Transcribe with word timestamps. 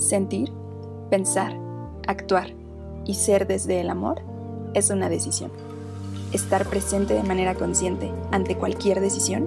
Sentir, 0.00 0.50
pensar, 1.10 1.54
actuar 2.06 2.54
y 3.04 3.14
ser 3.14 3.46
desde 3.46 3.82
el 3.82 3.90
amor 3.90 4.22
es 4.72 4.88
una 4.88 5.10
decisión. 5.10 5.50
Estar 6.32 6.64
presente 6.64 7.12
de 7.12 7.22
manera 7.22 7.54
consciente 7.54 8.10
ante 8.30 8.56
cualquier 8.56 9.00
decisión 9.00 9.46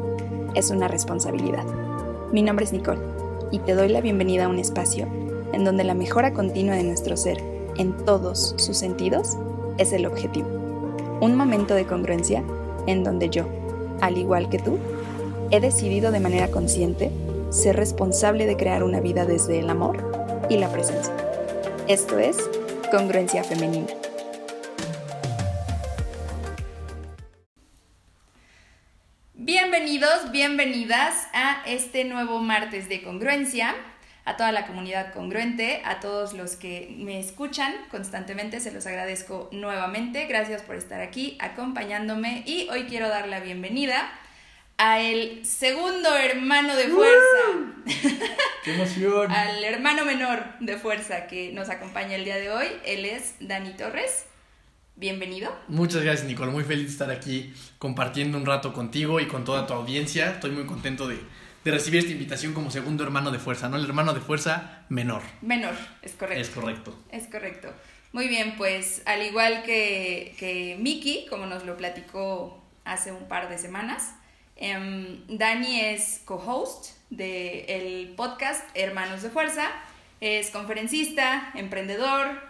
es 0.54 0.70
una 0.70 0.88
responsabilidad. 0.88 1.66
Mi 2.32 2.44
nombre 2.44 2.66
es 2.66 2.72
Nicole 2.72 3.02
y 3.50 3.58
te 3.60 3.74
doy 3.74 3.90
la 3.90 4.00
bienvenida 4.00 4.46
a 4.46 4.48
un 4.48 4.60
espacio 4.60 5.08
en 5.54 5.64
donde 5.66 5.84
la 5.84 5.96
mejora 5.96 6.34
continua 6.34 6.76
de 6.76 6.84
nuestro 6.84 7.18
ser 7.18 7.44
en 7.78 7.98
todos 8.06 8.54
sus 8.58 8.78
sentidos 8.78 9.36
es 9.80 9.92
el 9.92 10.06
objetivo. 10.06 10.50
Un 11.20 11.36
momento 11.36 11.74
de 11.74 11.88
congruencia 11.88 12.44
en 12.86 13.04
donde 13.04 13.32
yo, 13.32 13.48
al 14.02 14.20
igual 14.20 14.50
que 14.50 14.60
tú, 14.60 14.78
he 15.50 15.60
decidido 15.60 16.12
de 16.12 16.20
manera 16.20 16.50
consciente 16.50 17.10
ser 17.50 17.76
responsable 17.76 18.46
de 18.46 18.56
crear 18.56 18.84
una 18.84 19.00
vida 19.00 19.26
desde 19.26 19.58
el 19.60 19.72
amor 19.72 20.13
y 20.54 20.58
la 20.58 20.72
presencia. 20.72 21.14
Esto 21.88 22.20
es 22.20 22.38
Congruencia 22.92 23.44
Femenina. 23.44 23.88
Bienvenidos, 29.34 30.32
bienvenidas 30.32 31.28
a 31.34 31.64
este 31.66 32.04
nuevo 32.04 32.40
martes 32.40 32.88
de 32.88 33.02
Congruencia, 33.02 33.76
a 34.26 34.38
toda 34.38 34.52
la 34.52 34.68
comunidad 34.68 35.12
congruente, 35.12 35.82
a 35.86 36.00
todos 36.00 36.34
los 36.34 36.56
que 36.56 36.96
me 37.00 37.20
escuchan 37.20 37.74
constantemente, 37.90 38.60
se 38.60 38.72
los 38.72 38.86
agradezco 38.86 39.50
nuevamente. 39.52 40.28
Gracias 40.28 40.62
por 40.62 40.76
estar 40.76 41.02
aquí 41.02 41.36
acompañándome 41.42 42.44
y 42.46 42.70
hoy 42.70 42.84
quiero 42.84 43.10
dar 43.10 43.28
la 43.28 43.40
bienvenida 43.40 44.08
a 44.78 45.02
el 45.02 45.46
segundo 45.46 46.16
hermano 46.16 46.76
de 46.76 46.88
fuerza. 46.90 48.36
¡Qué 48.64 48.76
emoción! 48.76 49.30
al 49.30 49.62
hermano 49.64 50.06
menor 50.06 50.42
de 50.62 50.78
fuerza 50.78 51.28
que 51.28 51.52
nos 51.52 51.70
acompaña 51.70 52.16
el 52.16 52.24
día 52.24 52.38
de 52.38 52.50
hoy. 52.50 52.68
Él 52.86 53.04
es 53.04 53.36
Dani 53.42 53.74
Torres. 53.74 54.26
Bienvenido. 54.96 55.54
Muchas 55.68 56.02
gracias, 56.02 56.26
Nicole. 56.28 56.52
Muy 56.52 56.64
feliz 56.64 56.86
de 56.86 56.92
estar 56.92 57.12
aquí 57.12 57.54
compartiendo 57.78 58.38
un 58.38 58.46
rato 58.46 58.72
contigo 58.72 59.20
y 59.20 59.28
con 59.28 59.44
toda 59.44 59.68
tu 59.68 59.74
audiencia. 59.74 60.32
Estoy 60.32 60.52
muy 60.52 60.66
contento 60.66 61.10
de, 61.10 61.20
de 61.66 61.72
recibir 61.72 62.00
esta 62.00 62.14
invitación 62.14 62.54
como 62.54 62.72
segundo 62.72 63.04
hermano 63.04 63.32
de 63.32 63.40
fuerza, 63.40 63.68
¿no? 63.68 63.76
El 63.76 63.84
hermano 63.84 64.14
de 64.14 64.22
fuerza 64.22 64.86
menor. 64.88 65.24
Menor, 65.42 65.74
es 66.02 66.14
correcto. 66.14 66.42
Es 66.42 66.50
correcto. 66.50 67.00
Es 67.12 67.28
correcto. 67.28 67.74
Muy 68.14 68.30
bien, 68.30 68.56
pues 68.56 69.02
al 69.06 69.24
igual 69.24 69.64
que, 69.64 70.36
que 70.40 70.78
Miki, 70.80 71.26
como 71.30 71.48
nos 71.48 71.66
lo 71.66 71.76
platicó 71.76 72.64
hace 72.86 73.12
un 73.12 73.28
par 73.28 73.50
de 73.50 73.58
semanas, 73.58 74.14
Em, 74.56 75.26
Dani 75.28 75.82
es 75.82 76.22
co-host 76.26 76.92
del 77.18 78.14
podcast 78.16 78.64
Hermanos 78.74 79.22
de 79.22 79.30
Fuerza, 79.30 79.70
es 80.22 80.50
conferencista, 80.50 81.52
emprendedor, 81.56 82.42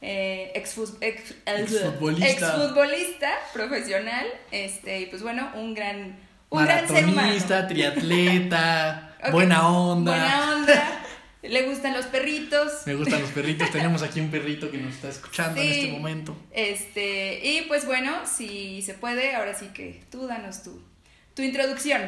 eh, 0.00 0.52
ex, 0.54 0.78
exfutbolista. 1.00 3.38
profesional, 3.52 4.26
este, 4.50 5.00
y 5.00 5.06
pues 5.06 5.22
bueno, 5.22 5.50
un 5.54 5.74
gran, 5.74 6.18
un 6.50 6.64
gran 6.64 6.88
ser 6.88 7.06
humano. 7.06 7.68
triatleta, 7.68 9.16
buena 9.32 9.68
onda. 9.68 10.12
Buena 10.12 10.56
onda. 10.56 10.98
Le 11.42 11.62
gustan 11.62 11.94
los 11.94 12.06
perritos. 12.06 12.86
Me 12.86 12.94
gustan 12.94 13.20
los 13.20 13.30
perritos. 13.32 13.70
Tenemos 13.70 14.02
aquí 14.02 14.20
un 14.20 14.30
perrito 14.30 14.70
que 14.70 14.78
nos 14.78 14.94
está 14.94 15.08
escuchando 15.08 15.60
en 15.60 15.72
este 15.72 15.92
momento. 15.92 16.36
Este, 16.52 17.40
y 17.44 17.62
pues 17.62 17.84
bueno, 17.84 18.26
si 18.26 18.82
se 18.82 18.94
puede, 18.94 19.34
ahora 19.34 19.54
sí 19.54 19.68
que 19.74 20.04
tú 20.10 20.26
danos 20.26 20.62
tú 20.62 20.80
tu 21.34 21.42
introducción. 21.42 22.02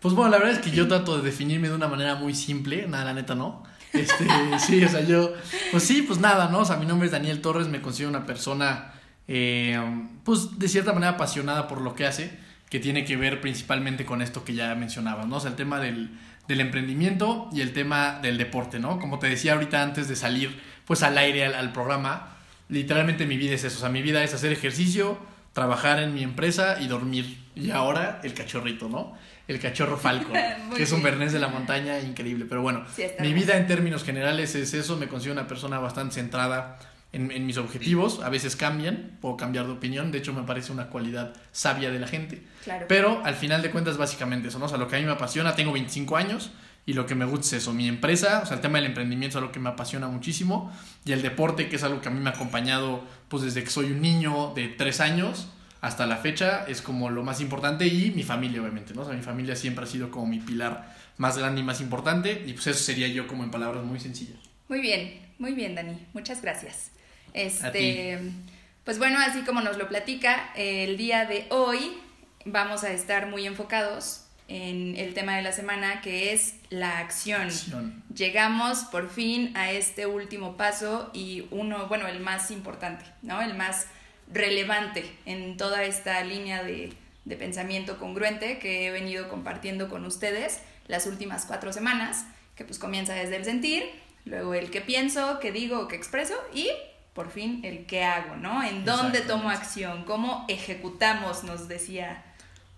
Pues 0.00 0.14
bueno, 0.14 0.30
la 0.30 0.38
verdad 0.38 0.54
es 0.54 0.60
que 0.60 0.70
yo 0.70 0.88
trato 0.88 1.18
de 1.18 1.22
definirme 1.22 1.68
de 1.68 1.74
una 1.74 1.88
manera 1.88 2.14
muy 2.14 2.34
simple, 2.34 2.86
nada, 2.88 3.04
la 3.04 3.14
neta 3.14 3.34
no. 3.34 3.62
Este, 3.92 4.26
sí, 4.58 4.82
o 4.82 4.88
sea, 4.88 5.02
yo, 5.02 5.34
pues 5.70 5.82
sí, 5.82 6.02
pues 6.02 6.18
nada, 6.18 6.48
¿no? 6.48 6.60
O 6.60 6.64
sea, 6.64 6.76
mi 6.76 6.86
nombre 6.86 7.06
es 7.06 7.12
Daniel 7.12 7.40
Torres, 7.40 7.68
me 7.68 7.82
considero 7.82 8.10
una 8.10 8.24
persona, 8.24 8.94
eh, 9.28 9.78
pues 10.24 10.58
de 10.58 10.68
cierta 10.68 10.92
manera 10.92 11.12
apasionada 11.12 11.68
por 11.68 11.80
lo 11.82 11.94
que 11.94 12.06
hace, 12.06 12.38
que 12.70 12.80
tiene 12.80 13.04
que 13.04 13.16
ver 13.16 13.40
principalmente 13.40 14.06
con 14.06 14.22
esto 14.22 14.44
que 14.44 14.54
ya 14.54 14.74
mencionaba, 14.74 15.26
¿no? 15.26 15.36
O 15.36 15.40
sea, 15.40 15.50
el 15.50 15.56
tema 15.56 15.80
del, 15.80 16.10
del 16.48 16.60
emprendimiento 16.60 17.50
y 17.52 17.60
el 17.60 17.72
tema 17.72 18.20
del 18.22 18.38
deporte, 18.38 18.78
¿no? 18.78 18.98
Como 18.98 19.18
te 19.18 19.28
decía 19.28 19.52
ahorita 19.52 19.82
antes 19.82 20.08
de 20.08 20.16
salir, 20.16 20.60
pues 20.86 21.02
al 21.02 21.18
aire, 21.18 21.44
al 21.44 21.72
programa, 21.72 22.36
literalmente 22.68 23.26
mi 23.26 23.36
vida 23.36 23.54
es 23.54 23.64
eso, 23.64 23.76
o 23.76 23.80
sea, 23.80 23.88
mi 23.90 24.02
vida 24.02 24.24
es 24.24 24.32
hacer 24.32 24.52
ejercicio, 24.52 25.18
trabajar 25.52 26.00
en 26.00 26.14
mi 26.14 26.22
empresa 26.22 26.80
y 26.80 26.86
dormir. 26.86 27.38
Y 27.54 27.70
ahora 27.70 28.20
el 28.22 28.32
cachorrito, 28.34 28.88
¿no? 28.88 29.12
El 29.50 29.58
cachorro 29.58 29.96
Falcon, 29.96 30.32
que 30.76 30.84
es 30.84 30.92
un 30.92 31.02
bernés 31.02 31.32
de 31.32 31.40
la 31.40 31.48
montaña 31.48 31.98
increíble. 32.00 32.46
Pero 32.48 32.62
bueno, 32.62 32.84
mi 33.18 33.32
vida 33.32 33.56
en 33.56 33.66
términos 33.66 34.04
generales 34.04 34.54
es 34.54 34.74
eso. 34.74 34.96
Me 34.96 35.08
considero 35.08 35.32
una 35.32 35.48
persona 35.48 35.80
bastante 35.80 36.14
centrada 36.14 36.78
en, 37.12 37.32
en, 37.32 37.46
mis 37.46 37.58
objetivos. 37.58 38.20
A 38.22 38.28
veces 38.28 38.54
cambian, 38.54 39.18
puedo 39.20 39.36
cambiar 39.36 39.66
de 39.66 39.72
opinión. 39.72 40.12
De 40.12 40.18
hecho, 40.18 40.32
me 40.32 40.42
parece 40.42 40.70
una 40.70 40.86
cualidad 40.86 41.32
sabia 41.50 41.90
de 41.90 41.98
la 41.98 42.06
gente. 42.06 42.44
Claro. 42.62 42.86
Pero 42.88 43.22
al 43.24 43.34
final 43.34 43.60
de 43.60 43.72
cuentas, 43.72 43.96
básicamente 43.96 44.48
eso, 44.48 44.60
¿no? 44.60 44.66
O 44.66 44.68
sea, 44.68 44.78
lo 44.78 44.86
que 44.86 44.94
a 44.94 45.00
mí 45.00 45.04
me 45.04 45.12
apasiona, 45.12 45.56
tengo 45.56 45.72
25 45.72 46.16
años 46.16 46.52
y 46.86 46.92
lo 46.92 47.06
que 47.06 47.16
me 47.16 47.24
gusta 47.24 47.56
es 47.56 47.62
eso, 47.62 47.72
mi 47.72 47.88
empresa, 47.88 48.40
o 48.42 48.46
sea, 48.46 48.56
el 48.56 48.62
tema 48.62 48.78
del 48.78 48.86
emprendimiento 48.86 49.36
es 49.36 49.42
algo 49.42 49.52
que 49.52 49.60
me 49.60 49.68
apasiona 49.68 50.08
muchísimo 50.08 50.72
y 51.04 51.12
el 51.12 51.22
deporte, 51.22 51.68
que 51.68 51.76
es 51.76 51.82
algo 51.82 52.00
que 52.00 52.08
a 52.08 52.10
mí 52.10 52.20
me 52.20 52.30
ha 52.30 52.32
acompañado 52.32 53.04
pues 53.28 53.42
desde 53.42 53.62
que 53.62 53.70
soy 53.70 53.92
un 53.92 54.00
niño 54.00 54.54
de 54.54 54.68
tres 54.68 55.00
años 55.00 55.48
hasta 55.80 56.06
la 56.06 56.16
fecha, 56.16 56.64
es 56.68 56.82
como 56.82 57.10
lo 57.10 57.22
más 57.22 57.40
importante 57.40 57.86
y 57.86 58.10
mi 58.10 58.22
familia, 58.22 58.60
obviamente, 58.60 58.94
¿no? 58.94 59.02
O 59.02 59.04
sea, 59.04 59.14
mi 59.14 59.22
familia 59.22 59.56
siempre 59.56 59.84
ha 59.84 59.86
sido 59.86 60.10
como 60.10 60.26
mi 60.26 60.38
pilar 60.38 60.94
más 61.16 61.38
grande 61.38 61.60
y 61.60 61.64
más 61.64 61.80
importante 61.80 62.44
y 62.46 62.52
pues 62.52 62.66
eso 62.66 62.80
sería 62.80 63.08
yo 63.08 63.26
como 63.26 63.44
en 63.44 63.50
palabras 63.50 63.84
muy 63.84 64.00
sencillas. 64.00 64.38
Muy 64.68 64.80
bien, 64.80 65.20
muy 65.38 65.52
bien, 65.52 65.74
Dani, 65.74 65.98
muchas 66.12 66.42
gracias. 66.42 66.90
Este, 67.32 68.18
pues 68.84 68.98
bueno, 68.98 69.18
así 69.20 69.40
como 69.40 69.60
nos 69.60 69.78
lo 69.78 69.88
platica, 69.88 70.50
el 70.54 70.96
día 70.96 71.24
de 71.24 71.46
hoy 71.50 71.98
vamos 72.44 72.84
a 72.84 72.92
estar 72.92 73.26
muy 73.26 73.46
enfocados 73.46 74.26
en 74.48 74.96
el 74.96 75.14
tema 75.14 75.36
de 75.36 75.42
la 75.42 75.52
semana, 75.52 76.00
que 76.00 76.32
es 76.32 76.56
la 76.70 76.98
acción. 76.98 77.48
Llegamos 78.14 78.80
por 78.84 79.08
fin 79.08 79.56
a 79.56 79.70
este 79.70 80.06
último 80.06 80.56
paso 80.56 81.10
y 81.14 81.46
uno, 81.52 81.86
bueno, 81.86 82.08
el 82.08 82.20
más 82.20 82.50
importante, 82.50 83.04
¿no? 83.22 83.40
El 83.40 83.54
más 83.54 83.86
relevante 84.32 85.04
en 85.26 85.56
toda 85.56 85.84
esta 85.84 86.22
línea 86.24 86.62
de, 86.62 86.92
de 87.24 87.36
pensamiento 87.36 87.98
congruente 87.98 88.58
que 88.58 88.86
he 88.86 88.90
venido 88.90 89.28
compartiendo 89.28 89.88
con 89.88 90.04
ustedes 90.04 90.60
las 90.86 91.06
últimas 91.06 91.44
cuatro 91.46 91.72
semanas, 91.72 92.24
que 92.56 92.64
pues 92.64 92.78
comienza 92.78 93.14
desde 93.14 93.36
el 93.36 93.44
sentir, 93.44 93.84
luego 94.24 94.54
el 94.54 94.70
que 94.70 94.80
pienso, 94.80 95.38
que 95.40 95.52
digo, 95.52 95.88
que 95.88 95.96
expreso 95.96 96.34
y 96.52 96.68
por 97.14 97.30
fin 97.30 97.60
el 97.64 97.86
que 97.86 98.04
hago, 98.04 98.36
¿no? 98.36 98.62
En 98.62 98.84
dónde 98.84 99.20
tomo 99.20 99.50
acción, 99.50 100.04
cómo 100.04 100.44
ejecutamos, 100.48 101.44
nos 101.44 101.68
decía 101.68 102.24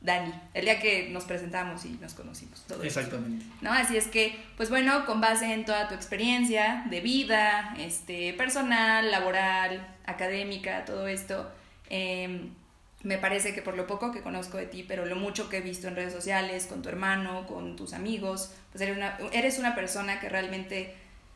Dani, 0.01 0.33
el 0.55 0.65
día 0.65 0.81
que 0.81 1.09
nos 1.11 1.25
presentamos 1.25 1.85
y 1.85 1.91
nos 1.91 2.15
conocimos. 2.15 2.63
Todo 2.67 2.83
Exactamente. 2.83 3.45
¿no? 3.61 3.73
Así 3.73 3.97
es 3.97 4.09
que, 4.09 4.37
pues 4.57 4.69
bueno, 4.69 5.07
con 5.07 5.21
base 5.21 5.53
en 5.53 5.65
toda 5.65 5.89
tu 5.89 5.95
experiencia 5.95 6.85
de 6.91 7.01
vida, 7.01 7.75
este, 7.79 8.33
personal, 8.33 9.11
laboral, 9.11 9.87
académica, 10.07 10.85
todo 10.85 11.07
esto, 11.07 11.51
em, 11.89 12.51
me 13.03 13.19
parece 13.19 13.53
que 13.55 13.63
por 13.63 13.77
lo 13.77 13.87
poco 13.87 14.13
que 14.13 14.23
conozco 14.23 14.57
de 14.57 14.67
ti, 14.67 14.85
pero 14.87 15.05
lo 15.07 15.17
mucho 15.17 15.49
que 15.49 15.59
he 15.59 15.61
visto 15.61 15.89
en 15.89 15.97
redes 15.97 16.13
sociales, 16.13 16.67
con 16.67 16.83
tu 16.83 16.89
hermano, 16.89 17.47
con 17.47 17.77
tus 17.77 17.93
amigos, 17.95 18.53
pues 18.71 18.83
eres 18.83 18.97
una, 18.97 19.19
eres 19.33 19.59
una 19.59 19.75
persona 19.75 20.21
que 20.21 20.29
realmente 20.29 20.95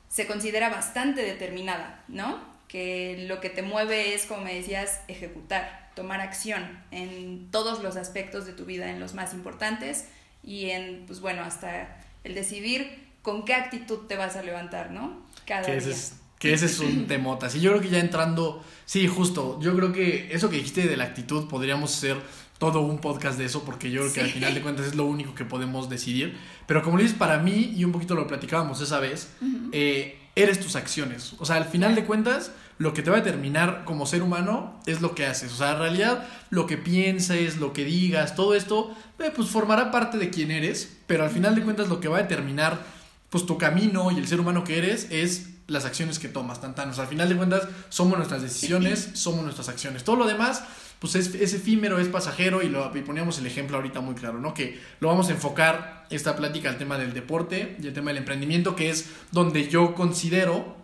se 0.09 0.26
considera 0.26 0.71
bastante 0.71 1.22
determinada, 1.22 2.05
¿no? 2.09 2.41
Que 2.69 3.26
lo 3.28 3.41
que 3.41 3.50
te 3.50 3.62
mueve 3.62 4.15
es, 4.15 4.26
como 4.26 4.43
me 4.43 4.55
decías, 4.55 5.00
ejecutar 5.09 5.91
tomar 5.94 6.21
acción 6.21 6.78
en 6.91 7.50
todos 7.50 7.82
los 7.82 7.97
aspectos 7.97 8.47
de 8.47 8.53
tu 8.53 8.66
vida, 8.66 8.91
en 8.91 9.00
los 9.00 9.15
más 9.15 9.32
importantes 9.32 10.06
y 10.44 10.71
en, 10.71 11.06
pues 11.06 11.21
bueno, 11.21 11.43
hasta 11.43 11.97
el 12.22 12.34
decidir 12.34 13.06
con 13.22 13.44
qué 13.44 13.55
actitud 13.55 14.06
te 14.06 14.17
vas 14.17 14.37
a 14.37 14.43
levantar, 14.43 14.90
¿no? 14.90 15.25
Cada 15.46 15.62
que 15.62 15.73
día. 15.73 15.81
Ese 15.81 15.90
es, 15.90 16.20
que 16.38 16.53
ese 16.53 16.67
es 16.67 16.79
un 16.81 17.06
temota. 17.09 17.50
Sí, 17.50 17.61
yo 17.61 17.71
creo 17.71 17.83
que 17.83 17.88
ya 17.88 17.99
entrando, 17.99 18.62
sí, 18.85 19.06
justo, 19.06 19.59
yo 19.61 19.75
creo 19.77 19.93
que 19.93 20.29
eso 20.33 20.50
que 20.50 20.56
dijiste 20.56 20.87
de 20.87 20.97
la 20.97 21.05
actitud 21.05 21.49
podríamos 21.49 21.97
hacer 21.97 22.17
todo 22.59 22.81
un 22.81 22.99
podcast 22.99 23.38
de 23.38 23.44
eso 23.44 23.65
porque 23.65 23.91
yo 23.91 24.00
creo 24.00 24.12
que 24.12 24.21
al 24.21 24.31
final 24.31 24.55
de 24.55 24.62
cuentas 24.62 24.87
es 24.87 24.94
lo 24.94 25.05
único 25.05 25.35
que 25.35 25.44
podemos 25.44 25.88
decidir. 25.88 26.38
Pero 26.67 26.83
como 26.83 26.99
dices, 26.99 27.15
para 27.15 27.38
mí, 27.38 27.75
y 27.77 27.85
un 27.85 27.93
poquito 27.93 28.15
lo 28.15 28.27
platicábamos 28.27 28.81
esa 28.81 28.99
vez, 28.99 29.31
eh, 29.73 30.19
eres 30.35 30.61
tus 30.61 30.77
acciones. 30.77 31.35
O 31.38 31.44
sea, 31.44 31.56
al 31.56 31.67
final 31.67 31.94
de 31.94 32.05
cuentas 32.05 32.53
lo 32.79 32.93
que 32.93 33.03
te 33.03 33.11
va 33.11 33.17
a 33.17 33.21
determinar 33.21 33.85
como 33.85 34.06
ser 34.06 34.23
humano 34.23 34.81
es 34.87 35.00
lo 35.00 35.15
que 35.15 35.27
haces. 35.27 35.53
O 35.53 35.56
sea, 35.56 35.73
en 35.73 35.79
realidad 35.79 36.27
lo 36.50 36.67
que 36.67 36.77
pienses, 36.77 37.56
lo 37.56 37.73
que 37.73 37.85
digas, 37.85 38.35
todo 38.35 38.55
esto, 38.55 38.94
eh, 39.19 39.33
pues 39.35 39.49
formará 39.49 39.91
parte 39.91 40.19
de 40.19 40.31
quién 40.31 40.50
eres, 40.50 40.99
pero 41.06 41.25
al 41.25 41.31
final 41.31 41.55
de 41.55 41.62
cuentas 41.62 41.88
lo 41.88 42.00
que 42.00 42.09
va 42.09 42.19
a 42.19 42.23
determinar 42.23 42.85
pues 43.31 43.47
tu 43.47 43.59
camino 43.59 44.11
y 44.12 44.19
el 44.19 44.29
ser 44.29 44.41
humano 44.41 44.62
que 44.62 44.79
eres 44.79 45.09
es 45.11 45.56
las 45.66 45.84
acciones 45.84 46.18
que 46.18 46.28
tomas, 46.28 46.60
tantanos. 46.60 46.98
Al 46.98 47.08
final 47.08 47.28
de 47.28 47.36
cuentas, 47.36 47.68
somos 47.88 48.16
nuestras 48.16 48.42
decisiones, 48.42 49.10
somos 49.14 49.42
nuestras 49.42 49.68
acciones. 49.68 50.04
Todo 50.04 50.16
lo 50.16 50.26
demás, 50.26 50.62
pues 51.00 51.14
es, 51.14 51.34
es 51.34 51.54
efímero, 51.54 51.98
es 51.98 52.08
pasajero 52.08 52.62
y, 52.62 52.68
lo, 52.68 52.96
y 52.96 53.02
poníamos 53.02 53.38
el 53.38 53.46
ejemplo 53.46 53.76
ahorita 53.76 54.00
muy 54.00 54.14
claro, 54.14 54.38
¿no? 54.38 54.54
Que 54.54 54.80
lo 55.00 55.08
vamos 55.08 55.28
a 55.28 55.32
enfocar 55.32 56.06
esta 56.10 56.36
plática 56.36 56.68
al 56.68 56.78
tema 56.78 56.98
del 56.98 57.12
deporte 57.12 57.76
y 57.82 57.86
el 57.86 57.92
tema 57.92 58.10
del 58.10 58.18
emprendimiento, 58.18 58.76
que 58.76 58.90
es 58.90 59.10
donde 59.32 59.68
yo 59.68 59.94
considero 59.94 60.76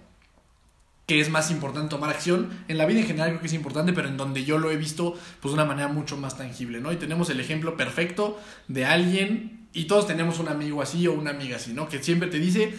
que 1.06 1.20
es 1.20 1.30
más 1.30 1.50
importante 1.50 1.90
tomar 1.90 2.10
acción. 2.10 2.64
En 2.68 2.78
la 2.78 2.86
vida 2.86 3.00
en 3.00 3.06
general 3.06 3.28
creo 3.30 3.40
que 3.40 3.46
es 3.46 3.52
importante, 3.52 3.92
pero 3.92 4.08
en 4.08 4.16
donde 4.16 4.44
yo 4.44 4.58
lo 4.58 4.70
he 4.70 4.76
visto 4.76 5.14
pues 5.40 5.52
de 5.52 5.54
una 5.54 5.64
manera 5.64 5.88
mucho 5.88 6.16
más 6.16 6.36
tangible, 6.36 6.80
¿no? 6.80 6.92
Y 6.92 6.96
tenemos 6.96 7.30
el 7.30 7.40
ejemplo 7.40 7.76
perfecto 7.76 8.40
de 8.68 8.84
alguien, 8.84 9.62
y 9.74 9.84
todos 9.84 10.06
tenemos 10.06 10.38
un 10.38 10.48
amigo 10.48 10.82
así 10.82 11.06
o 11.06 11.12
una 11.12 11.30
amiga 11.30 11.56
así, 11.56 11.72
¿no? 11.72 11.88
Que 11.88 12.02
siempre 12.02 12.28
te 12.28 12.38
dice, 12.38 12.74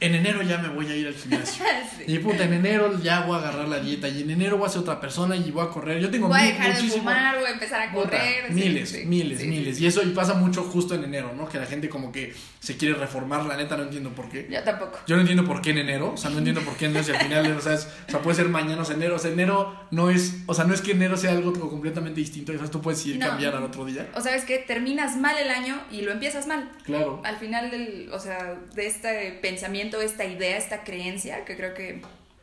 en 0.00 0.14
enero 0.14 0.42
ya 0.42 0.58
me 0.58 0.68
voy 0.68 0.86
a 0.86 0.96
ir 0.96 1.06
al 1.06 1.14
gimnasio. 1.14 1.64
Y 2.08 2.18
puta, 2.18 2.44
en 2.44 2.52
enero 2.52 3.00
ya 3.02 3.22
voy 3.22 3.36
a 3.36 3.38
agarrar 3.38 3.68
la 3.68 3.80
dieta. 3.80 4.08
Y 4.08 4.22
en 4.22 4.30
enero 4.30 4.58
voy 4.58 4.66
a 4.66 4.70
ser 4.70 4.82
otra 4.82 5.00
persona 5.00 5.36
y 5.36 5.50
voy 5.50 5.64
a 5.64 5.70
correr. 5.70 6.00
Yo 6.00 6.10
tengo 6.10 6.28
voy 6.28 6.40
a 6.40 6.44
dejar 6.44 6.76
de 6.76 6.88
fumar, 6.88 7.36
voy 7.36 7.46
a 7.46 7.50
empezar 7.50 7.80
a 7.80 7.92
correr. 7.92 8.50
miles, 8.50 9.04
miles, 9.06 9.44
miles. 9.44 9.80
Y 9.80 9.86
eso 9.86 10.02
y 10.02 10.10
pasa 10.10 10.34
mucho 10.34 10.62
justo 10.62 10.94
en 10.94 11.04
enero, 11.04 11.32
¿no? 11.36 11.48
Que 11.48 11.58
la 11.58 11.66
gente 11.66 11.88
como 11.88 12.12
que 12.12 12.32
se 12.60 12.76
quiere 12.76 12.94
reformar. 12.94 13.44
La 13.46 13.56
neta 13.56 13.76
no 13.76 13.84
entiendo 13.84 14.10
por 14.10 14.28
qué. 14.28 14.46
Yo 14.50 14.62
tampoco. 14.62 14.98
Yo 15.06 15.16
no 15.16 15.22
entiendo 15.22 15.44
por 15.44 15.60
qué 15.60 15.70
en 15.70 15.78
enero. 15.78 16.12
O 16.12 16.16
sea, 16.16 16.30
no 16.30 16.38
entiendo 16.38 16.60
por 16.62 16.76
qué 16.76 16.86
en 16.86 16.92
enero. 16.92 17.04
Si 17.04 17.12
al 17.12 17.18
final, 17.18 17.56
o 17.56 17.60
sea, 17.60 17.74
o 17.74 18.10
sea, 18.10 18.22
puede 18.22 18.36
ser 18.36 18.48
mañana 18.48 18.82
o 18.82 18.92
enero. 18.92 19.16
O 19.16 19.18
sea, 19.18 19.30
enero 19.30 19.74
no 19.90 20.10
es. 20.10 20.42
O 20.46 20.54
sea, 20.54 20.64
no 20.64 20.74
es 20.74 20.80
que 20.80 20.92
enero 20.92 21.16
sea 21.16 21.32
algo 21.32 21.52
completamente 21.52 22.20
distinto. 22.20 22.52
O 22.52 22.58
sea, 22.58 22.68
tú 22.68 22.80
puedes 22.80 23.04
ir 23.06 23.18
cambiar 23.18 23.56
al 23.56 23.64
otro 23.64 23.84
día. 23.84 24.08
O 24.14 24.20
sabes 24.20 24.44
que 24.44 24.58
terminas 24.58 25.16
mal 25.16 25.36
el 25.38 25.50
año 25.50 25.80
y 25.90 26.02
lo 26.02 26.12
empiezas 26.12 26.46
mal. 26.46 26.70
Claro. 26.84 27.20
Al 27.24 27.36
final 27.36 27.70
del. 27.70 28.10
O 28.12 28.20
sea, 28.20 28.56
de 28.74 28.86
este 28.86 29.38
pensamiento, 29.42 29.75
esta 29.80 30.24
idea, 30.24 30.56
esta 30.56 30.84
creencia, 30.84 31.44
que 31.44 31.56
creo 31.56 31.74
que 31.74 32.02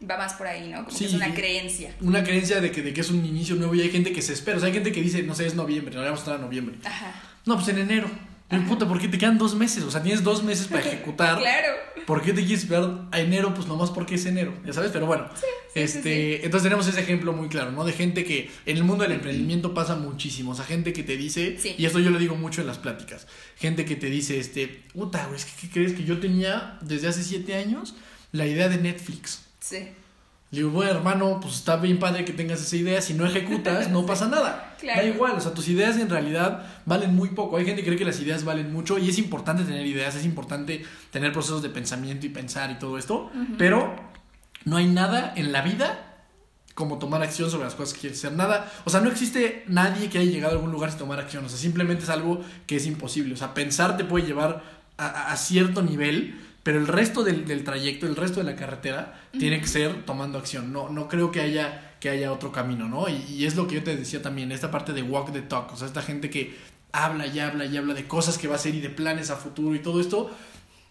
va 0.09 0.17
más 0.17 0.33
por 0.33 0.47
ahí, 0.47 0.69
¿no? 0.69 0.85
Como 0.85 0.97
que 0.97 1.05
es 1.05 1.13
una 1.13 1.33
creencia. 1.33 1.93
Una 2.01 2.23
creencia 2.23 2.61
de 2.61 2.71
que, 2.71 2.81
de 2.81 2.93
que 2.93 3.01
es 3.01 3.09
un 3.09 3.25
inicio 3.25 3.55
nuevo 3.55 3.73
y 3.75 3.81
hay 3.81 3.89
gente 3.89 4.11
que 4.11 4.21
se 4.21 4.33
espera. 4.33 4.57
O 4.57 4.59
sea, 4.59 4.67
hay 4.67 4.73
gente 4.73 4.91
que 4.91 5.01
dice, 5.01 5.23
no 5.23 5.35
sé, 5.35 5.45
es 5.45 5.55
noviembre, 5.55 5.95
no 5.95 6.01
vamos 6.01 6.19
a 6.19 6.23
estar 6.23 6.35
en 6.35 6.41
noviembre. 6.41 6.75
Ajá. 6.83 7.13
No, 7.45 7.55
pues 7.55 7.67
en 7.69 7.79
enero. 7.79 8.09
Puta, 8.67 8.87
¿por 8.87 8.99
qué 8.99 9.07
te 9.07 9.17
quedan 9.17 9.37
dos 9.39 9.55
meses? 9.55 9.83
O 9.83 9.89
sea, 9.89 10.03
tienes 10.03 10.23
dos 10.23 10.43
meses 10.43 10.67
para 10.67 10.81
ejecutar. 10.85 11.39
claro. 11.39 11.73
¿Por 12.05 12.21
qué 12.21 12.33
te 12.33 12.41
quieres 12.41 12.63
esperar 12.63 13.07
a 13.11 13.19
enero? 13.21 13.53
Pues 13.53 13.65
nomás 13.67 13.89
porque 13.89 14.15
es 14.15 14.25
enero, 14.25 14.53
ya 14.65 14.73
sabes, 14.73 14.91
pero 14.91 15.05
bueno. 15.05 15.29
este, 15.73 16.43
Entonces 16.43 16.63
tenemos 16.63 16.85
ese 16.87 16.99
ejemplo 16.99 17.31
muy 17.31 17.47
claro, 17.47 17.71
¿no? 17.71 17.85
De 17.85 17.93
gente 17.93 18.25
que 18.25 18.51
en 18.65 18.75
el 18.77 18.83
mundo 18.83 19.03
del 19.03 19.13
emprendimiento 19.13 19.73
pasa 19.73 19.95
muchísimo. 19.95 20.51
O 20.51 20.55
sea, 20.55 20.65
gente 20.65 20.91
que 20.91 21.03
te 21.03 21.15
dice, 21.15 21.57
y 21.77 21.85
esto 21.85 21.99
yo 21.99 22.09
lo 22.09 22.19
digo 22.19 22.35
mucho 22.35 22.59
en 22.59 22.67
las 22.67 22.77
pláticas, 22.77 23.25
gente 23.55 23.85
que 23.85 23.95
te 23.95 24.07
dice, 24.07 24.37
este, 24.37 24.67
puta, 24.93 25.25
güey, 25.27 25.39
¿qué 25.61 25.69
crees 25.69 25.93
que 25.93 26.03
yo 26.03 26.19
tenía 26.19 26.77
desde 26.81 27.07
hace 27.07 27.23
siete 27.23 27.55
años? 27.55 27.95
la 28.33 28.47
idea 28.47 28.67
de 28.67 28.77
Netflix. 28.79 29.45
Sí. 29.59 29.87
Le 30.53 30.59
digo, 30.59 30.69
bueno, 30.69 30.91
hermano, 30.91 31.39
pues 31.41 31.55
está 31.55 31.77
bien 31.77 31.97
padre 31.97 32.25
que 32.25 32.31
tengas 32.31 32.61
esa 32.61 32.75
idea. 32.75 33.01
Si 33.01 33.15
no 33.15 33.25
ejecutas, 33.25 33.89
no 33.89 34.05
pasa 34.05 34.27
nada. 34.27 34.75
Claro. 34.79 35.01
Da 35.01 35.07
igual, 35.07 35.31
o 35.35 35.41
sea, 35.41 35.51
tus 35.51 35.67
ideas 35.67 35.97
en 35.97 36.11
realidad 36.11 36.63
valen 36.85 37.15
muy 37.15 37.29
poco. 37.29 37.57
Hay 37.57 37.65
gente 37.65 37.81
que 37.81 37.87
cree 37.87 37.97
que 37.97 38.05
las 38.05 38.19
ideas 38.19 38.45
valen 38.45 38.71
mucho 38.71 38.99
y 38.99 39.09
es 39.09 39.17
importante 39.17 39.63
tener 39.63 39.83
ideas, 39.87 40.13
es 40.13 40.25
importante 40.25 40.85
tener 41.09 41.33
procesos 41.33 41.63
de 41.63 41.69
pensamiento 41.69 42.27
y 42.27 42.29
pensar 42.29 42.69
y 42.69 42.75
todo 42.75 42.99
esto. 42.99 43.31
Pero 43.57 43.95
no 44.65 44.77
hay 44.77 44.85
nada 44.85 45.33
en 45.35 45.51
la 45.53 45.63
vida 45.63 46.27
como 46.75 46.99
tomar 46.99 47.23
acción 47.23 47.49
sobre 47.49 47.63
las 47.63 47.73
cosas 47.73 47.95
que 47.95 48.01
quieres 48.01 48.19
hacer. 48.19 48.37
Nada, 48.37 48.71
o 48.85 48.91
sea, 48.91 48.99
no 48.99 49.09
existe 49.09 49.63
nadie 49.67 50.07
que 50.07 50.19
haya 50.19 50.29
llegado 50.29 50.53
a 50.53 50.57
algún 50.57 50.71
lugar 50.71 50.91
sin 50.91 50.99
tomar 50.99 51.19
acción. 51.19 51.43
O 51.43 51.49
sea, 51.49 51.57
simplemente 51.57 52.03
es 52.03 52.11
algo 52.11 52.41
que 52.67 52.75
es 52.75 52.85
imposible. 52.85 53.33
O 53.33 53.37
sea, 53.37 53.55
pensar 53.55 53.97
te 53.97 54.03
puede 54.03 54.27
llevar 54.27 54.61
a, 54.97 55.31
a 55.31 55.35
cierto 55.35 55.81
nivel 55.81 56.39
pero 56.63 56.79
el 56.79 56.87
resto 56.87 57.23
del, 57.23 57.45
del, 57.45 57.65
trayecto, 57.65 58.07
el 58.07 58.15
resto 58.15 58.39
de 58.39 58.45
la 58.45 58.55
carretera, 58.55 59.21
tiene 59.37 59.59
que 59.59 59.67
ser 59.67 60.05
tomando 60.05 60.39
acción. 60.39 60.71
No, 60.71 60.89
no 60.89 61.09
creo 61.09 61.29
que 61.29 61.41
haya, 61.41 61.95
que 61.99 62.09
haya 62.09 62.31
otro 62.31 62.53
camino, 62.53 62.87
¿no? 62.87 63.09
Y, 63.09 63.15
y, 63.29 63.45
es 63.45 63.55
lo 63.55 63.67
que 63.67 63.75
yo 63.75 63.83
te 63.83 63.97
decía 63.97 64.21
también, 64.21 64.51
esta 64.53 64.71
parte 64.71 64.93
de 64.93 65.03
walk 65.03 65.33
the 65.33 65.41
talk, 65.41 65.73
o 65.73 65.75
sea, 65.75 65.87
esta 65.87 66.01
gente 66.01 66.29
que 66.29 66.55
habla 66.93 67.27
y 67.27 67.39
habla 67.39 67.65
y 67.65 67.75
habla 67.75 67.93
de 67.93 68.07
cosas 68.07 68.37
que 68.37 68.47
va 68.47 68.53
a 68.53 68.57
hacer 68.57 68.75
y 68.75 68.79
de 68.79 68.89
planes 68.89 69.29
a 69.29 69.35
futuro 69.35 69.75
y 69.75 69.79
todo 69.79 69.99
esto, 69.99 70.31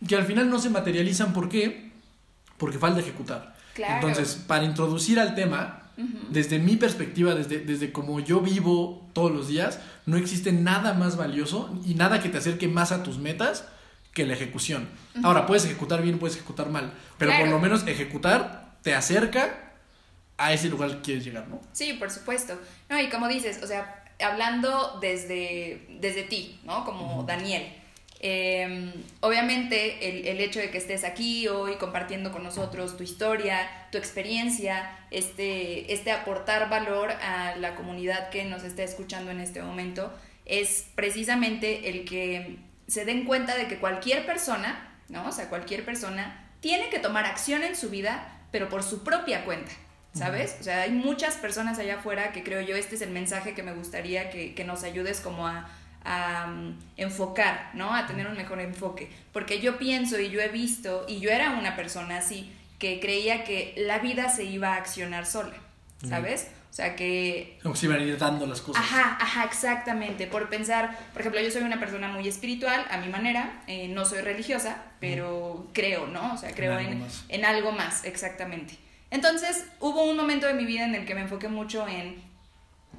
que 0.06 0.14
al 0.14 0.26
final 0.26 0.50
no 0.50 0.58
se 0.58 0.68
materializan. 0.68 1.32
¿Por 1.32 1.48
qué? 1.48 1.90
Porque 2.58 2.78
falta 2.78 3.00
ejecutar. 3.00 3.56
Entonces, 3.76 4.34
para 4.46 4.64
introducir 4.64 5.18
al 5.18 5.34
tema, 5.34 5.84
desde 6.28 6.58
mi 6.58 6.76
perspectiva, 6.76 7.34
desde, 7.34 7.60
desde 7.60 7.92
como 7.92 8.20
yo 8.20 8.40
vivo 8.40 9.08
todos 9.14 9.32
los 9.32 9.48
días, 9.48 9.80
no 10.04 10.18
existe 10.18 10.52
nada 10.52 10.92
más 10.92 11.16
valioso 11.16 11.74
y 11.86 11.94
nada 11.94 12.20
que 12.20 12.28
te 12.28 12.38
acerque 12.38 12.68
más 12.68 12.92
a 12.92 13.02
tus 13.02 13.18
metas 13.18 13.64
que 14.12 14.26
la 14.26 14.34
ejecución. 14.34 14.88
Ahora, 15.22 15.46
puedes 15.46 15.64
ejecutar 15.64 16.02
bien, 16.02 16.18
puedes 16.18 16.36
ejecutar 16.36 16.68
mal, 16.68 16.92
pero 17.18 17.32
por 17.38 17.48
lo 17.48 17.58
menos 17.58 17.86
ejecutar 17.86 18.76
te 18.82 18.94
acerca 18.94 19.72
a 20.36 20.52
ese 20.52 20.68
lugar 20.68 20.90
que 20.96 21.02
quieres 21.02 21.24
llegar, 21.24 21.48
¿no? 21.48 21.60
Sí, 21.72 21.94
por 21.94 22.10
supuesto. 22.10 22.58
No, 22.88 23.00
y 23.00 23.08
como 23.08 23.28
dices, 23.28 23.60
o 23.62 23.66
sea, 23.66 24.04
hablando 24.20 24.98
desde, 25.00 25.86
desde 26.00 26.24
ti, 26.24 26.60
¿no? 26.64 26.84
Como 26.84 27.24
Daniel. 27.24 27.72
Em, 28.24 28.92
obviamente 29.20 30.08
el, 30.08 30.28
el, 30.28 30.40
hecho 30.40 30.60
de 30.60 30.70
que 30.70 30.78
estés 30.78 31.02
aquí 31.02 31.48
hoy 31.48 31.74
compartiendo 31.74 32.30
con 32.30 32.44
nosotros 32.44 32.96
tu 32.96 33.02
historia, 33.02 33.68
tu 33.90 33.98
experiencia, 33.98 34.96
este, 35.10 35.92
este 35.92 36.12
aportar 36.12 36.70
valor 36.70 37.10
a 37.10 37.56
la 37.56 37.74
comunidad 37.74 38.30
que 38.30 38.44
nos 38.44 38.62
está 38.62 38.84
escuchando 38.84 39.32
en 39.32 39.40
este 39.40 39.60
momento, 39.60 40.12
es 40.46 40.86
precisamente 40.94 41.88
el 41.88 42.04
que 42.04 42.58
se 42.92 43.06
den 43.06 43.24
cuenta 43.24 43.56
de 43.56 43.68
que 43.68 43.78
cualquier 43.78 44.26
persona, 44.26 44.86
¿no? 45.08 45.26
O 45.26 45.32
sea, 45.32 45.48
cualquier 45.48 45.82
persona 45.82 46.44
tiene 46.60 46.90
que 46.90 46.98
tomar 46.98 47.24
acción 47.24 47.62
en 47.62 47.74
su 47.74 47.88
vida, 47.88 48.38
pero 48.50 48.68
por 48.68 48.82
su 48.82 49.02
propia 49.02 49.46
cuenta, 49.46 49.72
¿sabes? 50.12 50.58
O 50.60 50.62
sea, 50.62 50.82
hay 50.82 50.90
muchas 50.90 51.36
personas 51.36 51.78
allá 51.78 51.96
afuera 51.96 52.32
que 52.32 52.44
creo 52.44 52.60
yo, 52.60 52.76
este 52.76 52.96
es 52.96 53.00
el 53.00 53.08
mensaje 53.08 53.54
que 53.54 53.62
me 53.62 53.72
gustaría 53.72 54.28
que, 54.28 54.54
que 54.54 54.64
nos 54.64 54.84
ayudes 54.84 55.20
como 55.20 55.48
a, 55.48 55.70
a 56.04 56.48
um, 56.50 56.78
enfocar, 56.98 57.70
¿no? 57.72 57.94
A 57.94 58.06
tener 58.06 58.26
un 58.26 58.36
mejor 58.36 58.60
enfoque. 58.60 59.10
Porque 59.32 59.58
yo 59.60 59.78
pienso 59.78 60.20
y 60.20 60.28
yo 60.28 60.42
he 60.42 60.48
visto, 60.48 61.06
y 61.08 61.18
yo 61.20 61.30
era 61.30 61.52
una 61.52 61.76
persona 61.76 62.18
así, 62.18 62.52
que 62.78 63.00
creía 63.00 63.42
que 63.42 63.72
la 63.78 64.00
vida 64.00 64.28
se 64.28 64.44
iba 64.44 64.74
a 64.74 64.76
accionar 64.76 65.24
sola, 65.24 65.56
¿sabes? 66.06 66.48
O 66.72 66.74
sea 66.74 66.96
que... 66.96 67.58
Como 67.62 67.76
si 67.76 67.84
iban 67.84 68.00
a 68.00 68.02
ir 68.02 68.16
dando 68.16 68.46
las 68.46 68.62
cosas. 68.62 68.82
Ajá, 68.82 69.18
ajá, 69.20 69.44
exactamente. 69.44 70.26
Por 70.26 70.48
pensar, 70.48 70.98
por 71.12 71.20
ejemplo, 71.20 71.38
yo 71.42 71.50
soy 71.50 71.64
una 71.64 71.78
persona 71.78 72.08
muy 72.08 72.26
espiritual, 72.26 72.86
a 72.90 72.96
mi 72.96 73.08
manera, 73.08 73.62
eh, 73.66 73.88
no 73.88 74.06
soy 74.06 74.22
religiosa, 74.22 74.78
pero 74.98 75.68
creo, 75.74 76.06
¿no? 76.06 76.32
O 76.32 76.38
sea, 76.38 76.50
creo 76.54 76.78
en, 76.78 76.92
en, 76.92 77.06
en 77.28 77.44
algo 77.44 77.72
más, 77.72 78.04
exactamente. 78.04 78.78
Entonces, 79.10 79.66
hubo 79.80 80.04
un 80.04 80.16
momento 80.16 80.46
de 80.46 80.54
mi 80.54 80.64
vida 80.64 80.86
en 80.86 80.94
el 80.94 81.04
que 81.04 81.14
me 81.14 81.20
enfoqué 81.20 81.48
mucho 81.48 81.86
en, 81.86 82.22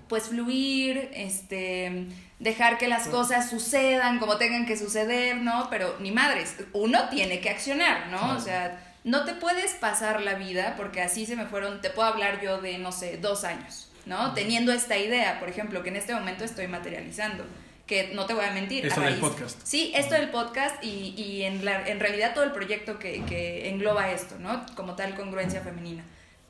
pues, 0.07 0.27
fluir, 0.27 1.09
este, 1.15 2.05
dejar 2.37 2.77
que 2.77 2.87
las 2.87 3.07
cosas 3.07 3.49
sucedan 3.49 4.19
como 4.19 4.37
tengan 4.37 4.67
que 4.67 4.77
suceder, 4.77 5.37
¿no? 5.37 5.67
Pero 5.71 5.97
ni 5.99 6.11
madres, 6.11 6.57
uno 6.73 7.09
tiene 7.09 7.39
que 7.39 7.49
accionar, 7.49 8.09
¿no? 8.09 8.35
O 8.35 8.39
sea 8.39 8.92
no 9.03 9.25
te 9.25 9.33
puedes 9.33 9.73
pasar 9.73 10.21
la 10.21 10.35
vida, 10.35 10.75
porque 10.77 11.01
así 11.01 11.25
se 11.25 11.35
me 11.35 11.45
fueron, 11.45 11.81
te 11.81 11.89
puedo 11.89 12.07
hablar 12.07 12.41
yo 12.41 12.61
de, 12.61 12.77
no 12.77 12.91
sé, 12.91 13.17
dos 13.17 13.43
años, 13.43 13.89
¿no? 14.05 14.33
Teniendo 14.33 14.71
esta 14.71 14.97
idea, 14.97 15.39
por 15.39 15.49
ejemplo, 15.49 15.83
que 15.83 15.89
en 15.89 15.97
este 15.97 16.13
momento 16.13 16.43
estoy 16.43 16.67
materializando, 16.67 17.43
que 17.85 18.11
no 18.13 18.25
te 18.25 18.33
voy 18.33 18.45
a 18.45 18.51
mentir. 18.51 18.85
Esto 18.85 19.01
del 19.01 19.15
podcast. 19.15 19.59
Sí, 19.63 19.91
esto 19.95 20.15
del 20.15 20.29
podcast 20.29 20.81
y, 20.83 21.13
y 21.17 21.43
en, 21.43 21.65
la, 21.65 21.87
en 21.87 21.99
realidad 21.99 22.33
todo 22.33 22.45
el 22.45 22.51
proyecto 22.51 22.97
que, 22.97 23.23
que 23.25 23.69
engloba 23.69 24.11
esto, 24.11 24.35
¿no? 24.39 24.65
Como 24.75 24.95
tal 24.95 25.15
congruencia 25.15 25.61
femenina. 25.61 26.03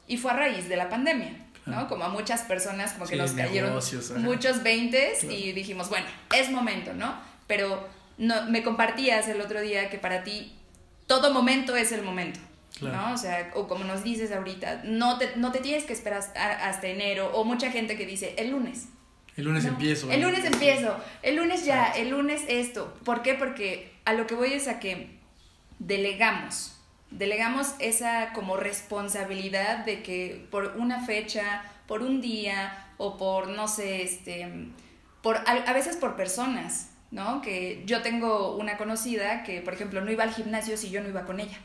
Y 0.07 0.17
fue 0.17 0.31
a 0.31 0.35
raíz 0.35 0.69
de 0.69 0.75
la 0.75 0.89
pandemia. 0.89 1.33
¿no? 1.65 1.87
Como 1.87 2.03
a 2.03 2.09
muchas 2.09 2.41
personas, 2.41 2.91
como 2.91 3.05
que 3.05 3.15
sí, 3.15 3.21
nos 3.21 3.31
cayeron 3.31 3.69
negocios, 3.69 4.11
muchos 4.17 4.63
veintes 4.63 5.19
claro. 5.19 5.33
y 5.33 5.53
dijimos, 5.53 5.87
bueno, 5.87 6.05
es 6.35 6.51
momento, 6.51 6.93
¿no? 6.93 7.15
Pero 7.47 7.87
no, 8.17 8.43
me 8.49 8.63
compartías 8.63 9.29
el 9.29 9.39
otro 9.39 9.61
día 9.61 9.89
que 9.89 9.97
para 9.97 10.23
ti 10.23 10.51
todo 11.07 11.33
momento 11.33 11.75
es 11.75 11.91
el 11.91 12.01
momento. 12.03 12.39
Claro. 12.79 12.97
¿no? 12.97 13.13
O 13.13 13.17
sea, 13.17 13.51
o 13.55 13.67
como 13.67 13.83
nos 13.83 14.03
dices 14.03 14.31
ahorita, 14.31 14.81
no 14.83 15.17
te, 15.17 15.35
no 15.35 15.51
te 15.51 15.59
tienes 15.59 15.83
que 15.83 15.93
esperar 15.93 16.19
hasta, 16.19 16.67
hasta 16.67 16.87
enero, 16.87 17.31
o 17.33 17.43
mucha 17.43 17.71
gente 17.71 17.95
que 17.97 18.05
dice, 18.05 18.33
el 18.37 18.51
lunes. 18.51 18.87
El 19.35 19.45
lunes 19.45 19.63
no, 19.63 19.69
empiezo. 19.69 20.11
El 20.11 20.21
lunes 20.21 20.45
empiezo, 20.45 20.95
el 21.21 21.35
lunes 21.35 21.65
ya, 21.65 21.91
el 21.91 22.09
lunes 22.09 22.43
esto. 22.47 22.93
¿Por 23.03 23.21
qué? 23.21 23.33
Porque 23.33 23.91
a 24.05 24.13
lo 24.13 24.27
que 24.27 24.35
voy 24.35 24.53
es 24.53 24.67
a 24.67 24.79
que 24.79 25.19
delegamos, 25.79 26.79
delegamos 27.09 27.73
esa 27.79 28.33
como 28.33 28.57
responsabilidad 28.57 29.85
de 29.85 30.03
que 30.03 30.47
por 30.51 30.75
una 30.77 31.05
fecha, 31.05 31.63
por 31.87 32.01
un 32.01 32.21
día, 32.21 32.87
o 32.97 33.17
por, 33.17 33.49
no 33.49 33.67
sé, 33.67 34.03
este, 34.03 34.47
por, 35.21 35.37
a, 35.37 35.51
a 35.51 35.73
veces 35.73 35.97
por 35.97 36.15
personas, 36.15 36.91
¿no? 37.13 37.41
Que 37.41 37.83
yo 37.85 38.01
tengo 38.01 38.57
una 38.57 38.75
conocida 38.75 39.43
que, 39.43 39.61
por 39.61 39.73
ejemplo, 39.73 40.01
no 40.01 40.11
iba 40.11 40.23
al 40.23 40.33
gimnasio 40.33 40.75
si 40.75 40.89
yo 40.89 41.01
no 41.01 41.07
iba 41.07 41.25
con 41.25 41.39
ella. 41.39 41.57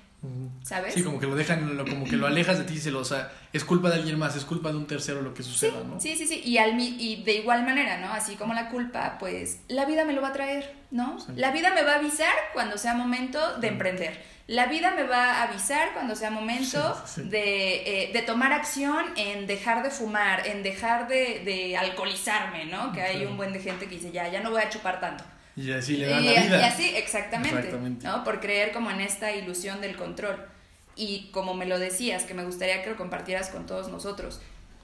¿Sabes? 0.64 0.94
Sí, 0.94 1.04
como 1.04 1.20
que 1.20 1.26
lo 1.26 1.36
dejan, 1.36 1.78
como 1.88 2.04
que 2.04 2.16
lo 2.16 2.26
alejas 2.26 2.58
de 2.58 2.64
ti 2.64 2.74
y 2.74 2.78
se 2.78 2.90
lo, 2.90 2.98
o 2.98 3.04
sea, 3.04 3.30
es 3.52 3.64
culpa 3.64 3.88
de 3.88 3.94
alguien 3.94 4.18
más, 4.18 4.34
es 4.34 4.44
culpa 4.44 4.70
de 4.70 4.76
un 4.76 4.86
tercero 4.86 5.22
lo 5.22 5.32
que 5.32 5.44
suceda, 5.44 5.84
¿no? 5.84 6.00
Sí, 6.00 6.16
sí, 6.16 6.26
sí, 6.26 6.42
y, 6.44 6.58
al, 6.58 6.78
y 6.78 7.22
de 7.22 7.34
igual 7.36 7.64
manera, 7.64 7.98
¿no? 7.98 8.12
Así 8.12 8.34
como 8.34 8.52
la 8.52 8.68
culpa, 8.68 9.16
pues 9.20 9.60
la 9.68 9.84
vida 9.84 10.04
me 10.04 10.12
lo 10.12 10.20
va 10.20 10.28
a 10.28 10.32
traer, 10.32 10.74
¿no? 10.90 11.16
La 11.36 11.52
vida 11.52 11.72
me 11.72 11.84
va 11.84 11.92
a 11.92 11.98
avisar 12.00 12.34
cuando 12.52 12.76
sea 12.76 12.94
momento 12.94 13.58
de 13.58 13.68
emprender. 13.68 14.20
La 14.48 14.66
vida 14.66 14.92
me 14.96 15.04
va 15.04 15.34
a 15.34 15.42
avisar 15.44 15.92
cuando 15.94 16.16
sea 16.16 16.30
momento 16.30 17.00
De, 17.16 18.06
eh, 18.06 18.12
de, 18.12 18.22
tomar 18.22 18.52
acción 18.52 19.04
en 19.16 19.46
dejar 19.46 19.84
de 19.84 19.90
fumar, 19.90 20.46
en 20.48 20.64
dejar 20.64 21.06
de, 21.06 21.42
de 21.44 21.76
alcoholizarme, 21.76 22.64
¿no? 22.64 22.92
Que 22.92 23.02
hay 23.02 23.24
un 23.24 23.36
buen 23.36 23.52
de 23.52 23.60
gente 23.60 23.86
que 23.86 23.94
dice, 23.94 24.10
ya, 24.10 24.26
ya 24.28 24.40
no 24.40 24.50
voy 24.50 24.62
a 24.62 24.68
chupar 24.68 25.00
tanto. 25.00 25.22
Y 25.58 25.72
así 25.72 25.96
le 25.96 26.06
dan 26.06 26.24
la 26.24 26.30
vida. 26.30 26.60
Y 26.60 26.62
así, 26.62 26.92
exactamente, 26.94 27.72
¿no? 28.04 28.22
Por 28.22 28.40
creer 28.40 28.72
como 28.72 28.90
en 28.90 29.00
esta 29.00 29.34
ilusión 29.34 29.80
del 29.80 29.96
control. 29.96 30.46
Y 30.94 31.30
como 31.32 31.54
me 31.54 31.66
lo 31.66 31.78
decías, 31.78 32.22
que 32.24 32.34
me 32.34 32.44
gustaría 32.44 32.82
que 32.82 32.90
lo 32.90 32.96
compartieras 32.96 33.48
con 33.48 33.66
todos 33.66 33.88
nosotros. 33.88 34.40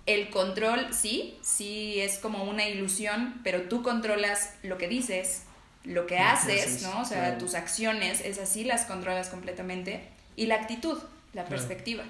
El 0.06 0.30
control, 0.30 0.92
sí, 0.92 1.38
sí 1.42 2.00
es 2.00 2.18
como 2.18 2.44
una 2.44 2.68
ilusión, 2.68 3.40
pero 3.44 3.62
tú 3.62 3.82
controlas 3.82 4.54
lo 4.62 4.76
que 4.76 4.88
dices, 4.88 5.44
lo 5.84 6.06
que 6.06 6.18
haces, 6.18 6.82
¿no? 6.82 7.02
O 7.02 7.04
sea, 7.04 7.38
tus 7.38 7.54
acciones, 7.54 8.20
es 8.20 8.38
así, 8.38 8.64
las 8.64 8.84
controlas 8.84 9.28
completamente. 9.28 10.08
Y 10.34 10.46
la 10.46 10.56
actitud, 10.56 10.98
la 11.32 11.44
perspectiva. 11.44 12.02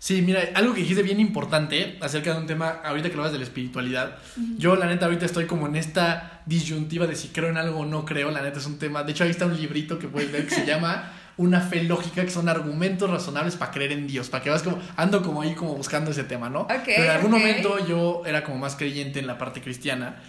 Sí, 0.00 0.22
mira, 0.22 0.48
algo 0.54 0.72
que 0.72 0.80
dijiste 0.80 1.02
bien 1.02 1.20
importante 1.20 1.98
acerca 2.00 2.32
de 2.32 2.40
un 2.40 2.46
tema, 2.46 2.80
ahorita 2.82 3.10
que 3.10 3.16
hablas 3.16 3.32
de 3.32 3.38
la 3.38 3.44
espiritualidad, 3.44 4.16
yo 4.56 4.74
la 4.74 4.86
neta 4.86 5.04
ahorita 5.04 5.26
estoy 5.26 5.44
como 5.44 5.66
en 5.66 5.76
esta 5.76 6.40
disyuntiva 6.46 7.06
de 7.06 7.14
si 7.14 7.28
creo 7.28 7.50
en 7.50 7.58
algo 7.58 7.80
o 7.80 7.84
no 7.84 8.06
creo, 8.06 8.30
la 8.30 8.40
neta 8.40 8.60
es 8.60 8.66
un 8.66 8.78
tema, 8.78 9.02
de 9.02 9.12
hecho 9.12 9.24
ahí 9.24 9.30
está 9.30 9.44
un 9.44 9.54
librito 9.54 9.98
que 9.98 10.08
puedes 10.08 10.32
ver 10.32 10.46
que 10.48 10.54
se 10.54 10.64
llama 10.66 11.12
Una 11.36 11.60
fe 11.60 11.84
lógica, 11.84 12.24
que 12.24 12.30
son 12.30 12.48
argumentos 12.48 13.10
razonables 13.10 13.56
para 13.56 13.72
creer 13.72 13.92
en 13.92 14.06
Dios, 14.06 14.30
para 14.30 14.42
que 14.42 14.48
vas 14.48 14.62
como, 14.62 14.78
ando 14.96 15.22
como 15.22 15.42
ahí 15.42 15.54
como 15.54 15.74
buscando 15.74 16.12
ese 16.12 16.24
tema, 16.24 16.48
¿no? 16.48 16.66
Pero 16.66 17.04
en 17.04 17.10
algún 17.10 17.32
momento 17.32 17.86
yo 17.86 18.22
era 18.24 18.42
como 18.42 18.56
más 18.56 18.76
creyente 18.76 19.18
en 19.18 19.26
la 19.26 19.36
parte 19.36 19.60
cristiana. 19.60 20.22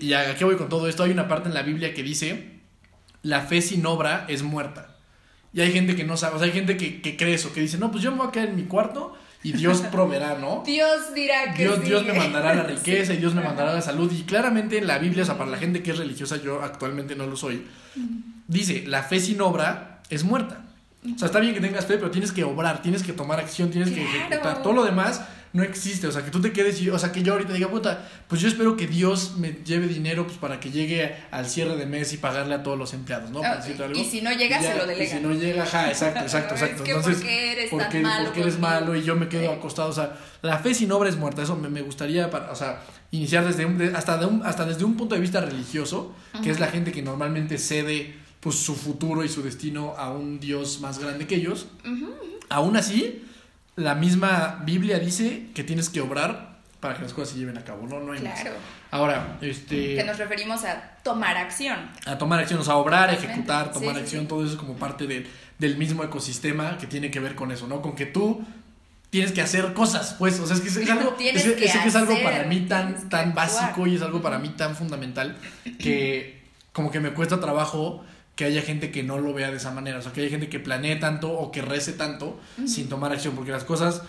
Y 0.00 0.12
a 0.14 0.34
qué 0.34 0.44
voy 0.44 0.56
con 0.56 0.68
todo 0.68 0.88
esto, 0.88 1.04
hay 1.04 1.12
una 1.12 1.28
parte 1.28 1.48
en 1.48 1.54
la 1.54 1.62
Biblia 1.62 1.94
que 1.94 2.02
dice, 2.02 2.58
la 3.22 3.42
fe 3.42 3.62
sin 3.62 3.86
obra 3.86 4.24
es 4.26 4.42
muerta. 4.42 4.93
Y 5.54 5.60
hay 5.60 5.72
gente 5.72 5.94
que 5.94 6.02
no 6.02 6.16
sabe, 6.16 6.34
o 6.34 6.38
sea, 6.38 6.46
hay 6.46 6.52
gente 6.52 6.76
que, 6.76 7.00
que 7.00 7.16
cree 7.16 7.34
eso, 7.34 7.52
que 7.52 7.60
dice, 7.60 7.78
no, 7.78 7.92
pues 7.92 8.02
yo 8.02 8.10
me 8.10 8.18
voy 8.18 8.26
a 8.26 8.32
quedar 8.32 8.48
en 8.48 8.56
mi 8.56 8.64
cuarto 8.64 9.16
y 9.44 9.52
Dios 9.52 9.82
proveerá, 9.92 10.36
¿no? 10.36 10.64
Dios 10.66 11.14
dirá 11.14 11.54
que 11.54 11.62
Dios, 11.62 11.84
Dios 11.84 12.04
me 12.04 12.12
mandará 12.12 12.54
la 12.54 12.62
riqueza 12.64 13.14
y 13.14 13.18
Dios 13.18 13.34
me 13.34 13.42
mandará 13.42 13.72
la 13.72 13.80
salud. 13.80 14.10
Y 14.12 14.22
claramente 14.22 14.78
en 14.78 14.88
la 14.88 14.98
Biblia, 14.98 15.22
o 15.22 15.26
sea, 15.26 15.38
para 15.38 15.50
la 15.50 15.58
gente 15.58 15.80
que 15.80 15.92
es 15.92 15.98
religiosa, 15.98 16.38
yo 16.38 16.60
actualmente 16.60 17.14
no 17.14 17.26
lo 17.26 17.36
soy, 17.36 17.64
dice, 18.48 18.82
la 18.86 19.04
fe 19.04 19.20
sin 19.20 19.40
obra 19.40 20.00
es 20.10 20.24
muerta. 20.24 20.64
O 21.04 21.18
sea, 21.18 21.26
está 21.26 21.38
bien 21.38 21.54
que 21.54 21.60
tengas 21.60 21.86
fe, 21.86 21.98
pero 21.98 22.10
tienes 22.10 22.32
que 22.32 22.42
obrar, 22.42 22.82
tienes 22.82 23.02
que 23.02 23.12
tomar 23.12 23.38
acción, 23.38 23.70
tienes 23.70 23.90
que 23.90 24.02
ejecutar. 24.02 24.62
Todo 24.62 24.72
lo 24.72 24.84
demás 24.84 25.20
no 25.54 25.62
existe. 25.62 26.08
O 26.08 26.12
sea, 26.12 26.24
que 26.24 26.32
tú 26.32 26.40
te 26.42 26.52
quedes 26.52 26.82
y, 26.82 26.90
o 26.90 26.98
sea, 26.98 27.12
que 27.12 27.22
yo 27.22 27.32
ahorita 27.32 27.52
diga, 27.52 27.70
puta, 27.70 28.06
pues 28.26 28.40
yo 28.40 28.48
espero 28.48 28.76
que 28.76 28.88
Dios 28.88 29.36
me 29.38 29.52
lleve 29.64 29.86
dinero 29.86 30.26
pues 30.26 30.36
para 30.36 30.58
que 30.58 30.70
llegue 30.70 31.14
al 31.30 31.48
cierre 31.48 31.76
de 31.76 31.86
mes 31.86 32.12
y 32.12 32.16
pagarle 32.16 32.56
a 32.56 32.62
todos 32.64 32.76
los 32.76 32.92
empleados, 32.92 33.30
¿no? 33.30 33.40
Ah, 33.42 33.60
y 33.94 34.04
si 34.04 34.20
no 34.20 34.32
llega, 34.32 34.60
se 34.60 34.74
lo 34.74 34.84
delega. 34.84 35.04
Y 35.04 35.16
si 35.16 35.22
no 35.22 35.32
llega, 35.32 35.62
ajá, 35.62 35.88
exacto, 35.88 36.20
exacto, 36.22 36.54
exacto. 36.54 36.84
Entonces, 36.84 37.14
¿por 37.14 37.24
qué 37.24 37.52
eres 37.52 37.70
porque, 37.70 37.84
tan 37.84 38.02
malo? 38.02 38.24
Porque 38.24 38.40
eres 38.40 38.58
malo 38.58 38.96
y 38.96 39.04
yo 39.04 39.14
me 39.14 39.28
quedo 39.28 39.52
acostado. 39.52 39.90
O 39.90 39.92
sea, 39.92 40.18
la 40.42 40.58
fe 40.58 40.74
sin 40.74 40.90
obra 40.90 41.08
es 41.08 41.16
muerta. 41.16 41.42
Eso 41.42 41.54
me, 41.54 41.68
me 41.68 41.82
gustaría, 41.82 42.28
para, 42.30 42.50
o 42.50 42.56
sea, 42.56 42.82
iniciar 43.12 43.46
desde 43.46 43.64
un, 43.64 43.80
hasta, 43.94 44.18
de 44.18 44.26
un, 44.26 44.44
hasta 44.44 44.64
desde 44.64 44.84
un 44.84 44.96
punto 44.96 45.14
de 45.14 45.20
vista 45.20 45.40
religioso, 45.40 46.16
que 46.42 46.50
es 46.50 46.58
la 46.58 46.66
gente 46.66 46.90
que 46.90 47.00
normalmente 47.00 47.58
cede 47.58 48.16
pues 48.40 48.56
su 48.56 48.74
futuro 48.74 49.24
y 49.24 49.28
su 49.28 49.40
destino 49.42 49.94
a 49.96 50.10
un 50.10 50.40
Dios 50.40 50.80
más 50.80 50.98
grande 50.98 51.28
que 51.28 51.36
ellos. 51.36 51.68
Aún 52.48 52.76
así, 52.76 53.22
la 53.76 53.94
misma 53.94 54.62
Biblia 54.64 54.98
dice 54.98 55.48
que 55.54 55.64
tienes 55.64 55.88
que 55.88 56.00
obrar 56.00 56.54
para 56.80 56.94
que 56.94 57.02
las 57.02 57.14
cosas 57.14 57.30
se 57.30 57.38
lleven 57.38 57.56
a 57.56 57.64
cabo, 57.64 57.86
¿no? 57.86 57.98
No 58.00 58.12
hay 58.12 58.20
claro. 58.20 58.52
Ahora, 58.90 59.38
este... 59.40 59.96
Que 59.96 60.04
nos 60.04 60.18
referimos 60.18 60.64
a 60.64 60.98
tomar 61.02 61.36
acción. 61.36 61.90
A 62.04 62.18
tomar 62.18 62.40
acción, 62.40 62.60
o 62.60 62.64
sea, 62.64 62.76
obrar, 62.76 63.12
ejecutar, 63.12 63.72
tomar 63.72 63.96
acción, 63.96 64.26
todo 64.28 64.44
eso 64.44 64.52
es 64.52 64.58
como 64.58 64.74
parte 64.74 65.06
del 65.58 65.76
mismo 65.76 66.04
ecosistema 66.04 66.76
que 66.76 66.86
tiene 66.86 67.10
que 67.10 67.20
ver 67.20 67.34
con 67.34 67.50
eso, 67.52 67.66
¿no? 67.66 67.80
Con 67.80 67.94
que 67.94 68.06
tú 68.06 68.44
tienes 69.08 69.32
que 69.32 69.40
hacer 69.40 69.72
cosas, 69.72 70.16
pues, 70.18 70.38
o 70.40 70.46
sea, 70.46 70.56
es 70.56 70.62
que 70.62 70.68
es, 70.68 70.76
algo, 70.90 71.16
es, 71.18 71.42
que 71.44 71.64
es, 71.64 71.96
algo 71.96 72.20
para 72.22 72.44
mí 72.44 72.66
tan, 72.66 73.08
tan 73.08 73.32
básico 73.32 73.86
y 73.86 73.94
es 73.94 74.02
algo 74.02 74.20
para 74.20 74.38
mí 74.38 74.50
tan 74.50 74.76
fundamental 74.76 75.36
que 75.78 76.42
como 76.72 76.90
que 76.90 77.00
me 77.00 77.14
cuesta 77.14 77.40
trabajo 77.40 78.04
que 78.36 78.44
haya 78.44 78.62
gente 78.62 78.90
que 78.90 79.02
no 79.02 79.18
lo 79.18 79.32
vea 79.32 79.50
de 79.50 79.58
esa 79.58 79.70
manera, 79.70 79.98
o 79.98 80.02
sea, 80.02 80.12
que 80.12 80.22
haya 80.22 80.30
gente 80.30 80.48
que 80.48 80.58
planee 80.58 80.96
tanto 80.96 81.32
o 81.32 81.52
que 81.52 81.62
rece 81.62 81.92
tanto 81.92 82.40
sin 82.66 82.88
tomar 82.88 83.12
acción, 83.12 83.34
porque 83.34 83.52
las 83.52 83.64
cosas 83.64 84.02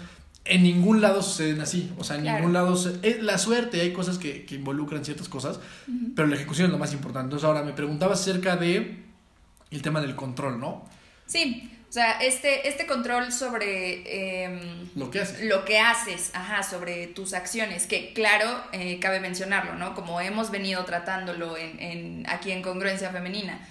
en 0.45 0.61
ningún 0.63 1.01
lado 1.01 1.23
suceden 1.23 1.59
así, 1.61 1.91
o 1.97 2.03
sea, 2.03 2.17
en 2.17 2.23
ningún 2.23 2.53
lado, 2.53 2.73
es 3.01 3.21
la 3.21 3.37
suerte, 3.37 3.81
hay 3.81 3.93
cosas 3.93 4.19
que, 4.19 4.45
que 4.45 4.55
involucran 4.55 5.03
ciertas 5.03 5.27
cosas, 5.27 5.59
pero 6.15 6.27
la 6.27 6.35
ejecución 6.35 6.67
es 6.67 6.71
lo 6.71 6.77
más 6.77 6.93
importante. 6.93 7.25
Entonces, 7.25 7.47
ahora 7.47 7.63
me 7.63 7.73
preguntabas 7.73 8.21
acerca 8.21 8.55
de 8.55 9.03
el 9.71 9.81
tema 9.81 10.01
del 10.01 10.15
control, 10.15 10.59
¿no? 10.59 10.87
Sí, 11.25 11.71
o 11.89 11.91
sea, 11.91 12.19
este, 12.19 12.67
este 12.67 12.85
control 12.85 13.31
sobre... 13.31 14.43
Em, 14.43 14.89
lo 14.95 15.09
que 15.09 15.21
haces. 15.21 15.43
Lo 15.45 15.65
que 15.65 15.79
haces, 15.79 16.29
ajá, 16.35 16.61
sobre 16.61 17.07
tus 17.07 17.33
acciones, 17.33 17.87
que 17.87 18.13
claro, 18.13 18.47
eh, 18.71 18.99
cabe 18.99 19.19
mencionarlo, 19.19 19.73
¿no? 19.75 19.95
Como 19.95 20.21
hemos 20.21 20.51
venido 20.51 20.85
tratándolo 20.85 21.57
en, 21.57 21.79
en, 21.79 22.29
aquí 22.29 22.51
en 22.51 22.61
Congruencia 22.61 23.09
Femenina 23.09 23.67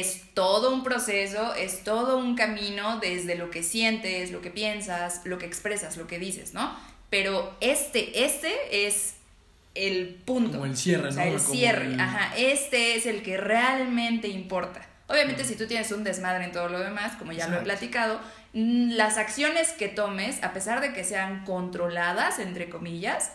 es 0.00 0.22
todo 0.32 0.72
un 0.72 0.82
proceso, 0.82 1.54
es 1.54 1.84
todo 1.84 2.16
un 2.16 2.34
camino 2.34 2.98
desde 2.98 3.34
lo 3.34 3.50
que 3.50 3.62
sientes, 3.62 4.30
lo 4.30 4.40
que 4.40 4.50
piensas, 4.50 5.20
lo 5.24 5.36
que 5.36 5.44
expresas, 5.44 5.98
lo 5.98 6.06
que 6.06 6.18
dices, 6.18 6.54
¿no? 6.54 6.74
Pero 7.10 7.54
este, 7.60 8.24
este 8.24 8.86
es 8.86 9.16
el 9.74 10.14
punto. 10.24 10.52
Como 10.52 10.64
el 10.64 10.78
cierre, 10.78 11.12
¿no? 11.12 11.20
el 11.20 11.38
cierre, 11.38 11.94
ajá. 11.98 12.34
Este 12.38 12.96
es 12.96 13.04
el 13.04 13.22
que 13.22 13.36
realmente 13.36 14.28
importa. 14.28 14.86
Obviamente, 15.08 15.44
si 15.44 15.56
tú 15.56 15.66
tienes 15.66 15.92
un 15.92 16.04
desmadre 16.04 16.44
en 16.44 16.52
todo 16.52 16.70
lo 16.70 16.78
demás, 16.78 17.16
como 17.16 17.32
ya 17.32 17.46
lo 17.48 17.58
he 17.58 17.62
platicado, 17.62 18.18
las 18.54 19.18
acciones 19.18 19.72
que 19.72 19.88
tomes, 19.88 20.42
a 20.42 20.54
pesar 20.54 20.80
de 20.80 20.94
que 20.94 21.04
sean 21.04 21.44
controladas, 21.44 22.38
entre 22.38 22.70
comillas, 22.70 23.32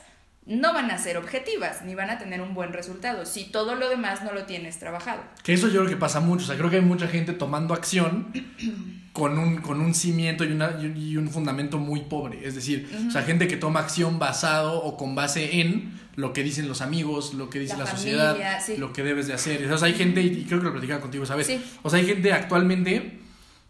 no 0.48 0.74
van 0.74 0.90
a 0.92 0.98
ser 0.98 1.18
objetivas, 1.18 1.84
ni 1.84 1.94
van 1.94 2.10
a 2.10 2.18
tener 2.18 2.42
un 2.42 2.54
buen 2.54 2.72
resultado, 2.72 3.26
si 3.26 3.44
todo 3.46 3.76
lo 3.76 3.90
demás 3.90 4.24
no 4.24 4.32
lo 4.32 4.46
tienes 4.46 4.80
trabajado. 4.80 5.22
Que 5.44 5.54
eso 5.54 5.68
yo 5.68 5.82
creo 5.82 5.90
que 5.90 5.98
pasa 5.98 6.22
mucho, 6.22 6.46
o 6.46 6.48
sea, 6.48 6.58
creo 6.58 6.70
que 6.70 6.78
hay 6.78 6.82
mucha 6.82 7.08
gente 7.08 7.34
tomando 7.34 7.74
acción 7.74 8.32
con 9.14 9.38
un, 9.38 9.58
con 9.58 9.82
un 9.82 9.94
cimiento 9.94 10.46
y, 10.46 10.54
una, 10.54 10.80
y 10.82 11.18
un 11.18 11.30
fundamento 11.30 11.78
muy 11.80 12.02
pobre, 12.02 12.48
es 12.48 12.56
decir, 12.56 12.90
o 13.08 13.12
sea, 13.12 13.24
gente 13.24 13.48
que 13.48 13.58
toma 13.58 13.82
acción 13.82 14.20
basado 14.20 14.82
o 14.82 14.96
con 14.96 15.16
base 15.16 15.60
en 15.60 16.00
lo 16.16 16.34
que 16.34 16.44
dicen 16.44 16.68
los 16.68 16.82
amigos, 16.82 17.34
lo 17.34 17.50
que 17.50 17.60
dice 17.60 17.78
la, 17.78 17.86
sociedad, 17.86 18.38
lo 18.78 18.92
que 18.92 19.04
debes 19.04 19.28
de 19.28 19.34
hacer. 19.34 19.72
O 19.72 19.78
sea, 19.78 19.88
hay 19.88 19.94
gente, 19.94 20.22
y 20.22 20.46
creo 20.46 20.60
que 20.60 20.66
lo 20.66 20.72
platicaba 20.72 21.00
contigo, 21.00 21.26
¿sabes? 21.28 21.52
O 21.84 21.90
sea, 21.90 22.00
hay 22.00 22.08
gente 22.08 22.34
actualmente 22.34 23.20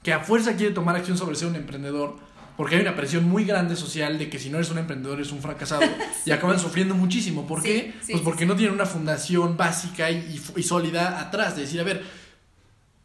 que 0.02 0.14
a 0.14 0.22
fuerza 0.22 0.56
quiere 0.56 0.74
tomar 0.74 0.96
acción 0.96 1.18
sobre 1.18 1.36
ser 1.36 1.50
un 1.50 1.56
emprendedor, 1.56 2.16
porque 2.58 2.76
hay 2.76 2.82
una 2.82 2.96
presión 2.96 3.24
muy 3.24 3.46
grande 3.46 3.76
social 3.76 4.18
de 4.18 4.30
que 4.30 4.40
si 4.40 4.50
no 4.50 4.58
eres 4.58 4.72
un 4.72 4.80
emprendedor 4.80 5.20
eres 5.20 5.32
un 5.32 5.42
fracasado 5.42 5.84
y 6.26 6.32
acaban 6.32 6.60
sufriendo 6.60 6.96
muchísimo. 6.96 7.46
¿Por 7.46 7.62
qué? 7.62 7.94
pues 8.10 8.22
porque 8.22 8.46
no 8.46 8.56
tienen 8.56 8.74
una 8.74 8.88
fundación 8.88 9.56
básica 9.56 10.10
y, 10.10 10.38
sólida 10.64 11.22
atrás 11.22 11.56
de 11.56 11.62
decir, 11.62 11.80
a 11.80 11.84
ver, 11.84 12.04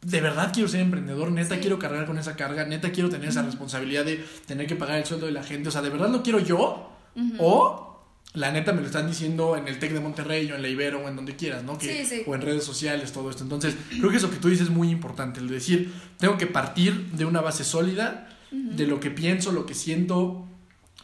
de 0.01 0.21
verdad 0.21 0.51
quiero 0.51 0.67
ser 0.67 0.81
emprendedor, 0.81 1.31
neta 1.31 1.59
quiero 1.59 1.79
cargar 1.79 2.05
con 2.07 2.17
esa 2.17 2.35
carga, 2.35 2.65
neta 2.65 2.91
quiero 2.91 3.09
tener 3.09 3.29
esa 3.29 3.43
responsabilidad 3.43 4.03
de 4.03 4.25
tener 4.47 4.67
que 4.67 4.75
pagar 4.75 4.97
el 4.97 5.05
sueldo 5.05 5.27
de 5.27 5.31
la 5.31 5.43
gente, 5.43 5.69
o 5.69 5.71
sea, 5.71 5.81
de 5.81 5.89
verdad 5.89 6.09
lo 6.09 6.23
quiero 6.23 6.39
yo 6.39 6.89
o 7.37 7.93
la 8.33 8.51
neta 8.51 8.73
me 8.73 8.81
lo 8.81 8.87
están 8.87 9.07
diciendo 9.07 9.55
en 9.55 9.67
el 9.67 9.77
TEC 9.77 9.93
de 9.93 9.99
Monterrey 9.99 10.51
o 10.51 10.55
en 10.55 10.63
la 10.63 10.67
Ibero 10.67 11.05
o 11.05 11.07
en 11.07 11.15
donde 11.15 11.35
quieras, 11.35 11.63
¿no? 11.63 11.77
Que, 11.77 12.23
O 12.25 12.33
en 12.33 12.41
redes 12.41 12.63
sociales, 12.63 13.11
todo 13.11 13.29
esto. 13.29 13.43
Entonces, 13.43 13.75
creo 13.91 14.09
que 14.09 14.17
eso 14.17 14.31
que 14.31 14.37
tú 14.37 14.49
dices 14.49 14.67
es 14.67 14.73
muy 14.73 14.89
importante, 14.89 15.39
el 15.39 15.47
decir, 15.47 15.93
tengo 16.17 16.35
que 16.37 16.47
partir 16.47 17.11
de 17.11 17.25
una 17.25 17.41
base 17.41 17.63
sólida 17.63 18.32
de 18.53 18.85
lo 18.85 18.99
que 18.99 19.09
pienso, 19.09 19.51
lo 19.51 19.65
que 19.65 19.73
siento, 19.73 20.45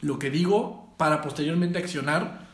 lo 0.01 0.20
que 0.20 0.29
digo, 0.29 0.94
para 0.98 1.22
posteriormente 1.22 1.79
accionar 1.79 2.49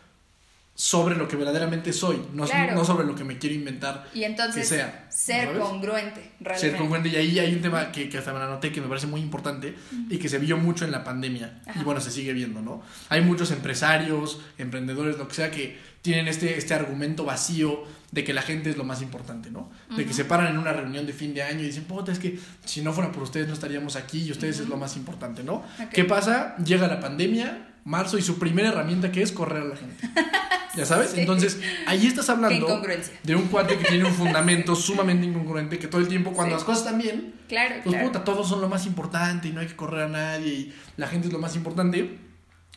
sobre 0.77 1.15
lo 1.15 1.29
que 1.29 1.37
verdaderamente 1.37 1.93
soy, 1.93 2.21
no, 2.33 2.45
no 2.73 2.85
sobre 2.85 3.07
lo 3.07 3.15
que 3.15 3.23
me 3.23 3.37
quiero 3.37 3.55
inventar. 3.55 4.09
Y 4.13 4.25
entonces, 4.25 4.67
sea, 4.67 5.07
ser 5.09 5.57
congruente, 5.57 6.33
realmente. 6.41 6.59
Ser 6.59 6.75
congruente. 6.75 7.07
Y 7.07 7.15
ahí 7.15 7.39
hay 7.39 7.55
un 7.55 7.61
tema 7.61 7.93
que, 7.93 8.09
que 8.09 8.17
hasta 8.17 8.33
me 8.33 8.39
anoté 8.39 8.73
que 8.73 8.81
me 8.81 8.87
parece 8.87 9.07
muy 9.07 9.21
importante 9.21 9.73
y 10.09 10.17
que 10.17 10.27
se 10.27 10.37
vio 10.37 10.57
mucho 10.57 10.83
en 10.83 10.91
la 10.91 11.05
pandemia. 11.05 11.61
Y 11.79 11.83
bueno, 11.83 12.01
se 12.01 12.11
sigue 12.11 12.33
viendo, 12.33 12.61
¿no? 12.61 12.83
Hay 13.07 13.21
muchos 13.21 13.51
empresarios, 13.51 14.41
emprendedores, 14.57 15.17
lo 15.17 15.29
que 15.29 15.35
sea, 15.35 15.49
que 15.49 15.79
tienen 16.01 16.27
este, 16.27 16.57
este 16.57 16.73
argumento 16.73 17.23
vacío 17.23 17.83
de 18.11 18.25
que 18.25 18.33
la 18.33 18.41
gente 18.41 18.69
es 18.69 18.75
lo 18.75 18.83
más 18.83 19.01
importante, 19.01 19.51
¿no? 19.51 19.71
De 19.95 20.05
que 20.05 20.13
se 20.13 20.25
paran 20.25 20.47
en 20.47 20.57
una 20.57 20.73
reunión 20.73 21.07
de 21.07 21.13
fin 21.13 21.33
de 21.33 21.41
año 21.41 21.61
y 21.61 21.67
dicen, 21.67 21.85
puta, 21.85 22.11
es 22.11 22.19
que 22.19 22.37
si 22.65 22.81
no 22.81 22.91
fuera 22.91 23.13
por 23.13 23.23
ustedes 23.23 23.47
no 23.47 23.53
estaríamos 23.53 23.95
aquí 23.95 24.23
y 24.23 24.31
ustedes 24.31 24.59
es 24.59 24.67
lo 24.67 24.75
más 24.75 24.97
importante, 24.97 25.41
¿no? 25.41 25.63
¿Qué 25.93 26.03
pasa? 26.03 26.57
Llega 26.57 26.87
la 26.87 26.99
pandemia 26.99 27.74
marzo 27.85 28.17
y 28.17 28.21
su 28.21 28.37
primera 28.37 28.69
herramienta 28.69 29.11
que 29.11 29.21
es 29.21 29.31
correr 29.31 29.61
a 29.61 29.65
la 29.65 29.75
gente. 29.77 29.95
¿Ya 30.75 30.85
sabes? 30.85 31.13
Entonces, 31.15 31.61
ahí 31.87 32.05
estás 32.05 32.29
hablando 32.29 32.81
de 33.23 33.35
un 33.35 33.47
cuate 33.47 33.77
que 33.77 33.85
tiene 33.85 34.03
un 34.03 34.13
fundamento 34.13 34.75
sumamente 34.75 35.25
incongruente, 35.25 35.79
que 35.79 35.87
todo 35.87 36.01
el 36.01 36.09
tiempo 36.09 36.33
cuando 36.33 36.55
las 36.55 36.65
cosas 36.65 36.83
están 36.83 36.99
bien, 36.99 37.33
claro, 37.47 37.75
pues 37.81 38.03
puta, 38.03 38.25
todos 38.25 38.49
son 38.49 38.59
lo 38.59 38.67
más 38.67 38.85
importante 38.85 39.47
y 39.47 39.53
no 39.53 39.61
hay 39.61 39.67
que 39.67 39.75
correr 39.77 40.01
a 40.01 40.09
nadie 40.09 40.53
y 40.53 40.73
la 40.97 41.07
gente 41.07 41.27
es 41.27 41.33
lo 41.33 41.39
más 41.39 41.55
importante. 41.55 42.19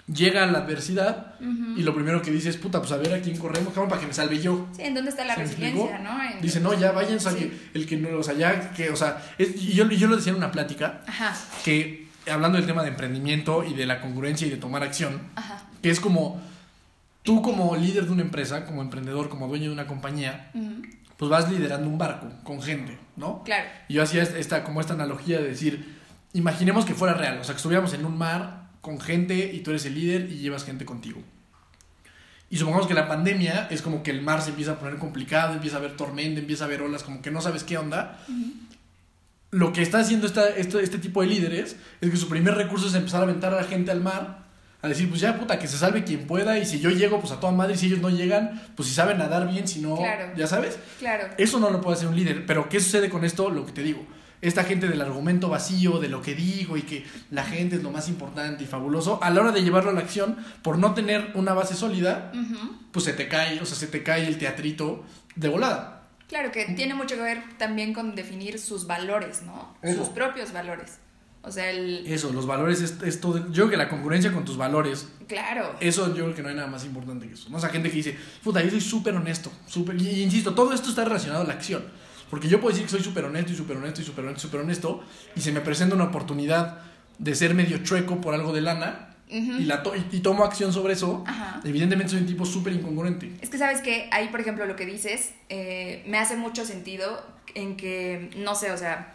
Llega 0.07 0.47
la 0.47 0.61
adversidad 0.61 1.35
y 1.77 1.83
lo 1.83 1.93
primero 1.95 2.23
que 2.23 2.31
dice 2.31 2.49
es, 2.49 2.57
puta, 2.57 2.79
pues 2.79 2.93
a 2.93 2.97
ver 2.97 3.13
a 3.13 3.21
quién 3.21 3.37
corremos, 3.37 3.75
cabrón, 3.75 3.91
para 3.91 4.01
que 4.01 4.07
me 4.07 4.15
salve 4.15 4.41
yo. 4.41 4.69
Sí, 4.75 4.83
¿en 4.83 4.95
dónde 4.95 5.11
está 5.11 5.25
la 5.25 5.35
resiliencia, 5.35 5.99
no? 5.99 6.19
Dice, 6.41 6.61
no, 6.61 6.73
ya 6.73 6.93
váyanse, 6.93 7.51
el 7.75 7.87
que 7.87 7.97
no, 7.97 8.17
o 8.17 8.23
sea, 8.23 8.35
ya, 8.35 8.71
que, 8.73 8.91
o 8.91 8.97
sea, 8.97 9.23
yo, 9.39 9.87
yo 9.91 10.07
lo 10.07 10.17
decía 10.17 10.31
en 10.31 10.39
una 10.39 10.53
plática, 10.53 11.03
que 11.65 12.08
hablando 12.31 12.59
del 12.59 12.67
tema 12.67 12.83
de 12.83 12.89
emprendimiento 12.89 13.65
y 13.65 13.75
de 13.75 13.87
la 13.87 14.01
congruencia 14.01 14.47
y 14.47 14.51
de 14.51 14.57
tomar 14.57 14.83
acción, 14.83 15.21
que 15.83 15.91
es 15.91 16.01
como 16.01 16.41
tú 17.23 17.43
como 17.43 17.77
líder 17.77 18.07
de 18.07 18.13
una 18.13 18.23
empresa, 18.23 18.65
como 18.65 18.83
emprendedor, 18.83 19.29
como 19.29 19.49
dueño 19.49 19.67
de 19.67 19.73
una 19.73 19.87
compañía, 19.87 20.51
pues 21.17 21.31
vas 21.31 21.51
liderando 21.51 21.89
un 21.89 21.99
barco 21.99 22.29
con 22.45 22.63
gente, 22.63 22.99
¿no? 23.17 23.43
Claro. 23.45 23.69
Y 23.89 23.95
yo 23.95 24.03
hacía 24.03 24.23
esta, 24.23 24.65
como 24.65 24.81
esta 24.81 24.95
analogía 24.95 25.39
de 25.39 25.49
decir, 25.49 25.99
imaginemos 26.33 26.85
que 26.85 26.95
fuera 26.95 27.15
real, 27.15 27.39
o 27.39 27.45
sea, 27.45 27.55
que 27.55 27.59
estuviéramos 27.59 27.93
en 27.93 28.05
un 28.05 28.17
mar 28.17 28.69
con 28.81 29.01
gente 29.01 29.53
y 29.53 29.61
tú 29.61 29.71
eres 29.71 29.85
el 29.85 29.95
líder 29.95 30.31
y 30.31 30.39
llevas 30.39 30.65
gente 30.65 30.85
contigo. 30.85 31.21
Y 32.51 32.57
supongamos 32.57 32.87
que 32.87 32.95
la 32.95 33.09
pandemia 33.09 33.69
es 33.71 33.83
como 33.83 34.03
que 34.03 34.11
el 34.11 34.23
mar 34.23 34.41
se 34.41 34.51
empieza 34.51 34.73
a 34.73 34.79
poner 34.79 34.97
complicado, 34.97 35.53
empieza 35.53 35.77
a 35.77 35.81
haber 35.81 35.97
tormenta, 35.97 36.41
empieza 36.41 36.65
a 36.65 36.67
haber 36.67 36.81
olas, 36.81 37.03
como 37.03 37.21
que 37.21 37.31
no 37.31 37.43
sabes 37.43 37.63
qué 37.63 37.77
onda 37.77 38.19
lo 39.51 39.73
que 39.73 39.83
está 39.83 40.01
haciendo 40.01 40.27
esta, 40.27 40.49
este, 40.51 40.83
este 40.83 40.99
tipo 40.99 41.23
de 41.23 41.29
líderes 41.29 41.77
es 42.01 42.11
que 42.11 42.17
su 42.17 42.29
primer 42.29 42.55
recurso 42.55 42.89
es 42.89 42.95
empezar 42.95 43.21
a 43.21 43.25
aventar 43.25 43.55
a 43.55 43.57
la 43.57 43.65
gente 43.65 43.91
al 43.91 44.01
mar, 44.01 44.47
a 44.81 44.89
decir, 44.89 45.09
pues 45.09 45.21
ya 45.21 45.39
puta, 45.39 45.59
que 45.59 45.67
se 45.67 45.77
salve 45.77 46.05
quien 46.05 46.27
pueda, 46.27 46.59
y 46.59 46.65
si 46.65 46.79
yo 46.79 46.91
llego, 46.91 47.19
pues 47.21 47.33
a 47.33 47.41
toda 47.41 47.53
madre, 47.53 47.75
y 47.75 47.79
si 47.79 47.87
ellos 47.87 48.01
no 48.01 48.11
llegan, 48.11 48.63
pues 48.77 48.89
si 48.89 48.95
saben 48.95 49.19
nadar 49.19 49.51
bien, 49.51 49.67
si 49.67 49.81
no, 49.81 49.99
ya 50.37 50.47
sabes. 50.47 50.79
Claro. 50.99 51.29
Eso 51.37 51.59
no 51.59 51.71
lo 51.71 51.81
puede 51.81 51.97
hacer 51.97 52.09
un 52.09 52.17
líder, 52.17 52.47
pero 52.47 52.69
¿qué 52.69 52.79
sucede 52.79 53.09
con 53.09 53.25
esto? 53.25 53.51
Lo 53.51 53.67
que 53.67 53.73
te 53.73 53.83
digo. 53.83 54.07
Esta 54.41 54.63
gente 54.63 54.87
del 54.87 55.01
argumento 55.01 55.49
vacío, 55.49 55.99
de 55.99 56.09
lo 56.09 56.23
que 56.23 56.37
digo 56.37 56.77
y 56.77 56.83
que 56.83 57.05
la 57.33 57.43
gente 57.43 57.75
es 57.75 57.83
lo 57.83 57.91
más 57.91 58.09
importante 58.09 58.63
y 58.63 58.67
fabuloso, 58.69 59.19
a 59.21 59.31
la 59.31 59.41
hora 59.41 59.51
de 59.51 59.65
llevarlo 59.65 59.91
a 59.91 59.95
la 59.95 60.01
acción, 60.01 60.37
por 60.63 60.79
no 60.79 60.95
tener 60.95 61.33
una 61.35 61.55
base 61.55 61.75
sólida, 61.75 62.31
pues 62.93 63.05
se 63.05 63.15
te 63.15 63.27
cae, 63.27 63.61
o 63.61 63.67
sea, 63.67 63.77
se 63.77 63.89
te 63.89 64.05
cae 64.05 64.29
el 64.29 64.39
teatrito 64.39 65.05
de 65.35 65.49
volada. 65.49 65.98
Claro, 66.29 66.53
que 66.53 66.67
tiene 66.67 66.95
mucho 66.95 67.17
que 67.17 67.23
ver 67.23 67.43
también 67.57 67.95
con 67.95 68.15
definir 68.15 68.59
sus 68.59 68.87
valores, 68.87 69.43
¿no? 69.43 69.75
Sus 69.83 70.09
propios 70.09 70.53
valores. 70.53 70.99
O 71.43 71.51
sea, 71.51 71.71
el... 71.71 72.07
Eso, 72.07 72.33
los 72.33 72.47
valores 72.47 72.83
es, 72.83 73.21
todo... 73.21 73.39
Yo 73.51 73.53
creo 73.53 73.71
que 73.71 73.77
la 73.79 73.89
congruencia 73.89 74.31
con 74.33 74.45
tus 74.45 74.59
valores... 74.59 75.09
Claro. 75.27 75.75
Eso 75.81 76.09
yo 76.09 76.25
creo 76.25 76.35
que 76.35 76.43
no 76.43 76.49
hay 76.51 76.55
nada 76.55 76.69
más 76.69 76.85
importante 76.85 77.27
que 77.27 77.35
eso. 77.35 77.49
¿no? 77.49 77.57
O 77.57 77.61
sea, 77.61 77.71
gente 77.71 77.89
que 77.89 77.97
dice, 77.97 78.19
puta, 78.45 78.63
yo 78.63 78.71
soy 78.71 78.83
súper 78.83 79.15
honesto. 79.15 79.51
Súper... 79.67 80.01
Y, 80.01 80.23
insisto, 80.23 80.55
todo 80.55 80.75
esto 80.75 80.91
está 80.91 81.05
relacionado 81.05 81.45
a 81.45 81.47
la 81.47 81.55
acción. 81.55 81.85
Porque 82.29 82.49
yo 82.49 82.61
puedo 82.61 82.75
decir 82.75 82.85
que 82.85 82.91
soy 82.91 83.03
súper 83.03 83.25
honesto 83.25 83.53
y 83.53 83.57
súper 83.57 83.79
honesto 83.79 84.03
y 84.03 84.05
súper 84.05 84.25
honesto 84.27 84.41
y 84.41 84.43
súper 84.43 84.61
honesto. 84.61 85.05
Y 85.35 85.41
se 85.41 85.53
me 85.53 85.63
presenta 85.63 85.95
una 85.95 86.05
oportunidad 86.05 86.83
de 87.19 87.35
ser 87.35 87.55
medio 87.55 87.79
chueco 87.79 88.21
por 88.21 88.35
algo 88.35 88.53
de 88.53 88.61
lana 88.61 89.08
y, 89.31 89.65
la 89.65 89.83
y, 90.11 90.21
tomo 90.21 90.45
acción 90.45 90.73
sobre 90.73 90.95
eso, 90.95 91.25
evidentemente 91.65 92.13
soy 92.13 92.21
un 92.21 92.27
tipo 92.27 92.45
súper 92.45 92.73
incongruente. 92.73 93.31
Es 93.41 93.51
que 93.51 93.59
sabes 93.59 93.81
que 93.81 94.09
ahí, 94.11 94.29
por 94.29 94.41
ejemplo, 94.41 94.67
lo 94.67 94.77
que 94.77 94.87
dices 94.87 95.33
eh, 95.49 96.03
me 96.07 96.19
hace 96.19 96.37
mucho 96.37 96.65
sentido 96.65 97.25
en 97.55 97.77
que, 97.77 98.31
no 98.37 98.55
sé, 98.55 98.71
o 98.73 98.77
sea, 98.77 99.15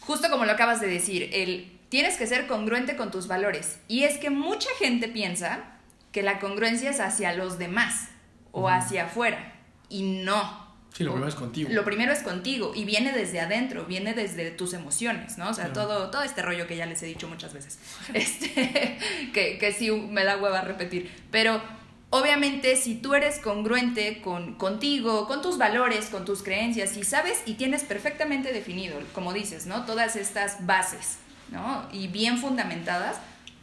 justo 0.00 0.30
como 0.30 0.44
lo 0.44 0.52
acabas 0.52 0.80
de 0.80 0.88
decir, 0.88 1.30
el 1.32 1.78
tienes 1.88 2.16
que 2.16 2.26
ser 2.26 2.46
congruente 2.46 2.96
con 2.96 3.10
tus 3.10 3.28
valores. 3.28 3.78
Y 3.88 4.04
es 4.04 4.18
que 4.18 4.30
mucha 4.30 4.68
gente 4.78 5.08
piensa 5.08 5.64
que 6.12 6.22
la 6.22 6.38
congruencia 6.38 6.90
es 6.90 7.00
hacia 7.00 7.34
los 7.34 7.58
demás 7.58 8.08
o 8.52 8.68
hacia 8.68 9.06
afuera. 9.06 9.54
Y 9.88 10.22
no. 10.24 10.67
Sí, 10.98 11.04
lo 11.04 11.12
primero 11.12 11.28
es 11.28 11.36
contigo. 11.36 11.70
Lo 11.72 11.84
primero 11.84 12.12
es 12.12 12.22
contigo 12.24 12.72
y 12.74 12.84
viene 12.84 13.12
desde 13.12 13.38
adentro, 13.38 13.84
viene 13.84 14.14
desde 14.14 14.50
tus 14.50 14.74
emociones, 14.74 15.38
¿no? 15.38 15.48
O 15.48 15.54
sea, 15.54 15.72
todo, 15.72 16.10
todo 16.10 16.24
este 16.24 16.42
rollo 16.42 16.66
que 16.66 16.76
ya 16.76 16.86
les 16.86 17.00
he 17.04 17.06
dicho 17.06 17.28
muchas 17.28 17.52
veces, 17.52 17.78
este, 18.14 18.98
que, 19.32 19.58
que 19.58 19.72
sí 19.72 19.92
me 19.92 20.24
da 20.24 20.38
hueva 20.38 20.62
repetir. 20.62 21.08
Pero 21.30 21.62
obviamente 22.10 22.74
si 22.74 22.96
tú 22.96 23.14
eres 23.14 23.38
congruente 23.38 24.20
con, 24.22 24.54
contigo, 24.54 25.28
con 25.28 25.40
tus 25.40 25.56
valores, 25.56 26.06
con 26.06 26.24
tus 26.24 26.42
creencias, 26.42 26.96
y 26.96 27.04
sabes 27.04 27.42
y 27.46 27.54
tienes 27.54 27.84
perfectamente 27.84 28.52
definido, 28.52 28.98
como 29.12 29.32
dices, 29.32 29.66
¿no? 29.66 29.84
Todas 29.84 30.16
estas 30.16 30.66
bases, 30.66 31.18
¿no? 31.52 31.88
Y 31.92 32.08
bien 32.08 32.38
fundamentadas, 32.38 33.18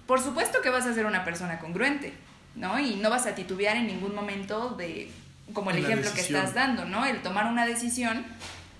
por 0.07 0.21
supuesto 0.21 0.61
que 0.61 0.69
vas 0.69 0.85
a 0.85 0.93
ser 0.93 1.05
una 1.05 1.25
persona 1.25 1.59
congruente, 1.59 2.13
¿no? 2.55 2.79
Y 2.79 2.95
no 2.95 3.09
vas 3.09 3.25
a 3.25 3.35
titubear 3.35 3.75
en 3.75 3.87
ningún 3.87 4.15
momento 4.15 4.69
de 4.69 5.11
como 5.53 5.71
el 5.71 5.77
ejemplo 5.77 6.11
que 6.13 6.21
estás 6.21 6.53
dando, 6.53 6.85
¿no? 6.85 7.05
El 7.05 7.21
tomar 7.21 7.45
una 7.47 7.65
decisión, 7.65 8.25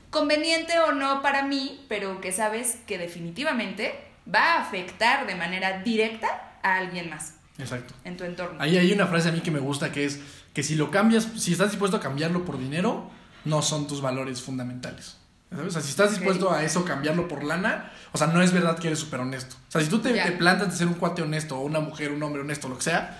conveniente 0.10 0.80
o 0.80 0.92
no 0.92 1.22
para 1.22 1.44
mí, 1.44 1.86
pero 1.90 2.22
que 2.22 2.32
sabes 2.32 2.78
que 2.88 2.98
definitivamente 2.98 4.00
va 4.34 4.56
a 4.56 4.62
afectar 4.62 5.28
de 5.28 5.36
manera 5.36 5.82
directa 5.84 6.60
a 6.64 6.78
alguien 6.78 7.10
más. 7.10 7.36
Exacto. 7.58 7.94
En 8.04 8.18
tu 8.18 8.24
entorno. 8.24 8.62
Ahí 8.62 8.78
hay 8.78 8.92
una 8.92 9.08
frase 9.08 9.30
a 9.30 9.32
mí 9.32 9.42
que 9.42 9.52
me 9.52 9.60
gusta 9.60 9.92
que 9.92 10.06
es 10.06 10.20
que 10.54 10.64
si 10.64 10.76
lo 10.76 10.92
cambias, 10.92 11.28
si 11.38 11.52
estás 11.52 11.72
dispuesto 11.72 11.98
a 11.98 12.00
cambiarlo 12.00 12.46
por 12.46 12.58
dinero, 12.58 13.10
no 13.44 13.62
son 13.62 13.88
tus 13.88 14.02
valores 14.02 14.42
fundamentales. 14.42 15.18
¿Sabes? 15.50 15.68
O 15.68 15.72
sea, 15.72 15.82
si 15.82 15.90
estás 15.90 16.12
dispuesto 16.12 16.52
a 16.52 16.64
eso, 16.64 16.84
cambiarlo 16.84 17.28
por 17.28 17.44
lana, 17.44 17.92
o 18.12 18.18
sea, 18.18 18.28
no 18.28 18.42
es 18.42 18.52
verdad 18.52 18.78
que 18.80 18.88
eres 18.88 19.00
súper 19.00 19.20
honesto. 19.20 19.56
O 19.68 19.72
sea, 19.72 19.82
si 19.82 19.90
tú 19.90 20.00
te, 20.00 20.12
te, 20.14 20.32
plantas 20.32 20.72
de 20.72 20.78
ser 20.78 20.88
un 20.88 20.96
cuate 20.96 21.22
honesto, 21.22 21.58
o 21.58 21.62
una 21.62 21.80
mujer, 21.80 22.12
un 22.12 22.24
hombre 22.24 22.42
honesto, 22.42 22.68
lo 22.68 22.78
que 22.78 22.84
sea, 22.84 23.18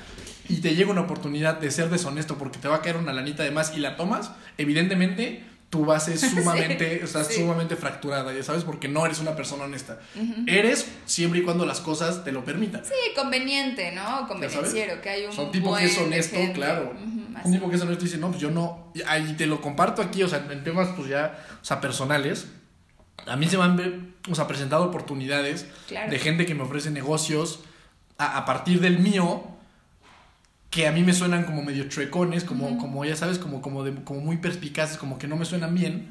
y 0.48 0.58
te 0.58 0.76
llega 0.76 0.92
una 0.92 1.02
oportunidad 1.02 1.60
de 1.60 1.72
ser 1.72 1.90
deshonesto 1.90 2.38
porque 2.38 2.60
te 2.60 2.68
va 2.68 2.76
a 2.76 2.82
caer 2.82 2.98
una 2.98 3.14
lanita 3.14 3.44
de 3.44 3.52
más 3.52 3.76
y 3.76 3.80
la 3.80 3.96
tomas, 3.96 4.32
evidentemente 4.58 5.44
tu 5.70 5.86
base 5.86 6.14
es 6.14 6.22
sumamente, 6.34 7.02
o 7.04 7.08
sea, 7.08 7.24
sumamente 7.24 7.76
fracturada, 7.76 8.34
ya 8.34 8.44
sabes, 8.44 8.64
porque 8.64 8.88
no 8.88 9.06
eres 9.06 9.20
una 9.20 9.36
persona 9.36 9.66
honesta. 9.66 10.00
Eres 10.48 10.88
siempre 11.06 11.40
y 11.40 11.44
cuando 11.44 11.66
las 11.66 11.82
cosas 11.82 12.24
te 12.24 12.32
lo 12.32 12.46
permitan. 12.46 12.84
Sí, 12.86 12.94
conveniente, 13.16 13.92
¿no? 13.92 14.28
Convenenciero, 14.28 15.02
que 15.02 15.10
hay 15.10 15.26
un. 15.26 15.34
Son 15.34 15.52
tipo 15.52 15.76
que 15.76 15.86
es 15.86 15.98
honesto, 15.98 16.38
claro. 16.54 16.96
un 17.44 17.52
tipo 17.52 17.70
que 17.70 17.76
es 17.76 17.82
honesto 17.82 18.06
y 18.06 18.08
dice, 18.08 18.20
no, 18.20 18.30
pues 18.30 18.42
yo 18.42 18.52
no. 18.52 18.94
Ahí 19.08 19.34
te 19.38 19.48
lo 19.48 19.62
comparto 19.62 20.02
aquí, 20.02 20.24
o 20.24 20.30
sea, 20.30 20.46
en 20.50 20.64
temas, 20.64 20.90
pues 20.96 21.10
ya, 21.10 21.46
o 21.62 21.66
sea, 21.66 21.82
personales. 21.82 22.48
A 23.28 23.36
mí 23.38 23.48
se 23.48 23.58
me 23.58 23.64
han 23.64 24.16
o 24.30 24.36
sea, 24.36 24.48
presentado 24.48 24.84
oportunidades 24.84 25.66
de 25.90 26.20
gente 26.20 26.46
que 26.46 26.54
me 26.54 26.64
ofrece 26.64 26.92
negocios 26.92 27.62
a, 28.18 28.38
a 28.38 28.46
partir 28.46 28.82
del 28.82 29.00
mío 29.00 29.55
que 30.76 30.88
a 30.88 30.92
mí 30.92 31.04
me 31.04 31.14
suenan 31.14 31.46
como 31.46 31.64
medio 31.64 31.88
chuecones, 31.88 32.44
como, 32.44 32.78
como 32.78 33.06
ya 33.06 33.16
sabes, 33.16 33.40
como, 33.40 33.62
como, 33.62 33.86
de, 33.86 33.94
como 34.04 34.20
muy 34.20 34.36
perspicaces, 34.36 34.98
como 34.98 35.18
que 35.18 35.26
no 35.26 35.38
me 35.38 35.46
suenan 35.46 35.74
bien. 35.74 36.10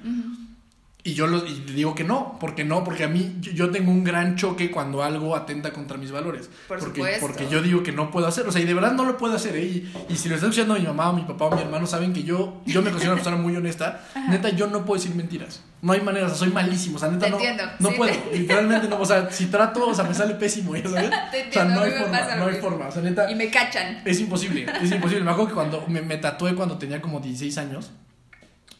Y 1.06 1.12
yo 1.12 1.26
lo, 1.26 1.46
y 1.46 1.52
digo 1.74 1.94
que 1.94 2.02
no, 2.02 2.38
porque 2.40 2.64
no, 2.64 2.82
porque 2.82 3.04
a 3.04 3.08
mí 3.08 3.36
yo, 3.40 3.70
tengo 3.70 3.90
un 3.90 4.04
gran 4.04 4.36
choque 4.36 4.70
cuando 4.70 5.02
algo 5.02 5.36
atenta 5.36 5.70
contra 5.70 5.98
mis 5.98 6.10
valores. 6.10 6.48
Por 6.66 6.78
porque, 6.78 7.00
supuesto. 7.00 7.26
porque 7.26 7.46
yo 7.50 7.60
digo 7.60 7.82
que 7.82 7.92
no 7.92 8.10
puedo 8.10 8.26
hacer, 8.26 8.48
o 8.48 8.52
sea, 8.52 8.62
y 8.62 8.64
de 8.64 8.72
verdad 8.72 8.92
no 8.92 9.04
lo 9.04 9.18
puedo 9.18 9.34
hacer, 9.34 9.54
¿eh? 9.54 9.84
y, 10.08 10.16
si 10.16 10.30
lo 10.30 10.36
está 10.36 10.46
escuchando 10.46 10.72
mi 10.72 10.80
mamá 10.80 11.10
o 11.10 11.12
mi 11.12 11.24
papá 11.24 11.44
o 11.44 11.54
mi 11.54 11.60
hermano, 11.60 11.86
saben 11.86 12.14
que 12.14 12.22
yo, 12.22 12.62
yo 12.64 12.80
me 12.80 12.88
considero 12.88 13.12
una 13.12 13.22
persona 13.22 13.36
muy 13.36 13.54
honesta. 13.54 14.02
Neta, 14.30 14.48
yo 14.48 14.66
no 14.68 14.86
puedo 14.86 14.98
decir 14.98 15.14
mentiras. 15.14 15.62
No 15.82 15.92
hay 15.92 16.00
manera, 16.00 16.24
o 16.24 16.28
sea, 16.30 16.38
soy 16.38 16.48
malísimo, 16.48 16.96
o 16.96 16.98
sea, 16.98 17.10
neta, 17.10 17.28
no, 17.28 17.38
no 17.78 17.90
puedo, 17.90 18.10
literalmente 18.32 18.88
no, 18.88 18.98
o 18.98 19.04
sea, 19.04 19.30
si 19.30 19.48
trato, 19.48 19.86
o 19.86 19.94
sea, 19.94 20.04
me 20.04 20.14
sale 20.14 20.32
pésimo, 20.36 20.74
¿ya 20.74 20.88
sabes? 20.88 21.10
Te 21.30 21.42
entiendo, 21.42 21.50
o 21.50 21.52
sea, 21.52 21.64
no 21.74 21.82
hay 21.82 21.92
forma, 21.92 22.36
no 22.36 22.46
hay 22.46 22.54
forma, 22.54 22.88
o 22.88 22.90
sea, 22.90 23.02
neta. 23.02 23.30
Y 23.30 23.34
me 23.34 23.50
cachan. 23.50 24.00
Es 24.06 24.18
imposible, 24.18 24.64
es 24.80 24.90
imposible. 24.90 25.22
Me 25.22 25.32
acuerdo 25.32 25.48
que 25.48 25.54
cuando 25.54 25.84
me, 25.86 26.00
me 26.00 26.16
tatué 26.16 26.54
cuando 26.54 26.78
tenía 26.78 27.02
como 27.02 27.20
16 27.20 27.58
años, 27.58 27.90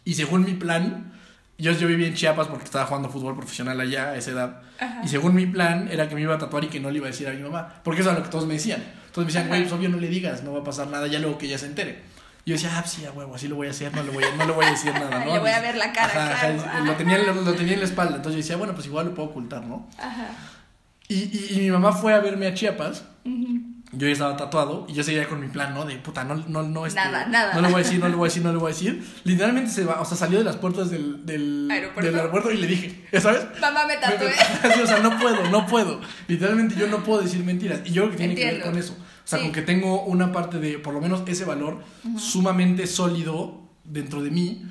y 0.07 0.15
según 0.15 0.47
mi 0.47 0.55
plan, 0.55 1.13
yo, 1.57 1.73
yo 1.73 1.87
viví 1.87 2.05
en 2.05 2.15
Chiapas 2.15 2.49
porque 2.49 2.65
estaba 2.65 2.87
jugando 2.87 3.09
fútbol 3.09 3.37
profesional 3.37 3.81
allá 3.81 4.11
a 4.11 4.17
esa 4.17 4.31
edad. 4.33 4.63
Y 5.05 5.09
según 5.09 5.35
mi 5.35 5.47
plan 5.47 5.89
era 5.91 6.09
que 6.09 6.15
me 6.15 6.21
iba 6.21 6.35
a 6.35 6.39
tatuar 6.39 6.65
y 6.65 6.69
que 6.69 6.81
no 6.81 6.91
le 6.91 6.99
iba 6.99 7.07
a 7.07 7.11
decir 7.11 7.29
a 7.29 7.31
mi 7.31 7.43
mamá. 7.43 7.81
Porque 7.85 8.01
eso 8.01 8.11
es 8.11 8.17
lo 8.17 8.23
que 8.23 8.29
todos 8.29 8.47
me 8.47 8.55
decían. 8.55 8.83
Todos 9.13 9.27
me 9.27 9.33
decían, 9.33 9.49
güey, 9.49 9.63
pues 9.63 9.73
obvio 9.73 9.89
no 9.89 9.99
le 9.99 10.09
digas, 10.09 10.43
no 10.43 10.53
va 10.53 10.61
a 10.61 10.65
pasar 10.65 10.89
nada, 10.89 11.07
ya 11.07 11.19
luego 11.21 11.39
que 11.39 11.47
ella 11.47 11.59
se 11.59 11.67
entere. 11.67 12.03
Y 12.45 12.51
yo 12.51 12.57
decía, 12.57 12.77
ah, 12.77 12.85
sí, 12.85 13.05
a 13.07 13.13
huevo, 13.13 13.35
así 13.35 13.49
lo 13.49 13.57
voy 13.57 13.69
a 13.69 13.71
hacer, 13.71 13.95
no 13.95 14.03
le 14.03 14.11
voy 14.11 14.25
a, 14.25 14.37
no 14.37 14.45
le 14.45 14.53
voy 14.53 14.67
a 14.67 14.71
decir 14.71 14.93
nada, 14.93 15.25
¿no? 15.25 15.33
le 15.35 15.39
voy 15.39 15.51
a 15.51 15.61
ver 15.61 15.77
la 15.77 15.93
cara, 15.93 16.81
lo, 16.85 16.93
tenía, 16.93 17.19
lo, 17.19 17.55
tenía 17.55 17.75
en 17.75 17.79
la 17.79 17.87
espalda, 17.87 18.17
entonces 18.17 18.33
yo 18.35 18.43
decía, 18.43 18.57
bueno, 18.57 18.75
pues 18.75 18.87
igual 18.87 19.07
lo 19.07 19.15
puedo 19.15 19.31
ocultar, 19.31 19.65
¿no? 19.65 19.89
Ajá. 19.99 20.29
Y, 21.09 21.15
y, 21.15 21.49
y 21.53 21.61
mi 21.61 21.71
mamá 21.71 21.93
fue 21.93 22.13
a 22.13 22.21
verme 22.21 22.47
a 22.47 22.55
Chiapas 22.55 23.05
yo 23.97 24.07
ya 24.07 24.13
estaba 24.13 24.37
tatuado 24.37 24.87
y 24.89 24.93
yo 24.93 25.03
seguía 25.03 25.29
con 25.29 25.41
mi 25.41 25.49
plan, 25.49 25.75
¿no? 25.75 25.85
De 25.85 25.97
puta, 25.97 26.25
no, 26.25 26.37
no, 26.37 26.63
no, 26.63 26.87
este, 26.87 27.01
nada, 27.01 27.27
nada. 27.27 27.55
No 27.55 27.61
le 27.61 27.69
voy 27.69 27.81
a 27.81 27.85
decir, 27.85 28.01
no 28.01 28.09
le 28.09 28.15
voy 28.15 28.27
a 28.27 28.29
decir, 28.29 28.43
no 28.45 28.53
le 28.53 28.59
voy 28.59 28.71
a 28.71 28.75
decir. 28.75 29.05
Literalmente 29.25 29.71
se 29.71 29.85
va, 29.85 30.01
o 30.01 30.05
sea, 30.05 30.17
salió 30.17 30.39
de 30.39 30.45
las 30.45 30.57
puertas 30.57 30.91
del, 30.91 31.25
del, 31.25 31.69
¿Aeropuerto? 31.71 32.11
del 32.11 32.19
aeropuerto 32.19 32.51
y 32.51 32.57
le 32.59 32.67
dije, 32.67 33.07
¿ya 33.13 33.21
sabes? 33.21 33.47
Mamá, 33.61 33.87
me 33.87 33.97
tatué. 33.97 34.33
o 34.83 34.87
sea, 34.87 34.99
no 35.01 35.19
puedo, 35.19 35.49
no 35.51 35.67
puedo. 35.67 36.01
Literalmente 36.29 36.75
yo 36.77 36.87
no 36.87 37.03
puedo 37.03 37.23
decir 37.23 37.45
mentiras. 37.45 37.81
Y 37.85 37.93
yo 37.93 38.03
creo 38.03 38.11
que 38.13 38.19
tiene 38.19 38.35
que 38.35 38.45
ver 38.45 38.63
con 38.63 38.77
eso. 38.79 38.93
O 38.93 39.27
sea, 39.27 39.39
con 39.39 39.53
que 39.53 39.63
tengo 39.63 40.05
una 40.05 40.33
parte 40.33 40.59
de, 40.59 40.79
por 40.79 40.93
lo 40.93 41.01
menos, 41.01 41.23
ese 41.27 41.45
valor 41.45 41.83
sumamente 42.19 42.87
sólido 42.87 43.63
dentro 43.85 44.23
de 44.23 44.31
mí 44.31 44.63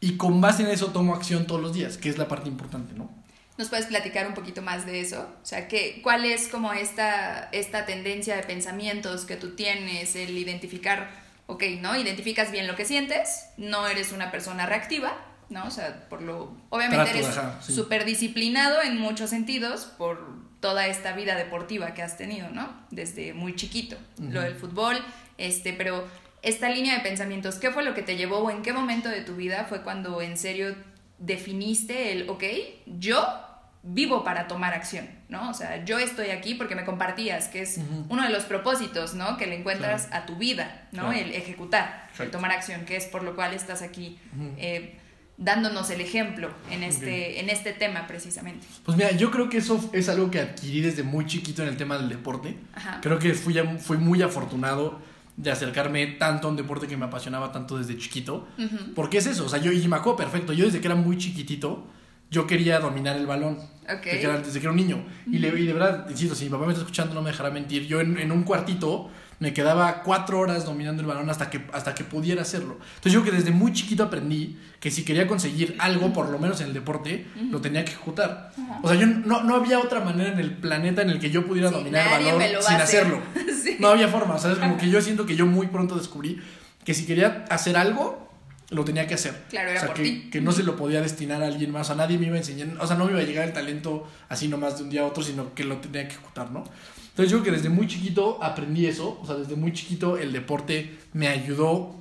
y 0.00 0.16
con 0.16 0.40
base 0.40 0.62
en 0.62 0.70
eso 0.70 0.86
tomo 0.88 1.14
acción 1.14 1.46
todos 1.46 1.60
los 1.60 1.74
días, 1.74 1.98
que 1.98 2.08
es 2.08 2.18
la 2.18 2.26
parte 2.26 2.48
importante, 2.48 2.94
¿no? 2.94 3.10
¿Nos 3.60 3.68
puedes 3.68 3.84
platicar 3.84 4.26
un 4.26 4.32
poquito 4.32 4.62
más 4.62 4.86
de 4.86 5.02
eso? 5.02 5.28
O 5.42 5.44
sea, 5.44 5.68
¿qué, 5.68 6.00
¿cuál 6.02 6.24
es 6.24 6.48
como 6.48 6.72
esta, 6.72 7.50
esta 7.52 7.84
tendencia 7.84 8.34
de 8.34 8.42
pensamientos 8.42 9.26
que 9.26 9.36
tú 9.36 9.54
tienes, 9.54 10.16
el 10.16 10.30
identificar, 10.38 11.10
ok, 11.46 11.64
¿no? 11.78 11.94
Identificas 11.94 12.52
bien 12.52 12.66
lo 12.66 12.74
que 12.74 12.86
sientes, 12.86 13.50
no 13.58 13.86
eres 13.86 14.12
una 14.12 14.30
persona 14.30 14.64
reactiva, 14.64 15.14
¿no? 15.50 15.66
O 15.66 15.70
sea, 15.70 16.08
por 16.08 16.22
lo... 16.22 16.56
Obviamente 16.70 17.10
eres 17.10 17.38
súper 17.60 18.06
disciplinado 18.06 18.80
en 18.80 18.96
muchos 18.96 19.28
sentidos 19.28 19.84
por 19.98 20.26
toda 20.60 20.86
esta 20.86 21.12
vida 21.12 21.36
deportiva 21.36 21.92
que 21.92 22.00
has 22.00 22.16
tenido, 22.16 22.48
¿no? 22.48 22.72
Desde 22.90 23.34
muy 23.34 23.56
chiquito, 23.56 23.98
lo 24.18 24.40
del 24.40 24.54
fútbol, 24.54 24.96
este, 25.36 25.74
pero 25.74 26.08
esta 26.40 26.70
línea 26.70 26.94
de 26.94 27.00
pensamientos, 27.00 27.56
¿qué 27.56 27.70
fue 27.70 27.84
lo 27.84 27.92
que 27.92 28.00
te 28.00 28.16
llevó 28.16 28.38
o 28.38 28.50
en 28.50 28.62
qué 28.62 28.72
momento 28.72 29.10
de 29.10 29.20
tu 29.20 29.36
vida 29.36 29.66
fue 29.68 29.82
cuando 29.82 30.22
en 30.22 30.38
serio 30.38 30.74
definiste 31.18 32.12
el, 32.12 32.30
ok, 32.30 32.44
yo 32.86 33.49
vivo 33.82 34.24
para 34.24 34.46
tomar 34.46 34.74
acción, 34.74 35.08
¿no? 35.28 35.50
O 35.50 35.54
sea, 35.54 35.84
yo 35.84 35.98
estoy 35.98 36.30
aquí 36.30 36.54
porque 36.54 36.74
me 36.74 36.84
compartías, 36.84 37.48
que 37.48 37.62
es 37.62 37.80
uno 38.08 38.22
de 38.22 38.28
los 38.28 38.44
propósitos, 38.44 39.14
¿no? 39.14 39.36
Que 39.36 39.46
le 39.46 39.56
encuentras 39.58 40.08
a 40.12 40.26
tu 40.26 40.36
vida, 40.36 40.88
¿no? 40.92 41.12
El 41.12 41.32
ejecutar, 41.32 42.08
el 42.18 42.30
tomar 42.30 42.52
acción, 42.52 42.84
que 42.84 42.96
es 42.96 43.06
por 43.06 43.22
lo 43.22 43.34
cual 43.34 43.54
estás 43.54 43.82
aquí 43.82 44.18
eh, 44.58 44.98
dándonos 45.38 45.88
el 45.90 46.02
ejemplo 46.02 46.50
en 46.70 46.82
este, 46.82 47.40
en 47.40 47.48
este 47.48 47.72
tema 47.72 48.06
precisamente. 48.06 48.66
Pues 48.84 48.96
mira, 48.96 49.12
yo 49.12 49.30
creo 49.30 49.48
que 49.48 49.56
eso 49.56 49.90
es 49.94 50.08
algo 50.10 50.30
que 50.30 50.40
adquirí 50.40 50.82
desde 50.82 51.02
muy 51.02 51.26
chiquito 51.26 51.62
en 51.62 51.68
el 51.68 51.76
tema 51.78 51.96
del 51.96 52.10
deporte. 52.10 52.58
Creo 53.00 53.18
que 53.18 53.32
fui, 53.32 53.54
fui 53.78 53.96
muy 53.96 54.20
afortunado 54.20 55.00
de 55.38 55.50
acercarme 55.50 56.06
tanto 56.06 56.48
a 56.48 56.50
un 56.50 56.56
deporte 56.56 56.86
que 56.86 56.98
me 56.98 57.06
apasionaba 57.06 57.50
tanto 57.50 57.78
desde 57.78 57.96
chiquito. 57.96 58.46
Porque 58.94 59.16
es 59.16 59.26
eso, 59.26 59.46
o 59.46 59.48
sea, 59.48 59.58
yo, 59.58 59.72
y 59.72 59.88
me 59.88 59.96
acuerdo 59.96 60.18
perfecto, 60.18 60.52
yo 60.52 60.66
desde 60.66 60.82
que 60.82 60.86
era 60.86 60.96
muy 60.96 61.16
chiquitito, 61.16 61.86
yo 62.30 62.46
quería 62.46 62.80
dominar 62.80 63.16
el 63.16 63.26
balón. 63.26 63.58
Desde, 63.86 64.00
que 64.00 64.22
era, 64.22 64.38
desde 64.38 64.60
que 64.60 64.66
era 64.66 64.70
un 64.70 64.76
niño. 64.76 65.04
y, 65.26 65.38
le, 65.38 65.48
y 65.48 65.66
de 65.66 65.72
verdad, 65.72 66.06
insisto, 66.08 66.36
si 66.36 66.44
mi 66.44 66.50
papá 66.50 66.64
me 66.64 66.72
está 66.72 66.82
escuchando 66.82 67.12
no 67.12 67.22
me 67.22 67.30
dejará 67.30 67.50
mentir, 67.50 67.86
yo 67.86 68.00
en, 68.00 68.18
en 68.18 68.30
un 68.30 68.44
cuartito 68.44 69.10
me 69.40 69.54
quedaba 69.54 70.02
cuatro 70.02 70.38
horas 70.38 70.66
dominando 70.66 71.00
el 71.00 71.08
balón 71.08 71.28
hasta 71.30 71.48
que, 71.48 71.62
hasta 71.72 71.94
que 71.94 72.04
pudiera 72.04 72.42
hacerlo. 72.42 72.76
Entonces 72.96 73.12
yo 73.12 73.24
que 73.24 73.30
desde 73.30 73.50
muy 73.50 73.72
chiquito 73.72 74.04
aprendí 74.04 74.58
que 74.78 74.90
si 74.90 75.02
quería 75.02 75.26
conseguir 75.26 75.76
algo, 75.78 76.12
por 76.12 76.28
lo 76.28 76.38
menos 76.38 76.60
en 76.60 76.68
el 76.68 76.74
deporte, 76.74 77.26
lo 77.50 77.60
tenía 77.62 77.82
que 77.84 77.92
ejecutar. 77.92 78.52
O 78.82 78.88
sea, 78.88 78.98
yo 78.98 79.06
no, 79.06 79.42
no, 79.42 79.56
había 79.56 79.80
otra 79.80 80.00
manera 80.00 80.30
en 80.30 80.38
el 80.38 80.52
planeta 80.52 81.00
en 81.00 81.08
el 81.08 81.18
que 81.18 81.30
yo 81.30 81.46
pudiera 81.46 81.70
dominar 81.70 82.20
el 82.20 82.26
balón 82.26 82.62
sin 82.62 82.76
hacerlo. 82.76 83.20
No 83.78 83.88
había 83.88 84.08
forma, 84.08 84.36
¿sabes? 84.38 84.58
Como 84.58 84.76
que 84.76 84.90
yo 84.90 85.00
siento 85.00 85.24
que 85.24 85.36
yo 85.36 85.46
muy 85.46 85.68
pronto 85.68 85.96
descubrí 85.96 86.38
que 86.84 86.92
si 86.92 87.06
quería 87.06 87.46
hacer 87.48 87.78
algo, 87.78 88.29
lo 88.70 88.84
tenía 88.84 89.06
que 89.06 89.14
hacer. 89.14 89.34
Claro, 89.50 89.70
era 89.70 89.80
o 89.80 89.84
sea, 89.86 89.94
que, 89.94 90.30
que, 90.30 90.40
no 90.40 90.52
se 90.52 90.62
lo 90.62 90.76
podía 90.76 91.00
destinar 91.00 91.42
a 91.42 91.46
alguien 91.46 91.70
más, 91.70 91.90
a 91.90 91.94
nadie 91.94 92.18
me 92.18 92.26
iba 92.26 92.36
a 92.36 92.38
enseñar, 92.38 92.68
o 92.80 92.86
sea, 92.86 92.96
no 92.96 93.04
me 93.04 93.12
iba 93.12 93.20
a 93.20 93.24
llegar 93.24 93.46
el 93.46 93.52
talento 93.52 94.08
así 94.28 94.48
nomás 94.48 94.78
de 94.78 94.84
un 94.84 94.90
día 94.90 95.02
a 95.02 95.06
otro, 95.06 95.22
sino 95.22 95.54
que 95.54 95.64
lo 95.64 95.78
tenía 95.78 96.06
que 96.08 96.14
ejecutar, 96.14 96.50
¿no? 96.50 96.64
Entonces 97.08 97.32
yo 97.32 97.40
creo 97.40 97.44
que 97.44 97.58
desde 97.58 97.68
muy 97.68 97.86
chiquito 97.86 98.42
aprendí 98.42 98.86
eso, 98.86 99.18
o 99.20 99.26
sea, 99.26 99.34
desde 99.34 99.56
muy 99.56 99.72
chiquito 99.72 100.16
el 100.16 100.32
deporte 100.32 100.98
me 101.12 101.28
ayudó 101.28 101.96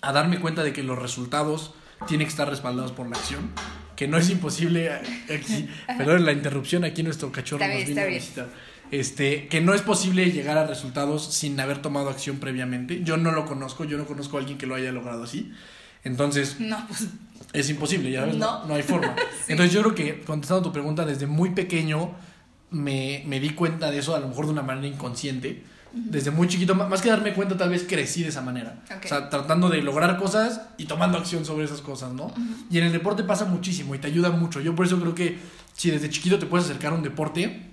a 0.00 0.12
darme 0.12 0.40
cuenta 0.40 0.62
de 0.62 0.72
que 0.72 0.82
los 0.82 0.98
resultados 0.98 1.74
tienen 2.06 2.26
que 2.26 2.30
estar 2.30 2.48
respaldados 2.48 2.92
por 2.92 3.08
la 3.08 3.16
acción, 3.16 3.50
que 3.94 4.08
no 4.08 4.16
es 4.16 4.30
imposible, 4.30 4.90
aquí, 4.90 5.68
perdón 5.98 6.24
la 6.24 6.32
interrupción, 6.32 6.84
aquí 6.84 7.02
nuestro 7.02 7.30
cachorro 7.30 7.66
nos 7.66 7.84
vino 7.84 8.00
a 8.00 8.06
visitar. 8.06 8.48
Este, 8.90 9.48
que 9.48 9.60
no 9.60 9.74
es 9.74 9.82
posible 9.82 10.30
llegar 10.30 10.56
a 10.56 10.66
resultados 10.66 11.34
sin 11.34 11.60
haber 11.60 11.82
tomado 11.82 12.08
acción 12.08 12.38
previamente. 12.38 13.02
Yo 13.04 13.18
no 13.18 13.32
lo 13.32 13.44
conozco, 13.44 13.84
yo 13.84 13.98
no 13.98 14.06
conozco 14.06 14.38
a 14.38 14.40
alguien 14.40 14.56
que 14.56 14.66
lo 14.66 14.74
haya 14.74 14.92
logrado 14.92 15.24
así. 15.24 15.52
Entonces, 16.04 16.60
no, 16.60 16.86
pues, 16.86 17.08
es 17.52 17.70
imposible, 17.70 18.10
ya 18.10 18.24
ves, 18.24 18.36
no, 18.36 18.64
no, 18.66 18.74
hay 18.74 18.82
forma. 18.82 19.14
Entonces 19.48 19.72
yo 19.72 19.82
creo 19.82 19.94
que 19.94 20.20
contestando 20.22 20.62
tu 20.62 20.72
pregunta, 20.72 21.04
desde 21.04 21.26
muy 21.26 21.50
pequeño 21.50 22.14
me, 22.70 23.22
me, 23.26 23.40
di 23.40 23.50
cuenta 23.50 23.90
de 23.90 23.98
eso, 23.98 24.14
a 24.14 24.20
lo 24.20 24.28
mejor 24.28 24.46
de 24.46 24.52
una 24.52 24.62
manera 24.62 24.86
inconsciente. 24.86 25.64
Desde 25.90 26.30
muy 26.30 26.48
chiquito, 26.48 26.74
más 26.74 27.00
que 27.00 27.08
darme 27.08 27.32
cuenta, 27.32 27.56
tal 27.56 27.70
vez 27.70 27.84
crecí 27.88 28.22
de 28.22 28.28
esa 28.28 28.42
manera. 28.42 28.84
O 29.02 29.08
sea, 29.08 29.30
tratando 29.30 29.70
de 29.70 29.80
lograr 29.80 30.18
cosas 30.18 30.60
y 30.76 30.84
tomando 30.84 31.16
acción 31.16 31.46
sobre 31.46 31.64
esas 31.64 31.80
cosas, 31.80 32.12
¿no? 32.12 32.32
Y 32.70 32.76
en 32.76 32.84
el 32.84 32.92
deporte 32.92 33.24
pasa 33.24 33.46
muchísimo 33.46 33.94
y 33.94 33.98
te 33.98 34.06
ayuda 34.06 34.30
mucho. 34.30 34.60
Yo 34.60 34.74
por 34.74 34.84
eso 34.84 35.00
creo 35.00 35.14
que 35.14 35.38
si 35.74 35.90
desde 35.90 36.10
chiquito 36.10 36.38
te 36.38 36.44
puedes 36.44 36.66
acercar 36.66 36.92
a 36.92 36.94
un 36.96 37.02
deporte, 37.02 37.72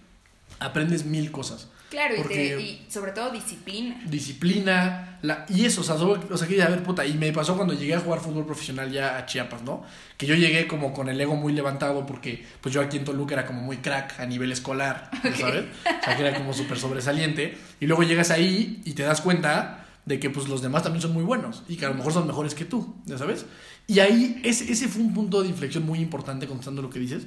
aprendes 0.60 1.06
mil 1.06 1.30
cosas. 1.30 1.68
Claro, 1.96 2.16
y, 2.30 2.82
sobre 2.90 3.14
todo 3.14 3.32
disciplina. 3.32 4.02
Disciplina, 4.06 5.18
la, 5.22 5.46
y 5.48 5.64
eso, 5.64 5.80
o 5.80 5.84
sea, 5.86 5.96
o 5.96 6.38
sea, 6.38 6.46
que 6.46 6.62
a 6.62 6.68
ver, 6.68 6.84
puta, 6.84 7.06
y 7.06 7.14
me 7.14 7.32
pasó 7.32 7.56
cuando 7.56 7.74
llegué 7.74 7.96
a 7.96 8.02
jugar 8.02 8.20
fútbol 8.20 8.46
profesional 8.46 8.92
ya 8.92 9.18
a 9.18 9.26
Chiapas, 9.26 9.62
¿no? 9.62 9.82
Que 10.18 10.26
yo 10.26 10.36
llegué 10.36 10.68
como 10.68 10.92
con 10.92 11.08
el 11.08 11.22
ego 11.22 11.38
muy 11.38 11.54
levantado 11.54 12.06
porque 12.06 12.46
pues 12.60 12.76
yo 12.76 12.82
aquí 12.82 12.98
en 12.98 13.06
Toluca 13.06 13.36
era 13.36 13.46
como 13.46 13.62
muy 13.62 13.78
crack 13.78 14.20
a 14.20 14.26
nivel 14.26 14.52
escolar, 14.52 15.10
¿sabes? 15.40 15.64
O 15.86 16.04
sea, 16.04 16.18
que 16.18 16.28
era 16.28 16.38
como 16.38 16.52
súper 16.52 16.78
sobresaliente. 16.78 17.58
Y 17.80 17.86
luego 17.86 18.04
llegas 18.04 18.30
ahí 18.30 18.82
y 18.84 18.92
te 18.92 19.04
das 19.04 19.22
cuenta 19.22 19.86
de 20.04 20.20
que 20.20 20.30
pues 20.30 20.50
los 20.50 20.62
demás 20.62 20.84
también 20.84 21.02
son 21.02 21.14
muy 21.14 21.24
buenos 21.24 21.64
y 21.70 21.78
que 21.78 21.86
a 21.86 21.90
lo 21.90 21.96
mejor 21.96 22.12
son 22.12 22.28
mejores 22.28 22.56
que 22.56 22.66
tú, 22.66 22.94
¿ya 23.06 23.18
sabes? 23.18 23.46
Y 23.88 24.00
ahí 24.00 24.42
ese, 24.44 24.70
ese 24.70 24.90
fue 24.90 25.02
un 25.02 25.14
punto 25.14 25.42
de 25.42 25.48
inflexión 25.48 25.86
muy 25.86 26.00
importante 26.00 26.46
contestando 26.46 26.82
lo 26.82 26.90
que 26.90 27.00
dices, 27.00 27.26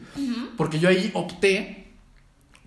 porque 0.59 0.79
yo 0.79 0.91
ahí 0.91 1.11
opté 1.15 1.87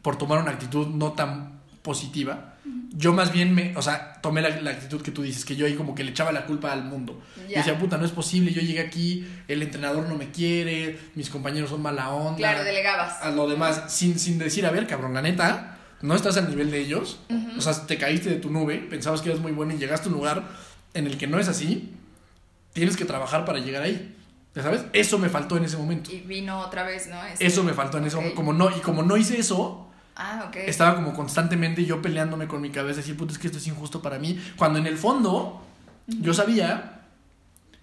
por 0.01 0.17
tomar 0.17 0.39
una 0.39 0.49
actitud 0.49 0.87
no 0.87 1.11
tan 1.11 1.61
positiva. 1.81 2.55
Yo 2.91 3.13
más 3.13 3.31
bien 3.31 3.55
me, 3.55 3.75
o 3.75 3.81
sea, 3.81 4.13
tomé 4.21 4.41
la, 4.41 4.71
actitud 4.71 5.01
que 5.01 5.11
tú 5.11 5.23
dices, 5.23 5.45
que 5.45 5.55
yo 5.55 5.65
ahí 5.65 5.75
como 5.75 5.95
que 5.95 6.03
le 6.03 6.11
echaba 6.11 6.31
la 6.31 6.45
culpa 6.45 6.71
al 6.71 6.83
mundo. 6.83 7.21
Y 7.47 7.53
decía, 7.53 7.77
puta, 7.77 7.97
no 7.97 8.05
es 8.05 8.11
posible, 8.11 8.51
yo 8.51 8.61
llegué 8.61 8.81
aquí, 8.81 9.27
el 9.47 9.63
entrenador 9.63 10.07
no 10.07 10.15
me 10.15 10.31
quiere, 10.31 10.99
mis 11.15 11.29
compañeros 11.29 11.69
son 11.69 11.81
mala 11.81 12.09
onda. 12.09 12.37
Claro, 12.37 12.63
delegabas. 12.63 13.21
A 13.21 13.31
lo 13.31 13.47
demás, 13.47 13.85
sin, 13.87 14.19
sin 14.19 14.37
decir, 14.37 14.65
a 14.65 14.71
ver, 14.71 14.87
cabrón, 14.87 15.13
la 15.13 15.21
neta, 15.21 15.77
no 16.01 16.15
estás 16.15 16.37
al 16.37 16.49
nivel 16.49 16.71
de 16.71 16.79
ellos. 16.79 17.19
O 17.57 17.61
sea, 17.61 17.85
te 17.85 17.97
caíste 17.97 18.29
de 18.29 18.35
tu 18.35 18.49
nube, 18.49 18.77
pensabas 18.77 19.21
que 19.21 19.29
eras 19.29 19.41
muy 19.41 19.51
bueno 19.51 19.73
y 19.73 19.77
llegaste 19.77 20.07
a 20.07 20.11
un 20.11 20.17
lugar 20.17 20.43
en 20.93 21.07
el 21.07 21.17
que 21.17 21.27
no 21.27 21.39
es 21.39 21.47
así. 21.47 21.93
Tienes 22.73 22.95
que 22.95 23.05
trabajar 23.05 23.45
para 23.45 23.59
llegar 23.59 23.83
ahí. 23.83 24.15
¿Ya 24.53 24.63
sabes? 24.63 24.83
Eso 24.91 25.17
me 25.17 25.29
faltó 25.29 25.55
en 25.55 25.63
ese 25.63 25.77
momento. 25.77 26.11
Y 26.11 26.19
vino 26.21 26.59
otra 26.59 26.83
vez, 26.83 27.07
¿no? 27.07 27.23
Este, 27.23 27.45
eso 27.45 27.63
me 27.63 27.73
faltó 27.73 27.97
en 27.97 28.05
ese 28.05 28.17
momento. 28.17 28.35
Como 28.35 28.53
no, 28.53 28.69
y 28.75 28.81
como 28.81 29.01
no 29.01 29.15
hice 29.15 29.39
eso, 29.39 29.90
Ah, 30.15 30.45
ok. 30.47 30.58
Estaba 30.58 30.95
como 30.95 31.13
constantemente 31.13 31.86
yo 31.86 32.02
peleándome 32.02 32.47
con 32.47 32.62
mi 32.62 32.69
cabeza, 32.69 32.97
decir, 32.97 33.17
puta, 33.17 33.34
es 33.34 33.39
que 33.39 33.47
esto 33.47 33.60
es 33.60 33.67
injusto 33.67 34.02
para 34.02 34.19
mí. 34.19 34.39
Cuando 34.58 34.80
en 34.80 34.88
el 34.88 34.97
fondo 34.97 35.62
yo 36.08 36.34
sabía 36.34 37.02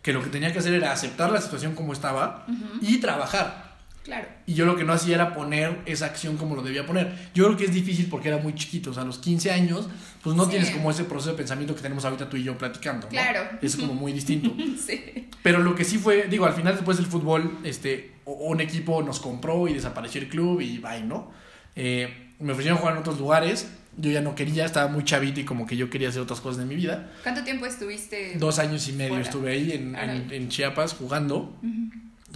que 0.03 0.13
lo 0.13 0.23
que 0.23 0.31
tenía 0.31 0.53
que 0.53 0.59
hacer 0.59 0.75
era 0.75 0.93
aceptar 0.93 1.31
la 1.31 1.41
situación 1.41 1.75
como 1.75 1.93
estaba 1.93 2.47
y 2.81 2.99
trabajar. 2.99 3.69
Claro. 4.05 4.27
Y 4.47 4.55
yo 4.55 4.65
lo 4.65 4.75
que 4.75 4.85
no 4.85 4.95
hacía 4.95 5.17
era 5.17 5.35
poner 5.35 5.83
esa 5.85 6.07
acción 6.07 6.39
como 6.39 6.57
lo 6.57 6.63
debía 6.63 6.87
poner. 6.87 7.31
Yo 7.35 7.45
creo 7.45 7.59
que 7.59 7.67
es 7.67 7.75
difícil 7.75 8.07
porque 8.09 8.29
era 8.29 8.39
muy 8.39 8.55
chiquito. 8.55 8.91
O 8.91 8.95
sea, 8.95 9.03
a 9.03 9.07
los 9.07 9.19
15 9.19 9.51
años, 9.51 9.87
pues 10.23 10.35
no 10.35 10.49
tienes 10.49 10.71
como 10.71 10.91
ese 10.91 11.05
proceso 11.05 11.33
de 11.33 11.37
pensamiento 11.37 11.75
que 11.75 11.83
tenemos 11.83 12.07
ahorita 12.07 12.31
tú 12.31 12.39
y 12.39 12.43
yo 12.43 12.57
platicando. 12.57 13.07
Claro. 13.09 13.41
Es 13.61 13.77
como 13.77 13.93
muy 13.93 14.15
distinto. 14.15 14.51
sí. 14.87 15.29
Pero 15.43 15.59
lo 15.59 15.75
que 15.75 15.85
sí 15.85 15.99
fue, 15.99 16.27
digo, 16.27 16.47
al 16.47 16.55
final 16.55 16.75
después 16.75 16.97
del 16.97 17.05
fútbol, 17.07 17.59
este, 17.65 18.15
un 18.25 18.63
equipo 18.63 19.03
nos 19.03 19.21
compró 19.21 19.69
y 19.69 19.75
desapareció 19.75 20.23
el 20.23 20.29
club 20.29 20.63
y 20.63 20.79
bye, 20.79 21.03
¿no? 21.03 21.31
Eh, 21.79 22.33
me 22.41 22.53
ofrecieron 22.53 22.79
jugar 22.79 22.95
en 22.95 23.01
otros 23.01 23.19
lugares. 23.19 23.69
Yo 23.97 24.11
ya 24.11 24.21
no 24.21 24.35
quería, 24.35 24.65
estaba 24.65 24.89
muy 24.89 25.05
chavito 25.05 25.41
y 25.41 25.45
como 25.45 25.67
que 25.67 25.77
yo 25.77 25.91
quería 25.91 26.09
hacer 26.09 26.21
otras 26.21 26.41
cosas 26.41 26.59
de 26.59 26.67
mi 26.67 26.77
vida. 26.77 27.11
¿Cuánto 27.23 27.43
tiempo 27.43 27.67
estuviste? 27.67 28.35
Dos 28.37 28.59
años 28.59 28.89
y 28.89 28.93
medio 28.93 29.19
estuve 29.19 29.53
ahí 29.53 29.73
en, 29.73 29.97
en, 29.97 30.49
Chiapas 30.49 30.95
jugando. 30.95 31.57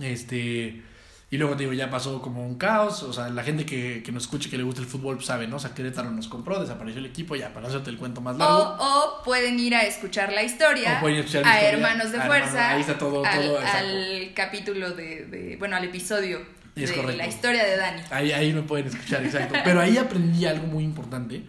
Este. 0.01 0.83
Y 1.31 1.39
luego 1.39 1.57
te 1.57 1.63
digo, 1.63 1.73
ya 1.73 1.89
pasó 1.89 2.21
como 2.21 2.45
un 2.47 2.57
caos. 2.57 3.03
O 3.05 3.13
sea, 3.13 3.31
la 3.31 3.43
gente 3.43 3.65
que, 3.65 4.03
que 4.05 4.13
nos 4.13 4.25
escuche 4.25 4.51
que 4.51 4.59
le 4.59 4.65
gusta 4.65 4.81
el 4.81 4.87
fútbol 4.87 5.17
pues, 5.17 5.27
sabe, 5.27 5.47
¿no? 5.47 5.57
O 5.57 5.59
sea, 5.59 5.73
Querétaro 5.73 6.11
nos 6.11 6.29
compró, 6.29 6.61
desapareció 6.61 6.99
el 7.01 7.07
equipo, 7.07 7.37
ya, 7.37 7.55
para 7.55 7.69
hacerte 7.69 7.91
el 7.91 7.97
cuento 7.97 8.21
más 8.21 8.37
largo. 8.37 8.77
O, 8.79 9.23
pueden 9.25 9.59
ir 9.59 9.75
a 9.75 9.83
escuchar 9.83 10.33
la 10.33 10.43
historia. 10.43 10.99
O 10.99 11.01
pueden 11.01 11.19
escuchar 11.19 11.47
a 11.47 11.61
Hermanos 11.63 12.13
de 12.13 12.21
Fuerza. 12.21 12.71
ahí 12.71 12.81
está 12.81 12.99
todo. 12.99 13.25
Al, 13.25 13.41
todo 13.41 13.59
al 13.59 14.33
capítulo 14.35 14.91
de, 14.91 15.27
de, 15.27 15.57
Bueno, 15.57 15.77
al 15.77 15.85
episodio 15.85 16.41
de 16.75 17.17
la 17.17 17.27
historia 17.27 17.65
de 17.65 17.77
Dani. 17.77 18.03
Ahí, 18.11 18.33
ahí 18.33 18.53
me 18.53 18.63
pueden 18.63 18.87
escuchar, 18.87 19.25
exacto. 19.25 19.55
Pero 19.65 19.81
ahí 19.81 19.99
aprendí 19.99 20.47
algo 20.47 20.67
muy 20.67 20.85
importante, 20.85 21.45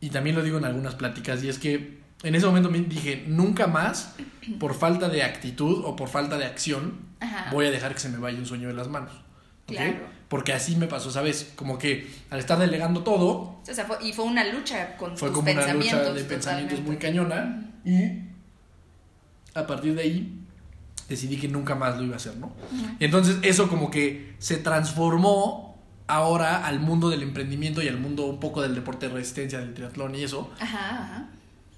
y 0.00 0.10
también 0.10 0.36
lo 0.36 0.42
digo 0.42 0.58
en 0.58 0.64
algunas 0.64 0.94
pláticas, 0.94 1.42
y 1.42 1.48
es 1.48 1.58
que 1.58 1.98
en 2.22 2.34
ese 2.34 2.46
momento 2.46 2.70
me 2.70 2.78
dije, 2.78 3.24
nunca 3.26 3.66
más, 3.66 4.14
por 4.58 4.74
falta 4.74 5.08
de 5.08 5.22
actitud 5.22 5.84
o 5.84 5.96
por 5.96 6.08
falta 6.08 6.36
de 6.36 6.44
acción, 6.44 6.98
voy 7.50 7.66
a 7.66 7.70
dejar 7.70 7.94
que 7.94 8.00
se 8.00 8.08
me 8.08 8.18
vaya 8.18 8.38
un 8.38 8.46
sueño 8.46 8.68
de 8.68 8.74
las 8.74 8.88
manos. 8.88 9.12
Porque 10.28 10.52
así 10.52 10.76
me 10.76 10.86
pasó, 10.86 11.10
¿sabes? 11.10 11.52
Como 11.56 11.78
que 11.78 12.10
al 12.28 12.38
estar 12.38 12.58
delegando 12.58 13.02
todo... 13.02 13.26
O 13.26 13.62
sea, 13.62 13.86
fue, 13.86 13.96
y 14.02 14.12
fue 14.12 14.26
una 14.26 14.44
lucha 14.44 14.96
con 14.96 15.16
fue 15.16 15.32
como 15.32 15.50
una 15.50 15.72
lucha 15.72 16.12
de 16.12 16.24
pensamientos 16.24 16.80
muy 16.80 16.96
cañona, 16.96 17.70
y 17.84 18.24
a 19.54 19.66
partir 19.66 19.94
de 19.94 20.02
ahí 20.02 20.40
decidí 21.08 21.38
que 21.38 21.48
nunca 21.48 21.74
más 21.74 21.96
lo 21.96 22.04
iba 22.04 22.14
a 22.14 22.16
hacer, 22.16 22.36
¿no? 22.36 22.52
Entonces 23.00 23.38
eso 23.42 23.68
como 23.68 23.90
que 23.90 24.34
se 24.38 24.56
transformó 24.56 25.78
ahora 26.06 26.66
al 26.66 26.80
mundo 26.80 27.10
del 27.10 27.22
emprendimiento 27.22 27.82
y 27.82 27.88
al 27.88 27.98
mundo 27.98 28.26
un 28.26 28.40
poco 28.40 28.62
del 28.62 28.74
deporte 28.74 29.08
de 29.08 29.14
resistencia, 29.14 29.58
del 29.58 29.74
triatlón 29.74 30.14
y 30.14 30.22
eso. 30.22 30.50
Ajá, 30.60 31.02
ajá. 31.02 31.28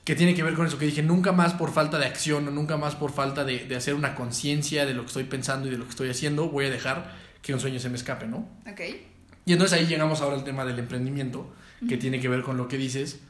Que 0.05 0.17
tiene 0.17 0.35
que 0.35 0.43
ver 0.43 0.55
con 0.55 0.67
eso, 0.67 0.79
que 0.79 0.87
dije, 0.87 1.03
nunca 1.03 1.33
más 1.33 1.55
por 1.55 1.71
falta 1.71 1.99
de 1.99 2.07
acción 2.07 2.49
o 2.49 2.51
nunca 2.51 2.77
más 2.77 2.97
por 2.97 3.13
falta 3.13 3.45
de, 3.45 3.67
de 3.67 3.77
hacer 3.77 3.95
una 3.95 4.15
conciencia 4.15 4.87
de 4.87 4.95
lo 4.95 5.03
que 5.03 5.09
estoy 5.09 5.25
pensando 5.25 5.69
y 5.69 5.71
de 5.71 5.79
lo 5.79 5.85
que 5.85 5.91
estoy 5.91 6.09
haciendo, 6.09 6.49
voy 6.49 6.67
a 6.67 6.71
dejar 6.71 7.13
que 7.43 7.55
un 7.55 7.61
sueño 7.61 7.79
se 7.79 7.89
me 7.89 7.97
escape, 7.97 8.27
¿no? 8.27 8.49
Ok. 8.71 8.81
Y 9.47 9.53
entonces 9.53 9.79
ahí 9.79 9.87
llegamos 9.87 10.21
ahora 10.21 10.37
al 10.37 10.45
tema 10.45 10.65
del 10.65 10.79
emprendimiento, 10.79 11.53
que 11.89 11.97
tiene 11.97 12.21
que 12.21 12.29
ver 12.29 12.43
con 12.43 12.57
lo 12.57 12.69
que 12.69 12.77
dices, 12.77 13.21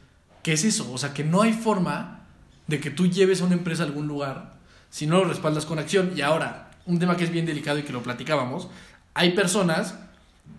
que 0.42 0.52
es 0.52 0.64
eso, 0.64 0.90
o 0.92 0.98
sea, 0.98 1.14
que 1.14 1.22
no 1.22 1.42
hay 1.42 1.52
forma 1.52 2.26
de 2.66 2.80
que 2.80 2.90
tú 2.90 3.06
lleves 3.06 3.42
a 3.42 3.44
una 3.44 3.54
empresa 3.54 3.82
a 3.82 3.86
algún 3.86 4.08
lugar 4.08 4.59
si 4.90 5.06
no 5.06 5.18
lo 5.18 5.24
respaldas 5.24 5.64
con 5.64 5.78
acción. 5.78 6.12
Y 6.16 6.20
ahora, 6.20 6.70
un 6.86 6.98
tema 6.98 7.16
que 7.16 7.24
es 7.24 7.30
bien 7.30 7.46
delicado 7.46 7.78
y 7.78 7.82
que 7.82 7.92
lo 7.92 8.02
platicábamos, 8.02 8.68
hay 9.14 9.32
personas 9.32 9.94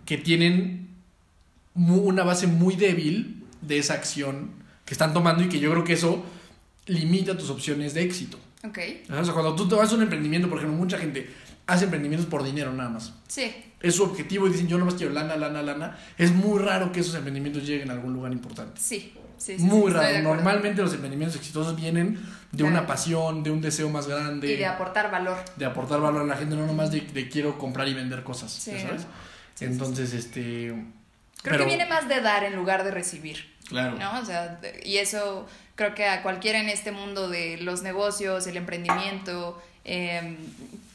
que 0.06 0.18
tienen 0.18 0.90
una 1.76 2.24
base 2.24 2.48
muy 2.48 2.76
débil 2.76 3.44
de 3.62 3.78
esa 3.78 3.94
acción 3.94 4.52
que 4.86 4.94
están 4.94 5.14
tomando 5.14 5.44
y 5.44 5.50
que 5.50 5.60
yo 5.60 5.72
creo 5.72 5.84
que 5.84 5.94
eso 5.94 6.24
limita 6.88 7.38
tus 7.38 7.50
opciones 7.50 7.94
de 7.94 8.04
éxito. 8.04 8.38
Ok. 8.64 8.80
O 9.10 9.24
sea, 9.24 9.34
cuando 9.34 9.56
tú 9.56 9.68
te 9.68 9.76
vas 9.76 9.92
a 9.92 9.96
un 9.96 10.04
emprendimiento, 10.04 10.50
por 10.50 10.58
ejemplo, 10.58 10.78
mucha 10.78 10.98
gente 10.98 11.30
hace 11.68 11.86
emprendimientos 11.86 12.30
por 12.30 12.44
dinero 12.44 12.74
nada 12.74 12.90
más. 12.90 13.14
Sí. 13.28 13.52
Es 13.80 13.96
su 13.96 14.04
objetivo 14.04 14.48
y 14.48 14.52
dicen, 14.52 14.68
yo 14.68 14.78
nomás 14.78 14.96
quiero 14.96 15.14
lana, 15.14 15.36
lana, 15.36 15.62
lana. 15.62 15.98
Es 16.18 16.34
muy 16.34 16.60
raro 16.60 16.92
que 16.92 17.00
esos 17.00 17.16
emprendimientos 17.16 17.66
lleguen 17.66 17.90
a 17.90 17.94
algún 17.94 18.14
lugar 18.14 18.32
importante. 18.32 18.80
Sí. 18.80 19.14
Sí, 19.42 19.58
sí, 19.58 19.64
muy 19.64 19.92
raro. 19.92 20.22
Normalmente 20.22 20.84
los 20.84 20.94
emprendimientos 20.94 21.36
exitosos 21.36 21.76
vienen 21.76 22.24
de 22.52 22.64
una 22.64 22.86
pasión, 22.86 23.42
de 23.42 23.50
un 23.50 23.60
deseo 23.60 23.90
más 23.90 24.06
grande. 24.06 24.52
Y 24.52 24.56
de 24.56 24.68
aportar 24.68 25.10
valor. 25.10 25.38
De 25.56 25.66
aportar 25.66 26.00
valor 26.00 26.22
a 26.22 26.26
la 26.26 26.38
gente, 26.38 26.56
no 26.56 26.68
nomás 26.68 26.92
de, 26.92 27.30
quiero 27.30 27.58
comprar 27.58 27.88
y 27.88 27.96
vender 27.96 28.24
cosas. 28.24 28.52
¿sabes? 28.52 29.08
Entonces, 29.60 30.14
este. 30.14 30.76
Creo 31.42 31.58
que 31.58 31.66
viene 31.66 31.88
más 31.88 32.08
de 32.08 32.22
dar 32.22 32.44
en 32.44 32.56
lugar 32.56 32.84
de 32.84 32.92
recibir. 32.92 33.52
Claro. 33.68 33.98
¿No? 33.98 34.20
O 34.20 34.26
sea, 34.26 34.60
y 34.84 34.98
eso 34.98 35.48
creo 35.74 35.96
que 35.96 36.06
a 36.06 36.22
cualquiera 36.22 36.60
en 36.60 36.70
este 36.70 36.92
mundo 36.92 37.28
de 37.28 37.58
los 37.58 37.82
negocios, 37.82 38.46
el 38.46 38.58
emprendimiento, 38.58 39.60
em, 39.86 40.38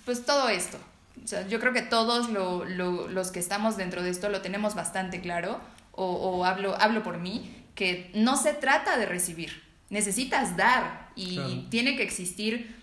pues 0.05 0.25
todo 0.25 0.49
esto. 0.49 0.79
O 1.25 1.27
sea, 1.27 1.49
yo 1.49 1.59
creo 1.59 1.73
que 1.73 1.83
todos 1.83 2.29
lo, 2.29 2.65
lo, 2.65 3.09
los 3.09 3.33
que 3.33 3.41
estamos 3.41 3.77
dentro 3.77 4.05
de 4.05 4.11
esto 4.11 4.29
lo 4.29 4.43
tenemos 4.43 4.77
bastante 4.77 5.21
claro, 5.21 5.59
o, 5.91 6.05
o 6.05 6.45
hablo, 6.45 6.77
hablo 6.81 7.03
por 7.03 7.19
mí, 7.19 7.51
que 7.77 8.11
no 8.15 8.37
se 8.37 8.55
trata 8.55 8.99
de 8.99 9.07
recibir, 9.07 9.63
necesitas 9.91 10.57
dar 10.57 11.11
y 11.15 11.69
tiene 11.71 11.97
que 11.97 12.03
existir 12.03 12.75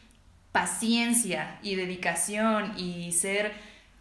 paciencia 0.54 1.60
y 1.62 1.76
dedicación 1.76 2.78
y 2.78 3.12
ser 3.12 3.52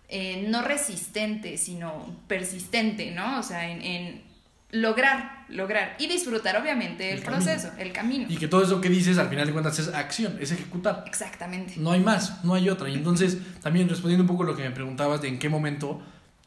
eh, 0.08 0.46
no 0.48 0.62
resistente, 0.62 1.56
sino 1.56 2.14
persistente, 2.28 3.10
¿no? 3.10 3.40
O 3.40 3.42
sea, 3.42 3.68
en, 3.68 4.22
lograr, 4.70 5.46
lograr 5.48 5.96
y 5.98 6.06
disfrutar 6.06 6.56
obviamente 6.56 7.12
el, 7.12 7.22
proceso, 7.22 7.70
el 7.78 7.92
camino. 7.92 8.26
Y 8.28 8.36
que 8.36 8.48
todo 8.48 8.62
eso 8.62 8.80
que 8.80 8.90
dices 8.90 9.16
al 9.16 9.30
final 9.30 9.46
de 9.46 9.52
cuentas 9.52 9.78
es 9.78 9.88
acción, 9.88 10.36
es 10.40 10.52
ejecutar. 10.52 11.04
Exactamente. 11.06 11.74
No 11.78 11.92
hay 11.92 12.00
más, 12.00 12.44
no 12.44 12.54
hay 12.54 12.68
otra. 12.68 12.90
Y 12.90 12.94
entonces, 12.94 13.38
también 13.62 13.88
respondiendo 13.88 14.24
un 14.24 14.28
poco 14.28 14.44
lo 14.44 14.54
que 14.54 14.62
me 14.62 14.70
preguntabas 14.70 15.22
de 15.22 15.28
en 15.28 15.38
qué 15.38 15.48
momento 15.48 16.02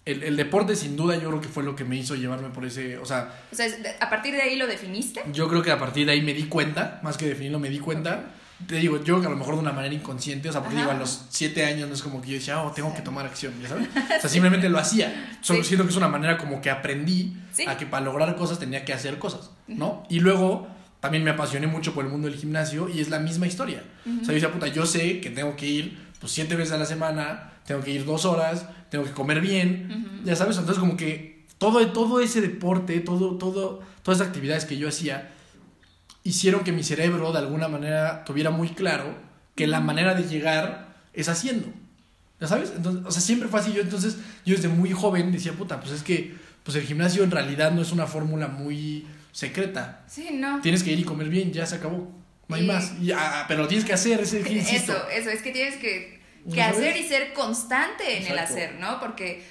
el, 0.05 0.21
el, 0.23 0.35
deporte 0.35 0.75
sin 0.75 0.95
duda 0.95 1.15
yo 1.15 1.29
creo 1.29 1.41
que 1.41 1.47
fue 1.47 1.63
lo 1.63 1.75
que 1.75 1.83
me 1.83 1.95
hizo 1.95 2.15
llevarme 2.15 2.49
por 2.49 2.63
ese, 2.63 2.97
o 2.99 3.05
sea... 3.05 3.33
O 3.51 3.55
sea, 3.55 3.67
¿a 3.99 4.09
partir 4.09 4.35
de 4.35 4.41
ahí 4.41 4.55
lo 4.55 4.67
definiste? 4.67 5.23
Yo 5.33 5.47
creo 5.47 5.63
que 5.63 5.71
a 5.71 5.79
partir 5.79 6.05
de 6.05 6.11
ahí 6.11 6.21
me 6.21 6.33
di 6.33 6.43
cuenta, 6.43 6.99
más 7.03 7.17
que 7.17 7.27
definirlo, 7.27 7.59
me 7.59 7.69
di 7.69 7.79
cuenta. 7.79 8.25
Te 8.67 8.75
digo, 8.75 9.03
yo 9.03 9.19
que 9.19 9.27
a 9.27 9.29
lo 9.29 9.35
mejor 9.35 9.55
de 9.55 9.61
una 9.61 9.73
manera 9.73 9.93
inconsciente, 9.93 10.47
o 10.47 10.51
sea, 10.51 10.61
porque 10.61 10.77
digo, 10.77 10.91
a 10.91 10.93
los 10.93 11.25
siete 11.29 11.65
años 11.65 11.89
no 11.89 11.95
es 11.95 12.01
como 12.01 12.21
que 12.21 12.29
yo 12.29 12.33
decía, 12.35 12.61
oh, 12.61 12.71
tengo 12.71 12.93
que 12.93 13.01
tomar 13.01 13.25
acción, 13.25 13.53
¿ya 13.61 13.69
sabes? 13.69 13.89
O 13.95 14.21
sea, 14.21 14.29
simplemente 14.29 14.69
lo 14.69 14.77
hacía. 14.77 15.37
Solo 15.41 15.63
siento 15.63 15.83
que 15.83 15.89
es 15.89 15.97
una 15.97 16.07
manera 16.07 16.37
como 16.37 16.61
que 16.61 16.69
aprendí 16.69 17.35
a 17.67 17.75
que 17.75 17.85
para 17.85 18.05
lograr 18.05 18.35
cosas 18.35 18.59
tenía 18.59 18.85
que 18.85 18.93
hacer 18.93 19.17
cosas, 19.17 19.51
¿no? 19.67 20.03
Y 20.09 20.19
luego 20.19 20.67
también 20.99 21.23
me 21.23 21.31
apasioné 21.31 21.67
mucho 21.67 21.93
por 21.93 22.05
el 22.05 22.11
mundo 22.11 22.27
del 22.27 22.37
gimnasio 22.37 22.89
y 22.89 22.99
es 23.01 23.09
la 23.09 23.19
misma 23.19 23.47
historia. 23.47 23.83
O 24.05 24.23
sea, 24.23 24.27
yo 24.27 24.33
decía, 24.33 24.51
puta, 24.51 24.67
yo 24.67 24.85
sé 24.85 25.19
que 25.19 25.31
tengo 25.31 25.55
que 25.55 25.65
ir 25.65 26.05
pues 26.19 26.31
siete 26.31 26.55
veces 26.55 26.73
a 26.73 26.77
la 26.77 26.85
semana, 26.85 27.51
tengo 27.65 27.81
que 27.81 27.91
ir 27.91 28.05
dos 28.05 28.25
horas, 28.25 28.67
tengo 28.95 29.07
que 29.07 29.11
comer 29.11 29.41
bien, 29.41 30.21
ya 30.23 30.37
sabes, 30.37 30.57
entonces 30.57 30.79
como 30.79 30.95
que 30.95 31.43
todo, 31.57 31.85
todo 31.91 32.21
ese 32.21 32.39
deporte, 32.39 33.01
todo, 33.01 33.37
todo, 33.37 33.81
todas 34.03 34.21
esas 34.21 34.29
actividades 34.29 34.63
que 34.63 34.77
yo 34.77 34.87
hacía, 34.87 35.33
hicieron 36.23 36.63
que 36.63 36.71
mi 36.71 36.81
cerebro 36.81 37.33
de 37.33 37.39
alguna 37.39 37.67
manera 37.67 38.23
tuviera 38.23 38.51
muy 38.51 38.69
claro 38.69 39.13
que 39.53 39.67
la 39.67 39.81
manera 39.81 40.15
de 40.15 40.23
llegar 40.23 40.95
es 41.13 41.27
haciendo. 41.27 41.67
¿Ya 42.39 42.47
sabes? 42.47 42.71
Entonces, 42.73 43.05
o 43.05 43.11
sea, 43.11 43.21
siempre 43.21 43.49
fue 43.49 43.59
así. 43.59 43.73
Yo 43.73 43.81
entonces, 43.81 44.17
yo 44.45 44.55
desde 44.55 44.69
muy 44.69 44.93
joven 44.93 45.33
decía, 45.33 45.51
puta, 45.51 45.81
pues 45.81 45.91
es 45.91 46.01
que 46.01 46.33
pues 46.63 46.77
el 46.77 46.83
gimnasio 46.83 47.23
en 47.23 47.31
realidad 47.31 47.71
no 47.71 47.81
es 47.81 47.91
una 47.91 48.07
fórmula 48.07 48.47
muy 48.47 49.05
secreta. 49.33 50.05
Sí, 50.07 50.29
no. 50.31 50.61
Tienes 50.61 50.83
que 50.83 50.93
ir 50.93 50.99
y 50.99 51.03
comer 51.03 51.27
bien, 51.27 51.51
ya 51.51 51.65
se 51.65 51.75
acabó. 51.75 52.11
No 52.47 52.55
hay 52.55 52.65
más. 52.65 52.93
Ah, 53.13 53.43
pero 53.49 53.63
lo 53.63 53.67
tienes 53.67 53.85
que 53.85 53.91
hacer, 53.91 54.21
ese 54.21 54.39
Eso, 54.75 55.09
eso, 55.09 55.29
es 55.29 55.41
que 55.41 55.51
tienes 55.51 55.75
que 55.75 56.21
que 56.53 56.61
hacer 56.61 56.97
y 56.97 57.03
ser 57.03 57.33
constante 57.33 58.17
en 58.17 58.27
el 58.27 58.37
hacer, 58.37 58.75
¿no? 58.75 58.99
Porque 58.99 59.43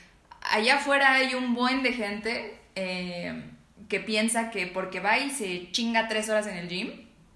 allá 0.43 0.77
afuera 0.77 1.15
hay 1.15 1.35
un 1.35 1.55
buen 1.55 1.83
de 1.83 1.93
gente 1.93 2.59
eh, 2.75 3.43
que 3.89 4.01
piensa 4.01 4.51
que 4.51 4.67
porque 4.67 5.01
va 5.01 5.19
y 5.19 5.31
se 5.31 5.71
chinga 5.73 6.09
tres 6.09 6.29
horas 6.29 6.47
en 6.47 6.57
el 6.57 6.69
gym, 6.69 6.93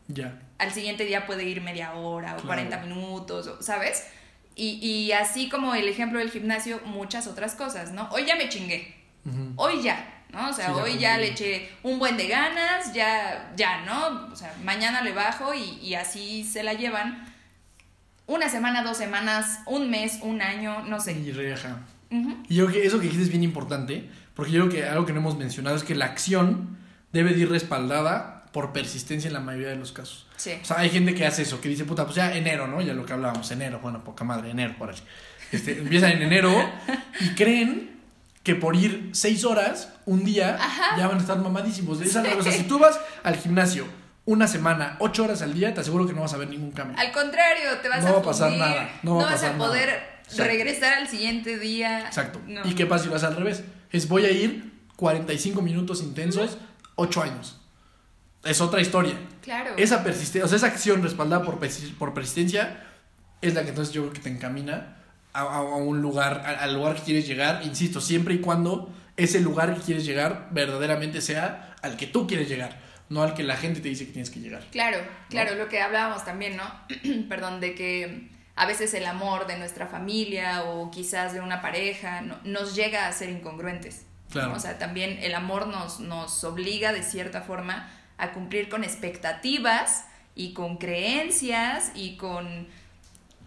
ya. 0.07 0.41
al 0.59 0.73
siguiente 0.73 1.05
día 1.05 1.27
puede 1.27 1.45
ir 1.45 1.61
media 1.61 1.95
hora 1.95 2.37
o 2.37 2.43
40 2.43 2.79
minutos, 2.79 3.57
¿sabes? 3.61 4.07
Y, 4.55 4.79
y, 4.85 5.13
así 5.13 5.49
como 5.49 5.77
el 5.77 5.89
ejemplo 5.89 6.19
del 6.19 6.33
gimnasio, 6.33 6.81
muchas 6.85 7.29
otras 7.29 7.55
cosas, 7.55 7.93
¿no? 7.93 8.09
Hoy 8.11 8.25
ya 8.27 8.35
me 8.35 8.49
chingué, 8.49 8.93
hoy 9.55 9.83
ya, 9.83 10.25
¿no? 10.33 10.51
O 10.51 10.53
sea, 10.53 10.75
hoy 10.75 10.99
ya 10.99 11.17
le 11.17 11.29
eché 11.29 11.71
un 11.85 12.01
buen 12.01 12.17
de 12.17 12.27
ganas, 12.27 12.93
ya, 12.93 13.53
ya, 13.55 13.83
¿no? 13.83 14.33
O 14.33 14.35
sea, 14.35 14.53
mañana 14.65 15.03
le 15.03 15.13
bajo 15.13 15.55
y, 15.55 15.79
y 15.81 15.95
así 15.95 16.43
se 16.43 16.65
la 16.65 16.73
llevan 16.73 17.25
una 18.29 18.49
semana, 18.49 18.85
dos 18.85 18.97
semanas, 18.97 19.61
un 19.67 19.91
mes, 19.91 20.21
un 20.23 20.41
año, 20.43 20.85
no 20.85 21.01
sé. 21.01 21.19
Y 21.19 21.33
reja. 21.33 21.81
Y 22.11 22.55
yo 22.55 22.67
creo 22.67 22.81
que 22.81 22.87
eso 22.87 22.99
que 22.99 23.05
dijiste 23.05 23.25
es 23.25 23.31
bien 23.31 23.43
importante, 23.43 24.09
porque 24.35 24.53
yo 24.53 24.69
creo 24.69 24.73
que 24.73 24.89
algo 24.89 25.05
que 25.05 25.13
no 25.13 25.21
hemos 25.21 25.37
mencionado 25.37 25.77
es 25.77 25.83
que 25.83 25.95
la 25.95 26.05
acción 26.05 26.79
debe 27.13 27.35
de 27.35 27.41
ir 27.41 27.51
respaldada 27.51 28.45
por 28.53 28.73
persistencia 28.73 29.29
en 29.29 29.35
la 29.35 29.41
mayoría 29.41 29.69
de 29.69 29.77
los 29.77 29.93
casos. 29.93 30.27
Sí. 30.37 30.53
O 30.63 30.65
sea, 30.65 30.79
hay 30.79 30.91
gente 30.91 31.15
que 31.15 31.27
hace 31.27 31.43
eso, 31.43 31.61
que 31.61 31.69
dice, 31.69 31.85
puta, 31.85 32.05
pues 32.05 32.17
ya 32.17 32.35
enero, 32.37 32.67
¿no? 32.67 32.81
Ya 32.81 32.95
lo 32.95 33.05
que 33.05 33.15
hablábamos, 33.15 33.51
enero, 33.51 33.81
bueno, 33.83 34.05
poca 34.05 34.25
madre, 34.25 34.51
enero, 34.51 34.75
por 34.79 34.91
ahí. 34.91 34.97
Este, 35.51 35.79
empiezan 35.79 36.13
en 36.13 36.23
enero 36.23 36.53
y 37.21 37.31
creen 37.31 37.99
que 38.43 38.55
por 38.55 38.77
ir 38.77 39.11
seis 39.13 39.45
horas, 39.45 39.93
un 40.05 40.25
día, 40.25 40.59
ya 40.97 41.09
van 41.09 41.19
a 41.19 41.21
estar 41.21 41.39
mamadísimos. 41.39 42.01
Es 42.01 42.15
O 42.17 42.43
sea, 42.43 42.53
si 42.53 42.65
tú 42.65 42.79
vas 42.79 42.99
al 43.23 43.37
gimnasio 43.37 43.87
una 44.29 44.47
semana, 44.47 44.97
ocho 44.99 45.25
horas 45.25 45.41
al 45.41 45.55
día, 45.55 45.73
te 45.73 45.81
aseguro 45.81 46.07
que 46.07 46.13
no 46.13 46.21
vas 46.21 46.35
a 46.35 46.37
ver 46.37 46.51
ningún 46.51 46.71
cambio. 46.71 46.99
Al 46.99 47.13
contrario, 47.13 47.79
te 47.81 47.89
vas 47.89 48.05
a, 48.05 48.13
va 48.13 48.19
a 48.19 48.23
pasar 48.23 48.53
nada. 48.53 48.91
No, 49.03 49.17
va 49.17 49.25
vas 49.25 49.43
a 49.43 49.57
poder 49.57 50.03
regresar 50.37 50.99
al 50.99 51.09
siguiente 51.09 51.59
día. 51.59 52.01
Exacto. 52.01 52.39
¿Y 52.65 52.75
qué 52.75 52.85
pasa 52.85 53.05
si 53.05 53.11
vas 53.11 53.25
al 53.25 53.37
revés? 53.37 53.65
Es 53.91 54.07
voy 54.07 54.27
a 54.27 54.31
ir 54.31 54.71
45 54.97 55.63
minutos 55.63 56.03
intensos, 56.03 56.59
ocho 56.95 57.23
años. 57.23 57.59
Es 58.45 58.61
otra 58.61 58.83
historia. 58.83 59.15
Claro. 59.41 59.73
Esa 59.79 60.05
persistencia, 60.05 60.45
o 60.45 60.49
sea, 60.49 60.57
esa 60.57 60.67
acción 60.67 61.03
respaldada 61.03 61.43
por, 61.43 61.59
por 61.99 62.13
persistencia 62.13 62.85
es 63.41 63.55
la 63.55 63.63
que 63.63 63.71
entonces 63.71 63.95
yo 63.95 64.03
creo 64.03 64.13
que 64.13 64.21
te 64.21 64.29
encamina 64.29 64.99
a, 65.33 65.63
un 65.63 66.03
lugar, 66.03 66.45
al 66.45 66.75
lugar 66.75 66.97
que 66.97 67.01
quieres 67.01 67.27
llegar, 67.27 67.63
insisto, 67.65 68.03
siempre 68.03 68.35
y 68.35 68.41
cuando 68.41 68.95
ese 69.17 69.41
lugar 69.41 69.75
que 69.75 69.81
quieres 69.81 70.05
llegar 70.05 70.49
verdaderamente 70.51 71.23
sea 71.23 71.77
al 71.81 71.97
que 71.97 72.07
tú 72.07 72.27
quieres 72.27 72.47
llegar 72.47 72.88
no 73.09 73.23
al 73.23 73.35
que 73.35 73.43
la 73.43 73.57
gente 73.57 73.81
te 73.81 73.89
dice 73.89 74.07
que 74.07 74.13
tienes 74.13 74.31
que 74.31 74.41
llegar. 74.41 74.65
Claro, 74.71 74.99
claro, 75.31 75.55
lo 75.55 75.69
que 75.69 75.81
hablábamos 75.81 76.25
también, 76.25 76.57
¿no? 76.57 76.65
Perdón, 77.29 77.61
de 77.61 77.75
que 77.75 78.29
a 78.55 78.67
veces 78.67 78.93
el 78.95 79.07
amor 79.07 79.47
de 79.47 79.57
nuestra 79.59 79.87
familia 79.87 80.65
o 80.65 80.91
quizás 80.91 81.33
de 81.33 81.41
una 81.41 81.63
pareja 81.63 82.23
nos 82.45 82.75
llega 82.75 83.07
a 83.07 83.13
ser 83.13 83.31
incongruentes. 83.31 84.05
Claro. 84.31 84.53
O 84.53 84.61
sea, 84.61 84.79
también 84.79 85.19
el 85.23 85.35
amor 85.35 85.69
nos, 85.69 86.01
nos 86.01 86.45
obliga 86.45 86.93
de 86.93 87.03
cierta 87.03 87.41
forma 87.41 87.91
a 88.19 88.33
cumplir 88.33 88.69
con 88.69 88.85
expectativas 88.85 90.05
y 90.35 90.53
con 90.53 90.77
creencias 90.77 91.93
y 91.95 92.17
con 92.17 92.69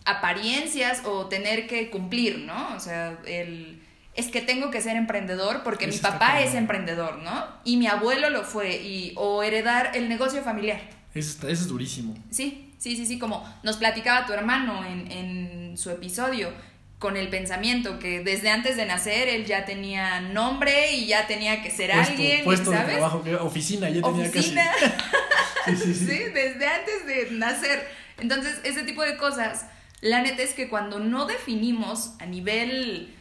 apariencias 0.06 1.04
o 1.06 1.28
tener 1.28 1.68
que 1.68 1.90
cumplir, 1.92 2.40
¿no? 2.40 2.76
O 2.76 2.80
sea, 2.80 3.20
el 3.26 3.81
es 4.14 4.28
que 4.28 4.42
tengo 4.42 4.72
que 4.72 4.82
ser 4.82 4.98
emprendedor 4.98 5.64
porque 5.64 5.88
mi 5.88 5.98
papá 5.98 6.42
es 6.42 6.54
emprendedor, 6.54 7.20
¿no? 7.20 7.48
Y 7.64 7.78
mi 7.78 7.88
abuelo 7.88 8.30
lo 8.30 8.44
fue, 8.44 8.76
y, 8.82 9.14
o 9.16 9.44
heredar 9.44 9.92
el 9.96 10.10
negocio 10.10 10.44
familiar. 10.44 10.82
Eso, 11.14 11.48
es 11.48 11.68
durísimo. 11.68 12.16
Sí, 12.30 12.74
sí, 12.78 12.96
sí, 12.96 13.06
sí, 13.06 13.20
como 13.20 13.44
nos 13.64 13.78
platicaba 13.78 14.26
tu 14.26 14.34
hermano 14.34 14.86
en, 14.86 15.12
en 15.12 15.78
su 15.78 15.90
episodio, 15.90 16.52
con 17.02 17.18
el 17.18 17.30
pensamiento 17.30 17.98
que 17.98 18.20
desde 18.20 18.52
antes 18.52 18.78
de 18.78 18.86
nacer 18.86 19.28
él 19.28 19.46
ya 19.46 19.66
tenía 19.66 20.22
nombre 20.22 20.94
y 20.94 21.08
ya 21.08 21.26
tenía 21.26 21.64
que 21.64 21.72
ser 21.72 21.92
alguien, 21.92 22.44
puesto 22.44 22.72
¿sabes? 22.72 22.88
de 22.88 22.94
trabajo, 22.94 23.24
oficina, 23.40 23.90
ya 23.90 24.04
tenía 24.04 24.30
oficina. 24.30 24.72
sí, 25.66 25.76
sí, 25.78 25.94
sí. 25.96 26.06
sí, 26.06 26.18
desde 26.32 26.68
antes 26.68 27.08
de 27.08 27.32
nacer. 27.32 27.88
Entonces, 28.20 28.62
ese 28.64 28.84
tipo 28.84 29.02
de 29.02 29.18
cosas, 29.18 29.66
la 30.02 30.22
neta 30.22 30.44
es 30.44 30.54
que 30.54 30.70
cuando 30.70 31.00
no 31.00 31.26
definimos 31.26 32.12
a 32.20 32.28
nivel 32.28 33.12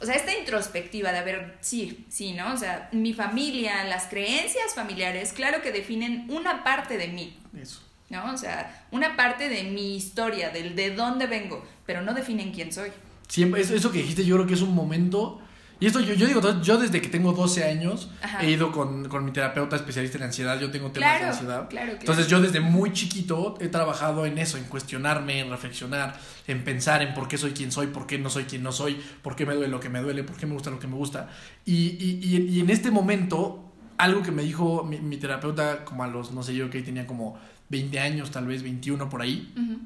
o 0.00 0.06
sea, 0.06 0.14
esta 0.14 0.36
introspectiva 0.36 1.12
de, 1.12 1.18
a 1.18 1.22
ver, 1.22 1.58
sí, 1.60 2.06
sí, 2.08 2.32
¿no? 2.32 2.54
O 2.54 2.56
sea, 2.56 2.88
mi 2.92 3.12
familia, 3.12 3.84
las 3.84 4.06
creencias 4.06 4.74
familiares, 4.74 5.32
claro 5.32 5.62
que 5.62 5.72
definen 5.72 6.26
una 6.30 6.64
parte 6.64 6.96
de 6.96 7.08
mí. 7.08 7.38
Eso. 7.60 7.82
¿No? 8.08 8.32
O 8.32 8.36
sea, 8.36 8.86
una 8.90 9.14
parte 9.14 9.48
de 9.48 9.64
mi 9.64 9.94
historia, 9.96 10.50
del 10.50 10.74
de 10.74 10.90
dónde 10.90 11.26
vengo, 11.26 11.64
pero 11.86 12.02
no 12.02 12.12
definen 12.14 12.52
quién 12.52 12.72
soy. 12.72 12.90
Siempre, 13.28 13.60
eso, 13.60 13.74
eso 13.74 13.92
que 13.92 13.98
dijiste, 13.98 14.24
yo 14.24 14.34
creo 14.36 14.46
que 14.46 14.54
es 14.54 14.62
un 14.62 14.74
momento 14.74 15.40
Y 15.80 15.86
esto 15.86 15.98
yo, 16.00 16.12
yo 16.14 16.26
digo, 16.26 16.40
yo 16.62 16.76
desde 16.78 17.00
que 17.00 17.08
tengo 17.08 17.32
12 17.32 17.64
años 17.64 18.10
Ajá. 18.22 18.42
he 18.44 18.50
ido 18.50 18.70
con, 18.70 19.08
con 19.08 19.24
mi 19.24 19.30
terapeuta 19.32 19.76
especialista 19.76 20.18
en 20.18 20.24
ansiedad, 20.24 20.60
yo 20.60 20.70
tengo 20.70 20.90
temas 20.90 21.08
Claro, 21.08 21.24
de 21.24 21.30
ansiedad. 21.30 21.68
claro, 21.70 21.86
claro. 21.86 21.98
Entonces 22.00 22.26
yo 22.28 22.40
desde 22.42 22.60
muy 22.60 22.92
chiquito 22.92 23.56
he 23.60 23.68
trabajado 23.68 24.26
en 24.26 24.36
eso, 24.36 24.58
en 24.58 24.64
cuestionarme, 24.64 25.40
en 25.40 25.48
reflexionar, 25.50 26.18
en 26.46 26.64
pensar 26.64 27.00
en 27.00 27.14
por 27.14 27.28
qué 27.28 27.38
soy 27.38 27.52
quien 27.52 27.72
soy, 27.72 27.86
por 27.86 28.06
qué 28.06 28.18
no 28.18 28.28
soy 28.28 28.44
quien 28.44 28.62
no 28.62 28.72
soy, 28.72 29.00
por 29.22 29.34
qué 29.36 29.46
me 29.46 29.54
duele 29.54 29.68
lo 29.68 29.80
que 29.80 29.88
me 29.88 30.00
duele, 30.02 30.22
por 30.22 30.36
qué 30.36 30.44
me 30.46 30.52
gusta 30.52 30.68
lo 30.70 30.78
que 30.78 30.86
me 30.86 30.96
gusta. 30.96 31.30
Y, 31.64 31.72
y, 31.74 32.20
y, 32.22 32.36
y 32.56 32.60
en 32.60 32.68
este 32.68 32.90
momento, 32.90 33.72
algo 33.96 34.22
que 34.22 34.32
me 34.32 34.42
dijo 34.42 34.84
mi, 34.84 34.98
mi 35.00 35.16
terapeuta 35.16 35.84
como 35.86 36.04
a 36.04 36.08
los, 36.08 36.30
no 36.32 36.42
sé 36.42 36.54
yo, 36.54 36.68
que 36.68 36.82
tenía 36.82 37.06
como 37.06 37.38
20 37.70 37.98
años, 38.00 38.30
tal 38.30 38.46
vez 38.46 38.62
21 38.62 39.08
por 39.08 39.22
ahí, 39.22 39.50
Ujú. 39.56 39.78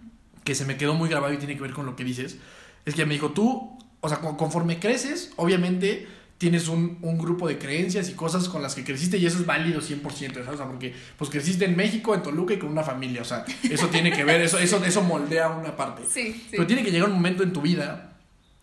que 0.42 0.56
se 0.56 0.64
me 0.64 0.76
quedó 0.76 0.94
muy 0.94 1.08
grabado 1.08 1.32
y 1.32 1.36
tiene 1.36 1.54
que 1.54 1.62
ver 1.62 1.72
con 1.72 1.86
lo 1.86 1.94
que 1.94 2.02
dices, 2.02 2.38
es 2.84 2.94
que 2.94 3.06
me 3.06 3.14
dijo, 3.14 3.30
tú, 3.30 3.73
o 4.04 4.08
sea, 4.08 4.18
con- 4.18 4.36
conforme 4.36 4.78
creces, 4.78 5.32
obviamente 5.36 6.06
tienes 6.36 6.68
un, 6.68 6.98
un 7.00 7.16
grupo 7.16 7.48
de 7.48 7.58
creencias 7.58 8.08
y 8.10 8.12
cosas 8.12 8.48
con 8.50 8.60
las 8.62 8.74
que 8.74 8.84
creciste 8.84 9.16
y 9.16 9.24
eso 9.24 9.38
es 9.38 9.46
válido 9.46 9.80
100%, 9.80 10.34
¿sabes? 10.34 10.48
O 10.48 10.56
sea, 10.56 10.66
porque 10.66 10.94
pues 11.16 11.30
creciste 11.30 11.64
en 11.64 11.74
México, 11.74 12.14
en 12.14 12.22
Toluca 12.22 12.52
y 12.52 12.58
con 12.58 12.68
una 12.70 12.82
familia, 12.82 13.22
o 13.22 13.24
sea, 13.24 13.44
eso 13.62 13.86
tiene 13.88 14.12
que 14.12 14.24
ver, 14.24 14.42
eso, 14.42 14.58
eso, 14.58 14.84
eso 14.84 15.02
moldea 15.02 15.48
una 15.48 15.74
parte. 15.74 16.02
Sí, 16.08 16.32
sí. 16.34 16.46
Pero 16.50 16.66
tiene 16.66 16.82
que 16.84 16.90
llegar 16.90 17.08
un 17.08 17.14
momento 17.14 17.42
en 17.42 17.52
tu 17.52 17.62
vida 17.62 18.12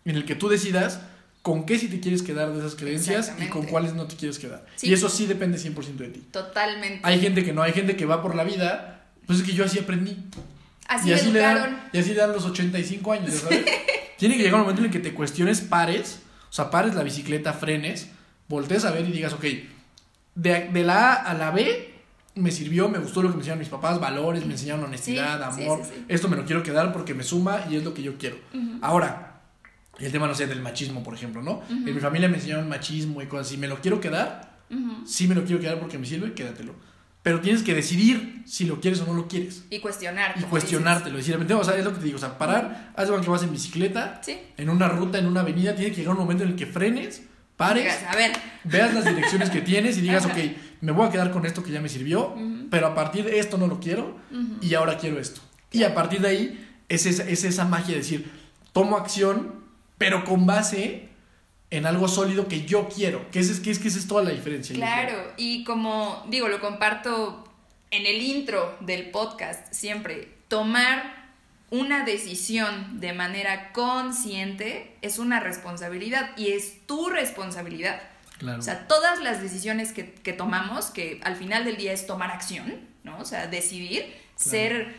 en 0.04 0.16
el 0.16 0.24
que 0.24 0.36
tú 0.36 0.48
decidas 0.48 1.00
con 1.42 1.66
qué 1.66 1.76
sí 1.76 1.88
te 1.88 1.98
quieres 1.98 2.22
quedar 2.22 2.52
de 2.52 2.60
esas 2.60 2.76
creencias 2.76 3.32
y 3.40 3.46
con 3.46 3.66
cuáles 3.66 3.94
no 3.94 4.06
te 4.06 4.14
quieres 4.14 4.38
quedar. 4.38 4.64
Sí. 4.76 4.88
Y 4.88 4.92
eso 4.92 5.08
sí 5.08 5.26
depende 5.26 5.58
100% 5.58 5.96
de 5.96 6.08
ti. 6.08 6.20
Totalmente. 6.30 7.00
Hay 7.02 7.18
gente 7.20 7.42
que 7.44 7.52
no, 7.52 7.62
hay 7.62 7.72
gente 7.72 7.96
que 7.96 8.06
va 8.06 8.22
por 8.22 8.36
la 8.36 8.44
vida, 8.44 9.06
pues 9.26 9.40
es 9.40 9.44
que 9.44 9.52
yo 9.52 9.64
así 9.64 9.80
aprendí. 9.80 10.18
Así 10.86 11.08
y, 11.08 11.10
me 11.10 11.14
así 11.16 11.32
le 11.32 11.38
dan, 11.40 11.88
y 11.92 11.98
así 11.98 12.10
le 12.10 12.16
dan 12.20 12.32
los 12.32 12.44
85 12.44 13.12
años, 13.12 13.34
¿sabes? 13.34 13.64
Tiene 14.22 14.36
que 14.36 14.44
llegar 14.44 14.60
un 14.60 14.66
momento 14.66 14.82
en 14.82 14.86
el 14.86 14.92
que 14.92 15.00
te 15.00 15.14
cuestiones, 15.14 15.60
pares, 15.62 16.22
o 16.48 16.52
sea, 16.52 16.70
pares 16.70 16.94
la 16.94 17.02
bicicleta, 17.02 17.52
frenes, 17.54 18.08
voltees 18.48 18.84
a 18.84 18.92
ver 18.92 19.04
y 19.08 19.10
digas, 19.10 19.32
ok, 19.32 19.44
de, 20.36 20.68
de 20.72 20.84
la 20.84 21.14
A 21.14 21.30
a 21.32 21.34
la 21.34 21.50
B 21.50 21.92
me 22.36 22.52
sirvió, 22.52 22.88
me 22.88 23.00
gustó 23.00 23.20
lo 23.20 23.30
que 23.30 23.34
me 23.34 23.40
enseñaron 23.40 23.58
mis 23.58 23.68
papás, 23.68 23.98
valores, 23.98 24.46
me 24.46 24.52
enseñaron 24.52 24.84
honestidad, 24.84 25.52
Sí, 25.52 25.64
amor, 25.64 25.80
sí, 25.82 25.90
sí. 25.96 26.04
esto 26.06 26.28
me 26.28 26.36
lo 26.36 26.44
quiero 26.44 26.62
quedar 26.62 26.92
porque 26.92 27.14
me 27.14 27.24
suma 27.24 27.64
y 27.68 27.74
es 27.74 27.82
lo 27.82 27.94
que 27.94 28.02
yo 28.04 28.16
quiero. 28.16 28.36
Ujú. 28.54 28.78
Ahora, 28.80 29.40
el 29.98 30.12
tema, 30.12 30.28
no 30.28 30.36
sé, 30.36 30.46
del 30.46 30.62
machismo, 30.62 31.02
por 31.02 31.14
ejemplo, 31.14 31.42
¿no? 31.42 31.60
En 31.68 31.82
mi 31.92 32.00
familia 32.00 32.28
me 32.28 32.36
enseñaron 32.36 32.68
machismo 32.68 33.22
y 33.22 33.26
cosas 33.26 33.48
así, 33.48 33.56
¿me 33.56 33.66
lo 33.66 33.80
quiero 33.80 34.00
quedar? 34.00 34.60
Ujú. 34.70 35.04
Sí 35.04 35.26
me 35.26 35.34
lo 35.34 35.42
quiero 35.44 35.60
quedar 35.60 35.80
porque 35.80 35.98
me 35.98 36.06
sirve, 36.06 36.32
quédatelo. 36.32 36.76
Pero 37.22 37.40
tienes 37.40 37.62
que 37.62 37.74
decidir 37.74 38.42
si 38.46 38.64
lo 38.64 38.80
quieres 38.80 39.00
o 39.00 39.06
no 39.06 39.14
lo 39.14 39.28
quieres. 39.28 39.64
Y 39.70 39.78
cuestionar. 39.78 40.34
Y 40.38 40.42
cuestionártelo, 40.42 41.16
decir, 41.16 41.36
o 41.36 41.64
sea, 41.64 41.76
es 41.76 41.84
lo 41.84 41.92
que 41.92 41.98
te 41.98 42.04
digo, 42.06 42.16
o 42.16 42.20
sea, 42.20 42.36
parar, 42.36 42.92
haz 42.96 43.10
que 43.10 43.30
vas 43.30 43.42
en 43.44 43.52
bicicleta, 43.52 44.18
dices. 44.18 44.40
Sí. 44.40 44.46
en 44.56 44.70
una 44.70 44.88
ruta, 44.88 45.18
en 45.18 45.26
una 45.26 45.40
avenida, 45.40 45.74
tiene 45.74 45.92
que 45.92 45.98
llegar 45.98 46.14
un 46.14 46.20
momento 46.20 46.42
en 46.42 46.50
el 46.50 46.56
que 46.56 46.66
frenes, 46.66 47.22
pares, 47.56 47.84
Digas, 47.84 48.04
A 48.08 48.16
ver. 48.16 48.32
veas 48.64 48.92
las 48.92 49.04
direcciones 49.04 49.50
que 49.50 49.60
tienes 49.60 49.98
y 49.98 50.00
digas, 50.00 50.26
ok, 50.26 50.36
me 50.80 50.90
voy 50.90 51.06
a 51.06 51.10
quedar 51.10 51.30
con 51.30 51.46
esto 51.46 51.62
que 51.62 51.70
ya 51.70 51.80
me 51.80 51.88
sirvió, 51.88 52.34
pero 52.70 52.88
a 52.88 52.94
partir 52.94 53.24
de 53.24 53.38
esto 53.38 53.56
no 53.56 53.68
lo 53.68 53.78
quiero 53.78 54.18
y 54.60 54.74
ahora 54.74 54.98
quiero 54.98 55.20
esto. 55.20 55.40
Y 55.70 55.84
a 55.84 55.94
partir 55.94 56.20
de 56.20 56.28
ahí 56.28 56.68
es 56.88 57.06
esa, 57.06 57.22
es 57.28 57.44
esa 57.44 57.64
magia 57.64 57.92
de 57.94 57.98
decir, 58.00 58.30
tomo 58.72 58.96
acción, 58.96 59.62
pero 59.96 60.24
con 60.24 60.44
base 60.44 61.08
en 61.72 61.86
algo 61.86 62.06
sólido 62.06 62.48
que 62.48 62.66
yo 62.66 62.86
quiero, 62.86 63.30
que, 63.30 63.40
es, 63.40 63.58
que, 63.60 63.70
es, 63.70 63.78
que 63.78 63.88
esa 63.88 63.98
es 63.98 64.06
toda 64.06 64.22
la 64.22 64.30
diferencia. 64.30 64.76
Claro, 64.76 65.32
y 65.38 65.64
como 65.64 66.22
digo, 66.28 66.48
lo 66.48 66.60
comparto 66.60 67.44
en 67.90 68.04
el 68.04 68.20
intro 68.20 68.76
del 68.80 69.10
podcast 69.10 69.72
siempre, 69.72 70.28
tomar 70.48 71.30
una 71.70 72.04
decisión 72.04 73.00
de 73.00 73.14
manera 73.14 73.72
consciente 73.72 74.94
es 75.00 75.18
una 75.18 75.40
responsabilidad 75.40 76.36
y 76.36 76.48
es 76.52 76.86
tu 76.86 77.08
responsabilidad. 77.08 78.02
Claro. 78.36 78.58
O 78.58 78.62
sea, 78.62 78.86
todas 78.86 79.22
las 79.22 79.40
decisiones 79.40 79.92
que, 79.92 80.12
que 80.12 80.34
tomamos, 80.34 80.90
que 80.90 81.22
al 81.24 81.36
final 81.36 81.64
del 81.64 81.78
día 81.78 81.94
es 81.94 82.06
tomar 82.06 82.32
acción, 82.32 82.80
¿no? 83.02 83.18
O 83.18 83.24
sea, 83.24 83.46
decidir, 83.46 84.14
ser 84.36 84.94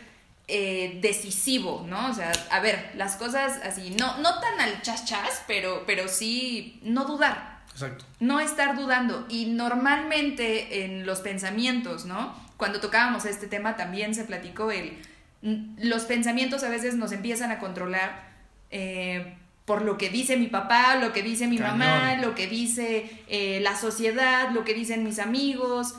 eh, 0.48 0.98
decisivo, 1.00 1.84
¿no? 1.88 2.10
O 2.10 2.12
sea, 2.14 2.30
a 2.50 2.60
ver, 2.60 2.92
las 2.96 3.16
cosas 3.16 3.60
así, 3.64 3.96
no, 3.98 4.18
no 4.18 4.40
tan 4.40 4.60
al 4.60 4.82
chas 4.82 5.04
chas, 5.06 5.42
pero, 5.46 5.84
pero 5.86 6.08
sí 6.08 6.80
no 6.82 7.04
dudar, 7.04 7.62
Exacto. 7.72 8.04
no 8.20 8.40
estar 8.40 8.76
dudando. 8.76 9.26
Y 9.28 9.46
normalmente 9.46 10.84
en 10.84 11.06
los 11.06 11.20
pensamientos, 11.20 12.04
¿no? 12.04 12.34
Cuando 12.56 12.80
tocábamos 12.80 13.24
este 13.24 13.46
tema 13.46 13.76
también 13.76 14.14
se 14.14 14.24
platicó 14.24 14.70
el... 14.70 14.98
Los 15.78 16.04
pensamientos 16.04 16.62
a 16.62 16.70
veces 16.70 16.94
nos 16.94 17.12
empiezan 17.12 17.50
a 17.50 17.58
controlar 17.58 18.32
eh, 18.70 19.36
por 19.66 19.82
lo 19.82 19.98
que 19.98 20.08
dice 20.08 20.36
mi 20.36 20.46
papá, 20.46 20.96
lo 20.96 21.12
que 21.12 21.22
dice 21.22 21.46
mi 21.46 21.58
Cañón. 21.58 21.78
mamá, 21.78 22.16
lo 22.16 22.34
que 22.34 22.46
dice 22.46 23.10
eh, 23.28 23.60
la 23.60 23.76
sociedad, 23.76 24.50
lo 24.52 24.64
que 24.64 24.72
dicen 24.74 25.04
mis 25.04 25.18
amigos. 25.18 25.94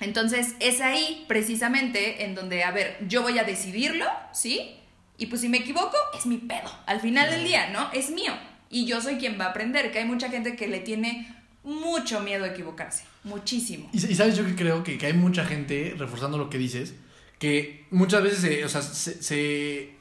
Entonces 0.00 0.54
es 0.60 0.80
ahí 0.80 1.24
precisamente 1.28 2.24
en 2.24 2.34
donde, 2.34 2.64
a 2.64 2.70
ver, 2.70 2.96
yo 3.08 3.22
voy 3.22 3.38
a 3.38 3.44
decidirlo, 3.44 4.06
¿sí? 4.32 4.76
Y 5.16 5.26
pues 5.26 5.40
si 5.40 5.48
me 5.48 5.58
equivoco, 5.58 5.96
es 6.18 6.26
mi 6.26 6.38
pedo. 6.38 6.70
Al 6.86 7.00
final 7.00 7.30
del 7.30 7.44
día, 7.44 7.70
¿no? 7.70 7.90
Es 7.92 8.10
mío. 8.10 8.32
Y 8.70 8.86
yo 8.86 9.00
soy 9.00 9.16
quien 9.16 9.38
va 9.38 9.46
a 9.46 9.48
aprender, 9.50 9.92
que 9.92 10.00
hay 10.00 10.04
mucha 10.04 10.28
gente 10.28 10.56
que 10.56 10.66
le 10.66 10.80
tiene 10.80 11.32
mucho 11.62 12.20
miedo 12.20 12.44
a 12.44 12.48
equivocarse. 12.48 13.04
Muchísimo. 13.22 13.88
Y, 13.92 13.98
y 14.04 14.14
sabes, 14.14 14.36
yo 14.36 14.44
que 14.44 14.56
creo 14.56 14.82
que, 14.82 14.98
que 14.98 15.06
hay 15.06 15.12
mucha 15.12 15.44
gente, 15.44 15.94
reforzando 15.96 16.36
lo 16.36 16.50
que 16.50 16.58
dices, 16.58 16.94
que 17.38 17.86
muchas 17.90 18.22
veces 18.22 18.40
se, 18.40 18.64
o 18.64 18.68
sea, 18.68 18.82
se, 18.82 19.22
se- 19.22 19.94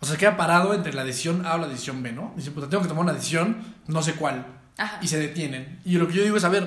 o 0.00 0.04
sea, 0.04 0.14
se 0.14 0.18
queda 0.20 0.36
parado 0.36 0.74
entre 0.74 0.92
la 0.92 1.04
decisión 1.04 1.46
A 1.46 1.54
o 1.54 1.58
la 1.58 1.68
decisión 1.68 2.02
B, 2.02 2.12
¿no? 2.12 2.34
Dice, 2.36 2.50
puta, 2.50 2.68
tengo 2.68 2.82
que 2.82 2.88
tomar 2.88 3.04
una 3.04 3.12
decisión, 3.14 3.76
no 3.86 4.02
sé 4.02 4.14
cuál. 4.14 4.44
Ajá. 4.76 4.98
Y 5.00 5.06
se 5.08 5.18
detienen. 5.18 5.80
Y 5.84 5.92
lo 5.96 6.06
que 6.08 6.14
yo 6.14 6.22
digo 6.24 6.36
es, 6.36 6.44
a 6.44 6.48
ver, 6.50 6.66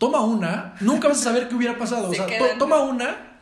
toma 0.00 0.20
una, 0.22 0.74
nunca 0.80 1.06
vas 1.08 1.20
a 1.20 1.24
saber 1.24 1.48
qué 1.48 1.54
hubiera 1.54 1.78
pasado. 1.78 2.08
O 2.08 2.10
Se 2.10 2.16
sea, 2.16 2.26
to- 2.26 2.58
toma 2.58 2.80
una 2.80 3.38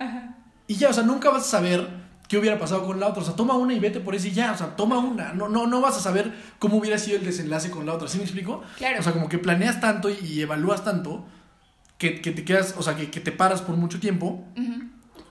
y 0.66 0.74
ya, 0.74 0.90
o 0.90 0.92
sea, 0.92 1.04
nunca 1.04 1.30
vas 1.30 1.42
a 1.44 1.50
saber 1.58 1.88
qué 2.28 2.36
hubiera 2.36 2.58
pasado 2.58 2.84
con 2.84 3.00
la 3.00 3.06
otra. 3.06 3.22
O 3.22 3.24
sea, 3.24 3.34
toma 3.34 3.54
una 3.54 3.72
y 3.72 3.78
vete 3.80 4.00
por 4.00 4.14
eso 4.14 4.26
y 4.28 4.32
ya, 4.32 4.52
o 4.52 4.56
sea, 4.58 4.76
toma 4.76 4.98
una. 4.98 5.32
No, 5.32 5.48
no, 5.48 5.66
no 5.66 5.80
vas 5.80 5.96
a 5.96 6.00
saber 6.00 6.30
cómo 6.58 6.76
hubiera 6.76 6.98
sido 6.98 7.16
el 7.16 7.24
desenlace 7.24 7.70
con 7.70 7.86
la 7.86 7.94
otra. 7.94 8.08
¿Sí 8.08 8.18
me 8.18 8.24
explico? 8.24 8.62
Claro. 8.76 9.00
O 9.00 9.02
sea, 9.02 9.12
como 9.14 9.28
que 9.30 9.38
planeas 9.38 9.80
tanto 9.80 10.10
y, 10.10 10.18
y 10.22 10.40
evalúas 10.42 10.84
tanto 10.84 11.24
que, 11.96 12.20
que 12.20 12.32
te 12.32 12.44
quedas, 12.44 12.74
o 12.76 12.82
sea, 12.82 12.96
que, 12.96 13.10
que 13.10 13.20
te 13.20 13.32
paras 13.32 13.62
por 13.62 13.76
mucho 13.76 13.98
tiempo. 14.00 14.44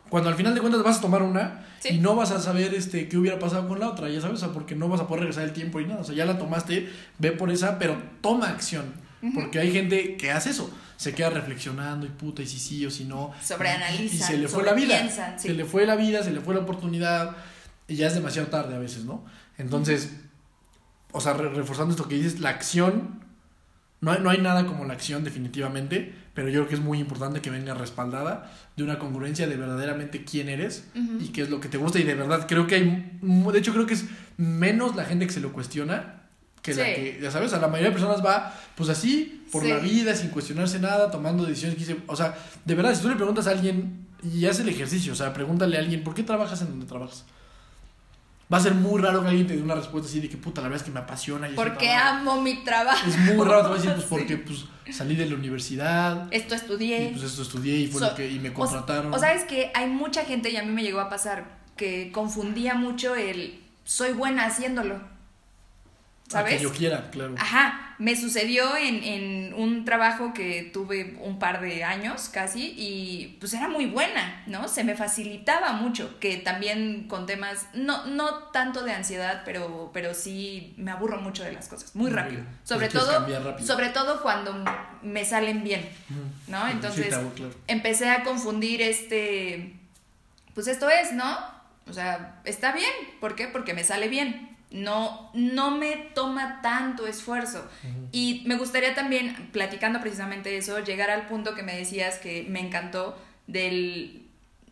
Cuando 0.10 0.30
al 0.30 0.36
final 0.36 0.56
de 0.56 0.62
cuentas 0.62 0.82
vas 0.84 0.98
a 1.00 1.02
tomar 1.02 1.22
una 1.22 1.64
Sí. 1.80 1.90
y 1.90 1.98
no 2.00 2.16
vas 2.16 2.32
a 2.32 2.40
saber 2.40 2.74
este, 2.74 3.08
qué 3.08 3.18
hubiera 3.18 3.38
pasado 3.38 3.68
con 3.68 3.80
la 3.80 3.88
otra, 3.90 4.10
ya 4.10 4.20
sabes, 4.20 4.38
o 4.38 4.46
sea, 4.46 4.52
porque 4.54 4.74
no 4.74 4.90
vas 4.90 5.00
a 5.00 5.06
poder 5.08 5.20
regresar 5.26 5.44
el 5.44 5.54
tiempo 5.54 5.80
y 5.80 5.86
nada. 5.86 6.02
O 6.02 6.04
sea, 6.04 6.16
ya 6.16 6.26
la 6.26 6.40
tomaste, 6.40 6.90
ve 7.20 7.32
por 7.34 7.52
esa, 7.52 7.78
pero 7.78 7.96
toma 8.22 8.48
acción. 8.50 8.86
Porque 9.36 9.60
hay 9.60 9.72
gente 9.72 10.16
que 10.18 10.32
hace 10.32 10.50
eso, 10.52 10.72
se 10.98 11.14
queda 11.16 11.30
reflexionando 11.30 12.06
y 12.06 12.10
puta, 12.10 12.42
y 12.42 12.48
si 12.48 12.60
sí 12.60 12.86
o 12.86 12.92
si 12.92 13.06
no. 13.06 13.32
Sobreanalizan, 13.42 14.18
Y 14.18 14.22
se 14.24 14.38
le 14.38 14.48
fue 14.50 14.64
la 14.64 14.74
vida. 14.74 15.00
sí. 15.38 15.48
Se 15.48 15.54
le 15.54 15.64
fue 15.66 15.86
la 15.86 15.96
vida, 15.96 16.24
se 16.24 16.32
le 16.32 16.42
fue 16.42 16.54
la 16.56 16.62
oportunidad 16.62 17.38
y 17.88 17.96
ya 17.96 18.08
es 18.08 18.16
demasiado 18.16 18.50
tarde 18.50 18.76
a 18.76 18.80
veces, 18.80 19.06
¿no? 19.06 19.24
Entonces, 19.58 20.12
o 21.14 21.22
sea, 21.22 21.34
re- 21.34 21.50
reforzando 21.50 21.92
esto 21.92 22.08
que 22.10 22.16
dices, 22.16 22.40
la 22.42 22.50
acción, 22.50 23.22
no 24.02 24.12
hay, 24.12 24.20
no 24.22 24.30
hay 24.30 24.40
nada 24.40 24.66
como 24.68 24.84
la 24.86 24.94
acción 24.94 25.24
definitivamente, 25.24 26.14
pero 26.34 26.50
yo 26.50 26.60
creo 26.62 26.68
que 26.70 26.76
es 26.76 26.82
muy 26.82 27.00
importante 27.00 27.42
que 27.42 27.50
venga 27.50 27.74
respaldada 27.74 28.52
de 28.76 28.84
una 28.84 29.00
congruencia 29.00 29.48
de 29.48 29.56
verdaderamente 29.56 30.24
quién 30.24 30.50
eres 30.50 30.86
y 31.20 31.30
qué 31.30 31.42
es 31.44 31.50
lo 31.50 31.60
que 31.60 31.68
te 31.70 31.78
gusta 31.78 31.98
y 32.00 32.04
de 32.04 32.14
verdad 32.14 32.46
creo 32.48 32.68
que 32.68 32.76
hay, 32.76 33.20
de 33.22 33.58
hecho 33.60 33.74
creo 33.74 33.88
que 33.88 33.96
es 33.96 34.06
menos 34.38 34.96
la 34.96 35.06
gente 35.06 35.26
que 35.26 35.34
se 35.34 35.40
lo 35.40 35.52
cuestiona 35.52 36.17
que 36.76 36.82
la 36.82 36.96
que, 36.96 37.20
ya 37.22 37.32
sabes, 37.32 37.54
a 37.54 37.60
la 37.60 37.68
mayoría 37.68 37.90
de 37.90 37.96
personas 37.98 38.26
va 38.26 38.54
pues 38.76 38.90
así, 38.90 39.44
por 39.52 39.64
Sí. 39.64 39.70
la 39.70 39.78
vida, 39.80 40.16
sin 40.16 40.30
cuestionarse 40.30 40.80
nada, 40.80 41.10
tomando 41.12 41.46
decisiones 41.46 41.76
que 41.78 41.86
dice, 41.86 41.98
o 42.08 42.16
sea, 42.16 42.36
de 42.66 42.76
verdad, 42.76 42.94
si 42.96 43.02
tú 43.02 43.10
le 43.10 43.16
preguntas 43.16 43.48
a 43.48 43.52
alguien 43.52 44.06
y 44.24 44.46
hace 44.46 44.62
el 44.64 44.70
ejercicio, 44.70 45.14
o 45.14 45.16
sea, 45.16 45.34
pregúntale 45.34 45.78
a 45.78 45.80
alguien, 45.80 46.04
¿por 46.04 46.14
qué 46.14 46.24
trabajas 46.24 46.62
en 46.62 46.70
donde 46.70 46.86
trabajas? 46.86 47.26
Va 48.52 48.58
a 48.58 48.62
ser 48.62 48.74
muy 48.76 49.02
raro 49.02 49.22
que 49.24 49.28
alguien 49.28 49.46
te 49.46 49.58
dé 49.58 49.62
una 49.62 49.76
respuesta 49.76 50.08
así 50.10 50.22
de 50.22 50.30
que 50.30 50.38
puta, 50.38 50.62
la 50.62 50.70
verdad 50.70 50.82
es 50.82 50.88
que 50.88 50.94
me 50.94 51.02
apasiona. 51.02 51.50
y 51.50 51.54
Porque 51.54 51.88
trabajo". 51.88 52.18
amo 52.32 52.42
mi 52.42 52.64
trabajo. 52.64 53.06
Es 53.06 53.18
muy 53.18 53.46
raro, 53.46 53.64
te 53.64 53.68
voy 53.68 53.78
a 53.78 53.82
decir, 53.82 53.92
pues 53.92 54.04
Sí. 54.08 54.08
porque 54.10 54.38
pues, 54.38 54.96
salí 54.96 55.16
de 55.18 55.26
la 55.26 55.36
universidad 55.36 56.28
Esto 56.32 56.56
estudié. 56.56 57.06
y 57.06 57.08
pues 57.10 57.24
esto 57.24 57.42
estudié 57.42 57.76
y 57.78 57.88
fue 57.88 58.00
So- 58.00 58.08
lo 58.10 58.16
que 58.16 58.32
y 58.32 58.40
me 58.40 58.50
O- 58.52 58.54
contrataron. 58.54 59.14
O, 59.14 59.20
sabes 59.20 59.44
que 59.44 59.70
hay 59.76 59.90
mucha 59.90 60.24
gente, 60.24 60.50
y 60.50 60.56
a 60.56 60.64
mí 60.64 60.72
me 60.72 60.82
llegó 60.84 61.02
a 61.02 61.10
pasar, 61.10 61.58
que 61.76 62.10
confundía 62.14 62.74
mucho 62.76 63.16
el 63.16 63.60
soy 63.84 64.14
buena 64.14 64.46
haciéndolo. 64.46 65.02
A 66.28 66.32
¿Sabes? 66.32 66.58
que 66.58 66.64
yo 66.64 66.74
quiera, 66.74 67.10
claro. 67.10 67.36
Ajá, 67.38 67.96
me 68.00 68.16
sucedió 68.16 68.76
en, 68.76 69.02
en 69.04 69.54
un 69.54 69.86
trabajo 69.86 70.34
que 70.34 70.70
tuve 70.74 71.18
un 71.22 71.40
par 71.40 71.62
de 71.62 71.86
años 71.86 72.30
casi 72.30 72.74
y 72.78 73.38
pues 73.40 73.54
era 73.54 73.70
muy 73.70 73.86
buena, 73.86 74.44
¿no? 74.46 74.68
Se 74.68 74.84
me 74.84 74.96
facilitaba 74.96 75.72
mucho, 75.72 76.20
que 76.20 76.36
también 76.36 77.08
con 77.08 77.28
temas, 77.28 77.68
no, 77.74 78.06
no 78.08 78.50
tanto 78.52 78.84
de 78.84 78.92
ansiedad, 78.92 79.44
pero, 79.46 79.90
pero 79.94 80.14
sí 80.14 80.74
me 80.78 80.92
aburro 80.92 81.22
mucho 81.22 81.44
de 81.44 81.54
las 81.54 81.70
cosas, 81.70 81.96
muy 81.96 82.12
rápido. 82.12 82.44
Pues 82.44 82.68
Sobre 82.68 82.90
todo, 82.90 83.20
rápido. 83.20 83.60
sobre 83.66 83.90
todo 83.90 84.22
cuando 84.22 84.54
me 85.02 85.24
salen 85.24 85.64
bien. 85.64 85.88
¿no? 86.48 86.68
Entonces 86.68 87.08
claro. 87.08 87.32
empecé 87.68 88.10
a 88.10 88.24
confundir 88.24 88.82
este, 88.82 89.80
pues 90.54 90.68
esto 90.68 90.90
es, 90.90 91.14
¿no? 91.14 91.38
O 91.90 91.94
sea, 91.94 92.42
está 92.44 92.74
bien, 92.74 92.92
¿por 93.20 93.36
qué? 93.36 93.48
Porque 93.48 93.74
me 93.74 93.84
sale 93.84 94.08
bien. 94.10 94.47
No, 94.70 95.32
no 95.34 95.72
me 95.72 95.96
toma 96.14 96.60
tanto 96.62 97.08
esfuerzo. 97.08 97.70
Y 98.12 98.44
me 98.46 98.56
gustaría 98.58 98.94
también, 98.94 99.50
platicando 99.54 100.02
precisamente 100.02 100.58
eso, 100.58 100.80
llegar 100.84 101.10
al 101.10 101.28
punto 101.28 101.56
que 101.56 101.64
me 101.64 101.76
decías 101.78 102.18
que 102.20 102.46
me 102.50 102.60
encantó 102.60 103.18
del 103.48 104.28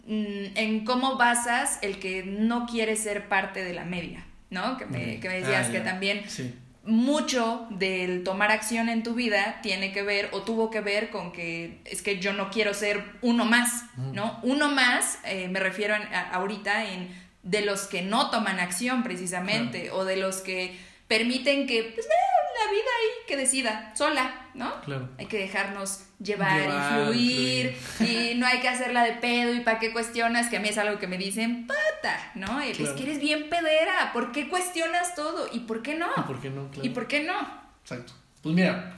mm, 0.06 0.58
en 0.58 0.84
cómo 0.86 1.16
basas 1.18 1.80
el 1.82 2.00
que 2.00 2.24
no 2.24 2.66
quieres 2.66 3.00
ser 3.04 3.28
parte 3.30 3.64
de 3.64 3.74
la 3.74 3.86
media, 3.86 4.26
¿no? 4.50 4.78
Que 4.78 4.86
me, 4.86 5.20
que 5.20 5.30
me 5.30 5.40
decías 5.40 5.68
Ah, 5.70 5.72
que 5.72 5.78
ya. 5.80 5.84
también 5.86 6.24
Sí. 6.30 6.54
mucho 6.84 7.66
del 7.72 8.24
tomar 8.24 8.52
acción 8.52 8.90
en 8.90 9.02
tu 9.02 9.14
vida 9.16 9.60
tiene 9.64 9.92
que 9.92 10.04
ver 10.04 10.30
o 10.34 10.42
tuvo 10.44 10.70
que 10.70 10.82
ver 10.82 11.10
con 11.10 11.32
que 11.32 11.80
es 11.86 12.02
que 12.02 12.20
yo 12.20 12.34
no 12.34 12.52
quiero 12.52 12.74
ser 12.74 13.04
uno 13.22 13.46
más, 13.46 13.86
¿no? 14.14 14.40
Uno 14.44 14.70
más, 14.70 15.20
eh, 15.26 15.48
me 15.48 15.60
refiero 15.60 15.96
en- 15.96 16.14
a- 16.14 16.30
ahorita 16.32 16.86
en 16.92 17.25
de 17.46 17.62
los 17.62 17.82
que 17.84 18.02
no 18.02 18.32
toman 18.32 18.60
acción 18.60 19.04
precisamente 19.04 19.92
o 19.92 20.04
de 20.04 20.18
los 20.18 20.38
que 20.38 20.78
permiten 21.08 21.68
que 21.68 21.92
pues, 21.94 22.06
la 22.08 22.72
vida 22.72 22.84
ahí 23.00 23.28
que 23.28 23.38
decida 23.38 23.94
sola, 23.96 24.50
¿no? 24.56 24.82
Claro. 24.82 25.10
Hay 25.20 25.28
que 25.28 25.38
dejarnos 25.38 26.06
llevar, 26.20 26.62
Llevar, 26.62 27.16
y 27.16 27.74
fluir 27.74 27.78
y 28.00 28.36
no 28.36 28.48
hay 28.48 28.60
que 28.60 28.68
hacerla 28.68 29.04
de 29.04 29.14
pedo 29.14 29.54
y 29.54 29.60
para 29.60 29.80
qué 29.80 29.94
cuestionas, 29.94 30.50
que 30.50 30.58
a 30.58 30.60
mí 30.60 30.70
es 30.70 30.78
algo 30.78 30.98
que 31.00 31.08
me 31.08 31.18
dicen, 31.18 31.68
pata, 31.68 32.32
¿no? 32.34 32.60
El, 32.62 32.72
Es 32.72 32.90
que 32.92 33.04
eres 33.04 33.20
bien 33.20 33.50
pedera, 33.50 34.12
¿por 34.12 34.32
qué 34.32 34.50
cuestionas 34.50 35.14
todo? 35.16 35.48
¿Y 35.52 35.60
por 35.62 35.84
qué 35.84 35.96
no? 35.96 36.08
¿Y 36.18 36.22
por 36.22 36.42
qué 36.42 36.50
no? 36.50 36.70
Claro. 36.72 36.86
¿Y 36.86 36.90
por 36.90 37.08
qué 37.08 37.24
no? 37.24 37.36
Exacto. 37.84 38.14
Pues 38.42 38.56
mira, 38.56 38.96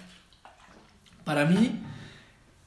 para 1.26 1.46
mí, 1.46 1.82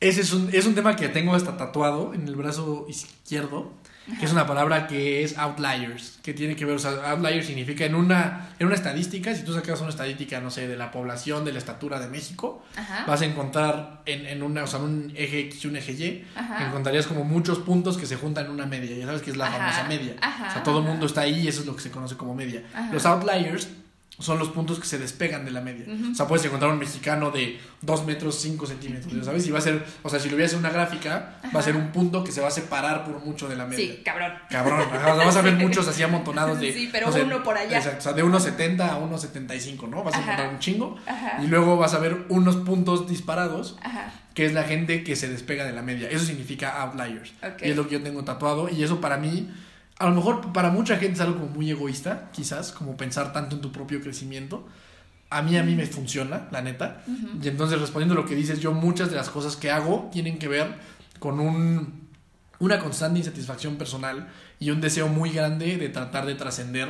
ese 0.01 0.21
es 0.21 0.33
un, 0.33 0.51
es 0.53 0.67
un 0.67 0.75
tema 0.75 0.97
que 0.97 1.09
tengo 1.09 1.35
hasta 1.35 1.57
tatuado 1.57 2.13
en 2.13 2.29
el 2.29 2.37
brazo 2.37 2.87
izquierdo, 2.89 3.73
que 4.19 4.25
es 4.27 4.33
una 4.33 4.47
palabra 4.47 4.87
que 4.87 5.23
es 5.23 5.37
outliers, 5.39 6.19
que 6.23 6.35
tiene 6.35 6.57
que 6.57 6.65
ver, 6.65 6.77
o 6.77 6.79
sea, 6.79 6.91
outliers 7.11 7.47
significa 7.47 7.85
en 7.85 7.95
una, 7.95 8.49
en 8.59 8.67
una 8.67 8.75
estadística, 8.75 9.35
si 9.35 9.45
tú 9.45 9.55
sacas 9.55 9.81
una 9.81 9.91
estadística, 9.91 10.41
no 10.41 10.51
sé, 10.51 10.67
de 10.67 10.77
la 10.77 10.91
población, 10.91 11.45
de 11.45 11.53
la 11.53 11.59
estatura 11.59 12.01
de 12.01 12.09
México, 12.09 12.63
Ajá. 12.77 13.05
vas 13.07 13.21
a 13.23 13.25
encontrar 13.27 14.03
en, 14.07 14.27
en 14.27 14.43
una, 14.43 14.65
o 14.65 14.67
sea, 14.67 14.81
un 14.81 15.13
eje 15.15 15.41
X 15.41 15.65
y 15.65 15.69
un 15.69 15.77
eje 15.77 15.93
Y, 15.93 16.25
Ajá. 16.35 16.67
encontrarías 16.67 17.07
como 17.07 17.25
muchos 17.25 17.59
puntos 17.61 17.97
que 17.99 18.07
se 18.07 18.17
juntan 18.17 18.47
en 18.47 18.53
una 18.53 18.67
media, 18.67 18.97
ya 18.97 19.07
sabes 19.07 19.23
que 19.23 19.31
es 19.31 19.37
la 19.37 19.47
Ajá, 19.47 19.59
famosa 19.59 19.85
media. 19.85 20.15
ajá, 20.21 20.49
o 20.49 20.53
sea, 20.53 20.63
todo 20.63 20.79
el 20.81 20.85
mundo 20.85 21.07
está 21.07 21.23
ahí 21.23 21.41
y 21.41 21.49
eso 21.49 21.61
es 21.61 21.67
lo 21.67 21.77
que 21.77 21.83
se 21.83 21.91
conoce 21.91 22.17
como 22.17 22.35
media. 22.35 22.63
Ajá. 22.75 22.93
Los 22.93 23.07
outliers 23.07 23.69
son 24.21 24.39
los 24.39 24.51
puntos 24.51 24.79
que 24.79 24.87
se 24.87 24.99
despegan 24.99 25.45
de 25.45 25.51
la 25.51 25.61
media. 25.61 25.87
O 26.11 26.15
sea, 26.15 26.27
puedes 26.27 26.45
encontrar 26.47 26.71
un 26.71 26.79
mexicano 26.79 27.31
de 27.31 27.59
2 27.83 28.05
metros 28.07 28.37
5 28.41 28.67
centímetros, 28.67 29.13
¿ya 29.13 29.25
¿sabes? 29.25 29.47
Y 29.47 29.51
va 29.51 29.59
a 29.59 29.63
ser, 29.63 29.85
o 30.03 30.09
sea, 30.09 30.21
si 30.21 30.29
lo 30.29 30.35
hubieras 30.37 30.53
en 30.53 30.61
una 30.61 30.71
gráfica, 30.71 31.41
va 31.55 31.61
a 31.61 31.63
ser 31.63 31.77
un 31.77 31.91
punto 31.93 32.23
que 32.23 32.31
se 32.33 32.41
va 32.41 32.49
a 32.49 32.51
separar 32.51 33.05
por 33.05 33.25
mucho 33.25 33.49
de 33.49 33.57
la 33.57 33.67
media. 33.67 33.95
Sí, 33.95 34.03
cabrón. 34.05 34.33
Cabrón, 34.51 34.81
ajá, 34.81 35.13
o 35.15 35.17
sea, 35.17 35.27
vas 35.27 35.37
a 35.37 35.43
ver 35.43 35.55
muchos 35.55 35.89
así 35.89 36.03
amontonados 36.03 36.61
de... 36.61 36.73
Sí, 36.73 36.89
pero 36.93 37.09
uno 37.13 37.43
por 37.43 37.57
allá. 37.57 37.79
Exacto, 37.79 37.99
o 37.99 38.03
sea, 38.03 38.13
de 38.13 38.25
1,70 38.25 38.81
a 38.81 38.99
1,75, 39.01 39.89
¿no? 39.89 40.05
Vas 40.05 40.15
a 40.15 40.19
Ajá. 40.19 40.25
encontrar 40.33 40.53
un 40.55 40.59
chingo. 40.59 40.97
Ajá. 41.07 41.43
Y 41.43 41.47
luego 41.47 41.77
vas 41.77 41.95
a 41.95 41.99
ver 41.99 42.27
unos 42.29 42.57
puntos 42.57 43.09
disparados, 43.09 43.77
Ajá. 43.83 44.13
que 44.35 44.47
es 44.47 44.53
la 44.53 44.65
gente 44.65 45.03
que 45.05 45.17
se 45.17 45.29
despega 45.29 45.65
de 45.65 45.73
la 45.73 45.83
media. 45.83 46.09
Eso 46.11 46.25
significa 46.25 46.81
outliers. 46.83 47.33
Ok. 47.43 47.63
Y 47.63 47.71
es 47.71 47.77
lo 47.77 47.87
que 47.89 47.95
yo 47.95 48.03
tengo 48.03 48.25
tatuado. 48.25 48.69
Y 48.69 48.83
eso 48.83 49.01
para 49.01 49.17
mí, 49.17 49.51
a 50.01 50.07
lo 50.09 50.15
mejor 50.15 50.53
para 50.55 50.71
mucha 50.71 50.97
gente 50.97 51.13
es 51.13 51.21
algo 51.21 51.39
como 51.39 51.51
muy 51.51 51.71
egoísta, 51.71 52.31
quizás, 52.33 52.73
como 52.73 52.97
pensar 52.97 53.35
tanto 53.35 53.57
en 53.57 53.61
tu 53.61 53.71
propio 53.71 54.01
crecimiento. 54.01 54.67
A 55.29 55.43
mí, 55.43 55.59
a 55.59 55.63
mí 55.63 55.77
me 55.77 55.87
funciona, 55.87 56.49
la 56.51 56.63
neta. 56.63 57.03
Y 57.41 57.47
entonces, 57.47 57.79
respondiendo 57.79 58.15
a 58.15 58.23
lo 58.23 58.27
que 58.27 58.35
dices, 58.35 58.61
yo 58.61 58.73
muchas 58.73 59.11
de 59.11 59.17
las 59.17 59.29
cosas 59.29 59.57
que 59.57 59.71
hago 59.71 60.09
tienen 60.11 60.39
que 60.39 60.49
ver 60.49 60.75
con 61.19 61.39
un, 61.39 62.09
una 62.61 62.79
constante 62.79 63.19
insatisfacción 63.19 63.77
personal 63.77 64.29
y 64.59 64.71
un 64.71 64.81
deseo 64.81 65.07
muy 65.07 65.33
grande 65.33 65.77
de 65.77 65.91
tratar 65.91 66.25
de 66.25 66.35
trascender 66.35 66.89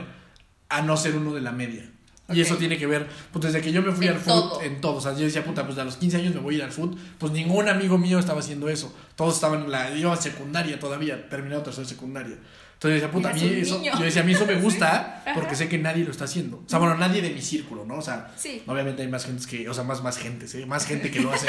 a 0.68 0.80
no 0.80 0.96
ser 0.96 1.16
uno 1.16 1.34
de 1.34 1.40
la 1.40 1.50
media. 1.50 1.90
Y 2.32 2.40
eso 2.40 2.56
tiene 2.58 2.78
que 2.78 2.86
ver, 2.86 3.08
pues 3.32 3.44
desde 3.44 3.60
que 3.60 3.72
yo 3.72 3.82
me 3.82 3.90
fui 3.90 4.06
En 4.06 4.14
al 4.14 4.20
foot, 4.20 4.62
en 4.62 4.80
todo. 4.80 4.98
O 4.98 5.00
sea, 5.00 5.14
yo 5.14 5.24
decía, 5.24 5.44
puta, 5.44 5.66
pues 5.66 5.76
a 5.78 5.84
los 5.84 5.96
15 5.96 6.18
años 6.18 6.32
me 6.32 6.40
voy 6.40 6.54
a 6.54 6.58
ir 6.58 6.64
al 6.64 6.70
foot. 6.70 6.96
Pues 7.18 7.32
ningún 7.32 7.68
amigo 7.68 7.98
mío 7.98 8.20
estaba 8.20 8.38
haciendo 8.38 8.68
eso. 8.68 8.94
Todos 9.16 9.34
estaban 9.34 9.64
en 9.64 9.70
la, 9.72 9.92
yo 9.96 10.14
secundaria 10.14 10.78
todavía, 10.78 11.28
terminado 11.28 11.62
tercera 11.62 11.88
secundaria. 11.88 12.36
Entonces 12.82 13.02
decía, 13.02 13.12
puta, 13.12 13.28
a 13.28 13.32
mí 13.34 13.42
eso, 13.60 13.78
niño. 13.78 13.92
yo 13.98 14.04
decía, 14.04 14.22
a 14.22 14.24
mí 14.24 14.32
eso 14.32 14.46
me 14.46 14.54
gusta 14.60 15.22
porque 15.34 15.54
sé 15.54 15.68
que 15.68 15.76
nadie 15.76 16.02
lo 16.02 16.10
está 16.10 16.24
haciendo. 16.24 16.62
O 16.64 16.68
sea, 16.68 16.78
bueno, 16.78 16.94
nadie 16.96 17.20
de 17.20 17.28
mi 17.28 17.42
círculo, 17.42 17.84
¿no? 17.84 17.96
O 17.96 18.02
sea, 18.02 18.32
Sí. 18.36 18.62
obviamente 18.66 19.02
hay 19.02 19.08
más 19.08 19.26
gente 19.26 19.44
que, 19.46 19.68
o 19.68 19.74
sea, 19.74 19.84
más, 19.84 20.02
más 20.02 20.16
gente, 20.16 20.48
¿sí? 20.48 20.64
Más 20.64 20.86
gente 20.86 21.10
que 21.10 21.20
lo 21.20 21.30
hace, 21.34 21.46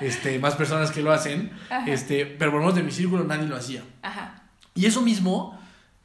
este, 0.00 0.40
más 0.40 0.56
personas 0.56 0.90
que 0.90 1.00
lo 1.00 1.12
hacen, 1.12 1.52
Ajá. 1.70 1.84
este, 1.88 2.26
pero 2.26 2.50
por 2.50 2.58
lo 2.60 2.66
menos 2.66 2.74
de 2.74 2.82
mi 2.82 2.90
círculo 2.90 3.22
nadie 3.22 3.46
lo 3.46 3.54
hacía. 3.56 3.84
Ajá. 4.02 4.42
Y 4.74 4.86
eso 4.86 5.00
mismo 5.00 5.56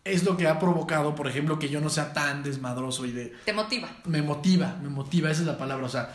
es 0.04 0.24
lo 0.24 0.38
que 0.38 0.48
ha 0.48 0.60
provocado, 0.60 1.16
por 1.16 1.28
ejemplo, 1.28 1.58
que 1.58 1.70
yo 1.70 1.82
no 1.82 1.90
sea 1.90 2.14
tan 2.14 2.44
desmadroso 2.44 3.08
y 3.08 3.12
de, 3.12 3.34
Te 3.46 3.54
motiva. 3.54 3.90
me 4.06 4.22
motiva, 4.22 4.78
me 4.84 4.90
motiva, 4.90 5.32
esa 5.32 5.42
es 5.42 5.48
la 5.48 5.58
palabra, 5.58 5.88
o 5.88 5.90
sea, 5.90 6.14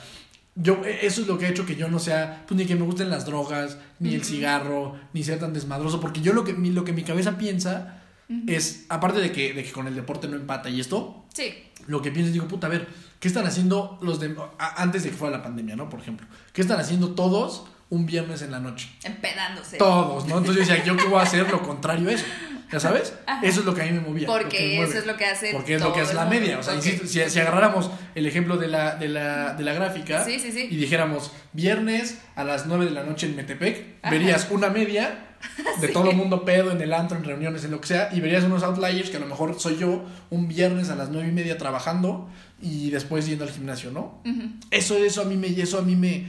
yo, 0.54 0.84
e, 0.84 1.04
eso 1.04 1.22
es 1.22 1.26
lo 1.26 1.36
que 1.38 1.46
ha 1.46 1.48
hecho 1.48 1.66
que 1.66 1.74
yo 1.74 1.88
no 1.88 1.98
sea, 1.98 2.44
pues 2.46 2.56
ni 2.56 2.66
que 2.66 2.76
me 2.76 2.82
gusten 2.84 3.10
las 3.10 3.26
drogas, 3.26 3.78
ni 3.98 4.14
el 4.14 4.22
cigarro, 4.24 4.96
ni 5.12 5.24
ser 5.24 5.40
tan 5.40 5.52
desmadroso, 5.52 6.00
porque 6.00 6.20
yo 6.20 6.32
lo 6.32 6.44
que, 6.44 6.52
lo 6.52 6.84
que 6.84 6.92
mi 6.92 7.02
cabeza 7.02 7.36
piensa 7.36 8.00
es, 8.46 8.86
aparte 8.88 9.20
de 9.20 9.32
que, 9.32 9.52
de 9.52 9.62
que 9.64 9.72
con 9.72 9.86
el 9.86 9.94
deporte 9.94 10.28
no 10.28 10.36
empata 10.36 10.68
y 10.70 10.80
esto, 10.80 11.24
Sí. 11.34 11.52
lo 11.86 12.00
que 12.02 12.10
pienso 12.10 12.28
es, 12.28 12.32
digo, 12.32 12.48
puta, 12.48 12.66
a 12.66 12.70
ver, 12.70 12.86
¿qué 13.20 13.28
están 13.28 13.46
haciendo 13.46 13.98
los 14.02 14.20
de, 14.20 14.34
a- 14.58 14.82
antes 14.82 15.02
de 15.04 15.10
que 15.10 15.16
fuera 15.16 15.36
la 15.36 15.42
pandemia, 15.42 15.76
¿no? 15.76 15.88
Por 15.88 16.00
ejemplo, 16.00 16.26
¿qué 16.52 16.60
están 16.62 16.80
haciendo 16.80 17.10
todos 17.14 17.66
un 17.90 18.06
viernes 18.06 18.42
en 18.42 18.50
la 18.50 18.60
noche? 18.60 18.88
Empedándose. 19.04 19.76
Todos, 19.76 20.26
¿no? 20.26 20.38
Entonces 20.38 20.66
yo 20.66 20.74
decía, 20.74 20.84
¿yo 20.84 20.96
qué 20.96 21.04
voy 21.06 21.18
a 21.18 21.22
hacer? 21.22 21.50
Lo 21.50 21.62
contrario 21.62 22.08
a 22.08 22.12
eso. 22.12 22.24
¿Ya 22.72 22.80
sabes? 22.80 23.12
Eso 23.42 23.60
es 23.60 23.66
lo 23.66 23.74
que 23.74 23.82
a 23.82 23.84
mí 23.84 23.92
me 23.92 24.00
movía. 24.00 24.26
me 24.26 24.32
Porque 24.34 24.82
eso 24.82 24.98
es 24.98 25.06
lo 25.06 25.16
que 25.16 25.26
hace. 25.26 25.52
Porque 25.52 25.74
es 25.76 25.80
lo 25.82 25.92
que 25.92 26.00
el 26.00 26.14
la 26.16 26.24
media. 26.24 26.58
O 26.58 26.62
sea, 26.62 26.74
insisto, 26.74 27.06
si, 27.06 27.20
si 27.30 27.38
agarráramos 27.38 27.88
el 28.16 28.26
ejemplo 28.26 28.56
de 28.56 28.66
la, 28.66 28.96
de 28.96 29.06
la, 29.08 29.52
de 29.54 29.62
la 29.62 29.74
gráfica 29.74 30.24
Sí, 30.24 30.40
sí, 30.40 30.50
sí. 30.50 30.66
y 30.70 30.76
dijéramos 30.76 31.30
viernes 31.52 32.18
a 32.34 32.42
las 32.42 32.66
9 32.66 32.86
de 32.86 32.90
la 32.90 33.04
noche 33.04 33.26
en 33.26 33.36
Metepec, 33.36 33.98
Ajá. 34.02 34.10
verías 34.10 34.48
una 34.50 34.70
media 34.70 35.33
de 35.80 35.88
todo 35.88 36.10
el 36.10 36.16
mundo 36.16 36.44
pedo 36.44 36.70
en 36.72 36.80
el 36.80 36.92
antro, 36.92 37.16
en 37.18 37.24
reuniones, 37.24 37.64
en 37.64 37.70
lo 37.70 37.80
que 37.80 37.88
sea, 37.88 38.08
y 38.12 38.20
verías 38.20 38.44
unos 38.44 38.62
outliers 38.62 39.10
que 39.10 39.16
a 39.16 39.20
lo 39.20 39.26
mejor 39.26 39.58
soy 39.60 39.76
yo 39.78 40.04
un 40.30 40.48
viernes 40.48 40.90
a 40.90 40.96
las 40.96 41.10
9 41.10 41.28
y 41.28 41.32
media 41.32 41.58
trabajando 41.58 42.28
y 42.62 42.90
después 42.90 43.26
yendo 43.26 43.44
al 43.44 43.50
gimnasio, 43.50 43.90
¿no? 43.90 44.20
Ujú. 44.24 44.42
Eso, 44.70 44.96
eso 44.96 45.22
a 45.22 45.24
mí 45.24 45.36
me, 45.36 45.48
eso 45.48 45.78
a 45.78 45.82
mí 45.82 45.96
me, 45.96 46.26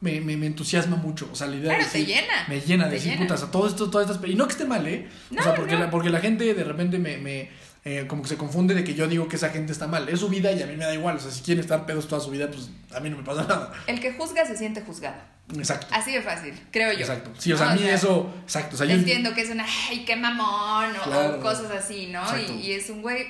me, 0.00 0.20
me, 0.20 0.36
me 0.36 0.46
entusiasma 0.46 0.96
mucho. 0.96 1.28
O 1.32 1.34
sea, 1.34 1.46
la 1.46 1.56
idea 1.56 1.70
Claro, 1.74 1.84
de 1.84 1.90
te 1.90 1.98
decir- 1.98 2.06
llena. 2.14 2.32
Me 2.48 2.60
llena 2.60 2.84
de 2.86 2.90
decir, 2.92 3.16
putas, 3.18 3.42
a 3.42 3.50
todo 3.50 3.66
esto, 3.66 3.90
todas 3.90 4.10
estas. 4.10 4.28
Y 4.28 4.34
no 4.34 4.46
que 4.46 4.52
esté 4.52 4.64
mal, 4.66 4.86
¿eh? 4.86 5.08
No, 5.30 5.40
o 5.40 5.42
sea, 5.42 5.54
porque, 5.54 5.74
no. 5.74 5.80
la, 5.80 5.90
porque 5.90 6.10
la 6.10 6.20
gente 6.20 6.52
de 6.54 6.64
repente 6.64 6.98
me. 6.98 7.16
me 7.18 7.63
eh, 7.84 8.06
como 8.08 8.22
que 8.22 8.28
se 8.28 8.36
confunde 8.36 8.74
de 8.74 8.82
que 8.82 8.94
yo 8.94 9.06
digo 9.08 9.28
que 9.28 9.36
esa 9.36 9.50
gente 9.50 9.72
está 9.72 9.86
mal. 9.86 10.08
Es 10.08 10.20
su 10.20 10.28
vida 10.28 10.50
y 10.52 10.62
a 10.62 10.66
mí 10.66 10.76
me 10.76 10.84
da 10.84 10.94
igual. 10.94 11.16
O 11.16 11.20
sea, 11.20 11.30
si 11.30 11.42
quieren 11.42 11.62
estar 11.62 11.84
pedos 11.84 12.08
toda 12.08 12.20
su 12.20 12.30
vida, 12.30 12.48
pues 12.50 12.70
a 12.94 13.00
mí 13.00 13.10
no 13.10 13.16
me 13.18 13.22
pasa 13.22 13.42
nada. 13.42 13.72
El 13.86 14.00
que 14.00 14.12
juzga 14.14 14.46
se 14.46 14.56
siente 14.56 14.80
juzgado. 14.80 15.16
Exacto. 15.54 15.86
Así 15.90 16.12
de 16.12 16.22
fácil, 16.22 16.54
creo 16.70 16.92
yo. 16.92 17.00
Exacto. 17.00 17.30
Sí, 17.36 17.52
o 17.52 17.58
sea, 17.58 17.66
¿No? 17.66 17.72
a 17.72 17.74
mí 17.76 17.86
eso. 17.86 18.32
Exacto. 18.44 18.76
O 18.76 18.78
sea, 18.78 18.86
yo. 18.86 18.94
Entiendo 18.94 19.34
que 19.34 19.42
es 19.42 19.50
una, 19.50 19.66
ay, 19.90 20.04
qué 20.06 20.16
mamón, 20.16 20.96
o, 20.96 21.02
Claro. 21.02 21.40
cosas 21.40 21.70
así, 21.70 22.06
¿no? 22.06 22.22
Y, 22.38 22.52
y 22.62 22.72
es 22.72 22.88
un 22.88 23.02
güey, 23.02 23.26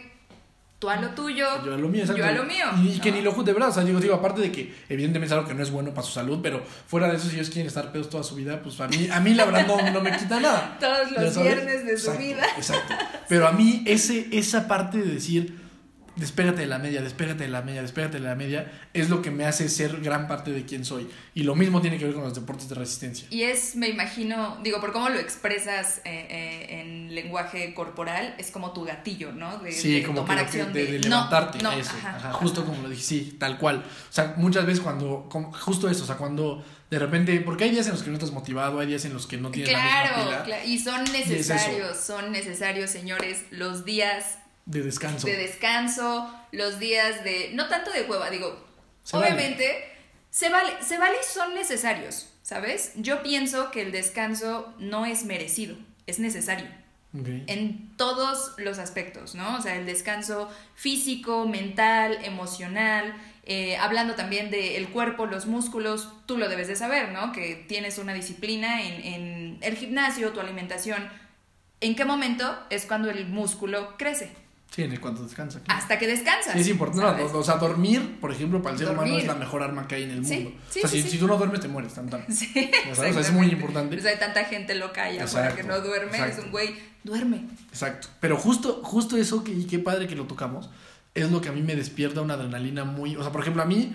tú 0.85 0.91
a 0.91 0.97
lo 0.97 1.09
tuyo, 1.11 1.47
Yo 1.65 1.75
a 1.75 1.79
lo 1.79 1.89
mío, 1.89 2.03
exacto. 2.03 2.23
yo 2.23 2.29
a 2.29 2.33
lo 2.33 2.45
mío. 2.45 2.67
Y, 2.83 2.89
y 2.89 3.01
que 3.01 3.11
¿no? 3.11 3.17
ni 3.17 3.23
lo 3.23 3.33
juzgue, 3.33 3.47
de 3.47 3.53
verdad. 3.55 3.71
O 3.71 3.73
sea, 3.73 3.85
digo, 3.85 4.01
digo, 4.01 4.15
aparte 4.15 4.43
de 4.43 4.53
que 4.53 4.75
evidentemente 4.89 5.27
es 5.27 5.33
algo 5.33 5.49
que 5.49 5.55
no 5.55 5.63
es 5.63 5.71
bueno 5.71 5.91
para 5.95 6.07
su 6.07 6.13
salud, 6.13 6.41
pero 6.43 6.63
fuera 6.87 7.09
de 7.09 7.17
eso, 7.17 7.29
si 7.29 7.37
ellos 7.37 7.49
quieren 7.49 7.67
estar 7.67 7.91
pedos 7.91 8.11
toda 8.11 8.23
su 8.23 8.35
vida, 8.35 8.61
pues 8.63 8.79
a 8.81 8.89
mí, 8.89 9.09
a 9.11 9.21
mí 9.21 9.35
la 9.35 9.47
verdad 9.47 9.67
no, 9.67 9.91
no 9.91 10.01
me 10.01 10.17
quita 10.17 10.41
nada. 10.41 10.77
Todos 10.81 11.11
¿Ya 11.11 11.23
los 11.23 11.43
viernes 11.43 11.87
de 11.87 11.97
su 11.97 12.11
Exacto, 12.11 12.23
vida. 12.23 12.47
Exacto. 12.57 12.95
Pero 13.29 13.49
a 13.49 13.53
mí 13.53 13.83
ese, 13.87 14.29
esa 14.33 14.69
parte 14.69 14.99
de 14.99 15.15
decir, 15.15 15.64
despégate 16.17 16.61
de 16.63 16.67
la 16.67 16.79
media, 16.79 17.03
despégate 17.03 17.45
de 17.45 17.49
la 17.51 17.63
media, 17.63 17.83
despégate 17.83 18.19
de 18.19 18.25
la 18.25 18.35
media, 18.35 18.71
es 18.93 19.09
lo 19.11 19.21
que 19.23 19.31
me 19.31 19.45
hace 19.47 19.69
ser 19.69 20.01
gran 20.01 20.29
parte 20.29 20.53
de 20.53 20.65
quien 20.65 20.85
soy. 20.85 21.09
Y 21.35 21.43
lo 21.43 21.55
mismo 21.55 21.81
tiene 21.81 21.99
que 21.99 22.05
ver 22.05 22.15
con 22.15 22.23
los 22.25 22.35
deportes 22.35 22.69
de 22.69 22.75
resistencia. 22.77 23.27
Y 23.31 23.43
es, 23.43 23.75
me 23.77 23.89
imagino, 23.89 24.59
digo, 24.63 24.81
por 24.81 24.93
cómo 24.93 25.09
lo 25.09 25.19
expresas 25.19 25.99
eh, 26.05 26.27
eh, 26.31 26.81
en 26.81 27.15
lenguaje 27.15 27.75
corporal, 27.75 28.35
es 28.39 28.51
como 28.51 28.73
tu 28.73 28.85
gatillo, 28.85 29.33
¿no? 29.33 29.59
De, 29.59 29.73
Sí, 29.73 29.95
de 30.01 30.03
como 30.05 30.21
tomar 30.21 30.37
que, 30.39 30.43
acción 30.45 30.73
de, 30.73 30.87
de, 30.87 30.93
de 30.93 30.99
no, 31.09 31.17
levantarte, 31.17 31.59
no, 31.63 31.73
eso, 31.73 31.91
ajá, 31.99 32.09
ajá, 32.11 32.19
ajá. 32.29 32.33
justo 32.35 32.65
como 32.65 32.83
lo 32.83 32.89
dije, 32.89 33.03
sí, 33.03 33.37
tal 33.39 33.59
cual. 33.59 33.79
O 33.79 34.13
sea, 34.13 34.35
muchas 34.37 34.67
veces 34.67 34.81
cuando, 34.83 35.27
como- 35.31 35.53
justo 35.53 35.89
eso, 35.91 36.05
o 36.05 36.07
sea, 36.07 36.17
cuando 36.17 36.65
de 36.91 36.99
repente, 37.01 37.41
porque 37.41 37.65
hay 37.65 37.71
días 37.71 37.87
en 37.87 37.93
los 37.93 38.03
que 38.05 38.11
no 38.11 38.15
estás 38.15 38.31
motivado, 38.31 38.79
hay 38.79 38.87
días 38.87 39.05
en 39.05 39.15
los 39.15 39.27
que 39.27 39.37
no 39.37 39.51
tienes 39.51 39.73
la 39.73 39.79
misma 39.83 40.01
Claro, 40.03 40.25
pila 40.29 40.45
claro, 40.45 40.63
y 40.65 40.79
son 40.79 41.03
necesarios, 41.13 41.97
son 41.99 42.31
necesarios, 42.31 42.91
señores, 42.91 43.45
los 43.51 43.85
días 43.85 44.39
de 44.67 44.83
descanso. 44.83 45.27
de 45.27 45.37
descanso, 45.37 46.33
los 46.53 46.79
días 46.79 47.23
de, 47.25 47.51
no 47.55 47.69
tanto 47.69 47.91
de 47.91 48.03
hueva, 48.03 48.31
digo, 48.31 48.65
Se 49.03 49.17
vale. 49.17 49.33
obviamente 49.35 49.85
se 50.31 50.49
vale, 50.49 50.71
se 50.83 50.99
vale 50.99 51.17
y 51.21 51.33
son 51.33 51.55
necesarios, 51.55 52.29
¿sabes? 52.43 52.93
Yo 52.97 53.23
pienso 53.23 53.71
que 53.71 53.83
el 53.83 53.93
descanso 53.93 54.75
no 54.79 55.07
es 55.07 55.25
merecido, 55.25 55.77
es 56.07 56.19
necesario 56.19 56.67
Ok. 57.19 57.29
en 57.47 57.97
todos 57.97 58.55
los 58.59 58.79
aspectos, 58.79 59.35
¿no? 59.37 59.57
O 59.57 59.61
sea, 59.61 59.77
el 59.77 59.87
descanso 59.87 60.51
físico, 60.75 61.47
mental, 61.47 62.19
emocional, 62.25 63.15
eh, 63.47 63.77
hablando 63.77 64.15
también 64.15 64.51
del 64.51 64.89
cuerpo, 64.89 65.27
los 65.27 65.47
músculos, 65.47 66.09
tú 66.27 66.39
lo 66.39 66.49
debes 66.49 66.67
de 66.67 66.75
saber, 66.77 67.13
¿no? 67.13 67.31
Que 67.31 67.55
tienes 67.69 67.99
una 67.99 68.15
disciplina 68.15 68.83
en, 68.83 69.05
en 69.05 69.59
el 69.61 69.77
gimnasio, 69.77 70.33
tu 70.33 70.41
alimentación. 70.41 71.09
¿En 71.81 71.95
qué 71.95 72.05
momento 72.05 72.59
es 72.71 72.87
cuando 72.87 73.11
el 73.11 73.27
músculo 73.27 73.97
crece? 73.99 74.33
Sí, 74.75 74.83
en 74.83 74.97
cuanto 74.97 75.23
descansa. 75.23 75.61
Hasta 75.69 76.01
que 76.01 76.09
descansas. 76.09 76.53
Sí, 76.53 76.61
es 76.61 76.69
importante. 76.69 77.23
No, 77.23 77.39
o 77.39 77.45
sea, 77.45 77.59
dormir, 77.59 78.19
por 78.21 78.33
ejemplo, 78.33 78.61
para 78.61 78.73
el 78.73 78.79
ser 78.81 78.91
humano 78.91 79.17
es 79.17 79.25
la 79.25 79.37
mejor 79.37 79.63
arma 79.63 79.87
que 79.87 79.95
hay 79.95 80.03
en 80.03 80.11
el 80.11 80.23
mundo. 80.23 80.51
sí, 80.69 80.81
o 80.81 80.89
sea, 80.89 80.91
sí, 80.91 81.03
si, 81.03 81.11
si 81.11 81.19
tú 81.19 81.29
no 81.29 81.37
duermes, 81.37 81.61
te 81.61 81.69
mueres 81.69 81.95
tan 81.95 82.11
tan. 82.11 82.25
Sí, 82.33 82.73
O 82.91 82.95
sea, 82.97 83.09
es 83.09 83.33
muy 83.33 83.47
importante. 83.47 83.95
Pues 83.95 84.05
hay 84.07 84.19
tanta 84.19 84.45
gente 84.47 84.75
loca 84.75 85.05
allá 85.05 85.25
afuera 85.25 85.55
que 85.55 85.63
no 85.63 85.81
duerme. 85.81 86.11
exacto. 86.11 86.39
Es 86.41 86.45
un 86.45 86.51
güey, 86.51 86.75
duerme. 87.05 87.45
Exacto. 87.69 88.09
Pero 88.19 88.37
justo, 88.37 88.81
justo 88.83 89.17
eso, 89.17 89.45
que, 89.45 89.53
y 89.53 89.65
qué 89.67 89.79
padre 89.79 90.09
que 90.09 90.17
lo 90.17 90.25
tocamos, 90.25 90.71
es 91.15 91.31
lo 91.31 91.41
que 91.41 91.51
a 91.51 91.53
mí 91.53 91.63
me 91.63 91.77
despierta 91.77 92.21
una 92.21 92.35
adrenalina 92.35 92.83
muy. 92.83 93.15
O 93.15 93.23
sea, 93.23 93.31
por 93.31 93.43
ejemplo, 93.43 93.63
a 93.63 93.67
mí, 93.67 93.95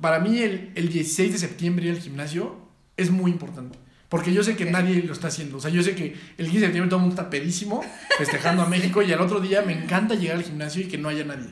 para 0.00 0.20
mí 0.20 0.38
el, 0.38 0.72
el 0.74 0.88
16 0.88 1.32
de 1.32 1.38
septiembre 1.38 1.88
ir 1.88 1.96
al 1.96 2.00
gimnasio 2.00 2.56
es 2.96 3.10
muy 3.10 3.30
importante. 3.30 3.78
Porque 4.12 4.30
yo 4.30 4.44
sé 4.44 4.56
que 4.56 4.66
nadie 4.66 5.02
lo 5.04 5.14
está 5.14 5.28
haciendo. 5.28 5.56
O 5.56 5.60
sea, 5.60 5.70
yo 5.70 5.82
sé 5.82 5.94
que 5.94 6.14
el 6.36 6.44
15 6.44 6.52
de 6.52 6.66
septiembre 6.66 6.90
todo 6.90 6.98
el 6.98 7.06
mundo 7.06 7.14
está 7.18 7.30
pedísimo, 7.30 7.82
festejando 8.18 8.60
a 8.60 8.66
México, 8.74 9.00
y 9.00 9.10
al 9.10 9.22
otro 9.22 9.40
día 9.40 9.62
me 9.62 9.72
encanta 9.72 10.14
llegar 10.14 10.36
al 10.36 10.42
gimnasio 10.42 10.82
y 10.82 10.84
que 10.84 10.98
no 10.98 11.08
haya 11.08 11.24
nadie. 11.24 11.48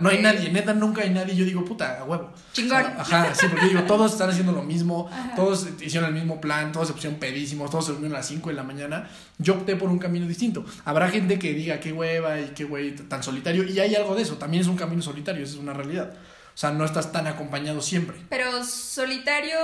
No 0.00 0.08
hay 0.08 0.20
nadie, 0.20 0.50
neta, 0.50 0.74
nunca 0.74 1.02
hay 1.02 1.10
nadie. 1.10 1.36
Yo 1.36 1.44
digo, 1.44 1.64
puta, 1.64 2.00
a 2.00 2.02
huevo. 2.02 2.32
Chingón. 2.52 2.84
O 2.98 3.04
sea, 3.04 3.22
ajá, 3.22 3.34
sí, 3.36 3.46
porque 3.48 3.68
digo, 3.68 3.82
todos 3.82 4.10
están 4.10 4.30
haciendo 4.30 4.50
lo 4.50 4.64
mismo, 4.64 5.08
Ajá. 5.12 5.36
todos 5.36 5.68
hicieron 5.80 6.08
el 6.08 6.14
mismo 6.16 6.40
plan, 6.40 6.72
todos 6.72 6.88
se 6.88 6.94
pusieron 6.94 7.20
pedísimos, 7.20 7.70
todos 7.70 7.86
se 7.86 7.92
durmieron 7.92 8.16
a 8.16 8.18
las 8.18 8.26
5 8.26 8.48
de 8.48 8.56
la 8.56 8.64
mañana. 8.64 9.08
Yo 9.38 9.54
opté 9.54 9.76
por 9.76 9.88
un 9.88 10.00
camino 10.00 10.26
distinto. 10.26 10.64
Habrá 10.84 11.08
gente 11.08 11.38
que 11.38 11.54
diga, 11.54 11.78
qué 11.78 11.92
hueva 11.92 12.40
y 12.40 12.46
qué 12.48 12.64
güey 12.64 12.96
tan 12.96 13.22
solitario, 13.22 13.62
y 13.62 13.78
hay 13.78 13.94
algo 13.94 14.16
de 14.16 14.22
eso. 14.22 14.38
También 14.38 14.62
es 14.62 14.66
un 14.66 14.76
camino 14.76 15.02
solitario, 15.02 15.44
eso 15.44 15.54
es 15.54 15.60
una 15.60 15.72
realidad. 15.72 16.12
O 16.52 16.58
sea, 16.58 16.72
no 16.72 16.84
estás 16.84 17.12
tan 17.12 17.28
acompañado 17.28 17.80
siempre. 17.80 18.16
Pero 18.28 18.64
solitario 18.64 19.56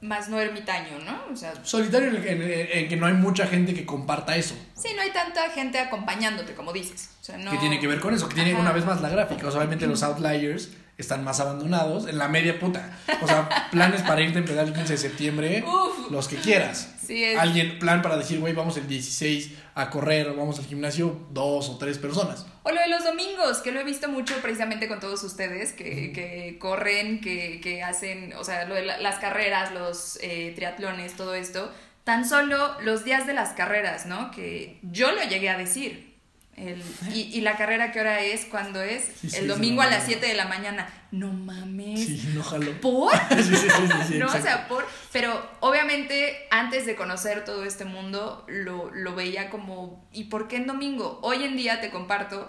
más 0.00 0.28
no 0.28 0.38
ermitaño, 0.38 0.98
¿no? 1.04 1.32
O 1.32 1.36
sea, 1.36 1.52
Solitario 1.64 2.08
en, 2.10 2.16
en- 2.16 2.42
en- 2.42 2.68
en 2.72 2.88
que 2.88 2.96
no 2.96 3.06
hay 3.06 3.14
mucha 3.14 3.46
gente 3.46 3.74
que 3.74 3.84
comparta 3.86 4.36
eso. 4.36 4.54
sí, 4.74 4.88
no 4.94 5.02
hay 5.02 5.10
tanta 5.12 5.48
gente 5.50 5.78
acompañándote, 5.78 6.54
como 6.54 6.72
dices. 6.72 7.10
O 7.20 7.24
sea, 7.24 7.38
no... 7.38 7.50
Que 7.50 7.58
tiene 7.58 7.80
que 7.80 7.86
ver 7.86 8.00
con 8.00 8.14
eso, 8.14 8.28
que 8.28 8.34
tiene 8.34 8.52
Ajá. 8.52 8.60
una 8.60 8.72
vez 8.72 8.84
más 8.84 9.00
la 9.00 9.08
gráfica. 9.08 9.46
O 9.48 9.50
sea, 9.50 9.58
obviamente 9.60 9.86
los 9.86 10.02
outliers 10.02 10.70
están 10.98 11.24
más 11.24 11.40
abandonados 11.40 12.06
en 12.08 12.16
la 12.18 12.28
media 12.28 12.58
puta. 12.58 12.98
O 13.22 13.26
sea, 13.26 13.68
planes 13.70 14.02
para 14.02 14.20
irte 14.22 14.36
a 14.38 14.40
empezar 14.40 14.66
el 14.66 14.72
15 14.72 14.92
de 14.92 14.98
septiembre, 14.98 15.64
Uf. 15.66 16.10
los 16.10 16.26
que 16.28 16.36
quieras. 16.36 16.94
Sí, 17.06 17.22
es... 17.22 17.38
Alguien, 17.38 17.78
plan 17.78 18.02
para 18.02 18.16
decir, 18.16 18.40
güey, 18.40 18.52
vamos 18.54 18.76
el 18.78 18.88
16 18.88 19.52
a 19.74 19.90
correr 19.90 20.32
vamos 20.34 20.58
al 20.58 20.64
gimnasio, 20.64 21.20
dos 21.30 21.68
o 21.68 21.76
tres 21.78 21.98
personas. 21.98 22.46
O 22.62 22.70
lo 22.72 22.80
de 22.80 22.88
los 22.88 23.04
domingos, 23.04 23.58
que 23.58 23.72
lo 23.72 23.80
he 23.80 23.84
visto 23.84 24.08
mucho 24.08 24.34
precisamente 24.40 24.88
con 24.88 24.98
todos 25.00 25.22
ustedes, 25.22 25.72
que, 25.72 26.12
que 26.12 26.56
corren, 26.58 27.20
que, 27.20 27.60
que 27.60 27.82
hacen, 27.82 28.32
o 28.34 28.42
sea, 28.42 28.64
lo 28.64 28.74
de 28.74 28.86
la- 28.86 28.98
las 28.98 29.16
carreras, 29.20 29.72
los 29.72 30.18
eh, 30.22 30.52
triatlones, 30.56 31.14
todo 31.14 31.34
esto. 31.34 31.70
Tan 32.04 32.26
solo 32.26 32.74
los 32.82 33.04
días 33.04 33.26
de 33.26 33.34
las 33.34 33.50
carreras, 33.50 34.06
¿no? 34.06 34.30
Que 34.30 34.78
yo 34.82 35.12
lo 35.12 35.22
llegué 35.24 35.50
a 35.50 35.58
decir. 35.58 36.15
El- 36.56 36.82
y, 37.12 37.20
y 37.36 37.42
la 37.42 37.56
carrera, 37.56 37.92
¿qué 37.92 38.00
hora 38.00 38.20
es? 38.20 38.46
¿Cuándo 38.46 38.80
es? 38.82 39.04
Sí, 39.20 39.28
sí, 39.28 39.36
el 39.36 39.46
domingo 39.48 39.82
a 39.82 39.86
las 39.86 40.00
no. 40.04 40.06
7 40.06 40.26
de 40.26 40.34
la 40.34 40.46
mañana. 40.46 40.88
No 41.10 41.30
mames. 41.32 42.06
Sí, 42.06 42.30
no 42.34 42.42
jalo. 42.42 42.80
¿Por? 42.80 43.12
No, 44.14 44.26
o 44.26 44.40
sea, 44.40 44.66
por. 44.68 44.86
Pero 45.12 45.48
obviamente, 45.60 46.46
antes 46.50 46.86
de 46.86 46.96
conocer 46.96 47.44
todo 47.44 47.64
este 47.64 47.84
mundo, 47.84 48.44
lo, 48.48 48.90
lo 48.90 49.14
veía 49.14 49.50
como. 49.50 50.08
¿Y 50.12 50.24
por 50.24 50.48
qué 50.48 50.56
en 50.56 50.66
domingo? 50.66 51.18
Hoy 51.22 51.44
en 51.44 51.56
día 51.56 51.80
te 51.80 51.90
comparto 51.90 52.48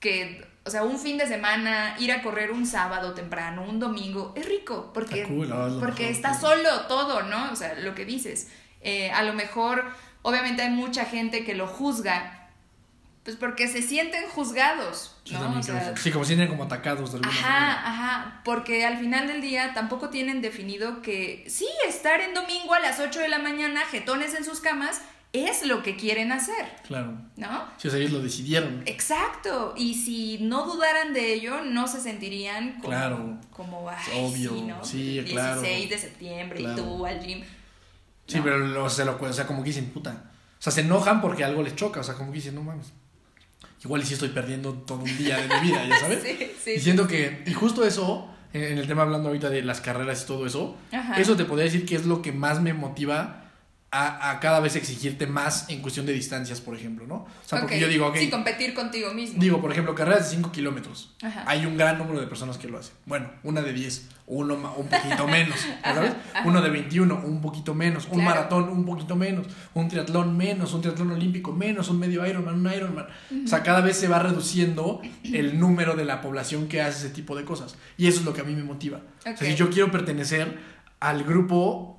que. 0.00 0.46
O 0.64 0.70
sea, 0.70 0.82
un 0.82 0.98
fin 0.98 1.16
de 1.16 1.26
semana, 1.28 1.94
ir 2.00 2.10
a 2.10 2.22
correr 2.22 2.50
un 2.50 2.66
sábado 2.66 3.14
temprano, 3.14 3.62
un 3.62 3.78
domingo, 3.78 4.34
es 4.36 4.44
rico, 4.46 4.90
porque, 4.92 5.22
Está 5.22 5.32
cool, 5.32 5.48
no, 5.48 5.66
es 5.68 5.72
lo 5.74 5.78
porque 5.78 6.08
mejor, 6.08 6.16
está 6.16 6.34
solo 6.40 6.80
todo, 6.88 7.22
¿no? 7.22 7.52
O 7.52 7.56
sea, 7.56 7.74
lo 7.74 7.94
que 7.94 8.04
dices. 8.04 8.48
Eh, 8.80 9.10
a 9.12 9.22
lo 9.22 9.32
mejor, 9.32 9.84
obviamente 10.22 10.62
hay 10.62 10.70
mucha 10.70 11.04
gente 11.04 11.44
que 11.44 11.54
lo 11.54 11.68
juzga, 11.68 12.45
pues 13.26 13.36
porque 13.36 13.66
se 13.68 13.82
sienten 13.82 14.24
juzgados, 14.28 15.14
¿no? 15.32 15.58
O 15.58 15.62
sea. 15.62 15.94
Sí, 15.96 16.10
como 16.12 16.24
si 16.24 16.28
sienten 16.28 16.48
como 16.48 16.62
atacados 16.64 17.10
de 17.10 17.18
alguna 17.18 17.36
Ajá, 17.36 17.50
manera. 17.50 17.88
ajá, 17.88 18.40
porque 18.44 18.86
al 18.86 18.98
final 18.98 19.26
del 19.26 19.40
día 19.42 19.74
tampoco 19.74 20.08
tienen 20.10 20.40
definido 20.40 21.02
que 21.02 21.44
sí, 21.48 21.66
estar 21.88 22.20
en 22.20 22.32
domingo 22.34 22.72
a 22.72 22.78
las 22.80 23.00
8 23.00 23.18
de 23.20 23.28
la 23.28 23.40
mañana, 23.40 23.80
jetones 23.90 24.32
en 24.34 24.44
sus 24.44 24.60
camas, 24.60 25.02
es 25.32 25.66
lo 25.66 25.82
que 25.82 25.96
quieren 25.96 26.30
hacer, 26.30 26.64
Claro. 26.86 27.14
¿no? 27.36 27.64
Sí, 27.78 27.88
o 27.88 27.90
sea, 27.90 27.98
ellos 27.98 28.12
lo 28.12 28.20
decidieron. 28.22 28.82
Exacto, 28.86 29.74
y 29.76 29.94
si 29.94 30.38
no 30.38 30.64
dudaran 30.64 31.12
de 31.12 31.34
ello, 31.34 31.62
no 31.64 31.88
se 31.88 32.00
sentirían 32.00 32.74
como, 32.76 32.88
Claro. 32.88 33.38
como 33.50 33.90
ay, 33.90 33.96
Obvio, 34.24 34.50
sí, 34.54 34.60
¿no? 34.62 34.84
sí, 34.84 35.02
16 35.20 35.32
claro. 35.32 35.60
de 35.62 35.98
septiembre 35.98 36.58
Claro. 36.60 36.72
y 36.74 36.76
tú 36.80 37.04
al 37.06 37.20
gym. 37.20 37.42
Sí, 38.28 38.38
No. 38.38 38.44
pero 38.44 38.58
lo, 38.58 38.88
se 38.88 39.04
lo, 39.04 39.18
o 39.20 39.32
sea, 39.32 39.46
como 39.48 39.62
que 39.62 39.70
dicen, 39.70 39.90
puta. 39.90 40.22
O 40.58 40.62
sea, 40.62 40.72
se 40.72 40.80
enojan 40.80 41.20
porque 41.20 41.44
algo 41.44 41.62
les 41.62 41.76
choca. 41.76 42.00
O 42.00 42.02
sea, 42.02 42.14
como 42.14 42.30
que 42.32 42.36
dicen, 42.36 42.54
no 42.54 42.62
mames. 42.62 42.92
Igual 43.86 44.02
y 44.02 44.04
si 44.04 44.14
estoy 44.14 44.30
perdiendo 44.30 44.72
todo 44.72 44.98
un 44.98 45.16
día 45.16 45.36
de 45.36 45.48
mi 45.60 45.68
vida, 45.68 45.86
¿ya 45.88 45.96
sabes? 46.00 46.22
Sí, 46.24 46.50
sí. 46.62 46.70
y 46.72 46.80
siento 46.80 47.06
que, 47.06 47.44
y 47.46 47.52
justo 47.52 47.84
eso, 47.86 48.28
en, 48.52 48.64
en 48.64 48.78
el 48.78 48.86
tema 48.88 49.02
hablando 49.02 49.28
ahorita 49.28 49.48
de 49.48 49.62
las 49.62 49.80
carreras 49.80 50.24
y 50.24 50.26
todo 50.26 50.44
eso, 50.44 50.76
Ajá. 50.92 51.20
eso 51.20 51.36
te 51.36 51.44
podría 51.44 51.66
decir 51.66 51.86
que 51.86 51.94
es 51.94 52.04
lo 52.04 52.20
que 52.20 52.32
más 52.32 52.60
me 52.60 52.74
motiva 52.74 53.45
a, 53.92 54.30
a 54.30 54.40
cada 54.40 54.60
vez 54.60 54.74
exigirte 54.76 55.26
más 55.26 55.70
en 55.70 55.80
cuestión 55.80 56.06
de 56.06 56.12
distancias, 56.12 56.60
por 56.60 56.74
ejemplo, 56.74 57.06
¿no? 57.06 57.14
O 57.14 57.28
sea, 57.44 57.60
porque 57.60 57.78
yo 57.80 57.88
digo, 57.88 58.08
ok, 58.08 58.16
Sí, 58.16 58.28
competir 58.30 58.74
contigo 58.74 59.14
mismo. 59.14 59.40
digo, 59.40 59.60
por 59.60 59.70
ejemplo, 59.72 59.94
carreras 59.94 60.28
de 60.30 60.36
5 60.36 60.52
kilómetros. 60.52 61.14
Ajá. 61.22 61.44
Hay 61.46 61.64
un 61.64 61.76
gran 61.76 61.96
número 61.96 62.20
de 62.20 62.26
personas 62.26 62.58
que 62.58 62.68
lo 62.68 62.78
hacen. 62.78 62.94
Bueno, 63.06 63.30
una 63.44 63.62
de 63.62 63.72
10, 63.72 64.08
uno 64.26 64.54
un 64.76 64.88
poquito 64.88 65.26
menos, 65.28 65.56
¿ya 65.84 65.94
¿sabes? 65.94 66.12
ajá. 66.34 66.42
Uno 66.48 66.60
de 66.60 66.70
21, 66.70 67.22
un 67.24 67.40
poquito 67.40 67.74
menos, 67.74 68.08
un 68.10 68.24
maratón, 68.24 68.68
un 68.68 68.84
poquito 68.84 69.14
menos, 69.16 69.46
un 69.72 69.88
triatlón 69.88 70.36
menos, 70.36 70.74
un 70.74 70.80
triatlón 70.82 71.12
olímpico 71.12 71.52
menos, 71.52 71.88
un 71.88 71.98
medio 72.00 72.26
Ironman, 72.26 72.56
un 72.56 72.72
Ironman. 72.72 73.06
O 73.44 73.48
sea, 73.48 73.62
cada 73.62 73.80
vez 73.80 73.96
se 73.96 74.08
va 74.08 74.18
reduciendo 74.18 75.00
el 75.22 75.58
número 75.60 75.94
de 75.94 76.04
la 76.04 76.20
población 76.20 76.66
que 76.66 76.82
hace 76.82 77.06
ese 77.06 77.14
tipo 77.14 77.36
de 77.36 77.44
cosas. 77.44 77.76
Y 77.96 78.08
eso 78.08 78.18
es 78.18 78.26
lo 78.26 78.34
que 78.34 78.40
a 78.40 78.44
mí 78.44 78.54
me 78.54 78.64
motiva. 78.64 79.00
O 79.20 79.22
sea, 79.22 79.36
si 79.36 79.54
yo 79.54 79.70
quiero 79.70 79.90
pertenecer 79.92 80.58
al 80.98 81.24
grupo 81.24 81.95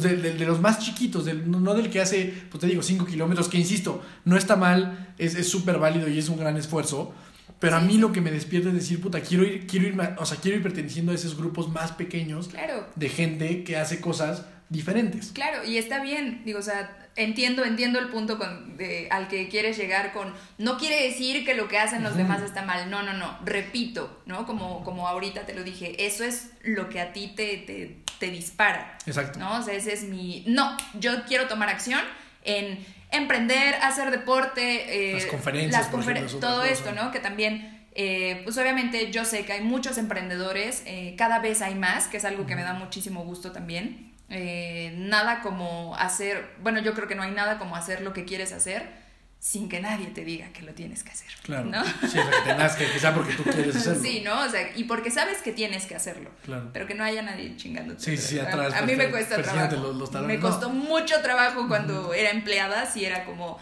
pues 0.00 0.22
de, 0.22 0.46
los 0.46 0.60
más 0.60 0.78
chiquitos, 0.78 1.24
no 1.46 1.74
del 1.74 1.90
que 1.90 2.00
hace, 2.00 2.34
pues 2.50 2.60
te 2.60 2.66
digo, 2.66 2.82
5 2.82 3.06
kilómetros, 3.06 3.48
que 3.48 3.58
insisto, 3.58 4.02
no 4.24 4.36
está 4.36 4.56
mal, 4.56 5.14
es 5.18 5.34
es 5.34 5.48
súper 5.48 5.78
válido 5.78 6.08
y 6.08 6.18
es 6.18 6.28
un 6.28 6.38
gran 6.38 6.56
esfuerzo, 6.56 7.14
pero 7.60 7.76
a 7.76 7.80
mí 7.80 7.98
lo 7.98 8.12
que 8.12 8.20
me 8.20 8.30
despierta 8.30 8.68
es 8.68 8.74
decir, 8.74 9.00
puta, 9.00 9.20
quiero 9.20 9.44
ir, 9.44 9.66
quiero 9.66 9.86
ir, 9.88 9.96
o 10.18 10.26
sea, 10.26 10.38
quiero 10.38 10.56
ir 10.58 10.62
perteneciendo 10.62 11.12
a 11.12 11.14
esos 11.14 11.36
grupos 11.36 11.68
más 11.68 11.92
pequeños 11.92 12.48
Claro, 12.48 12.86
de 12.94 13.08
gente 13.08 13.64
que 13.64 13.76
hace 13.76 14.00
cosas 14.00 14.44
diferentes. 14.68 15.30
Claro, 15.32 15.64
y 15.64 15.78
está 15.78 16.02
bien, 16.02 16.42
digo, 16.44 16.58
o 16.58 16.62
sea, 16.62 17.08
entiendo, 17.14 17.64
entiendo 17.64 17.98
el 18.00 18.08
punto 18.08 18.36
con, 18.36 18.76
de- 18.76 19.06
al 19.10 19.28
que 19.28 19.48
quieres 19.48 19.78
llegar 19.78 20.12
con, 20.12 20.34
no 20.58 20.76
quiere 20.76 21.02
decir 21.04 21.44
que 21.44 21.54
lo 21.54 21.68
que 21.68 21.78
hacen 21.78 22.02
los 22.02 22.16
demás 22.16 22.42
está 22.42 22.62
mal, 22.62 22.90
no, 22.90 23.02
no, 23.02 23.12
no, 23.14 23.38
repito, 23.44 24.22
¿no? 24.26 24.44
Como, 24.44 24.82
como 24.84 25.06
ahorita 25.08 25.46
te 25.46 25.54
lo 25.54 25.62
dije, 25.62 26.04
eso 26.04 26.24
es 26.24 26.50
lo 26.64 26.88
que 26.88 27.00
a 27.00 27.12
ti 27.12 27.32
te, 27.36 27.58
te, 27.58 28.02
te 28.18 28.30
dispara, 28.30 28.98
Exacto. 29.06 29.38
¿no? 29.38 29.58
O 29.58 29.62
sea, 29.62 29.74
ese 29.74 29.92
es 29.92 30.02
mi, 30.02 30.44
no, 30.48 30.76
yo 30.98 31.24
quiero 31.26 31.46
tomar 31.46 31.68
acción 31.68 32.00
en 32.44 32.84
emprender, 33.10 33.76
hacer 33.82 34.10
deporte, 34.10 35.10
eh, 35.10 35.14
Las 35.14 35.26
conferencias, 35.26 35.72
las 35.72 35.86
ejemplo, 35.86 36.26
es 36.26 36.40
todo 36.40 36.60
cosa. 36.60 36.70
esto, 36.70 36.92
¿no? 36.92 37.10
Que 37.10 37.20
también... 37.20 37.86
eh, 37.94 38.42
pues 38.44 38.58
obviamente 38.58 39.10
yo 39.10 39.24
sé 39.24 39.44
que 39.46 39.52
hay 39.54 39.62
muchos 39.62 39.96
emprendedores, 39.96 40.82
eh, 40.86 41.14
cada 41.16 41.38
vez 41.38 41.62
hay 41.62 41.74
más, 41.74 42.08
que 42.08 42.18
es 42.18 42.24
algo 42.24 42.46
que 42.46 42.54
me 42.54 42.62
da 42.62 42.74
muchísimo 42.74 43.24
gusto 43.24 43.52
también. 43.52 44.12
Eh, 44.28 44.92
nada 44.98 45.40
como 45.40 45.96
hacer, 45.96 46.50
bueno, 46.60 46.80
yo 46.80 46.94
creo 46.94 47.06
que 47.08 47.14
no 47.14 47.22
hay 47.22 47.30
nada 47.30 47.58
como 47.58 47.76
hacer 47.76 48.02
lo 48.02 48.12
que 48.12 48.24
quieres 48.24 48.52
hacer 48.52 49.05
sin 49.48 49.68
que 49.68 49.78
nadie 49.80 50.08
te 50.08 50.24
diga 50.24 50.48
que 50.48 50.62
lo 50.62 50.72
tienes 50.74 51.04
que 51.04 51.10
hacer. 51.12 51.28
Claro. 51.44 51.66
¿no? 51.66 51.84
Sí, 51.84 52.18
o 52.18 52.44
sea, 52.44 52.68
que 52.76 52.84
que, 52.84 52.92
que 52.94 52.98
sea 52.98 53.14
porque 53.14 53.32
tú 53.34 53.44
quieres 53.44 53.76
hacerlo. 53.76 54.02
Sí, 54.02 54.20
¿no? 54.24 54.40
O 54.44 54.48
sea, 54.50 54.76
y 54.76 54.82
porque 54.84 55.12
sabes 55.12 55.38
que 55.38 55.52
tienes 55.52 55.86
que 55.86 55.94
hacerlo. 55.94 56.30
Claro. 56.44 56.70
Pero 56.72 56.86
que 56.88 56.94
no 56.94 57.04
haya 57.04 57.22
nadie 57.22 57.56
chingándote. 57.56 58.02
Sí, 58.02 58.16
sí, 58.16 58.26
sí, 58.30 58.38
A- 58.40 58.48
atrás, 58.48 58.74
A, 58.74 58.82
mí 58.82 58.96
me 58.96 59.06
persi- 59.06 59.10
cuesta 59.12 59.40
trabajo. 59.40 59.76
los- 59.76 59.94
los 59.96 60.10
talones, 60.10 60.36
me 60.36 60.42
no. 60.42 60.50
costó 60.50 60.68
mucho 60.70 61.20
trabajo 61.22 61.68
cuando 61.68 62.12
era 62.12 62.30
empleada, 62.30 62.86
si 62.90 63.04
era 63.04 63.24
como, 63.24 63.56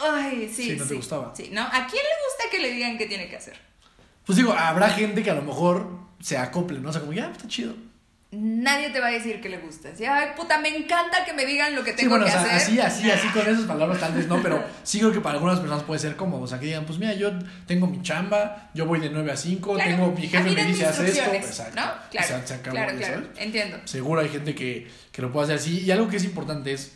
ay, 0.00 0.48
sí, 0.48 0.62
Sí, 0.62 0.70
sí. 0.74 0.76
no 0.76 0.86
te 0.86 0.94
gustaba. 0.94 1.34
Sí, 1.34 1.50
¿no? 1.52 1.62
¿A 1.62 1.70
quién 1.70 2.04
le 2.04 2.16
gusta 2.28 2.44
que 2.52 2.60
le 2.60 2.70
digan 2.70 2.96
qué 2.96 3.06
tiene 3.06 3.28
que 3.28 3.36
hacer? 3.36 3.58
Pues 4.24 4.36
digo, 4.36 4.52
habrá 4.52 4.90
gente 4.90 5.24
que 5.24 5.30
a 5.32 5.34
lo 5.34 5.42
mejor 5.42 5.90
se 6.20 6.38
acople, 6.38 6.78
¿no? 6.78 6.90
O 6.90 6.92
sea, 6.92 7.00
como, 7.00 7.12
ya, 7.14 7.32
está 7.32 7.48
chido. 7.48 7.74
Nadie 8.32 8.90
te 8.90 9.00
va 9.00 9.08
a 9.08 9.10
decir 9.10 9.40
que 9.40 9.48
le 9.48 9.58
gusta. 9.58 9.88
Así, 9.92 10.04
ay, 10.04 10.28
puta, 10.36 10.60
me 10.60 10.68
encanta 10.68 11.24
que 11.24 11.32
me 11.32 11.44
digan 11.44 11.74
lo 11.74 11.82
que 11.82 11.90
Sí, 11.90 11.96
tengo 11.96 12.10
bueno, 12.10 12.24
o 12.24 12.28
que 12.28 12.32
sea, 12.32 12.42
hacer. 12.42 12.54
así, 12.56 12.78
así, 12.78 13.10
así 13.10 13.26
con 13.28 13.42
esas 13.42 13.64
palabras 13.64 13.98
tal 13.98 14.12
vez 14.14 14.28
no, 14.28 14.40
pero 14.40 14.64
sí 14.84 15.00
creo 15.00 15.10
que 15.12 15.20
para 15.20 15.34
algunas 15.34 15.58
personas 15.58 15.82
puede 15.82 15.98
ser 15.98 16.14
cómodo. 16.14 16.42
O 16.42 16.46
sea, 16.46 16.60
que 16.60 16.66
digan, 16.66 16.84
pues 16.86 17.00
mira, 17.00 17.12
yo 17.14 17.32
tengo 17.66 17.88
mi 17.88 18.00
chamba, 18.02 18.70
yo 18.72 18.86
voy 18.86 19.00
de 19.00 19.10
9 19.10 19.32
a 19.32 19.36
5, 19.36 19.74
Claro, 19.74 19.90
tengo, 19.90 20.12
mi 20.12 20.28
jefe 20.28 20.50
me 20.50 20.64
dice, 20.64 20.86
haz 20.86 21.00
esto. 21.00 21.24
Exacto. 21.32 21.80
¿no? 21.80 21.90
Claro, 22.10 22.28
se, 22.28 22.46
se 22.46 22.54
acabó, 22.54 22.76
claro, 22.76 22.96
claro. 22.98 23.22
Entiendo. 23.36 23.78
Seguro 23.84 24.20
hay 24.20 24.28
gente 24.28 24.54
que, 24.54 24.88
que 25.10 25.22
lo 25.22 25.32
puede 25.32 25.46
hacer 25.46 25.56
así. 25.56 25.80
Y 25.80 25.90
algo 25.90 26.08
que 26.08 26.18
es 26.18 26.24
importante 26.24 26.72
es 26.72 26.92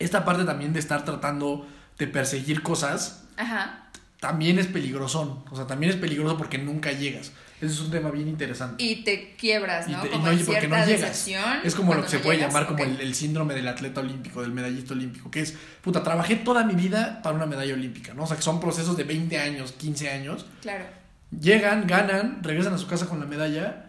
esta 0.00 0.24
parte 0.24 0.44
también 0.44 0.72
de 0.72 0.80
estar 0.80 1.04
tratando 1.04 1.68
de 1.98 2.06
perseguir 2.08 2.62
cosas. 2.64 3.24
Ajá. 3.36 3.84
También 4.20 4.58
es 4.58 4.66
peligrosón. 4.66 5.44
O 5.50 5.56
sea, 5.56 5.66
también 5.66 5.90
es 5.90 5.96
peligroso 5.98 6.36
porque 6.36 6.58
nunca 6.58 6.92
llegas. 6.92 7.32
Ese 7.60 7.72
es 7.72 7.80
un 7.80 7.90
tema 7.90 8.10
bien 8.10 8.28
interesante. 8.28 8.82
Y 8.82 9.02
te 9.02 9.34
quiebras, 9.36 9.88
¿no? 9.88 9.98
Y, 9.98 10.02
te, 10.02 10.10
como 10.10 10.32
y 10.32 10.36
no, 10.36 10.44
porque 10.44 10.68
no 10.68 10.86
llegas. 10.86 11.28
Es 11.64 11.74
como 11.74 11.94
lo 11.94 12.02
que 12.04 12.08
se 12.08 12.18
puede 12.20 12.38
llegas, 12.38 12.52
llamar 12.54 12.68
como 12.68 12.84
el, 12.84 13.00
el 13.00 13.14
síndrome 13.14 13.54
del 13.54 13.66
atleta 13.66 14.00
olímpico, 14.00 14.42
del 14.42 14.52
medallista 14.52 14.94
olímpico, 14.94 15.30
que 15.30 15.40
es, 15.40 15.56
puta, 15.82 16.02
trabajé 16.04 16.36
toda 16.36 16.64
mi 16.64 16.74
vida 16.74 17.20
para 17.22 17.34
una 17.34 17.46
medalla 17.46 17.74
olímpica, 17.74 18.14
¿no? 18.14 18.24
O 18.24 18.26
sea, 18.28 18.36
que 18.36 18.42
son 18.42 18.60
procesos 18.60 18.96
de 18.96 19.02
20 19.04 19.38
años, 19.38 19.72
15 19.72 20.08
años. 20.10 20.46
Claro. 20.62 20.84
Llegan, 21.40 21.86
ganan, 21.86 22.42
regresan 22.42 22.74
a 22.74 22.78
su 22.78 22.86
casa 22.86 23.06
con 23.06 23.18
la 23.20 23.26
medalla. 23.26 23.86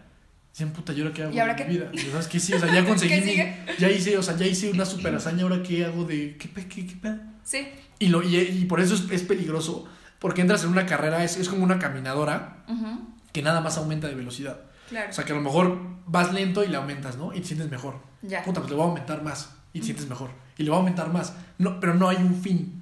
Dicen, 0.52 0.72
puta, 0.72 0.92
¿y 0.92 1.00
ahora 1.00 1.12
qué 1.14 1.22
hago 1.22 1.32
¿Y 1.32 1.38
ahora 1.38 1.54
de 1.54 1.62
qué? 1.62 1.68
mi 1.70 1.76
vida? 1.76 1.90
Y, 1.92 1.98
¿Sabes 1.98 2.26
qué? 2.26 2.40
Sí, 2.40 2.52
o 2.54 2.58
sea, 2.58 2.74
ya 2.74 2.84
conseguí 2.84 3.20
¿Qué 3.20 3.54
mi-? 3.68 3.76
Ya 3.78 3.88
hice, 3.88 4.18
o 4.18 4.22
sea, 4.22 4.36
ya 4.36 4.46
hice 4.46 4.70
una 4.70 4.84
super 4.84 5.14
hazaña, 5.14 5.44
¿ahora 5.44 5.62
qué 5.62 5.84
hago 5.84 6.04
de. 6.04 6.36
¿Qué, 6.38 6.48
pe- 6.48 6.66
qué, 6.66 6.86
qué 6.86 6.96
pedo? 6.96 7.18
Sí. 7.44 7.68
Y, 8.00 8.08
lo, 8.08 8.22
y, 8.22 8.36
y 8.36 8.64
por 8.64 8.80
eso 8.80 8.94
es, 8.94 9.04
es 9.12 9.22
peligroso, 9.22 9.88
porque 10.20 10.40
entras 10.42 10.62
en 10.62 10.70
una 10.70 10.86
carrera, 10.86 11.24
es, 11.24 11.36
es 11.36 11.48
como 11.48 11.64
una 11.64 11.78
caminadora 11.80 12.58
Ujú. 12.68 13.00
que 13.32 13.42
nada 13.42 13.60
más 13.60 13.76
aumenta 13.78 14.06
de 14.06 14.14
velocidad. 14.14 14.60
Claro. 14.88 15.10
O 15.10 15.12
sea, 15.12 15.24
que 15.24 15.32
a 15.32 15.36
lo 15.36 15.42
mejor 15.42 15.78
vas 16.06 16.32
lento 16.32 16.62
y 16.62 16.68
le 16.68 16.76
aumentas, 16.76 17.16
¿no? 17.16 17.32
Y 17.34 17.40
te 17.40 17.46
sientes 17.48 17.68
mejor. 17.70 17.96
ya. 18.22 18.42
Puta, 18.44 18.60
pues 18.60 18.70
le 18.70 18.76
voy 18.76 18.84
a 18.84 18.88
aumentar 18.88 19.22
más 19.22 19.50
y 19.72 19.80
te 19.80 19.86
sientes 19.86 20.08
mejor. 20.08 20.30
Y 20.58 20.62
le 20.64 20.70
voy 20.70 20.76
a 20.76 20.80
aumentar 20.80 21.12
más. 21.12 21.32
No, 21.58 21.80
pero 21.80 21.94
no 21.94 22.08
hay 22.08 22.16
un 22.18 22.34
fin. 22.40 22.76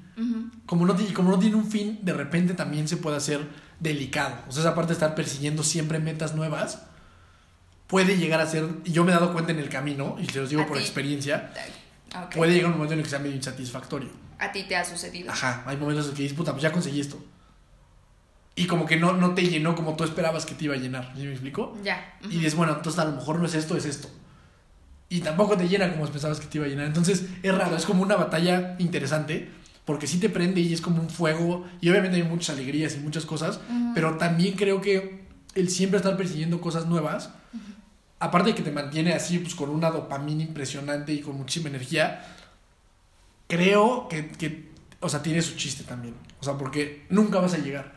Como 0.66 0.84
no, 0.84 0.96
como 1.14 1.30
no 1.30 1.38
tiene 1.38 1.54
un 1.54 1.70
fin, 1.70 2.00
de 2.02 2.12
repente 2.12 2.52
también 2.54 2.88
se 2.88 2.96
puede 2.96 3.16
hacer 3.18 3.46
delicado. 3.78 4.34
O 4.48 4.52
sea, 4.52 4.62
esa 4.62 4.74
parte 4.74 4.88
de 4.88 4.94
estar 4.94 5.14
persiguiendo 5.14 5.62
siempre 5.62 6.00
metas 6.00 6.34
nuevas 6.34 6.82
puede 7.86 8.16
llegar 8.16 8.40
a 8.40 8.46
ser, 8.46 8.68
y 8.84 8.90
yo 8.92 9.04
me 9.04 9.12
he 9.12 9.14
dado 9.14 9.32
cuenta 9.32 9.52
en 9.52 9.60
el 9.60 9.68
camino, 9.68 10.16
y 10.18 10.26
se 10.26 10.40
los 10.40 10.50
digo 10.50 10.62
¿A 10.62 10.66
por 10.66 10.76
ti? 10.76 10.82
experiencia, 10.82 11.52
puede 12.34 12.52
llegar 12.52 12.66
un 12.70 12.72
momento 12.78 12.92
en 12.94 12.98
el 12.98 13.04
que 13.04 13.10
sea 13.10 13.18
medio 13.20 13.34
insatisfactorio. 13.36 14.10
A 14.38 14.52
ti 14.52 14.64
te 14.64 14.76
ha 14.76 14.84
sucedido. 14.84 15.30
Ajá, 15.32 15.62
hay 15.66 15.76
momentos 15.76 16.08
en 16.08 16.14
que 16.14 16.22
dices, 16.22 16.36
puta, 16.36 16.52
pues 16.52 16.62
ya 16.62 16.72
conseguí 16.72 17.00
esto. 17.00 17.18
Y 18.54 18.66
como 18.66 18.86
que 18.86 18.96
no, 18.96 19.12
no 19.12 19.34
te 19.34 19.42
llenó 19.42 19.74
como 19.76 19.94
tú 19.96 20.04
esperabas 20.04 20.44
que 20.44 20.54
te 20.54 20.64
iba 20.64 20.74
a 20.74 20.78
llenar. 20.78 21.12
¿Sí 21.16 21.22
me 21.22 21.30
explico? 21.32 21.76
Ya. 21.84 22.16
ujú. 22.20 22.30
Y 22.32 22.36
dices, 22.36 22.54
bueno, 22.56 22.74
entonces 22.74 22.98
a 22.98 23.04
lo 23.04 23.12
mejor 23.12 23.38
no 23.38 23.46
es 23.46 23.54
esto, 23.54 23.76
es 23.76 23.84
esto. 23.84 24.08
Y 25.08 25.20
tampoco 25.20 25.56
te 25.56 25.68
llena 25.68 25.90
como 25.92 26.06
pensabas 26.06 26.40
que 26.40 26.46
te 26.46 26.58
iba 26.58 26.66
a 26.66 26.68
llenar. 26.68 26.86
Entonces 26.86 27.24
es 27.42 27.54
raro, 27.54 27.76
es 27.76 27.86
como 27.86 28.02
una 28.02 28.16
batalla 28.16 28.74
interesante, 28.78 29.48
porque 29.84 30.06
sí 30.06 30.18
te 30.18 30.28
prende 30.28 30.60
y 30.60 30.72
es 30.72 30.80
como 30.80 31.00
un 31.00 31.08
fuego. 31.08 31.66
Y 31.80 31.88
obviamente 31.88 32.16
hay 32.16 32.24
muchas 32.24 32.56
alegrías 32.56 32.94
y 32.96 32.98
muchas 32.98 33.24
cosas, 33.26 33.58
Ujú. 33.70 33.92
pero 33.94 34.16
también 34.18 34.54
creo 34.54 34.80
que 34.80 35.24
el 35.54 35.70
siempre 35.70 35.96
estar 35.98 36.16
persiguiendo 36.16 36.60
cosas 36.60 36.86
nuevas, 36.86 37.30
aparte 38.18 38.50
de 38.50 38.54
que 38.56 38.62
te 38.62 38.70
mantiene 38.72 39.12
así, 39.14 39.38
pues 39.38 39.54
con 39.54 39.70
una 39.70 39.90
dopamina 39.90 40.42
impresionante 40.42 41.12
y 41.12 41.20
con 41.20 41.36
muchísima 41.36 41.68
energía, 41.68 42.24
creo 43.48 44.08
que, 44.08 44.28
que, 44.28 44.68
o 45.00 45.08
sea, 45.08 45.22
tiene 45.22 45.42
su 45.42 45.56
chiste 45.56 45.82
también. 45.82 46.14
O 46.40 46.44
sea, 46.44 46.54
porque 46.54 47.04
nunca 47.08 47.40
vas 47.40 47.54
a 47.54 47.58
llegar. 47.58 47.92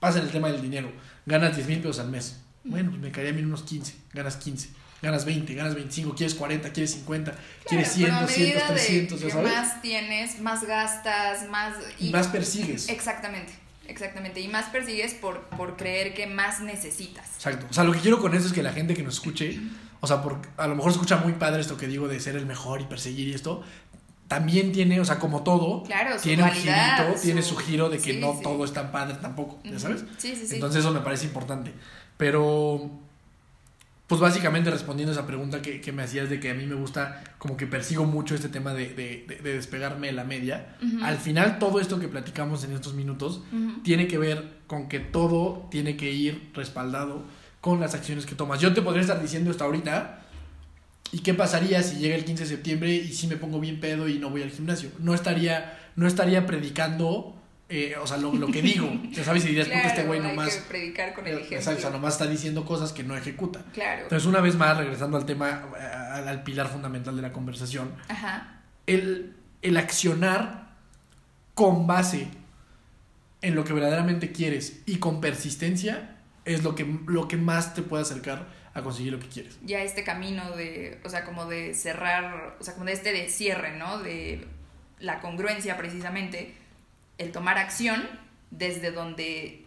Pasa 0.00 0.18
el 0.18 0.30
tema 0.30 0.48
del 0.48 0.60
dinero. 0.60 0.90
Ganas 1.24 1.54
10 1.54 1.68
mil 1.68 1.78
pesos 1.78 2.00
al 2.00 2.10
mes. 2.10 2.40
Bueno, 2.64 2.90
pues 2.90 3.00
me 3.00 3.12
caería 3.12 3.32
a 3.32 3.34
mí 3.36 3.42
unos 3.42 3.62
15. 3.62 3.94
Ganas 4.12 4.36
15. 4.36 4.70
Ganas 5.04 5.26
20, 5.26 5.54
ganas 5.54 5.74
25, 5.74 6.14
quieres 6.14 6.34
40, 6.34 6.72
quieres 6.72 6.92
50, 6.92 7.34
quieres 7.68 7.92
100, 7.92 8.06
pero 8.06 8.16
a 8.16 8.20
200, 8.22 8.38
medida 8.38 8.60
de 8.60 8.74
300, 8.74 9.20
ya 9.20 9.30
sabes. 9.30 9.52
más 9.52 9.82
tienes, 9.82 10.40
más 10.40 10.64
gastas, 10.64 11.46
más... 11.50 11.74
Y 12.00 12.08
más 12.08 12.28
persigues. 12.28 12.88
Exactamente, 12.88 13.52
exactamente. 13.86 14.40
Y 14.40 14.48
más 14.48 14.70
persigues 14.70 15.12
por, 15.12 15.42
por 15.48 15.76
creer 15.76 16.14
que 16.14 16.26
más 16.26 16.60
necesitas. 16.60 17.34
Exacto. 17.34 17.66
O 17.68 17.74
sea, 17.74 17.84
lo 17.84 17.92
que 17.92 17.98
quiero 17.98 18.18
con 18.18 18.34
eso 18.34 18.46
es 18.46 18.54
que 18.54 18.62
la 18.62 18.72
gente 18.72 18.94
que 18.94 19.02
nos 19.02 19.16
escuche, 19.16 19.60
o 20.00 20.06
sea, 20.06 20.22
por, 20.22 20.38
a 20.56 20.66
lo 20.68 20.74
mejor 20.74 20.92
escucha 20.92 21.18
muy 21.18 21.34
padre 21.34 21.60
esto 21.60 21.76
que 21.76 21.86
digo 21.86 22.08
de 22.08 22.18
ser 22.18 22.36
el 22.36 22.46
mejor 22.46 22.80
y 22.80 22.84
perseguir 22.84 23.28
y 23.28 23.34
esto, 23.34 23.62
también 24.28 24.72
tiene, 24.72 25.00
o 25.00 25.04
sea, 25.04 25.18
como 25.18 25.42
todo, 25.42 25.82
Claro, 25.82 26.16
tiene 26.20 26.42
un 26.42 26.50
girito, 26.50 27.20
tiene 27.22 27.42
su- 27.42 27.56
giro 27.56 27.88
de 27.90 27.98
que 27.98 28.14
sí, 28.14 28.18
no 28.20 28.32
sí. 28.34 28.42
todo 28.42 28.64
es 28.64 28.72
tan 28.72 28.90
padre 28.90 29.16
tampoco, 29.20 29.58
¿ya 29.64 29.78
sabes? 29.78 30.04
Sí, 30.18 30.34
sí, 30.34 30.46
sí. 30.46 30.54
Entonces 30.54 30.80
eso 30.80 30.92
me 30.92 31.00
parece 31.00 31.26
importante. 31.26 31.72
Pero, 32.16 32.90
pues 34.06 34.20
básicamente 34.20 34.70
respondiendo 34.70 35.12
a 35.12 35.14
esa 35.14 35.26
pregunta 35.26 35.62
que, 35.62 35.80
que 35.80 35.90
me 35.92 36.02
hacías 36.02 36.28
de 36.28 36.38
que 36.38 36.50
a 36.50 36.54
mí 36.54 36.66
me 36.66 36.74
gusta, 36.74 37.22
como 37.38 37.56
que 37.56 37.66
persigo 37.66 38.04
mucho 38.04 38.34
este 38.34 38.48
tema 38.48 38.74
de, 38.74 38.88
de- 38.94 39.24
de- 39.28 39.36
de 39.42 39.54
despegarme 39.54 40.08
de 40.08 40.12
la 40.12 40.24
media, 40.24 40.76
al 41.02 41.16
final 41.18 41.58
todo 41.58 41.80
esto 41.80 41.98
que 41.98 42.08
platicamos 42.08 42.64
en 42.64 42.72
estos 42.72 42.94
minutos 42.94 43.42
tiene 43.82 44.06
que 44.06 44.18
ver 44.18 44.58
con 44.66 44.88
que 44.88 45.00
todo 45.00 45.66
tiene 45.70 45.96
que 45.96 46.10
ir 46.12 46.50
respaldado 46.54 47.22
con 47.60 47.80
las 47.80 47.94
acciones 47.94 48.26
que 48.26 48.34
tomas. 48.34 48.60
Yo 48.60 48.74
te 48.74 48.82
podría 48.82 49.00
estar 49.02 49.20
diciendo 49.22 49.50
esto 49.50 49.64
ahorita. 49.64 50.20
¿Y 51.14 51.20
qué 51.20 51.32
pasaría 51.32 51.80
si 51.84 51.98
llega 51.98 52.16
el 52.16 52.24
15 52.24 52.42
de 52.42 52.48
septiembre 52.48 52.92
y 52.92 53.12
si 53.12 53.28
me 53.28 53.36
pongo 53.36 53.60
bien 53.60 53.78
pedo 53.78 54.08
y 54.08 54.18
no 54.18 54.30
voy 54.30 54.42
al 54.42 54.50
gimnasio? 54.50 54.90
No 54.98 55.14
estaría, 55.14 55.78
no 55.94 56.08
estaría 56.08 56.44
predicando, 56.44 57.36
eh, 57.68 57.94
o 58.02 58.06
sea, 58.08 58.16
lo, 58.16 58.34
lo 58.34 58.48
que 58.48 58.60
digo. 58.62 58.90
Ya 59.12 59.22
sabes, 59.22 59.44
y 59.44 59.48
dirías, 59.50 59.68
puta, 59.68 59.78
este 59.82 59.92
Claro, 60.02 60.08
güey 60.08 60.18
nomás, 60.20 60.56
que 60.56 60.62
predicar 60.68 61.14
con 61.14 61.24
el 61.28 61.34
ejemplo. 61.34 61.56
exacto, 61.56 61.78
o 61.78 61.82
sea, 61.82 61.90
nomás 61.90 62.14
está 62.14 62.26
diciendo 62.26 62.64
cosas 62.64 62.92
que 62.92 63.04
no 63.04 63.16
ejecuta. 63.16 63.64
Claro. 63.72 64.02
Entonces, 64.02 64.26
una 64.26 64.40
vez 64.40 64.56
más, 64.56 64.76
regresando 64.76 65.16
al 65.16 65.24
tema, 65.24 65.68
eh, 65.78 65.82
al, 65.84 66.26
al 66.26 66.42
pilar 66.42 66.66
fundamental 66.66 67.14
de 67.14 67.22
la 67.22 67.30
conversación, 67.32 67.92
Ajá. 68.08 68.62
el, 68.88 69.36
el 69.62 69.76
accionar 69.76 70.74
con 71.54 71.86
base 71.86 72.26
en 73.40 73.54
lo 73.54 73.62
que 73.62 73.72
verdaderamente 73.72 74.32
quieres 74.32 74.82
y 74.84 74.96
con 74.96 75.20
persistencia 75.20 76.16
es 76.44 76.64
lo 76.64 76.74
que, 76.74 76.84
lo 77.06 77.28
que 77.28 77.36
más 77.36 77.72
te 77.74 77.82
puede 77.82 78.02
acercar 78.02 78.63
a 78.74 78.82
conseguir 78.82 79.12
lo 79.12 79.20
que 79.20 79.28
quieres. 79.28 79.56
Ya 79.62 79.82
este 79.82 80.02
camino 80.02 80.50
de, 80.56 81.00
o 81.04 81.08
sea, 81.08 81.24
como 81.24 81.46
de 81.46 81.74
cerrar, 81.74 82.56
o 82.60 82.64
sea, 82.64 82.74
como 82.74 82.86
de 82.86 82.92
este 82.92 83.12
de 83.12 83.28
cierre, 83.28 83.76
¿no? 83.76 83.98
De 83.98 84.46
la 84.98 85.20
congruencia 85.20 85.76
precisamente, 85.76 86.54
el 87.18 87.30
tomar 87.30 87.56
acción 87.56 88.02
desde 88.50 88.90
donde 88.90 89.64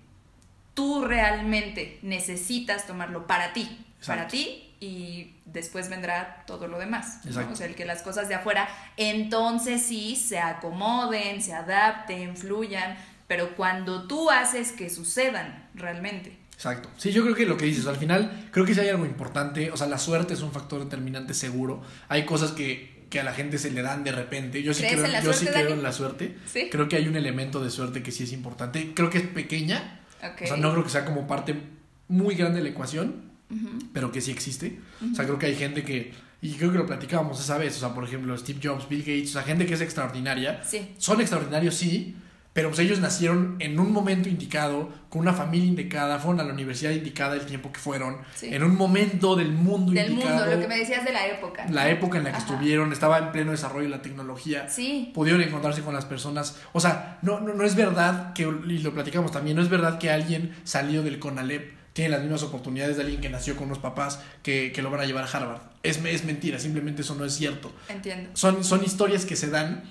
tú 0.74 1.06
realmente 1.06 2.00
necesitas 2.02 2.86
tomarlo 2.86 3.28
para 3.28 3.54
ti, 3.54 3.86
para 4.06 4.28
ti 4.28 4.76
y 4.80 5.34
después 5.46 5.90
vendrá 5.90 6.44
todo 6.46 6.68
lo 6.68 6.78
demás. 6.78 7.22
¿no? 7.26 7.52
O 7.52 7.56
sea, 7.56 7.66
el 7.66 7.76
que 7.76 7.86
las 7.86 8.02
cosas 8.02 8.28
de 8.28 8.36
afuera 8.36 8.68
entonces 8.96 9.82
sí 9.82 10.16
se 10.16 10.40
acomoden, 10.40 11.42
se 11.42 11.54
adapten, 11.54 12.38
fluyan, 12.38 12.98
pero 13.28 13.56
cuando 13.56 14.08
tú 14.08 14.30
haces 14.30 14.72
que 14.72 14.90
sucedan 14.90 15.68
realmente. 15.74 16.38
Exacto. 16.58 16.90
Sí, 16.98 17.12
yo 17.12 17.22
creo 17.24 17.36
que 17.36 17.46
lo 17.46 17.56
que 17.56 17.66
dices, 17.66 17.86
al 17.86 17.98
final, 17.98 18.50
creo 18.52 18.66
que 18.66 18.74
sí 18.74 18.80
hay 18.80 18.90
algo 18.90 19.06
importante. 19.06 19.72
O 19.72 19.78
sea, 19.78 19.86
la 19.88 20.00
suerte 20.00 20.34
es 20.34 20.42
un 20.42 20.52
factor 20.52 20.84
determinante 20.84 21.34
seguro. 21.36 21.84
Hay 22.10 22.26
cosas 22.26 22.52
que, 22.52 23.06
que 23.12 23.20
a 23.20 23.24
la 23.24 23.32
gente 23.34 23.60
se 23.60 23.70
le 23.70 23.84
dan 23.84 24.04
de 24.04 24.12
repente. 24.12 24.64
Yo 24.64 24.74
sí 24.74 24.80
¿Crees 24.82 24.96
creo, 24.96 25.06
en 25.06 25.12
la 25.14 25.22
yo 25.22 25.34
sí 25.34 25.46
suerte, 25.46 25.54
creo 25.54 25.70
Dani? 25.70 25.78
en 25.78 25.84
la 25.84 25.92
suerte. 25.94 26.36
¿Sí? 26.52 26.68
Creo 26.72 26.90
que 26.90 26.96
hay 26.96 27.08
un 27.08 27.16
elemento 27.16 27.64
de 27.64 27.70
suerte 27.70 28.02
que 28.02 28.12
sí 28.12 28.24
es 28.24 28.34
importante. 28.34 28.92
Creo 28.96 29.10
que 29.12 29.20
es 29.20 29.28
pequeña. 29.28 30.02
Ok. 30.24 30.42
O 30.44 30.48
sea, 30.48 30.58
no 30.58 30.72
creo 30.72 30.84
que 30.84 30.90
sea 30.90 31.06
como 31.06 31.28
parte 31.28 31.56
muy 32.08 32.34
grande 32.36 32.58
de 32.58 32.64
la 32.64 32.70
ecuación. 32.72 33.28
Ujú. 33.50 33.80
pero 33.94 34.12
que 34.12 34.20
sí 34.20 34.30
existe. 34.32 34.78
O 35.10 35.16
sea, 35.16 35.24
creo 35.24 35.40
que 35.40 35.46
hay 35.46 35.56
gente 35.56 35.82
que, 35.84 36.12
y 36.42 36.56
creo 36.56 36.70
que 36.74 36.80
lo 36.80 36.86
platicábamos 36.86 37.40
esa 37.40 37.58
vez, 37.58 37.78
o 37.78 37.80
sea, 37.80 37.94
por 37.94 38.04
ejemplo, 38.04 38.38
Steve 38.38 38.60
Jobs, 38.62 38.90
Bill 38.90 39.00
Gates, 39.00 39.30
o 39.30 39.34
sea, 39.34 39.44
gente 39.44 39.66
que 39.66 39.76
es 39.76 39.80
extraordinaria. 39.80 40.62
Sí. 40.66 40.96
Son 40.98 41.22
extraordinarios, 41.22 41.74
sí, 41.76 42.14
pero 42.58 42.70
pues 42.70 42.80
ellos 42.80 43.00
nacieron 43.00 43.56
en 43.60 43.80
un 43.80 43.92
momento 43.92 44.30
indicado, 44.30 44.90
con 45.10 45.22
una 45.22 45.32
familia 45.34 45.68
indicada, 45.68 46.18
fueron 46.18 46.40
a 46.40 46.44
la 46.44 46.54
universidad 46.54 46.90
indicada 46.90 47.36
el 47.36 47.46
tiempo 47.46 47.72
que 47.72 47.80
fueron, 47.80 48.18
Sí. 48.34 48.48
en 48.52 48.64
un 48.64 48.76
momento 48.76 49.36
del 49.36 49.52
mundo 49.52 49.92
Del 49.92 50.10
indicado. 50.14 50.38
mundo, 50.40 50.56
lo 50.56 50.60
que 50.62 50.68
me 50.68 50.80
decías 50.80 51.06
de 51.06 51.14
la 51.14 51.28
época. 51.28 51.66
¿no? 51.66 51.74
La 51.76 51.88
época 51.92 52.18
en 52.18 52.24
la 52.24 52.32
que 52.32 52.38
Ajá. 52.38 52.46
estuvieron, 52.48 52.92
estaba 52.92 53.20
en 53.20 53.32
pleno 53.32 53.52
desarrollo 53.52 53.84
de 53.84 53.90
la 53.92 54.02
tecnología 54.02 54.68
Sí, 54.70 55.12
pudieron 55.14 55.44
encontrarse 55.44 55.84
con 55.84 55.94
las 55.94 56.06
personas. 56.06 56.58
O 56.74 56.80
sea, 56.80 57.20
no, 57.22 57.40
no, 57.42 57.54
no 57.54 57.64
es 57.64 57.76
verdad 57.76 58.34
que, 58.34 58.42
y 58.42 58.80
lo 58.80 58.92
platicamos 58.92 59.32
también, 59.32 59.56
no 59.56 59.62
es 59.62 59.70
verdad 59.70 60.00
que 60.00 60.10
alguien 60.10 60.56
salió 60.64 61.04
del 61.04 61.20
CONALEP 61.20 61.78
tiene 61.94 62.10
las 62.10 62.22
mismas 62.24 62.42
oportunidades 62.42 62.96
de 62.98 63.04
alguien 63.04 63.22
que 63.22 63.30
nació 63.30 63.56
con 63.56 63.68
unos 63.68 63.78
papás 63.78 64.20
que, 64.42 64.72
que 64.72 64.82
lo 64.82 64.90
van 64.90 65.02
a 65.02 65.06
llevar 65.06 65.26
a 65.26 65.28
Harvard. 65.28 65.62
Es, 65.84 66.04
es 66.04 66.26
mentira, 66.26 66.58
simplemente 66.58 67.04
eso 67.04 67.14
no 67.14 67.24
es 67.24 67.34
cierto. 67.36 67.72
entiendo. 67.88 68.32
Son, 68.34 68.64
son 68.64 68.84
historias 68.84 69.26
que 69.26 69.36
se 69.36 69.52
dan 69.52 69.84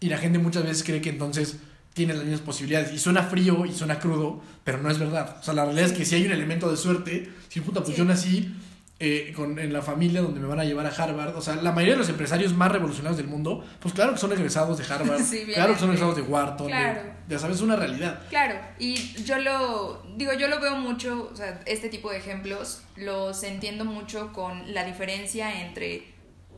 y 0.00 0.08
la 0.08 0.16
gente 0.16 0.38
muchas 0.38 0.62
veces 0.62 0.84
cree 0.84 1.02
que 1.02 1.10
entonces 1.10 1.58
tiene 1.94 2.12
las 2.14 2.24
mismas 2.24 2.42
posibilidades. 2.42 2.92
Y 2.92 2.98
suena 2.98 3.22
frío 3.22 3.64
y 3.64 3.72
suena 3.72 3.98
crudo, 3.98 4.42
pero 4.64 4.78
no 4.78 4.90
es 4.90 4.98
verdad. 4.98 5.36
O 5.40 5.42
sea, 5.42 5.54
la 5.54 5.64
realidad 5.64 5.86
es 5.86 5.92
que 5.96 6.04
si 6.04 6.16
hay 6.16 6.26
un 6.26 6.32
elemento 6.32 6.70
de 6.70 6.76
suerte, 6.76 7.30
si 7.48 7.60
puta, 7.60 7.80
pues 7.80 7.94
Sí. 7.94 7.98
yo 7.98 8.04
nací 8.04 8.54
eh, 9.00 9.32
con, 9.34 9.58
en 9.58 9.72
la 9.72 9.82
familia 9.82 10.22
donde 10.22 10.38
me 10.40 10.46
van 10.46 10.60
a 10.60 10.64
llevar 10.64 10.86
a 10.86 10.90
Harvard. 10.90 11.34
O 11.36 11.40
sea, 11.42 11.56
la 11.56 11.72
mayoría 11.72 11.94
de 11.94 11.98
los 11.98 12.08
empresarios 12.08 12.54
más 12.54 12.70
revolucionarios 12.70 13.16
del 13.16 13.26
mundo, 13.26 13.64
pues 13.80 13.92
claro 13.92 14.12
que 14.12 14.18
son 14.18 14.32
egresados 14.32 14.78
de 14.78 14.84
Harvard, 14.92 15.20
Sí, 15.24 15.38
bien, 15.44 15.54
claro 15.54 15.74
que 15.74 15.80
son 15.80 15.88
egresados 15.90 16.16
de 16.16 16.22
Wharton, 16.22 16.66
de- 16.68 16.72
Claro. 16.72 17.00
ya 17.28 17.38
sabes, 17.38 17.56
es 17.56 17.62
una 17.62 17.76
realidad. 17.76 18.20
Claro, 18.30 18.54
y 18.78 18.94
yo 19.24 19.38
lo 19.38 20.02
digo, 20.16 20.32
yo 20.34 20.46
lo 20.48 20.60
veo 20.60 20.76
mucho, 20.76 21.28
o 21.32 21.36
sea, 21.36 21.60
este 21.66 21.88
tipo 21.88 22.10
de 22.10 22.18
ejemplos 22.18 22.82
los 22.96 23.42
entiendo 23.42 23.84
mucho 23.84 24.32
con 24.32 24.72
la 24.72 24.84
diferencia 24.84 25.60
entre 25.66 26.04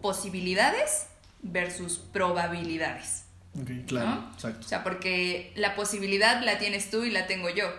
posibilidades 0.03 1.07
versus 1.43 1.99
probabilidades. 1.99 3.25
Claro, 3.87 4.07
¿No? 4.11 4.31
exacto. 4.35 4.61
O 4.67 4.69
sea, 4.69 4.83
porque 4.85 5.53
la 5.57 5.75
posibilidad 5.75 6.43
la 6.43 6.59
tienes 6.59 6.91
tú 6.91 7.05
y 7.05 7.11
la 7.11 7.27
tengo 7.27 7.49
yo. 7.51 7.73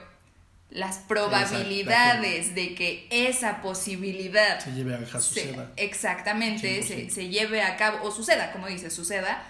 Las 0.69 0.97
probabilidades 0.97 2.53
de 2.55 2.75
que 2.75 3.07
esa 3.09 3.61
posibilidad 3.61 4.59
Se 4.59 4.71
lleve 4.73 4.95
a 4.95 5.05
se- 5.05 5.21
suceda. 5.21 5.71
exactamente 5.78 6.82
100%. 6.82 6.88
se, 6.88 7.09
se 7.09 7.30
lleve 7.30 7.61
a 7.61 7.78
cabo 7.78 7.99
o 8.03 8.11
suceda, 8.11 8.51
como 8.51 8.67
dices, 8.67 8.93
suceda, 8.93 9.43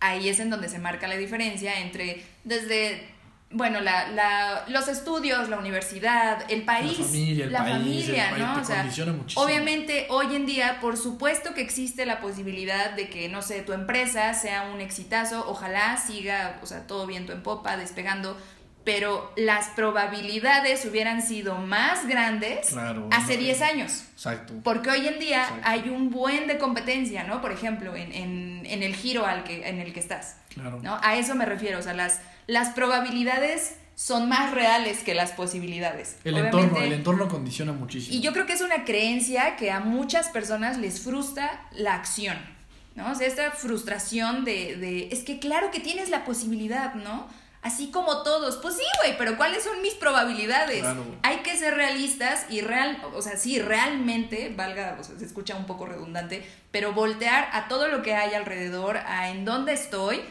ahí 0.00 0.28
es 0.28 0.40
en 0.40 0.50
donde 0.50 0.68
se 0.68 0.78
marca 0.78 1.06
la 1.08 1.16
diferencia 1.16 1.80
entre 1.80 2.22
desde 2.44 3.06
bueno, 3.50 3.80
la, 3.80 4.08
la, 4.10 4.64
los 4.68 4.88
estudios, 4.88 5.48
la 5.48 5.58
universidad, 5.58 6.44
el 6.50 6.64
país, 6.64 6.98
la 6.98 7.04
familia, 7.04 7.44
el 7.46 7.52
la 7.52 7.58
país, 7.60 7.72
familia, 7.72 8.30
el 8.30 8.38
¿no? 8.40 8.60
O 8.60 8.64
sea, 8.64 8.90
obviamente 9.36 10.06
hoy 10.10 10.36
en 10.36 10.44
día, 10.44 10.78
por 10.80 10.98
supuesto 10.98 11.54
que 11.54 11.62
existe 11.62 12.04
la 12.04 12.20
posibilidad 12.20 12.90
de 12.90 13.08
que, 13.08 13.28
no 13.30 13.40
sé, 13.40 13.62
tu 13.62 13.72
empresa 13.72 14.34
sea 14.34 14.68
un 14.70 14.82
exitazo, 14.82 15.48
ojalá 15.48 15.96
siga, 15.96 16.58
o 16.62 16.66
sea, 16.66 16.86
todo 16.86 17.06
viento 17.06 17.32
en 17.32 17.42
popa, 17.42 17.78
despegando, 17.78 18.36
pero 18.84 19.32
las 19.36 19.68
probabilidades 19.68 20.84
hubieran 20.84 21.22
sido 21.22 21.56
más 21.56 22.06
grandes 22.06 22.68
Claro, 22.68 23.08
hace 23.10 23.34
no, 23.34 23.40
10 23.40 23.62
años. 23.62 24.04
Exacto. 24.12 24.54
Porque 24.62 24.90
hoy 24.90 25.06
en 25.06 25.18
día 25.18 25.42
Exacto. 25.42 25.68
hay 25.68 25.88
un 25.88 26.10
buen 26.10 26.46
de 26.48 26.58
competencia, 26.58 27.24
¿no? 27.24 27.40
Por 27.40 27.52
ejemplo, 27.52 27.96
en, 27.96 28.12
en, 28.12 28.62
en 28.66 28.82
el 28.82 28.94
giro 28.94 29.26
al 29.26 29.44
que, 29.44 29.66
en 29.68 29.78
el 29.78 29.92
que 29.92 30.00
estás. 30.00 30.36
Claro. 30.48 30.80
¿no? 30.82 30.98
A 31.02 31.16
eso 31.16 31.34
me 31.34 31.44
refiero, 31.44 31.78
o 31.78 31.82
sea, 31.82 31.94
las, 31.94 32.20
las 32.48 32.70
probabilidades 32.70 33.76
son 33.94 34.28
más 34.28 34.52
reales 34.52 35.04
que 35.04 35.14
las 35.14 35.32
posibilidades. 35.32 36.16
El 36.24 36.34
Obviamente, 36.34 36.58
entorno, 36.58 36.84
el 36.84 36.92
entorno 36.92 37.28
condiciona 37.28 37.72
muchísimo. 37.72 38.16
Y 38.16 38.20
yo 38.20 38.32
creo 38.32 38.46
que 38.46 38.54
es 38.54 38.62
una 38.62 38.84
creencia 38.84 39.54
que 39.56 39.70
a 39.70 39.80
muchas 39.80 40.28
personas 40.28 40.78
les 40.78 41.00
frustra 41.00 41.68
la 41.72 41.94
acción, 41.94 42.38
¿no? 42.94 43.12
O 43.12 43.14
sea, 43.14 43.26
esta 43.26 43.50
frustración 43.50 44.44
de, 44.44 44.76
de 44.76 45.08
es 45.12 45.24
que 45.24 45.38
claro 45.38 45.70
que 45.70 45.80
tienes 45.80 46.10
la 46.10 46.24
posibilidad, 46.24 46.94
¿no? 46.94 47.26
Así 47.60 47.90
como 47.90 48.22
todos. 48.22 48.56
Pues 48.58 48.76
sí, 48.76 48.84
güey, 49.02 49.18
pero 49.18 49.36
¿cuáles 49.36 49.64
son 49.64 49.82
mis 49.82 49.94
probabilidades? 49.94 50.80
Claro. 50.80 51.04
Hay 51.22 51.38
que 51.38 51.56
ser 51.56 51.74
realistas 51.74 52.46
y 52.48 52.60
real, 52.60 53.02
o 53.14 53.20
sea, 53.20 53.36
sí, 53.36 53.58
realmente, 53.58 54.54
valga, 54.56 54.96
o 54.98 55.02
sea, 55.02 55.18
se 55.18 55.24
escucha 55.24 55.56
un 55.56 55.66
poco 55.66 55.84
redundante, 55.84 56.48
pero 56.70 56.92
voltear 56.92 57.48
a 57.52 57.66
todo 57.66 57.88
lo 57.88 58.00
que 58.02 58.14
hay 58.14 58.34
alrededor, 58.34 58.98
a 58.98 59.30
en 59.30 59.44
dónde 59.44 59.72
estoy, 59.72 60.22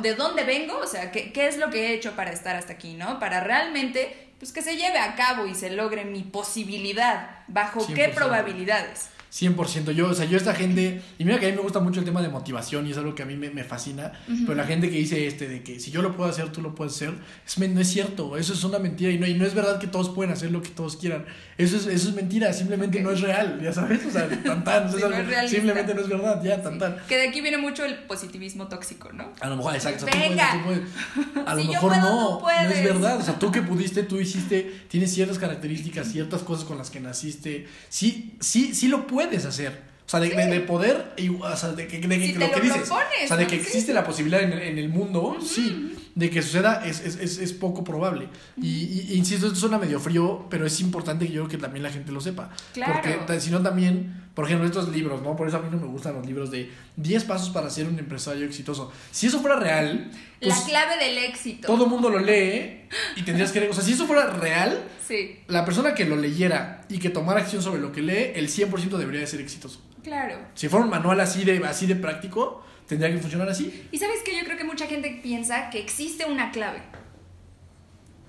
de 0.00 0.14
dónde 0.14 0.44
vengo, 0.44 0.78
o 0.78 0.86
sea, 0.86 1.10
qué, 1.12 1.32
qué 1.32 1.48
es 1.48 1.56
lo 1.56 1.70
que 1.70 1.86
he 1.86 1.94
hecho 1.94 2.12
para 2.12 2.30
estar 2.30 2.56
hasta 2.56 2.74
aquí, 2.74 2.94
¿no? 2.94 3.18
Para 3.18 3.40
realmente, 3.40 4.32
pues 4.38 4.52
que 4.52 4.62
se 4.62 4.76
lleve 4.76 4.98
a 4.98 5.14
cabo 5.14 5.46
y 5.46 5.54
se 5.54 5.70
logre 5.70 6.04
mi 6.04 6.22
posibilidad. 6.22 7.30
¿Bajo 7.48 7.86
qué 7.86 8.12
100%. 8.12 8.14
probabilidades? 8.14 9.08
100%. 9.32 9.92
Yo, 9.92 10.08
o 10.10 10.14
sea, 10.14 10.26
yo 10.26 10.36
esta 10.36 10.54
gente, 10.54 11.00
y 11.18 11.24
mira 11.24 11.40
que 11.40 11.46
a 11.46 11.48
mí 11.50 11.56
me 11.56 11.62
gusta 11.62 11.80
mucho 11.80 12.00
el 12.00 12.04
tema 12.04 12.20
de 12.20 12.28
motivación 12.28 12.86
y 12.86 12.90
es 12.90 12.98
algo 12.98 13.14
que 13.14 13.22
a 13.22 13.26
mí 13.26 13.34
me, 13.36 13.48
me 13.50 13.64
fascina, 13.64 14.12
pero 14.26 14.54
la 14.54 14.64
gente 14.64 14.90
que 14.90 14.96
dice 14.98 15.26
este 15.26 15.48
de 15.48 15.62
que 15.62 15.80
si 15.80 15.90
yo 15.90 16.02
lo 16.02 16.14
puedo 16.14 16.28
hacer, 16.28 16.50
tú 16.52 16.60
lo 16.60 16.74
puedes 16.74 16.94
hacer, 16.94 17.14
es, 17.46 17.58
no 17.58 17.80
es 17.80 17.88
cierto, 17.88 18.36
eso 18.36 18.52
es 18.52 18.62
una 18.64 18.78
mentira 18.78 19.10
y 19.10 19.18
no, 19.18 19.26
y 19.26 19.32
no 19.34 19.46
es 19.46 19.54
verdad 19.54 19.78
que 19.80 19.86
todos 19.86 20.10
pueden 20.10 20.32
hacer 20.34 20.50
lo 20.50 20.60
que 20.62 20.68
todos 20.68 20.98
quieran. 20.98 21.24
Eso 21.56 21.76
es, 21.78 21.86
eso 21.86 22.10
es 22.10 22.14
mentira, 22.14 22.52
simplemente 22.52 22.98
Ok. 22.98 23.04
no 23.04 23.10
es 23.12 23.20
real, 23.22 23.58
ya 23.62 23.72
sabes, 23.72 24.04
o 24.04 24.10
sea, 24.10 24.28
tan 24.28 24.64
tan, 24.64 24.88
Sí, 24.90 24.96
es 24.96 25.00
no 25.00 25.06
algo- 25.06 25.18
es 25.20 25.26
realista. 25.28 25.56
simplemente 25.56 25.94
no 25.94 26.00
es 26.02 26.08
verdad, 26.08 26.42
ya, 26.44 26.62
tan 26.62 26.78
tan. 26.78 26.96
Que 27.08 27.16
de 27.16 27.28
aquí 27.28 27.40
viene 27.40 27.56
mucho 27.56 27.84
el 27.86 27.94
positivismo 28.04 28.68
tóxico, 28.68 29.12
¿no? 29.12 29.32
A 29.40 29.48
lo 29.48 29.56
mejor, 29.56 29.74
exacto. 29.74 30.04
sea, 30.04 30.12
tú 30.12 30.18
Venga. 30.28 30.62
puedes, 30.64 30.80
tú 30.82 31.22
puedes. 31.32 31.46
A 31.48 31.54
lo 31.54 31.62
Si 31.62 31.68
mejor 31.68 31.88
puedo, 31.90 32.02
no, 32.02 32.40
no 32.40 32.50
es 32.70 32.84
verdad. 32.84 33.16
O 33.18 33.22
sea, 33.22 33.38
tú 33.38 33.50
que 33.50 33.62
pudiste, 33.62 34.02
tú 34.02 34.20
hiciste, 34.20 34.82
tienes 34.88 35.12
ciertas 35.14 35.38
características, 35.38 36.08
ciertas 36.08 36.42
cosas 36.42 36.64
con 36.66 36.76
las 36.76 36.90
que 36.90 37.00
naciste. 37.00 37.66
Sí, 37.88 38.34
sí, 38.40 38.74
sí 38.74 38.88
lo 38.88 39.06
puedes 39.06 39.21
hacer. 39.44 39.92
O 40.06 40.10
sea, 40.12 40.20
de, 40.20 40.28
de- 40.30 40.46
de 40.46 40.60
poder, 40.60 41.12
y, 41.16 41.28
o 41.30 41.56
sea, 41.56 41.70
de 41.70 41.86
que, 41.86 41.98
de 41.98 42.20
Si 42.20 42.32
lo 42.34 42.46
te 42.46 42.50
que 42.52 42.56
lo 42.58 42.62
dices. 42.64 42.82
propones, 42.88 43.24
o 43.24 43.28
sea, 43.28 43.36
de 43.36 43.46
que 43.46 43.56
Sí. 43.56 43.62
existe 43.62 43.92
la 43.94 44.04
posibilidad 44.04 44.42
en 44.42 44.52
en 44.52 44.78
el 44.78 44.88
mundo, 44.88 45.38
sí. 45.42 45.94
De 46.14 46.28
que 46.28 46.42
suceda 46.42 46.84
es, 46.84 47.00
es, 47.00 47.16
es, 47.16 47.38
es 47.38 47.52
poco 47.54 47.82
probable. 47.84 48.28
y, 48.58 48.68
y- 48.68 49.14
insisto, 49.14 49.46
esto 49.46 49.58
suena 49.58 49.78
medio 49.78 49.98
frío, 49.98 50.46
pero 50.50 50.66
es 50.66 50.78
importante 50.80 51.26
que 51.26 51.32
yo 51.32 51.42
creo 51.44 51.50
que 51.52 51.58
también 51.58 51.82
la 51.82 51.90
gente 51.90 52.12
lo 52.12 52.20
sepa. 52.20 52.50
Claro. 52.74 53.00
Porque 53.02 53.40
si 53.40 53.50
no 53.50 53.62
también, 53.62 54.22
por 54.34 54.44
ejemplo, 54.44 54.66
estos 54.66 54.88
libros, 54.90 55.22
¿no? 55.22 55.34
Por 55.36 55.48
eso 55.48 55.56
a 55.56 55.60
mí 55.60 55.68
no 55.70 55.78
me 55.78 55.86
gustan 55.86 56.14
los 56.14 56.26
libros 56.26 56.50
de 56.50 56.70
10 56.96 57.24
pasos 57.24 57.48
para 57.48 57.70
ser 57.70 57.86
un 57.88 57.98
empresario 57.98 58.44
exitoso. 58.44 58.92
Si 59.10 59.26
eso 59.28 59.40
fuera 59.40 59.56
real, 59.58 60.10
pues 60.40 60.54
la 60.58 60.64
clave 60.66 61.02
del 61.04 61.16
éxito. 61.18 61.66
todo 61.66 61.84
el 61.84 61.90
mundo 61.90 62.10
lo 62.10 62.18
lee 62.18 62.82
y 63.16 63.22
tendrías 63.22 63.50
que... 63.50 63.66
O 63.68 63.72
sea, 63.72 63.82
si 63.82 63.92
eso 63.92 64.06
fuera 64.06 64.26
real, 64.34 64.82
Sí, 65.08 65.38
la 65.48 65.64
persona 65.64 65.94
que 65.94 66.04
lo 66.04 66.16
leyera 66.16 66.84
y 66.90 66.98
que 66.98 67.08
tomara 67.10 67.40
acción 67.40 67.62
sobre 67.62 67.80
lo 67.80 67.90
que 67.90 68.02
lee, 68.02 68.32
el 68.34 68.48
100% 68.48 68.96
debería 68.98 69.20
de 69.20 69.26
ser 69.26 69.40
exitoso. 69.40 69.80
claro. 70.04 70.36
Si 70.54 70.68
fuera 70.68 70.84
un 70.84 70.90
manual 70.90 71.20
así 71.20 71.44
de, 71.44 71.56
así 71.66 71.86
de 71.86 71.96
práctico, 71.96 72.64
tendría 72.92 73.14
que 73.16 73.20
funcionar 73.20 73.48
así. 73.48 73.88
Y 73.90 73.98
sabes 73.98 74.22
que 74.24 74.36
yo 74.36 74.44
creo 74.44 74.56
que 74.56 74.64
mucha 74.64 74.86
gente 74.86 75.20
piensa 75.22 75.70
que 75.70 75.78
existe 75.78 76.24
una 76.24 76.50
clave. 76.50 76.82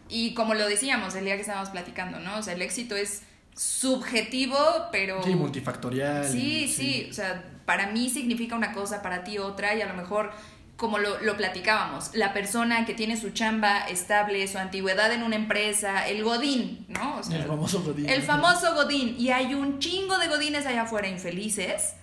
Y 0.10 0.34
como 0.34 0.54
lo 0.54 0.68
decíamos 0.68 1.16
el 1.16 1.26
día 1.26 1.36
que 1.36 1.42
estábamos 1.42 1.70
platicando, 1.70 2.20
¿no? 2.20 2.38
O 2.38 2.44
sea, 2.44 2.54
el 2.54 2.62
éxito 2.62 2.96
es 2.96 3.24
subjetivo, 3.56 4.58
pero... 4.92 5.24
Sí, 5.24 5.36
multifactorial. 5.36 6.28
Sí, 6.28 6.68
sí, 6.68 7.08
o 7.10 7.14
sea, 7.14 7.44
para 7.66 7.88
mí 7.88 8.10
significa 8.10 8.56
una 8.56 8.74
cosa, 8.74 9.02
para 9.02 9.24
ti 9.24 9.38
otra, 9.38 9.76
y 9.76 9.82
a 9.82 9.88
lo 9.88 9.94
mejor, 9.94 10.32
como 10.76 10.98
lo, 10.98 11.20
lo 11.22 11.38
platicábamos, 11.38 12.16
la 12.16 12.34
persona 12.34 12.86
que 12.86 12.94
tiene 12.94 13.18
su 13.18 13.32
chamba 13.32 13.80
estable, 13.88 14.48
su 14.48 14.58
antigüedad 14.58 15.12
en 15.14 15.24
una 15.24 15.36
empresa, 15.36 16.08
el 16.08 16.24
godín, 16.24 16.86
¿no? 16.90 17.18
O 17.18 17.24
sea, 17.24 17.38
El 17.38 17.46
famoso 17.46 17.84
godín. 17.84 18.10
el 18.10 18.22
famoso 18.22 18.74
godín, 18.76 19.16
y 19.20 19.30
hay 19.30 19.54
un 19.54 19.80
chingo 19.80 20.18
de 20.18 20.28
godines 20.28 20.66
allá 20.66 20.84
afuera 20.84 21.08
infelices 21.08 21.94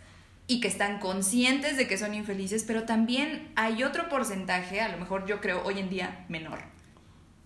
y 0.51 0.59
que 0.61 0.67
están 0.67 0.99
conscientes 0.99 1.77
de 1.77 1.87
que 1.87 1.97
son 1.97 2.13
infelices, 2.13 2.65
pero 2.67 2.83
también 2.83 3.53
hay 3.55 3.85
otro 3.85 4.09
porcentaje, 4.09 4.81
a 4.81 4.89
lo 4.89 4.99
mejor 4.99 5.25
yo 5.25 5.41
creo 5.41 5.63
hoy 5.65 5.79
en 5.79 5.89
día 5.89 6.25
menor, 6.29 6.59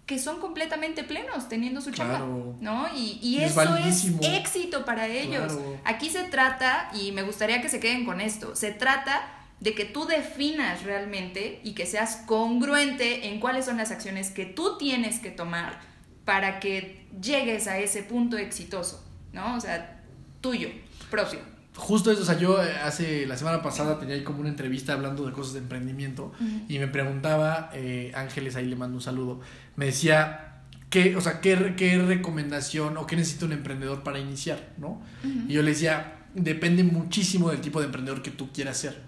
que 0.07 0.19
son 0.19 0.41
completamente 0.41 1.05
plenos 1.05 1.51
teniendo 1.51 1.83
su 1.83 1.91
chamba, 1.91 2.17
Claro. 2.17 2.57
¿no? 2.63 2.89
Y, 2.97 3.19
y 3.21 3.43
Es 3.43 3.51
eso 3.51 3.77
es 3.77 4.07
éxito 4.23 4.87
para 4.87 5.07
ellos. 5.07 5.53
Claro. 5.53 5.81
Aquí 5.85 6.09
se 6.09 6.23
trata, 6.25 6.91
y 6.95 7.13
me 7.13 7.21
gustaría 7.21 7.61
que 7.61 7.69
se 7.69 7.79
queden 7.79 8.07
con 8.07 8.23
esto, 8.23 8.57
se 8.57 8.71
trata 8.71 9.21
de 9.61 9.75
que 9.75 9.85
tú 9.85 10.07
definas 10.07 10.83
realmente 10.85 11.61
y 11.63 11.75
que 11.75 11.85
seas 11.85 12.23
congruente 12.25 13.29
en 13.29 13.39
cuáles 13.39 13.67
son 13.67 13.77
las 13.77 13.91
acciones 13.91 14.31
que 14.31 14.47
tú 14.47 14.79
tienes 14.79 15.21
que 15.21 15.31
tomar 15.31 15.79
para 16.25 16.59
que 16.59 17.07
llegues 17.21 17.67
a 17.67 17.79
ese 17.79 18.03
punto 18.03 18.39
exitoso, 18.39 19.05
¿no? 19.35 19.57
O 19.57 19.61
sea, 19.61 20.01
tuyo, 20.41 20.71
propio. 21.11 21.53
Justo 21.77 22.13
eso, 22.13 22.23
o 22.23 22.25
sea, 22.25 22.39
yo 22.39 22.63
eh, 22.63 22.77
hace 22.85 23.27
la 23.27 23.37
semana 23.37 23.61
pasada 23.61 23.99
tenía 23.99 24.15
ahí 24.15 24.23
como 24.23 24.41
una 24.41 24.49
entrevista 24.49 24.93
hablando 24.93 25.27
de 25.27 25.33
cosas 25.33 25.55
de 25.55 25.59
emprendimiento 25.59 26.33
y 26.69 26.79
me 26.79 26.87
preguntaba, 26.87 27.71
eh, 27.75 28.13
Ángeles, 28.15 28.55
ahí 28.55 28.67
le 28.67 28.77
mando 28.77 28.97
un 28.97 29.03
saludo, 29.03 29.41
me 29.75 29.87
decía, 29.87 30.61
¿qué, 30.89 31.17
o 31.17 31.21
sea, 31.21 31.41
qué, 31.41 31.75
qué 31.77 31.99
recomendación 31.99 32.97
o 32.97 33.09
qué 33.09 33.17
necesita 33.17 33.47
un 33.47 33.53
emprendedor 33.53 34.05
para 34.05 34.21
iniciar, 34.21 34.73
¿no? 34.79 35.03
Y 35.49 35.55
yo 35.55 35.63
le 35.63 35.71
decía, 35.71 36.27
depende 36.35 36.85
muchísimo 36.85 37.51
del 37.51 37.61
tipo 37.61 37.81
de 37.81 37.87
emprendedor 37.87 38.23
que 38.23 38.31
tú 38.31 38.53
quieras 38.53 38.77
ser. 38.77 39.03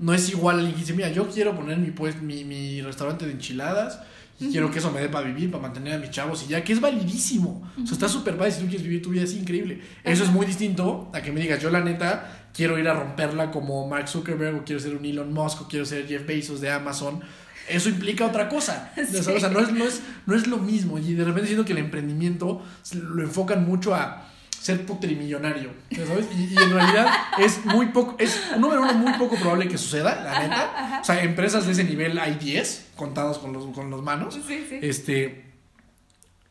No 0.00 0.12
es 0.12 0.28
igual 0.30 0.56
alguien 0.56 0.74
que 0.74 0.80
dice, 0.80 0.94
mira, 0.94 1.10
yo 1.10 1.28
quiero 1.28 1.54
poner 1.54 1.78
mi, 1.78 1.92
pues, 1.92 2.20
mi, 2.20 2.42
mi 2.42 2.82
restaurante 2.82 3.26
de 3.26 3.32
enchiladas 3.32 4.00
y 4.40 4.50
quiero 4.50 4.70
que 4.70 4.78
eso 4.78 4.90
me 4.92 5.00
dé 5.00 5.08
para 5.08 5.26
vivir, 5.26 5.50
para 5.50 5.62
mantener 5.62 5.94
a 5.94 5.98
mis 5.98 6.10
chavos 6.10 6.44
y 6.44 6.50
ya, 6.50 6.62
que 6.62 6.72
es 6.72 6.80
validísimo. 6.80 7.68
O 7.82 7.86
sea, 7.86 7.94
está 7.94 8.08
súper 8.08 8.36
padre 8.36 8.52
si 8.52 8.60
tú 8.60 8.66
quieres 8.66 8.82
vivir 8.82 9.02
tu 9.02 9.10
vida 9.10 9.24
así, 9.24 9.38
increíble. 9.38 9.80
Eso 10.04 10.22
es 10.22 10.30
muy 10.30 10.46
distinto 10.46 11.10
a 11.12 11.20
que 11.20 11.32
me 11.32 11.40
digas, 11.40 11.60
yo 11.60 11.70
la 11.70 11.80
neta 11.80 12.50
quiero 12.54 12.78
ir 12.78 12.88
a 12.88 12.94
romperla 12.94 13.50
como 13.50 13.88
Mark 13.88 14.08
Zuckerberg 14.08 14.56
o 14.56 14.64
quiero 14.64 14.80
ser 14.80 14.94
un 14.94 15.04
Elon 15.04 15.32
Musk 15.32 15.62
o 15.62 15.68
quiero 15.68 15.84
ser 15.84 16.06
Jeff 16.06 16.26
Bezos 16.26 16.60
de 16.60 16.70
Amazon. 16.70 17.20
Eso 17.68 17.88
implica 17.88 18.26
otra 18.26 18.48
cosa. 18.48 18.92
O 18.96 19.40
sea, 19.40 19.48
no 19.50 19.60
es, 19.60 19.72
no, 19.72 19.84
es, 19.84 20.02
no 20.26 20.34
es 20.34 20.46
lo 20.46 20.58
mismo. 20.58 20.98
Y 20.98 21.14
de 21.14 21.24
repente 21.24 21.48
siento 21.48 21.64
que 21.64 21.72
el 21.72 21.78
emprendimiento 21.78 22.62
lo 22.92 23.22
enfocan 23.22 23.66
mucho 23.66 23.94
a 23.94 24.28
ser 24.60 24.84
putrimillonario, 24.84 25.72
¿ya 25.90 26.06
¿sabes? 26.06 26.26
Y, 26.36 26.54
y 26.54 26.56
en 26.56 26.70
realidad 26.70 27.06
es 27.38 27.64
muy 27.64 27.86
poco, 27.86 28.16
es 28.18 28.38
número 28.58 28.82
uno 28.82 28.94
muy 28.94 29.12
poco 29.14 29.36
probable 29.36 29.68
que 29.68 29.78
suceda, 29.78 30.22
la 30.22 30.40
neta. 30.40 30.98
O 31.00 31.04
sea, 31.04 31.22
empresas 31.22 31.66
de 31.66 31.72
ese 31.72 31.84
nivel 31.84 32.18
hay 32.18 32.34
10 32.34 32.88
contadas 32.96 33.38
con 33.38 33.52
los, 33.52 33.66
con 33.74 33.90
los 33.90 34.02
manos. 34.02 34.34
Sí, 34.46 34.66
sí. 34.68 34.78
Este. 34.82 35.44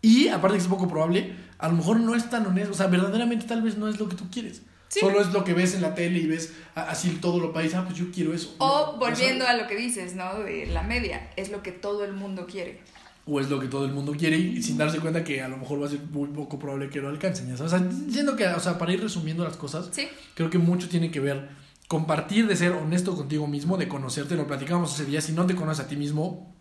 Y 0.02 0.30
aparte 0.30 0.58
que 0.58 0.64
es 0.64 0.70
poco 0.70 0.88
probable, 0.88 1.36
a 1.58 1.68
lo 1.68 1.76
mejor 1.76 2.00
no 2.00 2.16
es 2.16 2.30
tan 2.30 2.46
honesto. 2.46 2.72
O 2.72 2.76
sea, 2.76 2.88
verdaderamente 2.88 3.46
tal 3.46 3.62
vez 3.62 3.78
no 3.78 3.88
es 3.88 4.00
lo 4.00 4.08
que 4.08 4.16
tú 4.16 4.30
quieres. 4.32 4.62
Sí. 4.88 5.02
Solo 5.02 5.20
es 5.20 5.34
lo 5.34 5.44
que 5.44 5.54
ves 5.54 5.76
en 5.76 5.82
la 5.82 5.96
tele 5.96 6.20
y 6.20 6.28
ves 6.28 6.54
así 6.76 7.10
todo 7.22 7.40
lo 7.40 7.52
país. 7.52 7.74
Ah, 7.76 7.84
pues 7.86 7.98
yo 7.98 8.06
quiero 8.12 8.34
eso. 8.34 8.56
O 8.60 8.94
No, 8.94 8.98
volviendo 8.98 9.46
a 9.46 9.54
lo 9.54 9.68
que 9.68 9.76
dices, 9.76 10.16
¿no? 10.16 10.40
De 10.40 10.66
la 10.68 10.82
media, 10.84 11.30
es 11.36 11.50
lo 11.50 11.62
que 11.62 11.74
todo 11.74 12.06
el 12.06 12.14
mundo 12.14 12.48
quiere. 12.48 12.80
O 13.28 13.40
es 13.42 13.50
lo 13.50 13.60
que 13.60 13.68
todo 13.68 13.86
el 13.86 13.92
mundo 13.92 14.14
quiere 14.14 14.38
y 14.38 14.64
sin 14.64 14.78
darse 14.78 15.00
cuenta 15.00 15.24
que 15.24 15.42
a 15.42 15.50
lo 15.50 15.58
mejor 15.58 15.82
va 15.82 15.88
a 15.88 15.90
ser 15.90 16.00
muy 16.12 16.30
poco 16.30 16.58
probable 16.58 16.90
que 16.90 17.02
lo 17.02 17.10
alcancen. 17.10 17.52
O 17.54 17.68
sea, 17.70 17.86
siento 18.10 18.36
que, 18.38 18.48
o 18.48 18.60
sea, 18.60 18.78
para 18.78 18.94
ir 18.94 19.02
resumiendo 19.02 19.44
las 19.44 19.58
cosas, 19.58 19.90
Sí, 19.92 20.08
creo 20.34 20.50
que 20.50 20.58
mucho 20.58 20.88
tiene 20.88 21.12
que 21.12 21.20
ver 21.20 21.50
compartir 21.90 22.48
de 22.48 22.56
ser 22.56 22.72
honesto 22.72 23.16
contigo 23.16 23.46
mismo, 23.48 23.78
de 23.78 23.88
conocerte, 23.88 24.36
lo 24.36 24.48
platicamos 24.48 24.94
ese 24.94 25.06
día, 25.06 25.22
si 25.22 25.32
no 25.34 25.46
te 25.46 25.56
conoces 25.56 25.86
a 25.86 25.88
ti 25.88 25.96
mismo, 25.96 26.54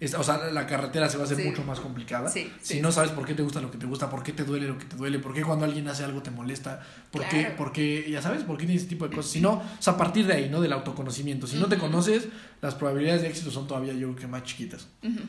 es- 0.00 0.14
o 0.14 0.22
sea, 0.22 0.50
la 0.50 0.66
carretera 0.66 1.08
se 1.08 1.16
va 1.16 1.22
a 1.22 1.26
hacer 1.26 1.36
Sí. 1.38 1.44
mucho 1.44 1.62
más 1.64 1.78
complicada. 1.80 2.28
Sí, 2.28 2.50
si 2.60 2.74
sí, 2.74 2.80
no 2.80 2.90
sabes 2.90 3.10
por 3.12 3.24
qué 3.26 3.34
te 3.34 3.42
gusta 3.42 3.60
lo 3.60 3.70
que 3.70 3.78
te 3.78 3.86
gusta, 3.86 4.10
por 4.10 4.22
qué 4.22 4.32
te 4.32 4.44
duele 4.44 4.66
lo 4.68 4.76
que 4.78 4.84
te 4.86 4.96
duele, 4.96 5.18
por 5.18 5.32
qué 5.34 5.42
cuando 5.42 5.64
alguien 5.64 5.86
hace 5.88 6.04
algo 6.04 6.22
te 6.22 6.30
molesta, 6.30 6.80
por 7.10 7.26
qué, 7.28 7.52
por 7.56 7.72
qué, 7.72 8.06
ya 8.10 8.20
sabes, 8.20 8.42
por 8.44 8.56
qué 8.56 8.64
tienes 8.66 8.82
ese 8.82 8.88
tipo 8.90 9.06
de 9.08 9.14
cosas. 9.14 9.30
Si 9.30 9.40
no, 9.40 9.52
o 9.54 9.62
sea, 9.78 9.92
a 9.94 9.96
partir 9.96 10.26
de 10.26 10.34
ahí, 10.34 10.48
¿no? 10.50 10.60
Del 10.60 10.72
autoconocimiento. 10.72 11.46
Si 11.46 11.56
no 11.56 11.66
te 11.66 11.76
conoces, 11.78 12.28
las 12.60 12.74
probabilidades 12.74 13.22
de 13.22 13.28
éxito 13.28 13.50
son 13.50 13.66
todavía 13.66 13.92
yo 13.92 14.08
creo 14.08 14.16
que 14.16 14.26
más 14.26 14.42
chiquitas. 14.44 14.88
Ujú. 15.02 15.20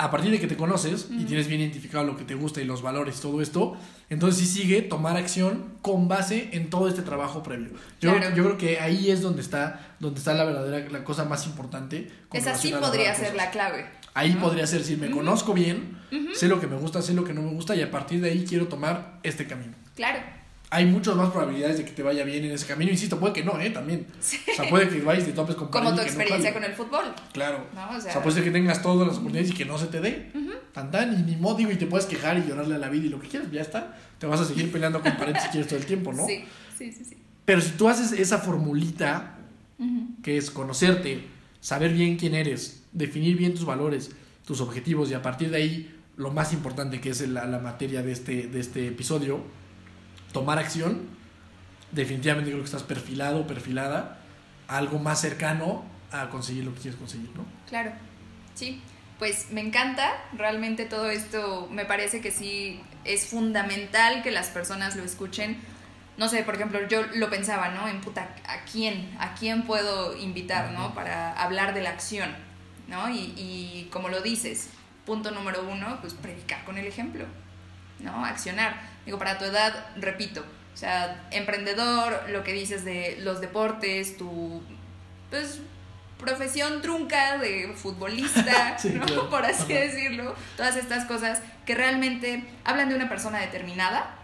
A 0.00 0.10
partir 0.10 0.30
de 0.30 0.40
que 0.40 0.46
te 0.46 0.56
conoces 0.56 1.08
y 1.10 1.24
tienes 1.24 1.46
bien 1.46 1.60
identificado 1.60 2.04
lo 2.04 2.16
que 2.16 2.24
te 2.24 2.34
gusta 2.34 2.62
y 2.62 2.64
los 2.64 2.80
valores, 2.80 3.20
todo 3.20 3.42
esto, 3.42 3.76
entonces 4.08 4.40
sí 4.40 4.60
sigue 4.60 4.80
tomar 4.80 5.18
acción 5.18 5.74
con 5.82 6.08
base 6.08 6.48
en 6.52 6.70
todo 6.70 6.88
este 6.88 7.02
trabajo 7.02 7.42
previo. 7.42 7.68
Yo, 8.00 8.18
yo 8.34 8.44
creo 8.44 8.56
que 8.56 8.80
ahí 8.80 9.10
es 9.10 9.20
donde 9.20 9.42
está, 9.42 9.94
donde 10.00 10.18
está 10.18 10.32
la 10.32 10.44
verdadera, 10.44 10.88
la 10.88 11.04
cosa 11.04 11.26
más 11.26 11.46
importante. 11.46 12.10
Esa 12.32 12.56
sí 12.56 12.72
podría 12.72 13.14
ser 13.14 13.34
la 13.34 13.50
clave. 13.50 13.84
Ahí 14.14 14.32
podría 14.36 14.66
ser, 14.66 14.84
si 14.84 14.96
me 14.96 15.10
conozco 15.10 15.52
bien, 15.52 15.98
sé 16.34 16.48
lo 16.48 16.60
que 16.60 16.66
me 16.66 16.76
gusta, 16.76 17.02
sé 17.02 17.12
lo 17.12 17.24
que 17.24 17.34
no 17.34 17.42
me 17.42 17.50
gusta 17.50 17.76
y 17.76 17.82
a 17.82 17.90
partir 17.90 18.22
de 18.22 18.30
ahí 18.30 18.46
quiero 18.48 18.68
tomar 18.68 19.20
este 19.22 19.46
camino. 19.46 19.74
Claro 19.94 20.39
hay 20.72 20.86
muchas 20.86 21.16
más 21.16 21.30
probabilidades 21.30 21.78
de 21.78 21.84
que 21.84 21.90
te 21.90 22.02
vaya 22.02 22.22
bien 22.22 22.44
en 22.44 22.52
ese 22.52 22.64
camino. 22.64 22.92
Insisto, 22.92 23.18
puede 23.18 23.34
que 23.34 23.42
no, 23.42 23.60
¿eh? 23.60 23.70
También. 23.70 24.06
O 24.18 24.54
sea, 24.54 24.70
puede 24.70 24.88
que 24.88 25.00
vayas 25.00 25.26
de 25.26 25.32
topes 25.32 25.56
con 25.56 25.68
Como 25.68 25.94
tu 25.94 26.00
experiencia 26.00 26.52
con 26.52 26.62
el 26.62 26.72
fútbol. 26.72 27.12
Claro. 27.32 27.66
O, 27.96 28.00
sea, 28.00 28.22
puede 28.22 28.36
ser 28.36 28.44
que 28.44 28.52
tengas 28.52 28.80
todas 28.80 29.08
las 29.08 29.16
oportunidades 29.16 29.50
y 29.50 29.54
que 29.54 29.64
no 29.64 29.76
se 29.78 29.86
te 29.86 30.00
dé. 30.00 30.30
Tan 30.72 30.92
tan, 30.92 31.12
y 31.12 31.22
ni 31.22 31.36
modo, 31.36 31.60
y 31.60 31.74
te 31.74 31.86
puedes 31.86 32.06
quejar 32.06 32.38
y 32.38 32.48
llorarle 32.48 32.76
a 32.76 32.78
la 32.78 32.88
vida 32.88 33.06
y 33.06 33.08
lo 33.08 33.20
que 33.20 33.26
quieras, 33.26 33.50
ya 33.50 33.60
está. 33.60 33.98
Te 34.20 34.26
vas 34.26 34.40
a 34.40 34.44
seguir 34.44 34.70
peleando 34.70 35.02
con 35.02 35.16
paredes 35.16 35.42
si 35.42 35.48
quieres 35.48 35.66
todo 35.66 35.80
el 35.80 35.86
tiempo, 35.86 36.12
¿no? 36.12 36.24
Sí, 36.24 36.44
sí, 36.78 36.92
sí. 36.92 37.04
sí. 37.04 37.16
Pero 37.44 37.60
si 37.60 37.70
tú 37.70 37.88
haces 37.88 38.12
esa 38.12 38.38
formulita, 38.38 39.38
que 40.22 40.36
es 40.36 40.52
conocerte, 40.52 41.24
saber 41.60 41.92
bien 41.92 42.16
quién 42.16 42.36
eres, 42.36 42.84
definir 42.92 43.36
bien 43.36 43.54
tus 43.54 43.64
valores, 43.64 44.12
tus 44.46 44.60
objetivos 44.60 45.10
y 45.10 45.14
a 45.14 45.22
partir 45.22 45.50
de 45.50 45.56
ahí 45.56 45.96
lo 46.16 46.30
más 46.30 46.52
importante 46.52 47.00
que 47.00 47.10
es 47.10 47.26
la, 47.28 47.46
la 47.46 47.58
materia 47.58 48.02
de 48.02 48.12
este, 48.12 48.46
de 48.46 48.60
este 48.60 48.86
episodio, 48.86 49.42
tomar 50.32 50.58
acción, 50.58 51.08
definitivamente 51.92 52.50
creo 52.50 52.62
que 52.62 52.66
estás 52.66 52.82
perfilado, 52.82 53.46
perfilada, 53.46 54.18
algo 54.68 54.98
más 54.98 55.20
cercano 55.20 55.84
a 56.12 56.28
conseguir 56.28 56.64
lo 56.64 56.74
que 56.74 56.80
quieres 56.80 56.98
conseguir, 56.98 57.30
¿no? 57.36 57.44
Claro, 57.68 57.92
sí. 58.54 58.80
Pues 59.18 59.50
me 59.50 59.60
encanta, 59.60 60.12
realmente 60.32 60.86
todo 60.86 61.10
esto 61.10 61.68
me 61.70 61.84
parece 61.84 62.22
que 62.22 62.30
sí 62.30 62.80
es 63.04 63.26
fundamental 63.26 64.22
que 64.22 64.30
las 64.30 64.48
personas 64.48 64.96
lo 64.96 65.04
escuchen. 65.04 65.58
No 66.16 66.28
sé, 66.28 66.42
por 66.42 66.54
ejemplo, 66.54 66.80
yo 66.88 67.02
lo 67.14 67.28
pensaba, 67.28 67.68
¿no? 67.68 67.86
En 67.86 68.00
puta, 68.00 68.34
¿a 68.46 68.64
quién? 68.64 69.14
¿A 69.18 69.34
quién 69.34 69.64
puedo 69.64 70.16
invitar, 70.16 70.72
¿no? 70.72 70.94
Para 70.94 71.32
hablar 71.32 71.74
de 71.74 71.82
la 71.82 71.90
acción, 71.90 72.30
¿no? 72.88 73.10
Y, 73.10 73.34
y 73.36 73.88
como 73.92 74.08
lo 74.08 74.22
dices, 74.22 74.70
punto 75.04 75.30
número 75.32 75.68
uno, 75.68 75.98
pues 76.00 76.14
predicar 76.14 76.64
con 76.64 76.78
el 76.78 76.86
ejemplo, 76.86 77.26
¿no? 78.00 78.24
Accionar. 78.24 78.80
Digo, 79.04 79.18
para 79.18 79.38
tu 79.38 79.44
edad, 79.44 79.86
repito, 79.96 80.44
o 80.72 80.76
sea, 80.76 81.26
emprendedor, 81.30 82.28
lo 82.30 82.44
que 82.44 82.52
dices 82.52 82.84
de 82.84 83.18
los 83.20 83.40
deportes, 83.40 84.16
tu, 84.16 84.62
pues, 85.30 85.60
profesión 86.18 86.82
trunca 86.82 87.38
de 87.38 87.72
futbolista, 87.74 88.76
¿no? 88.94 89.30
Por 89.30 89.44
así 89.44 89.72
decirlo, 89.72 90.34
todas 90.56 90.76
estas 90.76 91.06
cosas 91.06 91.40
que 91.64 91.74
realmente 91.74 92.44
hablan 92.64 92.88
de 92.88 92.94
una 92.94 93.08
persona 93.08 93.40
determinada 93.40 94.16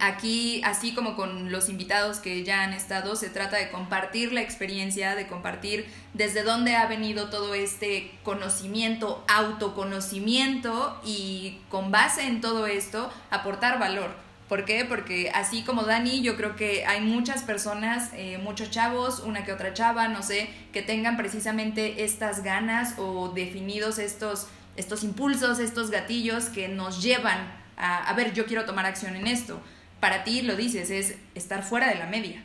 Aquí, 0.00 0.62
así 0.64 0.94
como 0.94 1.14
con 1.14 1.52
los 1.52 1.68
invitados 1.68 2.18
que 2.18 2.42
ya 2.42 2.62
han 2.62 2.72
estado, 2.72 3.16
se 3.16 3.28
trata 3.28 3.58
de 3.58 3.70
compartir 3.70 4.32
la 4.32 4.40
experiencia, 4.40 5.14
de 5.14 5.26
compartir 5.26 5.86
desde 6.14 6.42
dónde 6.42 6.74
ha 6.74 6.86
venido 6.86 7.28
todo 7.28 7.54
este 7.54 8.10
conocimiento, 8.22 9.24
autoconocimiento 9.28 11.00
y 11.04 11.58
con 11.68 11.90
base 11.90 12.26
en 12.26 12.40
todo 12.40 12.66
esto 12.66 13.12
aportar 13.30 13.78
valor. 13.78 14.14
¿Por 14.48 14.64
qué? 14.64 14.84
Porque 14.84 15.30
así 15.34 15.62
como 15.62 15.84
Dani, 15.84 16.22
yo 16.22 16.36
creo 16.36 16.56
que 16.56 16.86
hay 16.86 17.00
muchas 17.00 17.42
personas, 17.42 18.10
eh, 18.14 18.38
muchos 18.38 18.70
chavos, 18.70 19.20
una 19.20 19.44
que 19.44 19.52
otra 19.52 19.74
chava, 19.74 20.08
no 20.08 20.22
sé, 20.22 20.50
que 20.72 20.82
tengan 20.82 21.16
precisamente 21.16 22.04
estas 22.04 22.42
ganas 22.42 22.94
o 22.98 23.28
definidos 23.28 23.98
estos, 23.98 24.48
estos 24.76 25.04
impulsos, 25.04 25.58
estos 25.58 25.90
gatillos 25.90 26.46
que 26.46 26.68
nos 26.68 27.02
llevan 27.02 27.64
a, 27.76 28.08
a 28.08 28.12
ver, 28.14 28.32
yo 28.32 28.46
quiero 28.46 28.64
tomar 28.64 28.86
acción 28.86 29.16
en 29.16 29.26
esto 29.26 29.60
para 30.00 30.24
ti 30.24 30.42
lo 30.42 30.56
dices, 30.56 30.90
es 30.90 31.16
estar 31.34 31.62
fuera 31.62 31.88
de 31.88 31.96
la 31.96 32.06
media. 32.06 32.44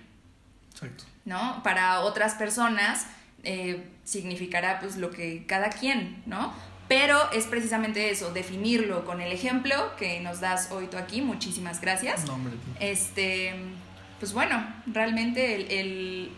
Exacto. 0.72 1.06
¿No? 1.26 1.62
Para 1.64 2.02
otras 2.02 2.36
personas 2.36 3.08
eh, 3.44 3.86
significará 4.04 4.80
pues 4.80 4.98
lo 4.98 5.12
que 5.12 5.46
cada 5.46 5.70
quien, 5.70 6.24
¿no? 6.26 6.54
Pero 6.88 7.32
es 7.32 7.46
precisamente 7.46 8.10
eso, 8.10 8.32
definirlo 8.34 9.06
con 9.06 9.22
el 9.22 9.32
ejemplo 9.32 9.96
que 9.96 10.20
nos 10.22 10.40
das 10.40 10.72
hoy 10.72 10.88
tú 10.88 10.98
aquí. 10.98 11.22
Muchísimas 11.22 11.80
gracias. 11.80 12.26
No, 12.26 12.34
hombre, 12.34 12.56
este, 12.80 13.54
pues 14.20 14.34
bueno, 14.34 14.66
realmente 14.88 15.80
el, 15.80 16.32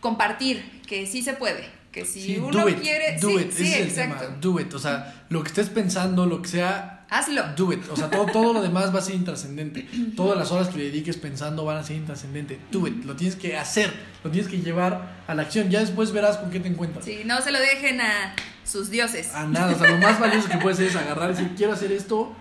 compartir 0.00 0.82
que 0.86 1.06
sí 1.06 1.22
se 1.22 1.34
puede, 1.34 1.68
que 1.92 2.04
si 2.04 2.36
uno 2.38 2.64
quiere, 2.80 3.18
do 3.20 3.38
it, 3.38 3.52
sí, 3.52 3.72
es 3.72 3.80
el 3.80 3.94
tema, 3.94 4.16
do 4.40 4.60
it, 4.60 4.74
o 4.74 4.78
sea, 4.78 5.24
lo 5.30 5.42
que 5.42 5.48
estés 5.48 5.70
pensando, 5.70 6.26
lo 6.26 6.42
que 6.42 6.48
sea, 6.48 6.95
Hazlo. 7.08 7.42
Do 7.56 7.72
it. 7.72 7.88
O 7.88 7.96
sea, 7.96 8.10
todo, 8.10 8.26
todo 8.26 8.52
lo 8.52 8.62
demás 8.62 8.94
va 8.94 8.98
a 8.98 9.02
ser 9.02 9.14
intrascendente. 9.14 9.88
Todas 10.16 10.36
las 10.36 10.50
horas 10.50 10.68
que 10.68 10.78
le 10.78 10.84
dediques 10.84 11.16
pensando 11.16 11.64
van 11.64 11.78
a 11.78 11.82
ser 11.82 11.96
intrascendente. 11.96 12.58
Do 12.72 12.86
it. 12.86 13.04
Lo 13.04 13.14
tienes 13.14 13.36
que 13.36 13.56
hacer. 13.56 13.92
Lo 14.24 14.30
tienes 14.30 14.50
que 14.50 14.60
llevar 14.60 15.22
a 15.26 15.34
la 15.34 15.42
acción. 15.42 15.70
Ya 15.70 15.80
después 15.80 16.12
verás 16.12 16.38
con 16.38 16.50
qué 16.50 16.60
te 16.60 16.68
encuentras. 16.68 17.04
Sí, 17.04 17.22
no 17.24 17.40
se 17.40 17.52
lo 17.52 17.60
dejen 17.60 18.00
a 18.00 18.34
sus 18.64 18.90
dioses. 18.90 19.32
A 19.34 19.46
nada. 19.46 19.74
O 19.74 19.78
sea, 19.78 19.90
lo 19.90 19.98
más 19.98 20.18
valioso 20.18 20.48
que 20.48 20.58
puedes 20.58 20.78
hacer 20.78 20.90
es 20.90 20.96
agarrar 20.96 21.30
y 21.30 21.34
decir, 21.34 21.52
quiero 21.56 21.72
hacer 21.72 21.92
esto. 21.92 22.34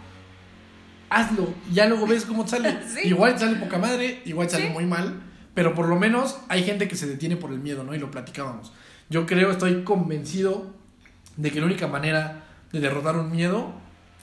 Hazlo. 1.10 1.54
Y 1.70 1.76
ya 1.76 1.86
luego 1.86 2.08
ves 2.08 2.26
cómo 2.26 2.48
sale. 2.48 2.80
Igual 3.04 3.38
sale 3.38 3.58
poca 3.58 3.78
madre, 3.78 4.22
igual 4.26 4.50
sale 4.50 4.70
muy 4.70 4.86
mal. 4.86 5.22
Pero 5.54 5.74
por 5.74 5.88
lo 5.88 5.96
menos 5.96 6.38
hay 6.50 6.64
gente 6.64 6.88
que 6.88 6.96
se 6.96 7.08
detiene 7.08 7.38
por 7.38 7.52
el 7.52 7.60
miedo, 7.60 7.84
¿no? 7.84 7.94
Y 7.94 8.00
lo 8.00 8.12
platicábamos. 8.12 8.74
Yo 9.10 9.26
creo, 9.26 9.52
estoy 9.52 9.84
convencido 9.84 10.74
de 11.38 11.52
que 11.52 11.60
la 11.60 11.68
única 11.68 11.88
manera 11.88 12.44
de 12.72 12.80
derrotar 12.80 13.16
un 13.16 13.32
miedo 13.32 13.74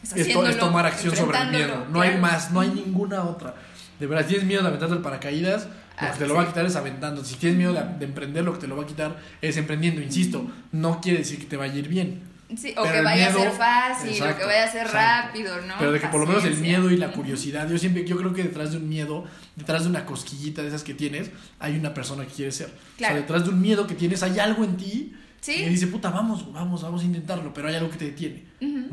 esto 0.02 0.46
es 0.46 0.58
tomar 0.58 0.86
acción 0.86 1.14
sobre 1.16 1.38
el 1.38 1.50
miedo. 1.50 1.86
No 1.90 2.00
hay 2.00 2.18
más, 2.18 2.50
no 2.50 2.60
hay 2.60 2.70
ninguna 2.70 3.22
otra. 3.24 3.54
De 3.98 4.06
verdad, 4.06 4.22
si 4.22 4.30
tienes 4.30 4.46
miedo 4.46 4.62
de 4.62 4.68
aventarte 4.68 4.94
el 4.94 5.02
paracaídas, 5.02 5.68
lo 6.00 6.12
que 6.12 6.18
te 6.18 6.26
lo 6.26 6.34
va 6.34 6.42
a 6.42 6.46
quitar 6.46 6.66
es 6.66 6.76
aventando. 6.76 7.24
Si 7.24 7.36
tienes 7.36 7.58
miedo 7.58 7.72
de, 7.72 8.04
emprender, 8.04 8.44
lo 8.44 8.52
que 8.54 8.58
te 8.58 8.66
lo 8.66 8.76
va 8.76 8.82
a 8.82 8.86
quitar 8.86 9.16
es 9.40 9.56
emprendiendo. 9.56 10.00
Insisto, 10.00 10.50
no 10.72 11.00
quiere 11.00 11.18
decir 11.18 11.38
que 11.38 11.46
te 11.46 11.56
vaya 11.56 11.74
a 11.74 11.76
ir 11.76 11.88
bien. 11.88 12.32
Sí, 12.56 12.74
o 12.76 12.82
que 12.82 13.00
vaya 13.00 13.28
a 13.28 13.32
ser 13.32 13.50
fácil, 13.52 14.22
o 14.22 14.36
que 14.36 14.44
vaya 14.44 14.64
a 14.64 14.68
ser 14.68 14.86
rápido, 14.86 15.58
¿no? 15.62 15.74
Pero 15.78 15.92
de 15.92 16.00
que 16.00 16.08
por 16.08 16.20
lo 16.20 16.26
menos 16.26 16.44
el 16.44 16.58
miedo 16.58 16.90
y 16.90 16.98
la 16.98 17.12
curiosidad, 17.12 17.66
yo 17.66 17.78
siempre, 17.78 18.04
yo 18.04 18.18
creo 18.18 18.34
que 18.34 18.42
detrás 18.42 18.72
de 18.72 18.76
un 18.76 18.90
miedo, 18.90 19.24
detrás 19.56 19.84
de 19.84 19.88
una 19.88 20.04
cosquillita 20.04 20.60
de 20.60 20.68
esas 20.68 20.82
que 20.82 20.92
tienes, 20.92 21.30
hay 21.58 21.78
una 21.78 21.94
persona 21.94 22.26
que 22.26 22.32
quiere 22.32 22.52
ser. 22.52 22.66
O 22.66 22.98
sea, 22.98 23.14
detrás 23.14 23.44
de 23.44 23.50
un 23.50 23.60
miedo 23.60 23.86
que 23.86 23.94
tienes, 23.94 24.22
hay 24.22 24.38
algo 24.38 24.64
en 24.64 24.76
ti 24.76 25.14
y 25.46 25.68
dice, 25.68 25.88
puta, 25.88 26.10
vamos, 26.10 26.52
vamos, 26.52 26.82
vamos 26.82 27.02
a 27.02 27.04
intentarlo, 27.04 27.52
pero 27.52 27.68
hay 27.68 27.74
algo 27.74 27.90
que 27.90 27.96
te 27.96 28.04
detiene. 28.06 28.44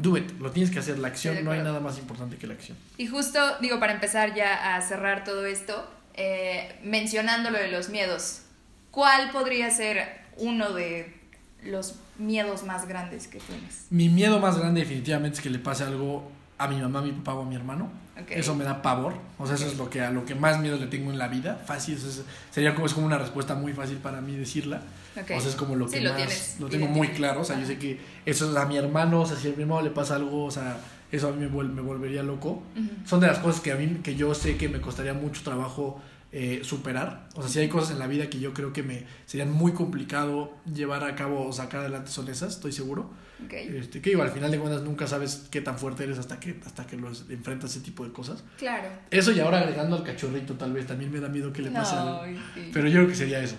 Do 0.02 0.18
it, 0.18 0.32
lo 0.40 0.52
tienes 0.52 0.72
que 0.72 0.80
hacer, 0.80 1.00
la 1.00 1.10
acción, 1.10 1.44
no 1.44 1.52
hay 1.52 1.62
nada 1.62 1.80
más 1.80 1.98
importante 1.98 2.38
que 2.38 2.48
la 2.48 2.54
acción. 2.54 2.78
Y 2.98 3.08
justo, 3.08 3.40
digo, 3.62 3.80
para 3.80 3.94
empezar 3.94 4.34
ya 4.34 4.76
a 4.76 4.82
cerrar 4.82 5.24
todo 5.24 5.46
esto, 5.46 5.90
eh, 6.14 6.80
mencionando 6.84 7.50
lo 7.50 7.58
de 7.58 7.70
los 7.70 7.90
miedos, 7.90 8.42
¿cuál 8.92 9.32
podría 9.32 9.72
ser 9.72 10.22
uno 10.38 10.74
de 10.74 11.18
los 11.64 11.96
miedos 12.18 12.64
más 12.64 12.88
grandes 12.88 13.28
que 13.28 13.40
tienes? 13.40 13.88
Mi 13.90 14.10
miedo 14.10 14.40
más 14.40 14.58
grande 14.58 14.82
definitivamente 14.82 15.38
es 15.38 15.44
que 15.44 15.50
le 15.50 15.60
pase 15.60 15.84
algo 15.84 16.32
a 16.58 16.68
mi 16.68 16.76
mamá, 16.76 17.00
a 17.00 17.02
mi 17.04 17.12
papá 17.14 17.34
o 17.36 17.44
a 17.44 17.46
mi 17.46 17.56
hermano. 17.56 17.90
Eso 18.30 18.54
me 18.54 18.66
da 18.66 18.82
pavor. 18.82 19.16
O 19.38 19.46
sea, 19.46 19.56
eso 19.56 19.66
es 19.66 19.78
lo 19.78 19.90
que, 19.90 20.02
a 20.02 20.12
lo 20.12 20.26
que 20.26 20.36
más 20.36 20.60
miedo 20.60 20.78
le 20.78 20.88
tengo 20.88 21.10
en 21.12 21.18
la 21.18 21.30
vida. 21.30 21.62
Fácil, 21.66 21.96
eso 21.96 22.24
sería 22.52 22.76
como, 22.76 22.86
es 22.86 22.94
como 22.94 23.06
una 23.06 23.18
respuesta 23.18 23.56
muy 23.56 23.72
fácil 23.72 23.98
para 23.98 24.20
mí 24.20 24.36
decirla. 24.36 24.82
O 25.22 25.26
sea, 25.26 25.50
es 25.50 25.56
como 25.56 25.76
lo 25.76 25.90
que 25.90 26.02
más. 26.02 26.58
Lo, 26.60 26.68
tengo 26.68 26.88
muy 26.88 27.10
claro. 27.10 27.42
O 27.42 27.44
sea, 27.44 27.60
yo 27.60 27.66
sé 27.66 27.78
que 27.78 28.00
eso 28.26 28.50
es 28.50 28.56
a 28.56 28.66
mi 28.66 28.78
hermano. 28.78 29.22
O 29.22 29.26
sea, 29.26 29.38
si 29.38 29.50
a 29.50 29.56
mi 29.56 29.64
hermano 29.64 29.82
le 29.82 29.92
pasa 29.92 30.16
algo, 30.16 30.46
o 30.46 30.52
sea, 30.52 30.78
eso 31.12 31.30
a 31.30 31.32
mí 31.32 31.46
me, 31.46 31.64
me 31.64 31.82
volvería 31.82 32.24
loco. 32.24 32.64
Son 33.06 33.20
de 33.20 33.28
las 33.28 33.40
cosas 33.40 33.62
que 33.62 33.72
a 33.72 33.76
mí, 33.76 34.00
que 34.04 34.16
yo 34.16 34.34
sé 34.34 34.58
que 34.58 34.70
me 34.70 34.82
costaría 34.82 35.14
mucho 35.14 35.42
trabajo 35.44 36.02
eh, 36.32 36.60
superar. 36.64 37.28
O 37.34 37.42
sea, 37.42 37.50
si 37.50 37.60
hay 37.60 37.70
cosas 37.70 37.92
en 37.92 38.00
la 38.00 38.06
vida 38.06 38.30
que 38.30 38.40
yo 38.40 38.54
creo 38.54 38.72
que 38.72 38.84
me 38.84 39.04
serían 39.26 39.52
muy 39.52 39.72
complicado 39.72 40.54
llevar 40.72 41.04
a 41.04 41.16
cabo 41.16 41.48
o 41.48 41.52
sacar 41.52 41.82
adelante 41.82 42.12
son 42.12 42.30
esas, 42.30 42.56
estoy 42.56 42.72
seguro. 42.72 43.10
Este, 43.50 44.02
que 44.02 44.12
igual, 44.12 44.28
al 44.28 44.34
final 44.34 44.52
de 44.52 44.60
cuentas 44.60 44.84
nunca 44.84 45.08
sabes 45.08 45.48
qué 45.50 45.62
tan 45.62 45.80
fuerte 45.80 46.04
eres 46.04 46.20
hasta 46.20 46.40
que, 46.40 46.60
hasta 46.66 46.86
que 46.86 46.98
los 46.98 47.26
enfrentas 47.30 47.72
ese 47.72 47.80
tipo 47.80 48.04
de 48.04 48.12
cosas. 48.12 48.44
Claro. 48.58 48.90
Eso 49.10 49.32
y 49.32 49.40
ahora 49.40 49.62
agregando 49.62 49.96
al 49.96 50.04
cachorrito 50.04 50.56
tal 50.56 50.74
vez 50.74 50.86
también 50.86 51.12
me 51.12 51.20
da 51.20 51.30
miedo 51.30 51.52
que 51.52 51.64
le 51.64 51.72
pase 51.72 51.96
algo. 51.96 52.22
Pero 52.74 52.88
yo 52.90 53.00
creo 53.00 53.08
que 53.08 53.16
sería 53.16 53.42
eso. 53.42 53.56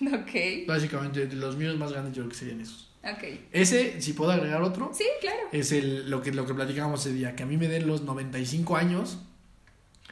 Ok. 0.14 0.66
Básicamente, 0.66 1.26
los 1.34 1.56
míos 1.56 1.76
más 1.76 1.92
grandes 1.92 2.14
yo 2.14 2.22
creo 2.22 2.30
que 2.30 2.36
serían 2.36 2.60
esos. 2.60 2.90
Ok. 3.02 3.24
Ese, 3.52 4.00
si 4.00 4.12
puedo 4.14 4.30
agregar 4.30 4.62
otro. 4.62 4.90
Sí, 4.94 5.04
claro. 5.20 5.40
Es 5.52 5.72
el, 5.72 6.10
lo, 6.10 6.22
que, 6.22 6.32
lo 6.32 6.46
que 6.46 6.54
platicábamos 6.54 7.00
ese 7.00 7.14
día, 7.14 7.36
que 7.36 7.42
a 7.42 7.46
mí 7.46 7.56
me 7.56 7.68
den 7.68 7.86
los 7.86 8.02
95 8.02 8.76
años 8.76 9.18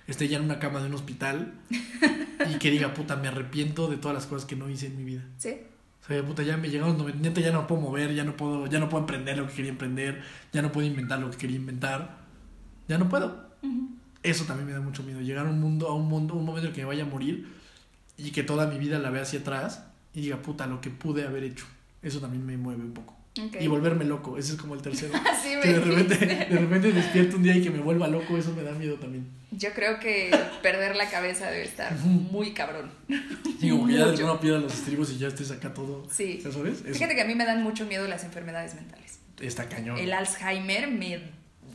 esté 0.06 0.28
ya 0.28 0.38
en 0.38 0.44
una 0.44 0.58
cama 0.58 0.80
de 0.80 0.86
un 0.88 0.94
hospital 0.94 1.54
y 2.50 2.58
que 2.58 2.70
diga, 2.70 2.92
puta, 2.92 3.16
me 3.16 3.28
arrepiento 3.28 3.88
de 3.88 3.96
todas 3.96 4.14
las 4.14 4.26
cosas 4.26 4.46
que 4.46 4.56
no 4.56 4.68
hice 4.68 4.86
en 4.86 4.96
mi 4.96 5.04
vida. 5.04 5.24
Sí. 5.38 5.56
O 6.02 6.06
sea, 6.06 6.22
puta, 6.24 6.42
ya 6.42 6.56
me 6.56 6.68
llegaron 6.68 6.98
los 6.98 7.06
90, 7.06 7.40
ya 7.40 7.52
no 7.52 7.66
puedo 7.66 7.80
mover, 7.80 8.12
ya 8.12 8.24
no 8.24 8.36
puedo, 8.36 8.66
ya 8.66 8.80
no 8.80 8.88
puedo 8.88 9.02
emprender 9.02 9.38
lo 9.38 9.46
que 9.46 9.54
quería 9.54 9.70
emprender, 9.70 10.22
ya 10.52 10.60
no 10.60 10.72
puedo 10.72 10.86
inventar 10.86 11.20
lo 11.20 11.30
que 11.30 11.36
quería 11.36 11.56
inventar. 11.56 12.22
Ya 12.88 12.98
no 12.98 13.08
puedo. 13.08 13.52
Eso 14.24 14.44
también 14.44 14.66
me 14.66 14.72
da 14.72 14.80
mucho 14.80 15.02
miedo. 15.04 15.20
Llegar 15.20 15.46
a 15.46 15.50
un 15.50 15.60
mundo, 15.60 15.88
a 15.88 15.94
un 15.94 16.08
mundo, 16.08 16.34
un 16.34 16.44
momento 16.44 16.68
en 16.68 16.74
que 16.74 16.80
me 16.80 16.88
vaya 16.88 17.04
a 17.04 17.06
morir 17.06 17.61
y 18.22 18.30
que 18.30 18.42
toda 18.42 18.66
mi 18.66 18.78
vida 18.78 18.98
la 18.98 19.10
vea 19.10 19.22
hacia 19.22 19.40
atrás 19.40 19.84
y 20.14 20.22
diga, 20.22 20.42
puta, 20.42 20.66
lo 20.66 20.80
que 20.80 20.90
pude 20.90 21.26
haber 21.26 21.44
hecho. 21.44 21.66
Eso 22.02 22.20
también 22.20 22.44
me 22.44 22.56
mueve 22.56 22.82
un 22.82 22.94
poco. 22.94 23.16
Y 23.34 23.66
volverme 23.66 24.04
loco, 24.04 24.36
ese 24.36 24.52
es 24.52 24.58
como 24.60 24.74
el 24.74 24.82
tercero. 24.82 25.14
Sí, 25.42 25.56
que 25.60 25.72
de 25.72 25.80
repente, 25.80 26.26
de 26.26 26.58
repente 26.58 26.92
despierto 26.92 27.36
un 27.36 27.42
día 27.42 27.56
y 27.56 27.62
que 27.62 27.70
me 27.70 27.80
vuelva 27.80 28.06
loco, 28.06 28.36
eso 28.36 28.52
me 28.54 28.62
da 28.62 28.72
miedo 28.72 28.96
también. 28.96 29.26
Yo 29.50 29.72
creo 29.72 29.98
que 29.98 30.30
perder 30.62 30.94
la 30.94 31.10
cabeza 31.10 31.50
debe 31.50 31.64
estar 31.64 31.92
muy 31.98 32.52
cabrón. 32.52 32.90
Digo, 33.58 33.88
ya 33.88 34.06
de 34.06 34.22
no 34.22 34.38
pierda 34.38 34.60
los 34.60 34.74
estribos 34.74 35.10
y 35.10 35.18
ya 35.18 35.28
estés 35.28 35.50
acá 35.50 35.74
todo. 35.74 36.06
Sí. 36.10 36.40
¿Sabes? 36.42 36.82
Fíjate 36.82 37.14
que 37.14 37.22
a 37.22 37.24
mí 37.24 37.34
me 37.34 37.44
dan 37.44 37.62
mucho 37.62 37.86
miedo 37.86 38.06
las 38.06 38.22
enfermedades 38.22 38.74
mentales. 38.74 39.18
Está 39.40 39.68
cañón. 39.68 39.98
El 39.98 40.12
Alzheimer 40.12 40.88
me 40.88 41.20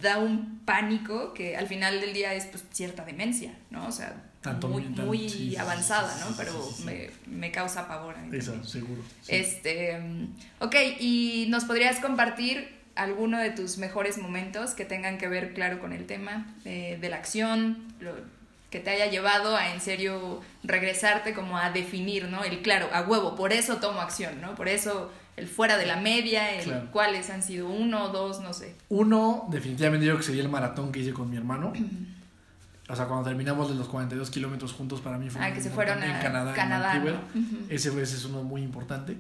da 0.02 0.20
un 0.20 0.60
pánico 0.64 1.34
que 1.34 1.58
al 1.58 1.68
final 1.68 2.00
del 2.00 2.14
día 2.14 2.34
es 2.36 2.46
pues 2.46 2.64
cierta 2.72 3.04
demencia, 3.04 3.54
¿no? 3.70 3.88
O 3.88 3.92
sea, 3.92 4.27
muy, 4.54 4.84
muy 4.84 5.56
avanzada, 5.56 6.16
¿no? 6.20 6.36
Pero 6.38 6.54
me, 6.86 7.10
me, 7.26 7.52
causa 7.52 7.88
pavor. 7.88 8.16
A 8.16 8.22
mí 8.22 8.38
Eso, 8.38 8.64
seguro. 8.64 9.02
Este, 9.28 10.00
ok, 10.60 10.76
¿y 11.00 11.48
nos 11.50 11.66
podrías 11.66 12.00
compartir 12.00 12.78
alguno 12.98 13.38
de 13.38 13.52
tus 13.52 13.78
mejores 13.78 14.18
momentos 14.18 14.72
que 14.72 14.86
tengan 14.86 15.18
que 15.18 15.28
ver, 15.28 15.54
claro, 15.54 15.80
con 15.80 15.94
el 15.94 16.06
tema 16.06 16.54
de, 16.64 17.00
la 17.10 17.16
acción, 17.16 17.78
lo, 18.00 18.14
que 18.70 18.80
te 18.80 18.90
haya 18.90 19.10
llevado 19.10 19.56
a 19.56 19.74
en 19.74 19.80
serio 19.80 20.42
regresarte 20.64 21.34
como 21.34 21.58
a 21.58 21.72
definir, 21.72 22.26
¿no? 22.26 22.44
El 22.44 22.62
claro, 22.62 22.90
a 22.92 23.02
huevo, 23.02 23.36
por 23.36 23.54
eso 23.54 23.78
tomo 23.78 24.02
acción, 24.02 24.42
¿no? 24.42 24.56
Por 24.56 24.68
eso 24.68 25.12
el 25.38 25.48
fuera 25.48 25.78
de 25.78 25.86
la 25.86 25.98
media, 25.98 26.52
el 26.60 26.90
cuáles 26.92 27.30
han 27.30 27.44
sido 27.44 27.70
uno, 27.70 28.10
dos, 28.10 28.42
no 28.42 28.54
sé. 28.54 28.76
Uno, 28.90 29.48
definitivamente 29.50 30.06
yo 30.06 30.18
que 30.18 30.24
sería 30.24 30.42
el 30.42 30.50
maratón 30.50 30.92
que 30.92 31.00
hice 31.00 31.14
con 31.14 31.30
mi 31.30 31.38
hermano. 31.38 31.74
O 32.90 32.96
sea, 32.96 33.06
cuando 33.06 33.26
terminamos 33.26 33.70
de 33.70 33.76
los 33.76 33.88
42 33.88 34.30
kilómetros 34.30 34.74
juntos, 34.74 35.02
para 35.02 35.18
mí 35.18 35.30
fue 35.30 35.42
ah, 35.44 35.54
que 35.54 35.62
se 35.62 35.70
fueron 35.70 36.02
a 36.02 36.06
en 36.06 36.22
Canadá. 36.22 36.54
Canadá 36.54 37.22
ese, 37.70 37.90
ese 37.90 38.16
es 38.16 38.26
uno 38.26 38.44
muy 38.44 38.62
importante. 38.62 39.18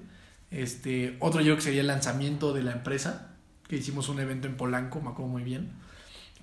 Este, 0.52 1.18
otro 1.20 1.42
yo 1.42 1.56
que 1.56 1.62
sería 1.62 1.82
el 1.82 1.88
lanzamiento 1.88 2.54
de 2.54 2.64
la 2.64 2.72
empresa, 2.72 3.32
que 3.68 3.76
hicimos 3.76 4.08
un 4.08 4.20
evento 4.20 4.48
en 4.48 4.56
Polanco, 4.56 5.02
me 5.02 5.10
acuerdo 5.10 5.30
muy 5.30 5.44
bien, 5.44 5.72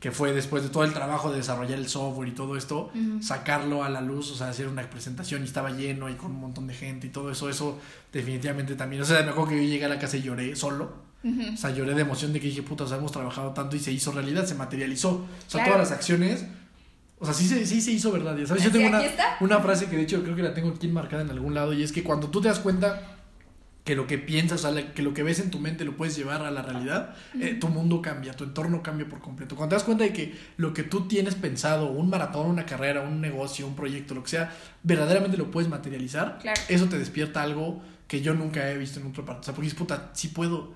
que 0.01 0.13
fue 0.13 0.35
después 0.35 0.63
de 0.63 0.69
todo 0.69 0.85
el 0.85 0.93
trabajo 0.93 1.31
de 1.31 1.39
desarrollar 1.39 1.79
el 1.79 1.89
software 1.89 2.29
y 2.29 2.33
todo 2.33 2.59
esto, 2.59 2.93
sacarlo 3.23 3.85
a 3.85 3.89
la 3.89 4.03
luz, 4.03 4.31
o 4.31 4.35
sea, 4.35 4.51
hacer 4.51 4.69
una 4.69 4.83
presentación 4.83 5.41
y 5.41 5.47
estaba 5.47 5.71
lleno 5.71 6.11
y 6.11 6.15
con 6.15 6.33
un 6.33 6.41
montón 6.41 6.67
de 6.67 6.75
gente 6.75 7.07
y 7.07 7.11
todo 7.11 7.31
eso, 7.31 7.49
eso 7.49 7.81
definitivamente 8.13 8.75
también, 8.75 9.01
o 9.01 9.05
sea, 9.07 9.23
me 9.23 9.31
acuerdo 9.31 9.51
que 9.51 9.57
yo 9.57 9.63
llegué 9.63 9.87
a 9.87 9.89
la 9.89 9.99
casa 9.99 10.19
y 10.19 10.23
lloré 10.23 10.55
solo, 10.57 10.93
o 11.25 11.57
sea, 11.57 11.71
lloré 11.71 11.95
de 11.95 12.03
emoción 12.03 12.35
de 12.35 12.41
que 12.41 12.49
dije, 12.49 12.63
puta, 12.63 12.85
o 12.85 12.87
sea, 12.87 12.99
hemos 12.99 13.13
trabajado 13.13 13.53
tanto 13.53 13.77
y 13.77 13.79
se 13.79 13.93
hizo 13.93 14.13
realidad, 14.13 14.45
se 14.45 14.55
materializó, 14.55 15.11
o 15.13 15.27
sea, 15.47 15.65
todas 15.65 15.79
las 15.79 15.91
acciones 15.91 16.45
o 17.25 17.33
sea, 17.33 17.35
sí 17.35 17.49
se, 17.49 17.65
sí 17.65 17.81
se 17.81 17.91
hizo 17.93 18.13
verdad. 18.13 18.37
¿sabes? 18.45 18.63
Yo 18.63 18.71
tengo 18.71 18.89
una, 18.89 19.03
una, 19.41 19.59
frase 19.61 19.87
que 19.87 19.97
de 19.97 20.03
hecho 20.03 20.23
creo 20.23 20.37
que 20.37 20.43
la 20.43 20.53
tengo 20.53 20.69
aquí 20.69 20.87
enmarcada 20.87 21.23
en 21.23 21.31
algún 21.31 21.55
lado 21.55 21.73
y 21.73 21.83
es 21.83 21.91
que 21.91 22.03
cuando 22.03 22.29
tú 22.29 22.43
te 22.43 22.49
das 22.49 22.61
cuenta 22.61 23.15
que 23.83 23.97
lo 23.97 24.07
que 24.07 24.19
piensas, 24.19 24.63
o 24.63 24.73
sea, 24.75 24.93
que 24.93 25.03
lo 25.03 25.15
que 25.15 25.23
ves 25.23 25.41
en 25.41 25.51
tu 25.51 25.59
mente 25.59 25.87
lo 25.87 25.97
puedes 25.97 26.17
llevar 26.17 26.43
a 26.43 26.51
la 26.51 26.61
realidad, 26.61 27.15
eh, 27.41 27.57
tu 27.59 27.69
mundo 27.69 28.03
cambia, 28.03 28.35
tu 28.35 28.45
entorno 28.45 28.83
cambia 28.83 29.09
por 29.09 29.21
completo. 29.21 29.57
Cuando 29.57 29.71
te 29.71 29.77
das 29.77 29.85
cuenta 29.85 30.05
de 30.05 30.13
que 30.13 30.35
lo 30.59 30.75
que 30.75 30.83
tú 30.83 31.09
tienes 31.09 31.35
pensado, 31.35 31.91
un 31.91 32.11
maratón, 32.11 32.47
una 32.47 32.67
carrera, 32.67 33.01
un 33.01 33.23
negocio, 33.23 33.67
un 33.67 33.75
proyecto, 33.75 34.15
lo 34.15 34.23
que 34.23 34.31
sea, 34.31 34.55
verdaderamente 34.83 35.39
lo 35.39 35.51
puedes 35.51 35.71
materializar, 35.71 36.41
eso 36.69 36.87
te 36.91 36.99
despierta 36.99 37.43
algo 37.43 37.83
que 38.07 38.21
yo 38.21 38.35
nunca 38.35 38.71
he 38.71 38.77
visto 38.77 39.01
en 39.01 39.07
otra 39.07 39.25
parte. 39.25 39.41
O 39.41 39.45
sea, 39.45 39.55
porque 39.55 39.67
dices, 39.67 39.79
puta, 39.79 40.11
sí 40.13 40.29
puedo 40.29 40.75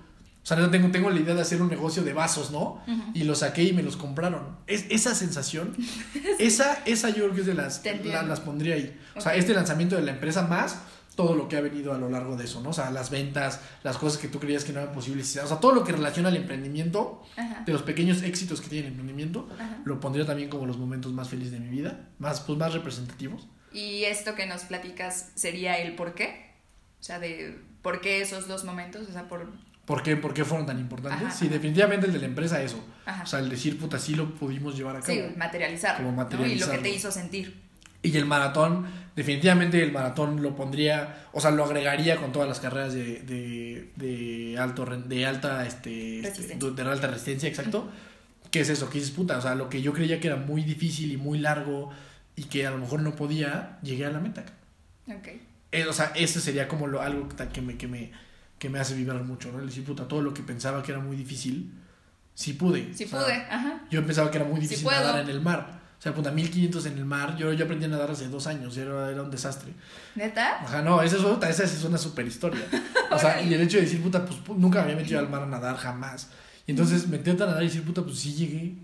o 0.51 0.57
sea, 0.57 0.71
tengo, 0.71 0.91
tengo 0.91 1.11
la 1.11 1.21
idea 1.21 1.35
de 1.35 1.43
hacer 1.43 1.61
un 1.61 1.69
negocio 1.69 2.03
de 2.03 2.15
vasos, 2.15 2.51
¿no? 2.51 2.83
Y 3.13 3.25
los 3.25 3.41
saqué 3.41 3.65
y 3.65 3.75
me 3.75 3.83
los 3.83 3.99
compraron. 3.99 4.57
Es, 4.67 4.87
esa 4.89 5.15
sensación, 5.15 5.77
esa, 6.39 6.83
esa 6.87 7.11
yo 7.11 7.25
creo 7.25 7.35
que 7.35 7.41
es 7.41 7.47
de 7.47 7.55
las, 7.55 7.83
las 7.85 8.41
pondría 8.41 8.77
ahí. 8.77 8.99
O 9.15 9.21
sea, 9.21 9.35
este 9.35 9.53
lanzamiento 9.53 9.97
de 9.97 10.03
la 10.03 10.13
empresa 10.13 10.43
más 10.43 10.79
todo 11.17 11.35
lo 11.35 11.49
que 11.49 11.59
ha 11.59 11.61
venido 11.61 11.93
a 11.93 11.99
lo 11.99 12.09
largo 12.09 12.37
de 12.37 12.45
eso, 12.45 12.63
¿no? 12.63 12.71
O 12.71 12.73
sea, 12.73 12.91
las 12.91 13.11
ventas, 13.11 13.61
las 13.83 13.99
cosas 13.99 14.19
que 14.19 14.29
tú 14.29 14.41
creías 14.41 14.65
que 14.65 14.73
no 14.73 14.81
eran 14.81 14.95
posibles. 14.95 15.37
O 15.37 15.47
sea, 15.47 15.59
todo 15.61 15.73
lo 15.73 15.85
que 15.85 15.93
relaciona 15.93 16.31
al 16.31 16.37
emprendimiento, 16.37 17.25
de 17.67 17.73
los 17.73 17.83
pequeños 17.83 18.23
éxitos 18.23 18.63
que 18.63 18.69
tiene 18.69 18.87
el 18.87 18.93
emprendimiento, 18.93 19.49
lo 19.85 20.01
pondría 20.01 20.25
también 20.25 20.49
como 20.49 20.65
los 20.65 20.79
momentos 20.79 21.13
más 21.13 21.29
felices 21.29 21.53
de 21.53 21.61
mi 21.61 21.69
vida, 21.69 22.09
más, 22.19 22.41
pues, 22.41 22.59
más 22.59 22.73
representativos. 22.73 23.49
¿Y 23.71 24.05
esto 24.05 24.35
que 24.35 24.47
nos 24.47 24.63
platicas 24.63 25.33
sería 25.35 25.77
el 25.77 25.95
por 25.95 26.15
qué? 26.15 26.55
O 27.01 27.03
sea, 27.03 27.19
de 27.19 27.59
por 27.83 28.01
qué 28.01 28.23
esos 28.23 28.49
dos 28.49 28.65
momentos, 28.65 29.09
o 29.09 29.13
sea, 29.13 29.29
por 29.29 29.53
¿Por 29.89 30.03
qué, 30.03 30.17
¿Por 30.17 30.35
qué 30.35 30.45
fueron 30.45 30.67
tan 30.67 30.79
importantes? 30.79 31.33
sí, 31.35 31.49
definitivamente 31.49 32.05
el 32.05 32.13
de 32.13 32.19
la 32.19 32.27
empresa, 32.27 32.61
eso. 32.61 32.79
O 33.23 33.27
sea, 33.27 33.39
el 33.39 33.49
decir, 33.49 33.79
puta, 33.79 33.99
sí 33.99 34.15
lo 34.15 34.35
pudimos 34.35 34.77
llevar 34.77 34.97
a 34.97 35.01
cabo. 35.01 35.15
Sí, 35.15 35.23
materializar. 35.35 35.97
Como 35.97 36.13
materializar. 36.13 36.57
Y 36.57 36.61
lo 36.61 36.77
que 36.77 36.91
te 36.91 36.95
hizo 36.95 37.11
sentir. 37.11 37.59
Y 38.03 38.15
el 38.15 38.27
maratón, 38.27 38.87
definitivamente 39.17 39.83
el 39.83 39.91
maratón 39.91 40.43
lo 40.43 40.55
pondría, 40.55 41.29
o 41.33 41.41
sea, 41.41 41.53
lo 41.53 41.65
agregaría 41.65 42.19
con 42.19 42.33
todas 42.33 42.47
las 42.47 42.61
carreras 42.61 42.93
de, 42.93 43.21
de, 43.21 43.91
de 43.97 44.59
alto, 44.59 44.85
de 44.85 45.25
alta, 45.25 45.67
este, 45.67 46.21
este 46.21 46.59
de 46.59 46.83
alta 46.83 47.07
resistencia, 47.07 47.49
exacto. 47.49 47.91
¿Qué 48.51 48.61
es 48.61 48.69
eso? 48.69 48.91
Que 48.91 48.99
dices, 48.99 49.15
puta, 49.15 49.39
o 49.39 49.41
sea, 49.41 49.55
lo 49.55 49.71
que 49.71 49.81
yo 49.81 49.95
creía 49.95 50.21
que 50.21 50.27
era 50.27 50.37
muy 50.37 50.65
difícil 50.65 51.13
y 51.13 51.17
muy 51.17 51.39
largo 51.39 51.89
y 52.37 52.45
que 52.45 52.67
a 52.67 52.71
lo 52.73 52.77
mejor 52.77 53.01
no 53.01 53.17
podía, 53.17 53.79
llegué 53.83 54.05
a 54.05 54.11
la 54.11 54.21
meta. 54.21 54.45
Ok. 55.07 55.29
Eh, 55.73 55.87
o 55.87 55.95
sea, 55.95 56.13
eso 56.15 56.41
sería 56.41 56.69
como 56.69 56.87
lo, 56.87 57.01
algo 57.01 57.27
que 57.55 57.63
me, 57.63 57.79
que 57.79 57.89
me, 57.89 58.13
que 58.59 58.69
me 58.69 58.79
hace 58.81 58.95
vibrar 58.95 59.23
mucho, 59.25 59.53
¿no? 59.53 59.59
Le 59.59 59.67
decir, 59.67 59.85
puta, 59.85 60.07
todo 60.07 60.21
lo 60.21 60.35
que 60.35 60.43
pensaba 60.43 60.83
que 60.83 60.93
era 60.93 61.01
muy 61.01 61.17
difícil, 61.17 61.73
sí 62.35 62.55
pude. 62.55 62.93
Sí 62.95 63.07
pude, 63.07 63.35
ajá. 63.35 63.81
Yo 63.91 64.05
pensaba 64.05 64.31
que 64.31 64.39
era 64.39 64.47
muy 64.47 64.61
difícil 64.61 64.87
nadar 64.87 65.21
en 65.21 65.29
el 65.29 65.41
mar. 65.41 65.79
O 65.99 66.01
sea, 66.01 66.15
puta, 66.15 66.31
1500 66.31 66.87
en 66.87 66.99
el 66.99 67.05
mar. 67.05 67.37
Yo, 67.37 67.53
yo 67.53 67.65
aprendí 67.65 67.87
a 67.87 67.89
nadar 67.89 68.11
hace 68.11 68.29
dos 68.29 68.47
años, 68.47 68.77
era, 68.77 69.11
era 69.11 69.23
un 69.23 69.31
desastre. 69.31 69.73
¿Neta? 70.15 70.63
Ajá, 70.63 70.83
no, 70.83 71.03
esa 71.03 71.17
es, 71.17 71.25
otra, 71.25 71.51
esa 71.51 71.65
es 71.65 71.83
una 71.83 71.99
super 71.99 72.27
historia. 72.27 72.65
o 73.11 73.19
sea, 73.19 73.43
y 73.43 73.53
el 73.53 73.61
hecho 73.61 73.79
de 73.79 73.85
decir, 73.85 74.03
puta, 74.03 74.25
pues 74.25 74.39
nunca 74.57 74.79
me 74.79 74.85
había 74.85 74.97
metido 74.97 75.19
al 75.19 75.29
mar 75.29 75.43
a 75.43 75.47
nadar, 75.47 75.77
jamás. 75.77 76.31
Y 76.67 76.73
entonces 76.73 77.09
meterte 77.09 77.43
a 77.43 77.47
nadar 77.47 77.63
y 77.63 77.67
decir, 77.67 77.85
puta, 77.85 78.03
pues 78.03 78.19
sí 78.19 78.35
llegué. 78.35 78.77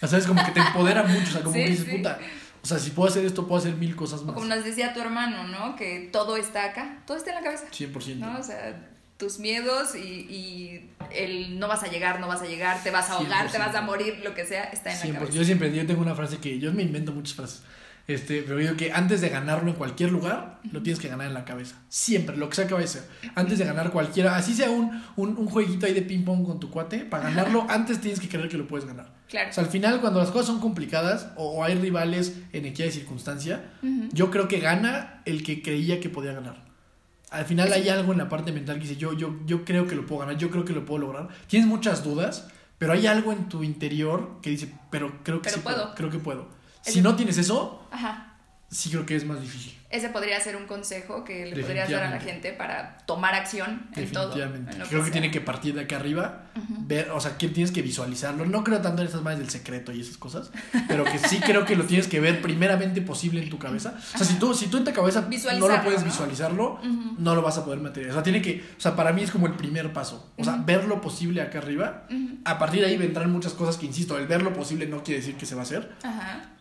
O 0.00 0.06
sea, 0.06 0.18
es 0.18 0.26
como 0.26 0.44
que 0.44 0.52
te 0.52 0.60
empodera 0.60 1.02
mucho, 1.02 1.28
o 1.28 1.32
sea, 1.32 1.42
como 1.42 1.54
que 1.54 1.70
dices, 1.70 1.96
puta, 1.96 2.18
o 2.62 2.66
sea, 2.66 2.78
si 2.78 2.90
puedo 2.90 3.08
hacer 3.08 3.24
esto, 3.24 3.46
puedo 3.46 3.60
hacer 3.60 3.74
mil 3.74 3.96
cosas 3.96 4.22
más. 4.22 4.34
como 4.34 4.46
nos 4.46 4.64
decía 4.64 4.92
tu 4.92 5.00
hermano, 5.00 5.44
¿no? 5.48 5.76
Que 5.76 6.08
todo 6.12 6.36
está 6.36 6.64
acá, 6.64 7.02
todo 7.06 7.16
está 7.16 7.30
en 7.30 7.36
la 7.36 7.42
cabeza. 7.42 7.66
100%. 7.70 8.16
¿No? 8.16 8.38
O 8.38 8.42
sea, 8.42 8.88
tus 9.18 9.38
miedos 9.40 9.94
y, 9.94 9.98
y, 9.98 10.90
el 11.12 11.58
no 11.58 11.68
vas 11.68 11.82
a 11.82 11.88
llegar, 11.88 12.20
no 12.20 12.28
vas 12.28 12.42
a 12.42 12.46
llegar, 12.46 12.82
te 12.82 12.90
vas 12.90 13.10
a 13.10 13.14
ahogar, 13.14 13.50
te 13.50 13.58
vas 13.58 13.74
a 13.74 13.80
morir, 13.80 14.20
lo 14.22 14.34
que 14.34 14.46
sea, 14.46 14.64
está 14.64 14.92
en 14.92 15.12
la 15.12 15.18
cabeza. 15.18 15.34
Yo 15.36 15.44
siempre 15.44 15.74
yo 15.74 15.86
tengo 15.86 16.00
una 16.00 16.14
frase 16.14 16.38
que 16.38 16.58
yo 16.58 16.72
me 16.72 16.82
invento 16.82 17.12
muchas 17.12 17.34
frases. 17.34 17.62
Este, 18.06 18.42
pero 18.42 18.56
digo 18.56 18.74
que 18.74 18.90
antes 18.92 19.20
de 19.20 19.28
ganarlo 19.28 19.70
en 19.70 19.76
cualquier 19.76 20.10
lugar, 20.10 20.60
lo 20.72 20.82
tienes 20.82 20.98
que 20.98 21.08
ganar 21.08 21.26
en 21.26 21.34
la 21.34 21.44
cabeza. 21.44 21.76
Siempre, 21.90 22.38
lo 22.38 22.48
que 22.48 22.56
sea 22.56 22.66
cabeza. 22.66 23.04
Antes 23.34 23.58
de 23.58 23.66
ganar 23.66 23.90
cualquiera, 23.90 24.36
así 24.36 24.54
sea 24.54 24.70
un, 24.70 25.02
un, 25.16 25.36
un 25.36 25.46
jueguito 25.46 25.84
ahí 25.84 25.92
de 25.92 26.00
ping 26.00 26.24
pong 26.24 26.46
con 26.46 26.58
tu 26.58 26.70
cuate, 26.70 27.00
para 27.00 27.24
ganarlo, 27.24 27.66
antes 27.68 28.00
tienes 28.00 28.20
que 28.20 28.28
creer 28.28 28.48
que 28.48 28.56
lo 28.56 28.66
puedes 28.66 28.86
ganar. 28.86 29.12
Claro. 29.28 29.50
O 29.50 29.52
sea, 29.52 29.64
al 29.64 29.70
final, 29.70 30.00
cuando 30.00 30.20
las 30.20 30.30
cosas 30.30 30.46
son 30.46 30.60
complicadas 30.60 31.28
o, 31.36 31.62
hay 31.62 31.74
rivales 31.74 32.34
en 32.54 32.64
equidad 32.64 32.86
de 32.86 32.92
circunstancia, 32.92 33.72
yo 34.12 34.30
creo 34.30 34.48
que 34.48 34.60
gana 34.60 35.20
el 35.26 35.42
que 35.42 35.60
creía 35.62 36.00
que 36.00 36.08
podía 36.08 36.32
ganar 36.32 36.67
al 37.30 37.44
final 37.44 37.72
hay 37.72 37.88
algo 37.88 38.12
en 38.12 38.18
la 38.18 38.28
parte 38.28 38.52
mental 38.52 38.76
que 38.76 38.82
dice, 38.82 38.96
yo, 38.96 39.12
yo, 39.12 39.34
yo 39.46 39.64
creo 39.64 39.86
que 39.86 39.94
lo 39.94 40.06
puedo 40.06 40.20
ganar, 40.20 40.36
yo 40.36 40.50
creo 40.50 40.64
que 40.64 40.72
lo 40.72 40.84
puedo 40.84 41.06
lograr. 41.06 41.28
Tienes 41.46 41.68
muchas 41.68 42.02
dudas, 42.02 42.48
pero 42.78 42.92
hay 42.92 43.06
algo 43.06 43.32
en 43.32 43.48
tu 43.48 43.62
interior 43.62 44.38
que 44.40 44.50
dice, 44.50 44.72
pero 44.90 45.22
creo 45.22 45.42
que 45.42 45.50
sí 45.50 45.60
puedo. 45.60 45.94
creo 45.94 46.10
que 46.10 46.18
puedo. 46.18 46.48
Si 46.82 47.00
no 47.02 47.16
tienes 47.16 47.36
eso, 47.36 47.86
sí 48.70 48.90
creo 48.90 49.04
que 49.04 49.16
es 49.16 49.24
más 49.26 49.40
difícil. 49.40 49.77
Ese 49.90 50.10
podría 50.10 50.38
ser 50.38 50.54
un 50.56 50.66
consejo 50.66 51.24
que 51.24 51.46
le 51.46 51.62
podrías 51.62 51.90
dar 51.90 52.02
a 52.02 52.10
la 52.10 52.20
gente 52.20 52.52
para 52.52 52.98
tomar 53.06 53.34
acción 53.34 53.88
en 53.96 54.12
todo. 54.12 54.34
Definitivamente. 54.34 54.86
Creo 54.86 55.02
que, 55.02 55.10
tiene 55.10 55.30
que 55.30 55.40
partir 55.40 55.74
de 55.74 55.80
acá 55.82 55.96
arriba, 55.96 56.42
ver, 56.80 57.10
o 57.10 57.20
sea, 57.20 57.38
que 57.38 57.48
tienes 57.48 57.72
que 57.72 57.80
visualizarlo. 57.80 58.44
No 58.44 58.62
creo 58.64 58.82
tanto 58.82 59.00
en 59.00 59.08
esas 59.08 59.22
madres 59.22 59.40
del 59.40 59.48
secreto 59.48 59.90
y 59.92 60.02
esas 60.02 60.18
cosas, 60.18 60.50
pero 60.88 61.04
que 61.04 61.18
sí 61.18 61.40
creo 61.40 61.64
que 61.64 61.74
lo 61.74 61.84
tienes 61.86 62.06
que 62.06 62.20
ver 62.20 62.42
primeramente 62.42 63.00
posible 63.00 63.42
en 63.42 63.48
tu 63.48 63.58
cabeza. 63.58 63.94
O 64.14 64.18
sea, 64.18 64.26
si 64.26 64.34
tú, 64.34 64.52
si 64.52 64.66
tú 64.66 64.76
en 64.76 64.84
tu 64.84 64.92
cabeza 64.92 65.26
no 65.58 65.68
lo 65.68 65.82
puedes 65.82 66.04
visualizarlo, 66.04 66.80
no 67.16 67.34
lo 67.34 67.40
vas 67.40 67.56
a 67.56 67.64
poder 67.64 67.80
materializar. 67.80 68.18
O 68.18 68.20
sea, 68.20 68.22
tiene 68.22 68.42
que, 68.42 68.62
o 68.76 68.80
sea, 68.80 68.94
para 68.94 69.14
mí 69.14 69.22
es 69.22 69.30
como 69.30 69.46
el 69.46 69.54
primer 69.54 69.94
paso. 69.94 70.32
O 70.36 70.44
sea, 70.44 70.56
ver 70.56 70.84
lo 70.84 71.00
posible 71.00 71.40
acá 71.40 71.58
arriba. 71.58 72.06
A 72.44 72.58
partir 72.58 72.82
de 72.82 72.88
ahí 72.88 72.98
vendrán 72.98 73.32
muchas 73.32 73.54
cosas 73.54 73.78
que, 73.78 73.86
insisto, 73.86 74.18
el 74.18 74.26
ver 74.26 74.42
lo 74.42 74.52
posible 74.52 74.86
no 74.86 75.02
quiere 75.02 75.20
decir 75.20 75.36
que 75.36 75.46
se 75.46 75.54
va 75.54 75.62
a 75.62 75.64
hacer. 75.64 75.92
Ajá 76.02 76.57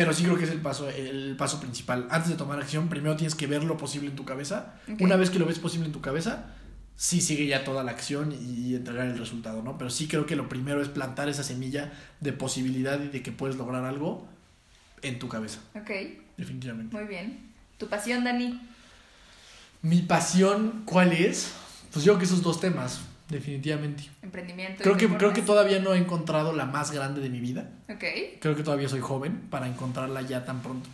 pero 0.00 0.14
sí 0.14 0.24
creo 0.24 0.38
que 0.38 0.44
es 0.44 0.50
el 0.50 0.60
paso, 0.60 0.88
el 0.88 1.36
paso 1.36 1.60
principal. 1.60 2.08
Antes 2.10 2.30
de 2.30 2.36
tomar 2.36 2.58
acción, 2.58 2.88
primero 2.88 3.16
tienes 3.16 3.34
que 3.34 3.46
ver 3.46 3.64
lo 3.64 3.76
posible 3.76 4.08
en 4.08 4.16
tu 4.16 4.24
cabeza. 4.24 4.74
Una 4.98 5.16
vez 5.16 5.28
que 5.28 5.38
lo 5.38 5.44
ves 5.44 5.58
posible 5.58 5.86
en 5.86 5.92
tu 5.92 6.00
cabeza, 6.00 6.54
sí 6.96 7.20
sigue 7.20 7.46
ya 7.46 7.64
toda 7.64 7.84
la 7.84 7.92
acción 7.92 8.32
y 8.32 8.74
entregar 8.74 9.06
el 9.06 9.18
resultado, 9.18 9.62
¿no? 9.62 9.76
Pero 9.76 9.90
sí 9.90 10.08
creo 10.08 10.24
que 10.24 10.36
lo 10.36 10.48
primero 10.48 10.80
es 10.80 10.88
plantar 10.88 11.28
esa 11.28 11.42
semilla 11.42 11.92
de 12.20 12.32
posibilidad 12.32 12.98
y 13.02 13.08
de 13.08 13.22
que 13.22 13.30
puedes 13.30 13.56
lograr 13.56 13.84
algo 13.84 14.26
en 15.02 15.18
tu 15.18 15.28
cabeza. 15.28 15.60
Ok. 15.74 15.90
Definitivamente. 16.36 16.96
Muy 16.96 17.06
bien. 17.06 17.50
¿Tu 17.76 17.86
pasión, 17.86 18.24
Dani? 18.24 18.58
Mi 19.82 20.00
pasión, 20.00 20.82
¿cuál 20.86 21.12
es? 21.12 21.52
Pues 21.92 22.04
yo 22.04 22.12
creo 22.12 22.20
que 22.20 22.24
esos 22.24 22.42
dos 22.42 22.60
temas 22.60 23.00
definitivamente. 23.30 24.04
Emprendimiento. 24.22 24.82
Creo 24.82 24.96
que, 24.96 25.08
creo 25.08 25.32
que 25.32 25.42
todavía 25.42 25.78
no 25.78 25.94
he 25.94 25.98
encontrado 25.98 26.52
la 26.52 26.66
más 26.66 26.90
grande 26.90 27.20
de 27.20 27.30
mi 27.30 27.40
vida. 27.40 27.70
Ok. 27.88 28.04
Creo 28.40 28.56
que 28.56 28.62
todavía 28.62 28.88
soy 28.88 29.00
joven 29.00 29.40
para 29.50 29.66
encontrarla 29.66 30.22
ya 30.22 30.44
tan 30.44 30.60
pronto. 30.60 30.88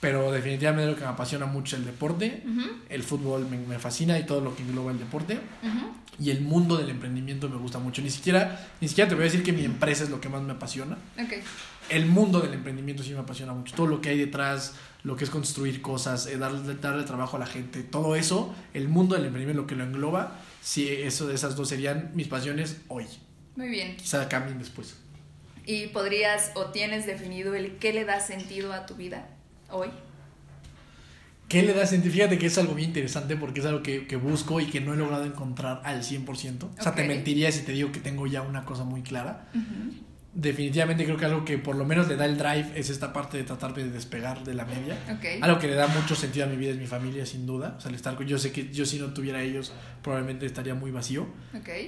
Pero 0.00 0.32
definitivamente 0.32 0.90
lo 0.90 0.96
que 0.96 1.02
me 1.02 1.10
apasiona 1.10 1.44
mucho 1.44 1.76
es 1.76 1.80
el 1.80 1.86
deporte. 1.86 2.42
El 2.88 3.02
fútbol 3.02 3.46
me, 3.48 3.78
fascina 3.78 4.18
y 4.18 4.24
todo 4.24 4.40
lo 4.40 4.56
que 4.56 4.62
engloba 4.62 4.92
el 4.92 4.98
deporte. 4.98 5.38
y 6.18 6.30
el 6.30 6.40
mundo 6.40 6.76
del 6.76 6.88
emprendimiento 6.88 7.48
me 7.50 7.56
gusta 7.56 7.78
mucho. 7.78 8.00
Ni 8.00 8.10
siquiera, 8.10 8.68
ni 8.80 8.88
siquiera 8.88 9.08
te 9.08 9.14
voy 9.14 9.22
a 9.22 9.24
decir 9.26 9.42
que 9.42 9.52
mi 9.52 9.64
empresa 9.64 10.04
es 10.04 10.10
lo 10.10 10.20
que 10.20 10.30
más 10.30 10.42
me 10.42 10.52
apasiona. 10.52 10.96
Okay. 11.22 11.42
El 11.90 12.06
mundo 12.06 12.40
del 12.40 12.54
emprendimiento 12.54 13.02
sí 13.02 13.12
me 13.12 13.18
apasiona 13.18 13.52
mucho. 13.52 13.74
Todo 13.74 13.88
lo 13.88 14.00
que 14.00 14.08
hay 14.08 14.18
detrás, 14.18 14.74
lo 15.02 15.16
que 15.16 15.24
es 15.24 15.30
construir 15.30 15.82
cosas, 15.82 16.26
eh, 16.26 16.38
darle, 16.38 16.74
darle 16.76 17.02
trabajo 17.04 17.36
a 17.36 17.40
la 17.40 17.46
gente, 17.46 17.82
todo 17.82 18.16
eso, 18.16 18.54
el 18.72 18.88
mundo 18.88 19.16
del 19.16 19.26
emprendimiento, 19.26 19.62
lo 19.62 19.66
que 19.66 19.74
lo 19.74 19.84
engloba, 19.84 20.38
sí, 20.60 20.88
eso, 20.88 21.30
esas 21.30 21.56
dos 21.56 21.68
serían 21.68 22.10
mis 22.14 22.28
pasiones 22.28 22.78
hoy. 22.88 23.06
Muy 23.56 23.68
bien. 23.68 23.96
Quizá 23.96 24.28
cambien 24.28 24.58
después. 24.58 24.94
¿Y 25.66 25.88
podrías 25.88 26.52
o 26.54 26.66
tienes 26.66 27.06
definido 27.06 27.54
el 27.54 27.76
qué 27.76 27.92
le 27.92 28.04
da 28.04 28.20
sentido 28.20 28.72
a 28.72 28.86
tu 28.86 28.94
vida 28.94 29.28
hoy? 29.70 29.88
¿Qué 31.48 31.62
le 31.62 31.74
da 31.74 31.84
sentido? 31.84 32.12
Fíjate 32.12 32.38
que 32.38 32.46
es 32.46 32.58
algo 32.58 32.74
bien 32.74 32.90
interesante 32.90 33.36
porque 33.36 33.60
es 33.60 33.66
algo 33.66 33.82
que, 33.82 34.16
busco 34.16 34.60
y 34.60 34.66
que 34.66 34.80
no 34.80 34.94
he 34.94 34.96
logrado 34.96 35.24
encontrar 35.24 35.82
al 35.84 36.02
100%. 36.02 36.62
O 36.62 36.82
sea, 36.82 36.94
te 36.94 37.04
mentiría 37.04 37.50
si 37.50 37.62
te 37.62 37.72
digo 37.72 37.90
que 37.90 37.98
tengo 37.98 38.26
ya 38.26 38.42
una 38.42 38.64
cosa 38.64 38.84
muy 38.84 39.02
clara. 39.02 39.48
Definitivamente 40.32 41.04
creo 41.04 41.16
que 41.16 41.24
algo 41.24 41.44
que 41.44 41.58
por 41.58 41.74
lo 41.74 41.84
menos 41.84 42.06
le 42.06 42.16
da 42.16 42.24
el 42.24 42.38
drive 42.38 42.72
es 42.76 42.88
esta 42.88 43.12
parte 43.12 43.36
de 43.36 43.44
tratar 43.44 43.74
de 43.74 43.90
despegar 43.90 44.44
de 44.44 44.54
la 44.54 44.64
media. 44.64 44.96
Algo 45.40 45.58
que 45.58 45.66
le 45.66 45.74
da 45.74 45.88
mucho 45.88 46.14
sentido 46.14 46.46
a 46.46 46.48
mi 46.48 46.56
vida 46.56 46.70
es 46.70 46.78
mi 46.78 46.86
familia, 46.86 47.26
sin 47.26 47.46
duda. 47.46 47.74
O 47.78 47.80
sea, 47.80 47.88
el 47.88 47.96
estar 47.96 48.14
con, 48.14 48.26
yo 48.26 48.38
sé 48.38 48.52
que 48.52 48.70
yo 48.70 48.86
si 48.86 48.98
no 48.98 49.12
tuviera 49.12 49.42
ellos 49.42 49.72
probablemente 50.02 50.46
estaría 50.46 50.74
muy 50.74 50.90
vacío. 50.90 51.26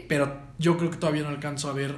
Pero 0.09 0.41
yo 0.59 0.77
creo 0.77 0.91
que 0.91 0.97
todavía 0.97 1.23
no 1.23 1.29
alcanzo 1.29 1.71
a 1.71 1.73
ver 1.73 1.97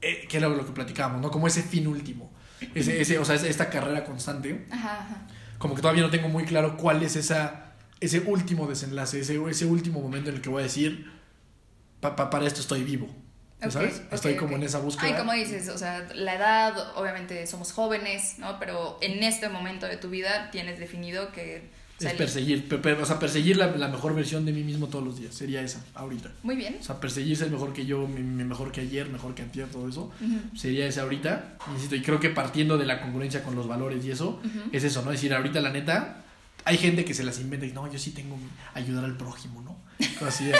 eh, 0.00 0.26
qué 0.28 0.36
es 0.36 0.42
lo, 0.42 0.64
que 0.64 0.72
platicábamos, 0.72 1.20
¿no? 1.20 1.30
Como 1.30 1.46
ese 1.46 1.62
fin 1.62 1.86
último. 1.86 2.32
Ese, 2.74 3.00
ese, 3.00 3.18
o 3.18 3.24
sea, 3.24 3.34
esta 3.34 3.68
carrera 3.68 4.04
constante. 4.04 4.66
Ajá, 4.70 5.00
ajá 5.00 5.26
como 5.64 5.74
que 5.74 5.80
todavía 5.80 6.02
no 6.02 6.10
tengo 6.10 6.28
muy 6.28 6.44
claro 6.44 6.76
cuál 6.76 7.02
es 7.02 7.16
esa, 7.16 7.72
ese 7.98 8.20
último 8.20 8.66
desenlace, 8.66 9.20
ese, 9.20 9.42
ese 9.48 9.64
último 9.64 10.02
momento 10.02 10.28
en 10.28 10.36
el 10.36 10.42
que 10.42 10.50
voy 10.50 10.60
a 10.60 10.64
decir, 10.64 11.10
para 12.00 12.46
esto 12.46 12.60
estoy 12.60 12.84
vivo. 12.84 13.08
¿Sabes? 13.70 14.02
estoy 14.10 14.36
como 14.36 14.56
en 14.56 14.62
esa 14.62 14.78
búsqueda. 14.78 15.06
Ay, 15.06 15.14
como 15.14 15.32
dices, 15.32 15.68
o 15.68 15.78
sea, 15.78 16.06
la 16.14 16.34
edad, 16.34 16.96
obviamente 16.96 17.46
somos 17.46 17.72
jóvenes, 17.72 18.38
¿no? 18.38 18.58
Pero 18.58 18.98
en 19.00 19.22
este 19.22 19.48
momento 19.48 19.86
de 19.86 19.96
tu 19.96 20.10
vida 20.10 20.50
tienes 20.50 20.78
definido 20.78 21.32
que 21.32 21.70
es 22.00 22.12
perseguir, 22.14 22.68
o 23.00 23.06
sea, 23.06 23.18
perseguir 23.18 23.56
la, 23.56 23.88
mejor 23.88 24.14
versión 24.14 24.44
de 24.44 24.52
mí 24.52 24.62
mismo 24.62 24.88
todos 24.88 25.04
los 25.04 25.18
días, 25.18 25.34
sería 25.34 25.62
esa, 25.62 25.84
ahorita. 25.94 26.32
Muy 26.42 26.56
bien. 26.56 26.76
O 26.80 26.82
sea, 26.82 27.00
perseguir 27.00 27.36
ser 27.36 27.50
mejor 27.50 27.72
que 27.72 27.86
yo, 27.86 28.06
mejor 28.06 28.72
que 28.72 28.80
ayer, 28.80 29.08
mejor 29.08 29.34
que 29.34 29.42
antier, 29.42 29.68
todo 29.68 29.88
eso, 29.88 30.10
sería 30.54 30.86
esa 30.86 31.02
ahorita. 31.02 31.56
Insisto, 31.72 31.94
y 31.94 32.02
creo 32.02 32.18
que 32.18 32.30
partiendo 32.30 32.78
de 32.78 32.86
la 32.86 33.00
congruencia 33.00 33.42
con 33.42 33.54
los 33.54 33.68
valores 33.68 34.04
y 34.04 34.10
eso, 34.10 34.40
es 34.72 34.84
eso, 34.84 35.02
¿no? 35.02 35.12
Es 35.12 35.18
decir, 35.20 35.34
ahorita 35.34 35.60
la 35.60 35.70
neta, 35.70 36.24
hay 36.64 36.78
gente 36.78 37.04
que 37.04 37.14
se 37.14 37.22
las 37.22 37.38
inventa 37.40 37.66
y 37.66 37.72
no, 37.72 37.90
yo 37.90 37.98
sí 37.98 38.10
tengo 38.10 38.36
ayudar 38.74 39.04
al 39.04 39.16
prójimo, 39.16 39.62
¿no? 39.62 39.76
Así 40.26 40.46
de, 40.46 40.54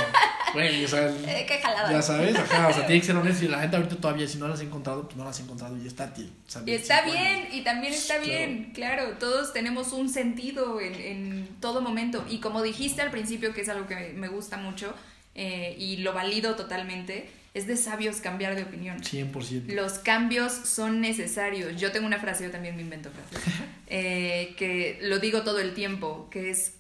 o 0.55 0.88
sea, 0.88 1.09
eh, 1.09 1.44
qué 1.46 1.59
jalada. 1.59 1.90
Ya 1.90 2.02
sabes, 2.02 2.36
ajá, 2.36 2.68
o 2.68 2.72
sea, 2.72 2.86
tiene 2.86 3.00
que 3.00 3.07
ser 3.07 3.16
honesto 3.16 3.44
y 3.44 3.48
la 3.48 3.61
gente 3.61 3.76
ahorita 3.76 3.96
todavía 3.96 4.26
si 4.26 4.38
no 4.38 4.48
las 4.48 4.61
has 4.61 4.66
encontrado, 4.66 5.05
pues 5.05 5.16
no 5.16 5.24
las 5.24 5.36
has 5.36 5.44
encontrado 5.44 5.76
y 5.76 5.86
está 5.86 6.12
tío. 6.12 6.26
Y 6.66 6.70
está 6.72 7.02
bien, 7.02 7.48
y 7.52 7.62
también 7.62 7.92
está 7.92 8.18
bien, 8.18 8.72
claro, 8.74 9.16
todos 9.18 9.52
tenemos 9.52 9.92
un 9.92 10.09
sentido 10.09 10.80
en, 10.80 10.94
en, 10.94 11.48
todo 11.61 11.80
momento 11.80 12.24
y 12.28 12.38
como 12.38 12.62
dijiste 12.62 13.02
al 13.02 13.11
principio, 13.11 13.52
que 13.55 13.62
es 13.62 13.68
algo 13.68 13.86
que 13.86 14.12
me 14.14 14.28
gusta 14.28 14.57
mucho 14.57 14.94
eh, 15.34 15.74
y 15.78 15.98
lo 15.98 16.12
valido 16.12 16.55
totalmente, 16.55 17.28
es 17.55 17.66
de 17.66 17.76
sabios 17.76 18.16
cambiar 18.16 18.55
de 18.55 18.62
opinión. 18.62 19.00
100%. 19.00 19.66
Los 19.72 19.98
cambios 19.98 20.52
son 20.52 21.00
necesarios. 21.00 21.80
Yo 21.80 21.92
tengo 21.92 22.07
una 22.07 22.18
frase, 22.18 22.44
yo 22.44 22.50
también 22.50 22.76
me 22.76 22.82
invento 22.82 23.11
frases, 23.11 23.48
eh, 23.88 24.55
que 24.57 24.98
lo 25.02 25.18
digo 25.18 25.42
todo 25.42 25.61
el 25.61 25.74
tiempo, 25.74 26.28
que 26.30 26.50
es 26.50 26.74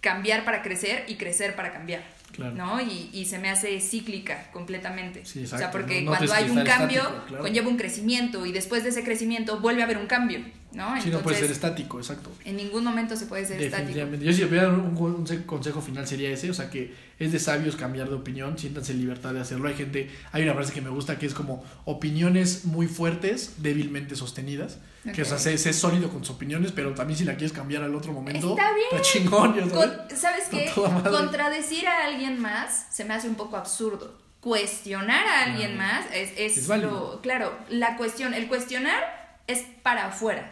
cambiar 0.00 0.44
para 0.44 0.62
crecer 0.62 1.04
y 1.08 1.16
crecer 1.16 1.54
para 1.54 1.72
cambiar. 1.72 2.02
¿No? 2.38 2.80
Y, 2.80 3.10
y, 3.12 3.24
se 3.26 3.38
me 3.38 3.50
hace 3.50 3.80
cíclica 3.80 4.50
completamente. 4.52 5.22
o 5.22 5.46
sea, 5.46 5.70
porque 5.70 6.04
cuando 6.04 6.32
hay 6.32 6.50
un 6.50 6.64
cambio, 6.64 7.02
conlleva 7.40 7.68
un 7.68 7.76
crecimiento 7.76 8.46
y 8.46 8.52
después 8.52 8.84
de 8.84 8.90
ese 8.90 9.04
crecimiento 9.04 9.60
vuelve 9.60 9.82
a 9.82 9.84
haber 9.84 9.98
un 9.98 10.06
cambio, 10.06 10.40
¿no? 10.72 11.00
sí, 11.00 11.10
no 11.10 11.20
puede 11.20 11.38
ser 11.38 11.50
estático, 11.50 11.98
exacto. 11.98 12.30
En 12.44 12.56
ningún 12.56 12.84
momento 12.84 13.16
se 13.16 13.26
puede 13.26 13.46
ser 13.46 13.60
estático. 13.60 13.98
Yo 14.20 14.32
si 14.32 14.44
voy 14.44 14.58
un, 14.58 14.96
un, 14.96 15.42
consejo 15.46 15.80
final 15.80 16.06
sería 16.06 16.30
ese, 16.30 16.50
o 16.50 16.54
sea, 16.54 16.70
que 16.70 16.94
es 17.18 17.32
de 17.32 17.38
sabios 17.38 17.76
cambiar 17.76 18.08
de 18.08 18.14
opinión, 18.14 18.58
siéntanse 18.58 18.92
en 18.92 19.00
libertad 19.00 19.32
de 19.32 19.40
hacerlo. 19.40 19.68
Hay 19.68 19.74
gente, 19.74 20.10
hay 20.32 20.42
una 20.42 20.54
frase 20.54 20.72
que 20.72 20.80
me 20.80 20.90
gusta 20.90 21.18
que 21.18 21.26
es 21.26 21.34
como 21.34 21.64
opiniones 21.84 22.64
muy 22.64 22.86
fuertes, 22.86 23.54
débilmente 23.58 24.14
sostenidas. 24.16 24.78
Que, 25.14 25.22
o 25.22 25.24
sea, 25.24 25.38
sé, 25.38 25.72
sólido 25.72 26.10
con 26.10 26.22
sus 26.22 26.36
opiniones, 26.36 26.72
pero 26.72 26.92
también 26.92 27.18
si 27.18 27.24
la 27.24 27.34
quieres 27.34 27.52
cambiar 27.52 27.82
al 27.82 27.94
otro 27.94 28.12
momento, 28.12 28.50
está 28.50 28.74
bien. 28.74 29.02
chingón. 29.02 29.70
¿sabes? 29.70 30.20
¿Sabes 30.20 30.44
qué? 30.50 30.70
Contradecir 30.74 31.86
a 31.86 32.04
alguien 32.04 32.38
más 32.38 32.88
se 32.90 33.04
me 33.04 33.14
hace 33.14 33.28
un 33.28 33.36
poco 33.36 33.56
absurdo. 33.56 34.18
Cuestionar 34.40 35.26
a 35.26 35.44
alguien 35.44 35.78
más 35.78 36.04
es, 36.12 36.32
es, 36.36 36.68
lo. 36.68 37.20
Claro, 37.22 37.56
la 37.70 37.96
cuestión, 37.96 38.34
el 38.34 38.48
cuestionar 38.48 39.42
es 39.46 39.64
para 39.82 40.08
afuera. 40.08 40.50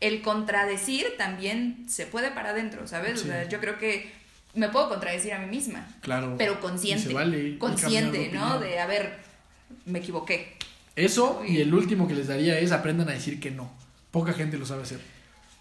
El 0.00 0.22
contradecir 0.22 1.14
también 1.18 1.84
se 1.88 2.06
puede 2.06 2.30
para 2.30 2.50
adentro, 2.50 2.86
¿sabes? 2.86 3.22
O 3.22 3.26
sea, 3.26 3.48
yo 3.48 3.60
creo 3.60 3.78
que 3.78 4.10
me 4.54 4.68
puedo 4.68 4.88
contradecir 4.88 5.32
a 5.32 5.38
mí 5.38 5.46
misma. 5.46 5.86
Claro. 6.00 6.34
Pero 6.38 6.60
consciente. 6.60 7.58
consciente, 7.58 8.30
¿no? 8.32 8.58
De, 8.58 8.78
a 8.78 8.86
ver, 8.86 9.18
me 9.84 9.98
equivoqué. 9.98 10.56
Eso, 10.96 11.42
y 11.46 11.60
el 11.60 11.72
último 11.72 12.08
que 12.08 12.14
les 12.14 12.28
daría 12.28 12.58
es 12.58 12.72
aprendan 12.72 13.08
a 13.08 13.12
decir 13.12 13.40
que 13.40 13.50
no. 13.50 13.70
Poca 14.10 14.32
gente 14.32 14.58
lo 14.58 14.66
sabe 14.66 14.82
hacer. 14.82 15.00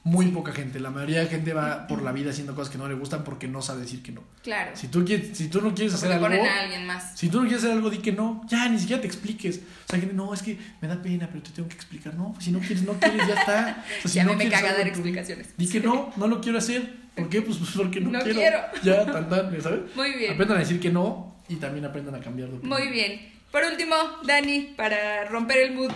Muy 0.04 0.28
poca 0.28 0.54
gente. 0.54 0.80
La 0.80 0.90
mayoría 0.90 1.20
de 1.20 1.28
gente 1.28 1.54
va 1.54 1.86
por 1.88 2.02
la 2.02 2.12
vida 2.12 2.32
haciendo 2.32 2.56
cosas 2.56 2.72
que 2.72 2.78
no 2.78 2.88
le 2.88 2.96
gustan 2.96 3.24
porque 3.24 3.48
no 3.48 3.62
sabe 3.62 3.82
decir 3.82 4.02
que 4.02 4.12
no. 4.12 4.24
Claro. 4.44 4.72
Si 4.74 4.88
tú, 4.88 5.04
quieres, 5.04 5.38
si 5.38 5.50
tú 5.50 5.62
no 5.62 5.76
quieres 5.76 5.94
hacer 5.94 6.12
algo. 6.12 6.26
A 6.26 6.60
alguien 6.62 6.86
más. 6.86 7.18
Si 7.18 7.28
tú 7.28 7.42
no 7.42 7.44
quieres 7.44 7.64
hacer 7.64 7.76
algo, 7.76 7.90
di 7.90 7.98
que 7.98 8.14
no. 8.14 8.42
Ya, 8.48 8.70
ni 8.70 8.80
siquiera 8.80 9.02
te 9.02 9.08
expliques. 9.08 9.58
O 9.58 9.90
sea, 9.90 10.00
gente, 10.00 10.16
no, 10.16 10.34
es 10.34 10.42
que 10.42 10.58
me 10.82 10.88
da 10.88 11.02
pena, 11.02 11.28
pero 11.28 11.44
te 11.44 11.52
tengo 11.52 11.68
que 11.68 11.76
explicar. 11.76 12.16
No, 12.16 12.34
si 12.40 12.52
no 12.52 12.60
quieres, 12.60 12.84
no 12.84 12.94
quieres, 12.94 13.28
ya 13.28 13.34
está. 13.34 13.86
O 14.06 14.08
sea, 14.08 14.24
si 14.24 14.28
no 14.28 14.36
me 14.36 14.50
caga 14.50 14.74
dar 14.74 14.88
explicaciones. 14.88 15.56
Di 15.58 15.68
que 15.68 15.82
no, 15.82 16.14
no 16.16 16.28
lo 16.28 16.40
quiero 16.40 16.58
hacer. 16.58 17.10
¿Por 17.16 17.30
qué? 17.30 17.42
Pues, 17.42 17.58
pues 17.58 17.72
porque 17.72 18.00
no, 18.00 18.12
no 18.12 18.20
quiero. 18.22 18.40
quiero. 18.40 18.58
Ya, 18.84 19.06
tan, 19.06 19.30
tan, 19.30 19.62
¿sabes? 19.62 19.82
Muy 19.96 20.14
bien. 20.14 20.34
Aprendan 20.34 20.58
a 20.58 20.60
decir 20.62 20.80
que 20.80 20.90
no 20.90 21.36
y 21.50 21.56
también 21.56 21.84
aprendan 21.84 22.16
a 22.16 22.20
cambiar 22.20 22.50
de 22.50 22.58
opinión. 22.58 22.80
Muy 22.80 22.90
bien. 22.92 23.20
Por 23.52 23.64
último, 23.64 23.96
Dani, 24.24 24.74
para 24.78 25.26
romper 25.26 25.58
el 25.58 25.76
mood, 25.76 25.92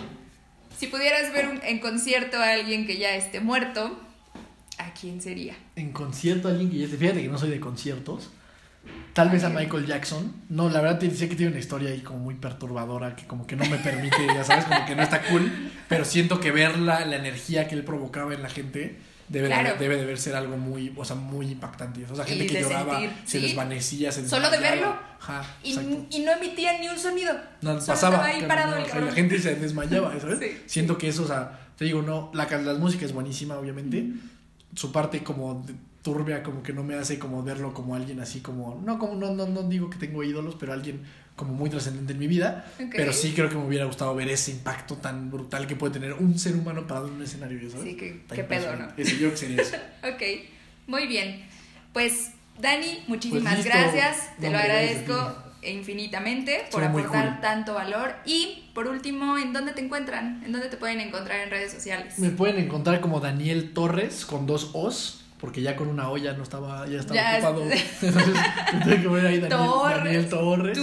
si 0.78 0.86
pudieras 0.86 1.32
ver 1.32 1.60
en 1.64 1.78
concierto 1.78 2.38
a 2.38 2.52
alguien 2.52 2.86
que 2.86 2.98
ya 2.98 3.14
esté 3.16 3.40
muerto, 3.40 3.98
¿a 4.78 4.92
quién 4.94 5.20
sería? 5.20 5.54
En 5.76 5.92
concierto 5.92 6.48
a 6.48 6.50
alguien 6.52 6.70
que 6.70 6.78
ya 6.78 6.84
esté, 6.84 6.96
fíjate 6.96 7.22
que 7.22 7.28
no 7.28 7.38
soy 7.38 7.50
de 7.50 7.60
conciertos. 7.60 8.30
Tal 9.14 9.30
vez 9.30 9.44
a 9.44 9.48
Michael 9.48 9.86
Jackson. 9.86 10.34
No, 10.48 10.68
la 10.68 10.80
verdad 10.80 11.00
sé 11.00 11.28
que 11.28 11.36
tiene 11.36 11.52
una 11.52 11.60
historia 11.60 11.90
ahí 11.90 12.00
como 12.00 12.18
muy 12.18 12.34
perturbadora 12.34 13.16
que 13.16 13.26
como 13.26 13.46
que 13.46 13.56
no 13.56 13.64
me 13.66 13.78
permite, 13.78 14.26
ya 14.26 14.44
sabes, 14.44 14.64
como 14.64 14.84
que 14.84 14.94
no 14.94 15.02
está 15.02 15.22
cool. 15.22 15.50
Pero 15.88 16.04
siento 16.04 16.40
que 16.40 16.50
ver 16.50 16.78
la, 16.78 17.04
la 17.06 17.16
energía 17.16 17.68
que 17.68 17.76
él 17.76 17.84
provocaba 17.84 18.34
en 18.34 18.42
la 18.42 18.50
gente 18.50 18.98
debe, 19.28 19.48
de, 19.48 19.74
debe 19.78 20.06
de 20.06 20.16
ser 20.16 20.34
algo 20.34 20.56
muy, 20.56 20.92
o 20.96 21.04
sea, 21.04 21.16
muy 21.16 21.46
impactante. 21.50 22.04
O 22.10 22.14
sea, 22.14 22.24
gente 22.24 22.46
que 22.46 22.60
lloraba, 22.60 23.00
se 23.24 23.40
desvanecía, 23.40 24.12
se 24.12 24.28
Solo 24.28 24.50
de 24.50 24.58
verlo. 24.58 24.96
y, 25.62 25.72
y, 26.10 26.24
no 26.24 26.32
emitía 26.32 26.78
ni 26.78 26.88
un 26.88 26.98
sonido. 26.98 27.34
No, 27.62 27.78
pasaba. 27.78 28.24
Ahí 28.24 28.42
parado 28.42 28.76
la 28.78 29.12
gente 29.12 29.38
se 29.38 29.54
desmayaba, 29.56 30.12
¿sabes? 30.20 30.62
Siento 30.66 30.98
que 30.98 31.08
eso, 31.08 31.24
o 31.24 31.26
sea, 31.26 31.58
te 31.76 31.84
digo, 31.84 32.02
no, 32.02 32.30
la, 32.34 32.46
la 32.46 32.74
música 32.74 33.04
es 33.04 33.12
buenísima, 33.12 33.56
obviamente. 33.56 34.06
Su 34.74 34.92
parte 34.92 35.22
como 35.22 35.64
turbia, 36.02 36.42
como 36.42 36.62
que 36.62 36.72
no 36.72 36.84
me 36.84 36.94
hace 36.94 37.18
como 37.18 37.42
verlo 37.42 37.72
como 37.72 37.94
alguien 37.94 38.20
así 38.20 38.40
como, 38.40 38.80
no, 38.84 38.98
como 38.98 39.14
no, 39.14 39.34
no, 39.34 39.46
no 39.46 39.62
digo 39.62 39.88
que 39.88 39.96
tengo 39.96 40.22
ídolos, 40.22 40.54
pero 40.60 40.74
alguien 40.74 41.02
como 41.36 41.52
muy 41.52 41.68
trascendente 41.68 42.12
en 42.12 42.18
mi 42.18 42.28
vida, 42.28 42.64
pero 42.92 43.12
sí 43.12 43.32
creo 43.34 43.48
que 43.48 43.56
me 43.56 43.64
hubiera 43.64 43.86
gustado 43.86 44.14
ver 44.14 44.28
ese 44.28 44.52
impacto 44.52 44.96
tan 44.96 45.30
brutal 45.30 45.66
que 45.66 45.74
puede 45.74 45.94
tener 45.94 46.12
un 46.12 46.38
ser 46.38 46.54
humano 46.54 46.86
parado 46.86 47.08
en 47.08 47.14
un 47.14 47.22
escenario, 47.22 47.58
¿sabes? 47.70 47.84
Sí, 47.84 47.96
qué, 47.96 48.44
pedo, 48.44 48.76
¿no? 48.76 48.88
Ese 48.96 49.18
yo 49.18 49.30
que 49.30 49.36
sería 49.36 49.62
eso. 49.62 49.76
ok, 50.02 50.22
muy 50.86 51.06
bien. 51.06 51.44
Pues, 51.92 52.30
Dani, 52.60 53.02
muchísimas 53.08 53.54
pues 53.54 53.66
gracias, 53.66 54.30
te 54.40 54.50
lo 54.50 54.58
agradezco 54.58 55.44
infinitamente 55.62 56.66
por 56.70 56.84
aportar 56.84 57.40
tanto 57.40 57.74
valor. 57.74 58.14
Y, 58.24 58.70
por 58.74 58.86
último, 58.86 59.36
¿en 59.38 59.52
dónde 59.52 59.72
te 59.72 59.80
encuentran? 59.80 60.42
¿En 60.44 60.52
dónde 60.52 60.68
te 60.68 60.76
pueden 60.76 61.00
encontrar 61.00 61.40
en 61.40 61.50
redes 61.50 61.72
sociales? 61.72 62.18
Me 62.18 62.30
pueden 62.30 62.58
encontrar 62.58 63.00
como 63.00 63.20
Daniel 63.20 63.72
Torres, 63.72 64.24
con 64.24 64.46
dos 64.46 64.70
O's 64.74 65.23
porque 65.44 65.60
ya 65.60 65.76
con 65.76 65.88
una 65.88 66.08
olla 66.08 66.32
no 66.32 66.42
estaba, 66.42 66.86
ya 66.86 67.00
estaba 67.00 67.34
ocupado. 67.34 67.70
Entonces 68.02 68.34
tuve 68.82 69.02
que 69.02 69.08
ver 69.08 69.26
ahí 69.26 69.40
Daniel 69.40 70.26
Torres. 70.26 70.78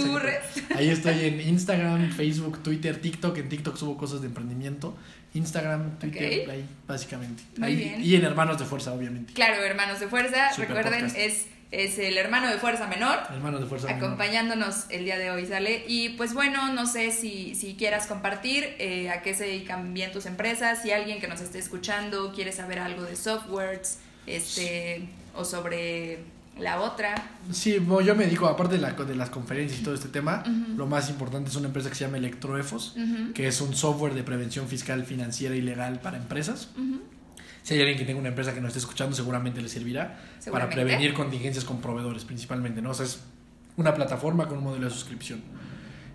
Ahí 0.76 0.88
estoy 0.88 1.24
en 1.24 1.40
Instagram, 1.40 2.12
Facebook, 2.12 2.62
Twitter, 2.62 3.00
TikTok. 3.00 3.38
En 3.38 3.48
TikTok 3.48 3.76
subo 3.76 3.96
cosas 3.96 4.20
de 4.20 4.28
emprendimiento. 4.28 4.96
Instagram, 5.34 5.98
Twitter, 5.98 6.48
ahí 6.48 6.64
básicamente. 6.86 7.42
Y 7.98 8.14
en 8.14 8.24
Hermanos 8.24 8.56
de 8.60 8.64
Fuerza, 8.64 8.92
obviamente. 8.92 9.32
Claro, 9.32 9.64
Hermanos 9.64 9.98
de 9.98 10.06
Fuerza. 10.06 10.50
Recuerden, 10.56 11.06
es 11.16 11.46
es 11.72 11.98
el 11.98 12.18
hermano 12.18 12.48
de 12.48 12.58
Fuerza 12.58 12.86
Menor. 12.86 13.18
Hermano 13.32 13.58
de 13.58 13.66
Fuerza 13.66 13.90
Acompañándonos 13.90 14.84
el 14.90 15.06
día 15.06 15.18
de 15.18 15.32
hoy, 15.32 15.46
¿sale? 15.46 15.84
Y 15.88 16.10
pues 16.10 16.34
bueno, 16.34 16.72
no 16.72 16.86
sé 16.86 17.10
si, 17.10 17.56
si 17.56 17.74
quieras 17.74 18.06
compartir 18.06 18.76
eh, 18.78 19.10
a 19.10 19.22
qué 19.22 19.34
se 19.34 19.44
dedican 19.44 19.92
bien 19.92 20.12
tus 20.12 20.26
empresas, 20.26 20.82
si 20.82 20.92
alguien 20.92 21.18
que 21.18 21.26
nos 21.26 21.40
esté 21.40 21.58
escuchando 21.58 22.32
quiere 22.32 22.52
saber 22.52 22.78
algo 22.78 23.02
de 23.02 23.16
softwares, 23.16 23.98
este, 24.26 25.08
o 25.34 25.44
sobre 25.44 26.24
La 26.58 26.80
otra. 26.80 27.14
Sí, 27.50 27.78
yo 28.04 28.14
me 28.14 28.24
dedico, 28.24 28.46
aparte 28.46 28.74
de, 28.74 28.80
la, 28.80 28.92
de 28.92 29.14
las 29.14 29.30
conferencias 29.30 29.80
y 29.80 29.82
todo 29.82 29.94
este 29.94 30.08
tema, 30.08 30.44
lo 30.76 30.86
más 30.86 31.08
importante 31.08 31.48
es 31.50 31.56
una 31.56 31.68
empresa 31.68 31.88
que 31.88 31.94
se 31.94 32.04
llama 32.04 32.18
Electroefos, 32.18 32.94
que 33.34 33.46
es 33.46 33.60
un 33.60 33.74
software 33.74 34.14
de 34.14 34.22
prevención 34.22 34.68
fiscal, 34.68 35.04
financiera 35.04 35.56
y 35.56 35.62
legal 35.62 36.00
para 36.00 36.18
empresas. 36.18 36.68
Si 37.62 37.74
hay 37.74 37.80
alguien 37.80 37.98
que 37.98 38.04
tenga 38.04 38.18
una 38.18 38.28
empresa 38.28 38.52
que 38.52 38.60
no 38.60 38.66
esté 38.66 38.80
escuchando, 38.80 39.14
seguramente 39.14 39.62
le 39.62 39.68
servirá 39.68 40.20
para 40.50 40.68
prevenir 40.68 41.14
contingencias 41.14 41.64
con 41.64 41.80
proveedores 41.80 42.24
principalmente, 42.24 42.82
¿no? 42.82 42.90
O 42.90 42.94
sea, 42.94 43.06
es 43.06 43.20
una 43.76 43.94
plataforma 43.94 44.46
con 44.48 44.58
un 44.58 44.64
modelo 44.64 44.84
de 44.86 44.90
suscripción. 44.90 45.40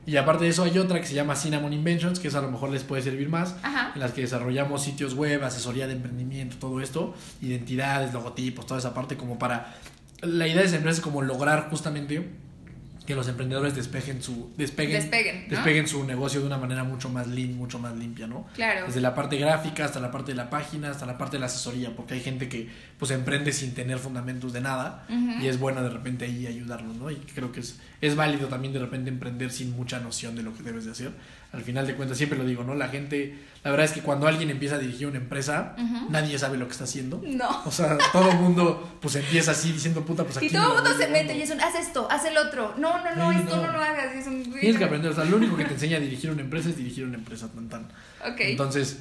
Y 0.08 0.16
aparte 0.16 0.46
de 0.46 0.52
eso 0.52 0.64
hay 0.64 0.80
otra 0.80 1.02
que 1.02 1.06
se 1.06 1.14
llama 1.14 1.36
Cinnamon 1.36 1.74
Inventions, 1.74 2.20
que 2.20 2.30
eso 2.30 2.40
a 2.40 2.42
lo 2.42 2.50
mejor 2.50 2.70
les 2.70 2.84
puede 2.84 3.02
servir 3.02 3.28
más, 3.28 3.58
en 3.94 4.00
las 4.00 4.14
que 4.14 4.22
desarrollamos 4.22 4.82
sitios 4.82 5.14
web, 5.14 5.44
asesoría 5.44 5.86
de 5.86 5.94
emprendimiento, 5.94 6.56
todo 6.62 6.80
esto, 6.80 7.14
identidades, 7.42 8.14
logotipos, 8.14 8.66
toda 8.66 8.80
esa 8.80 8.94
parte 8.94 9.18
como 9.18 9.38
para... 9.38 9.76
La 10.22 10.48
idea 10.48 10.62
de 10.62 10.68
esa 10.68 10.78
empresa 10.78 11.00
es 11.00 11.04
como 11.04 11.22
lograr 11.22 11.70
justamente 11.70 12.26
que 13.08 13.16
los 13.16 13.28
emprendedores 13.30 13.74
despejen 13.74 14.22
su 14.22 14.52
despeguen 14.58 15.10
despeguen, 15.50 15.88
su 15.88 16.04
negocio 16.04 16.42
de 16.42 16.46
una 16.46 16.58
manera 16.58 16.84
mucho 16.84 17.10
más 17.10 17.26
lean, 17.28 17.56
mucho 17.56 17.80
más 17.80 17.96
limpia, 17.96 18.28
¿no? 18.28 18.46
Claro. 18.54 18.86
Desde 18.86 19.00
la 19.00 19.16
parte 19.16 19.38
gráfica 19.38 19.86
hasta 19.86 20.02
la 20.02 20.12
parte 20.12 20.34
de 20.34 20.36
la 20.36 20.50
página, 20.50 20.92
hasta 20.92 21.06
la 21.06 21.18
parte 21.18 21.38
de 21.38 21.40
la 21.40 21.46
asesoría, 21.46 21.96
porque 21.96 22.16
hay 22.16 22.20
gente 22.20 22.50
que 22.50 22.68
pues 23.00 23.12
emprende 23.12 23.54
sin 23.54 23.74
tener 23.74 23.98
fundamentos 23.98 24.52
de 24.52 24.60
nada 24.60 25.08
y 25.42 25.48
es 25.48 25.58
bueno 25.58 25.82
de 25.82 25.90
repente 25.90 26.26
ahí 26.26 26.46
ayudarlos, 26.46 26.98
¿no? 26.98 27.10
Y 27.10 27.16
creo 27.16 27.52
que 27.54 27.62
es 27.62 27.80
es 28.02 28.16
válido 28.16 28.48
también 28.48 28.74
de 28.74 28.80
repente 28.80 29.10
emprender 29.10 29.52
sin 29.52 29.72
mucha 29.72 30.00
noción 30.00 30.36
de 30.36 30.44
lo 30.44 30.54
que 30.54 30.64
debes 30.64 30.86
de 30.86 30.92
hacer. 30.92 31.12
Al 31.54 31.62
final 31.62 31.88
de 31.88 31.96
cuentas 31.96 32.18
siempre 32.18 32.38
lo 32.38 32.46
digo, 32.46 32.64
¿no? 32.64 32.76
La 32.76 32.90
gente, 32.90 33.38
la 33.64 33.72
verdad 33.72 33.86
es 33.86 33.94
que 33.94 34.02
cuando 34.02 34.28
alguien 34.28 34.50
empieza 34.50 34.76
a 34.76 34.80
dirigir 34.80 35.08
una 35.08 35.18
empresa, 35.18 35.76
nadie 36.10 36.38
sabe 36.38 36.58
lo 36.58 36.66
que 36.66 36.74
está 36.74 36.84
haciendo. 36.84 37.22
No. 37.26 37.64
O 37.66 37.72
sea, 37.72 37.98
todo 38.12 38.30
el 38.30 38.38
mundo 38.38 38.98
pues 39.02 39.16
empieza 39.16 39.52
así 39.52 39.72
diciendo 39.72 40.06
puta, 40.06 40.24
pues 40.24 40.38
aquí. 40.38 40.48
Y 40.48 40.50
todo 40.50 40.78
el 40.78 40.84
mundo 40.84 40.98
se 40.98 41.08
mete 41.08 41.36
y 41.36 41.42
es 41.42 41.50
un, 41.50 41.62
haz 41.62 41.76
esto, 41.76 42.08
haz 42.12 42.26
el 42.26 42.38
otro. 42.38 42.76
No, 42.78 43.02
no, 43.04 43.16
no, 43.16 43.32
esto 43.32 43.56
no. 43.56 43.72
lo 43.72 43.80
hagas. 43.80 44.16
Es 44.16 44.28
un... 44.28 44.44
Tienes 44.44 44.78
que 44.78 44.84
aprender, 44.84 45.12
o 45.12 45.16
sea, 45.16 45.24
lo 45.24 45.38
único 45.38 45.56
que 45.56 45.66
te 45.66 45.74
enseña 45.74 45.98
a 45.98 46.00
dirigir 46.02 46.32
una 46.32 46.42
empresa 46.42 46.70
es 46.70 46.78
dirigir 46.78 47.06
una 47.06 47.18
empresa 47.18 47.48
tan 47.48 47.70
tan. 47.70 47.84
Ok. 48.26 48.40
Entonces, 48.40 48.98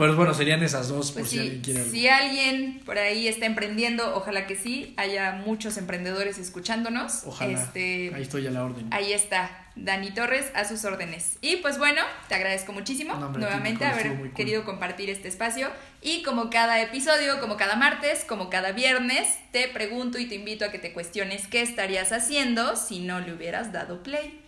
pero 0.00 0.16
bueno, 0.16 0.32
serían 0.32 0.62
esas 0.62 0.88
dos 0.88 1.12
por 1.12 1.20
pues 1.20 1.32
si 1.32 1.38
alguien 1.38 1.60
quiere. 1.60 1.84
Si 1.84 2.08
alguien 2.08 2.80
por 2.86 2.96
ahí 2.96 3.28
está 3.28 3.44
emprendiendo, 3.44 4.16
ojalá 4.16 4.46
que 4.46 4.56
sí, 4.56 4.94
haya 4.96 5.32
muchos 5.44 5.76
emprendedores 5.76 6.38
escuchándonos. 6.38 7.24
Ojalá. 7.26 7.62
Este, 7.62 8.10
ahí 8.14 8.22
estoy 8.22 8.46
a 8.46 8.50
la 8.50 8.64
orden. 8.64 8.86
Ahí 8.90 9.12
está. 9.12 9.59
Dani 9.76 10.10
Torres 10.10 10.50
a 10.54 10.64
sus 10.64 10.84
órdenes. 10.84 11.38
Y 11.40 11.56
pues 11.56 11.78
bueno, 11.78 12.02
te 12.28 12.34
agradezco 12.34 12.72
muchísimo 12.72 13.14
nuevamente 13.14 13.84
haber 13.84 14.32
querido 14.32 14.64
compartir 14.64 15.10
este 15.10 15.28
espacio. 15.28 15.70
Y 16.02 16.22
como 16.22 16.50
cada 16.50 16.80
episodio, 16.80 17.40
como 17.40 17.56
cada 17.56 17.76
martes, 17.76 18.24
como 18.24 18.50
cada 18.50 18.72
viernes, 18.72 19.28
te 19.52 19.68
pregunto 19.68 20.18
y 20.18 20.26
te 20.26 20.34
invito 20.34 20.64
a 20.64 20.70
que 20.70 20.78
te 20.78 20.92
cuestiones 20.92 21.46
qué 21.46 21.62
estarías 21.62 22.12
haciendo 22.12 22.76
si 22.76 23.00
no 23.00 23.20
le 23.20 23.32
hubieras 23.32 23.72
dado 23.72 24.02
play. 24.02 24.40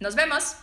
Nos 0.00 0.14
vemos. 0.14 0.56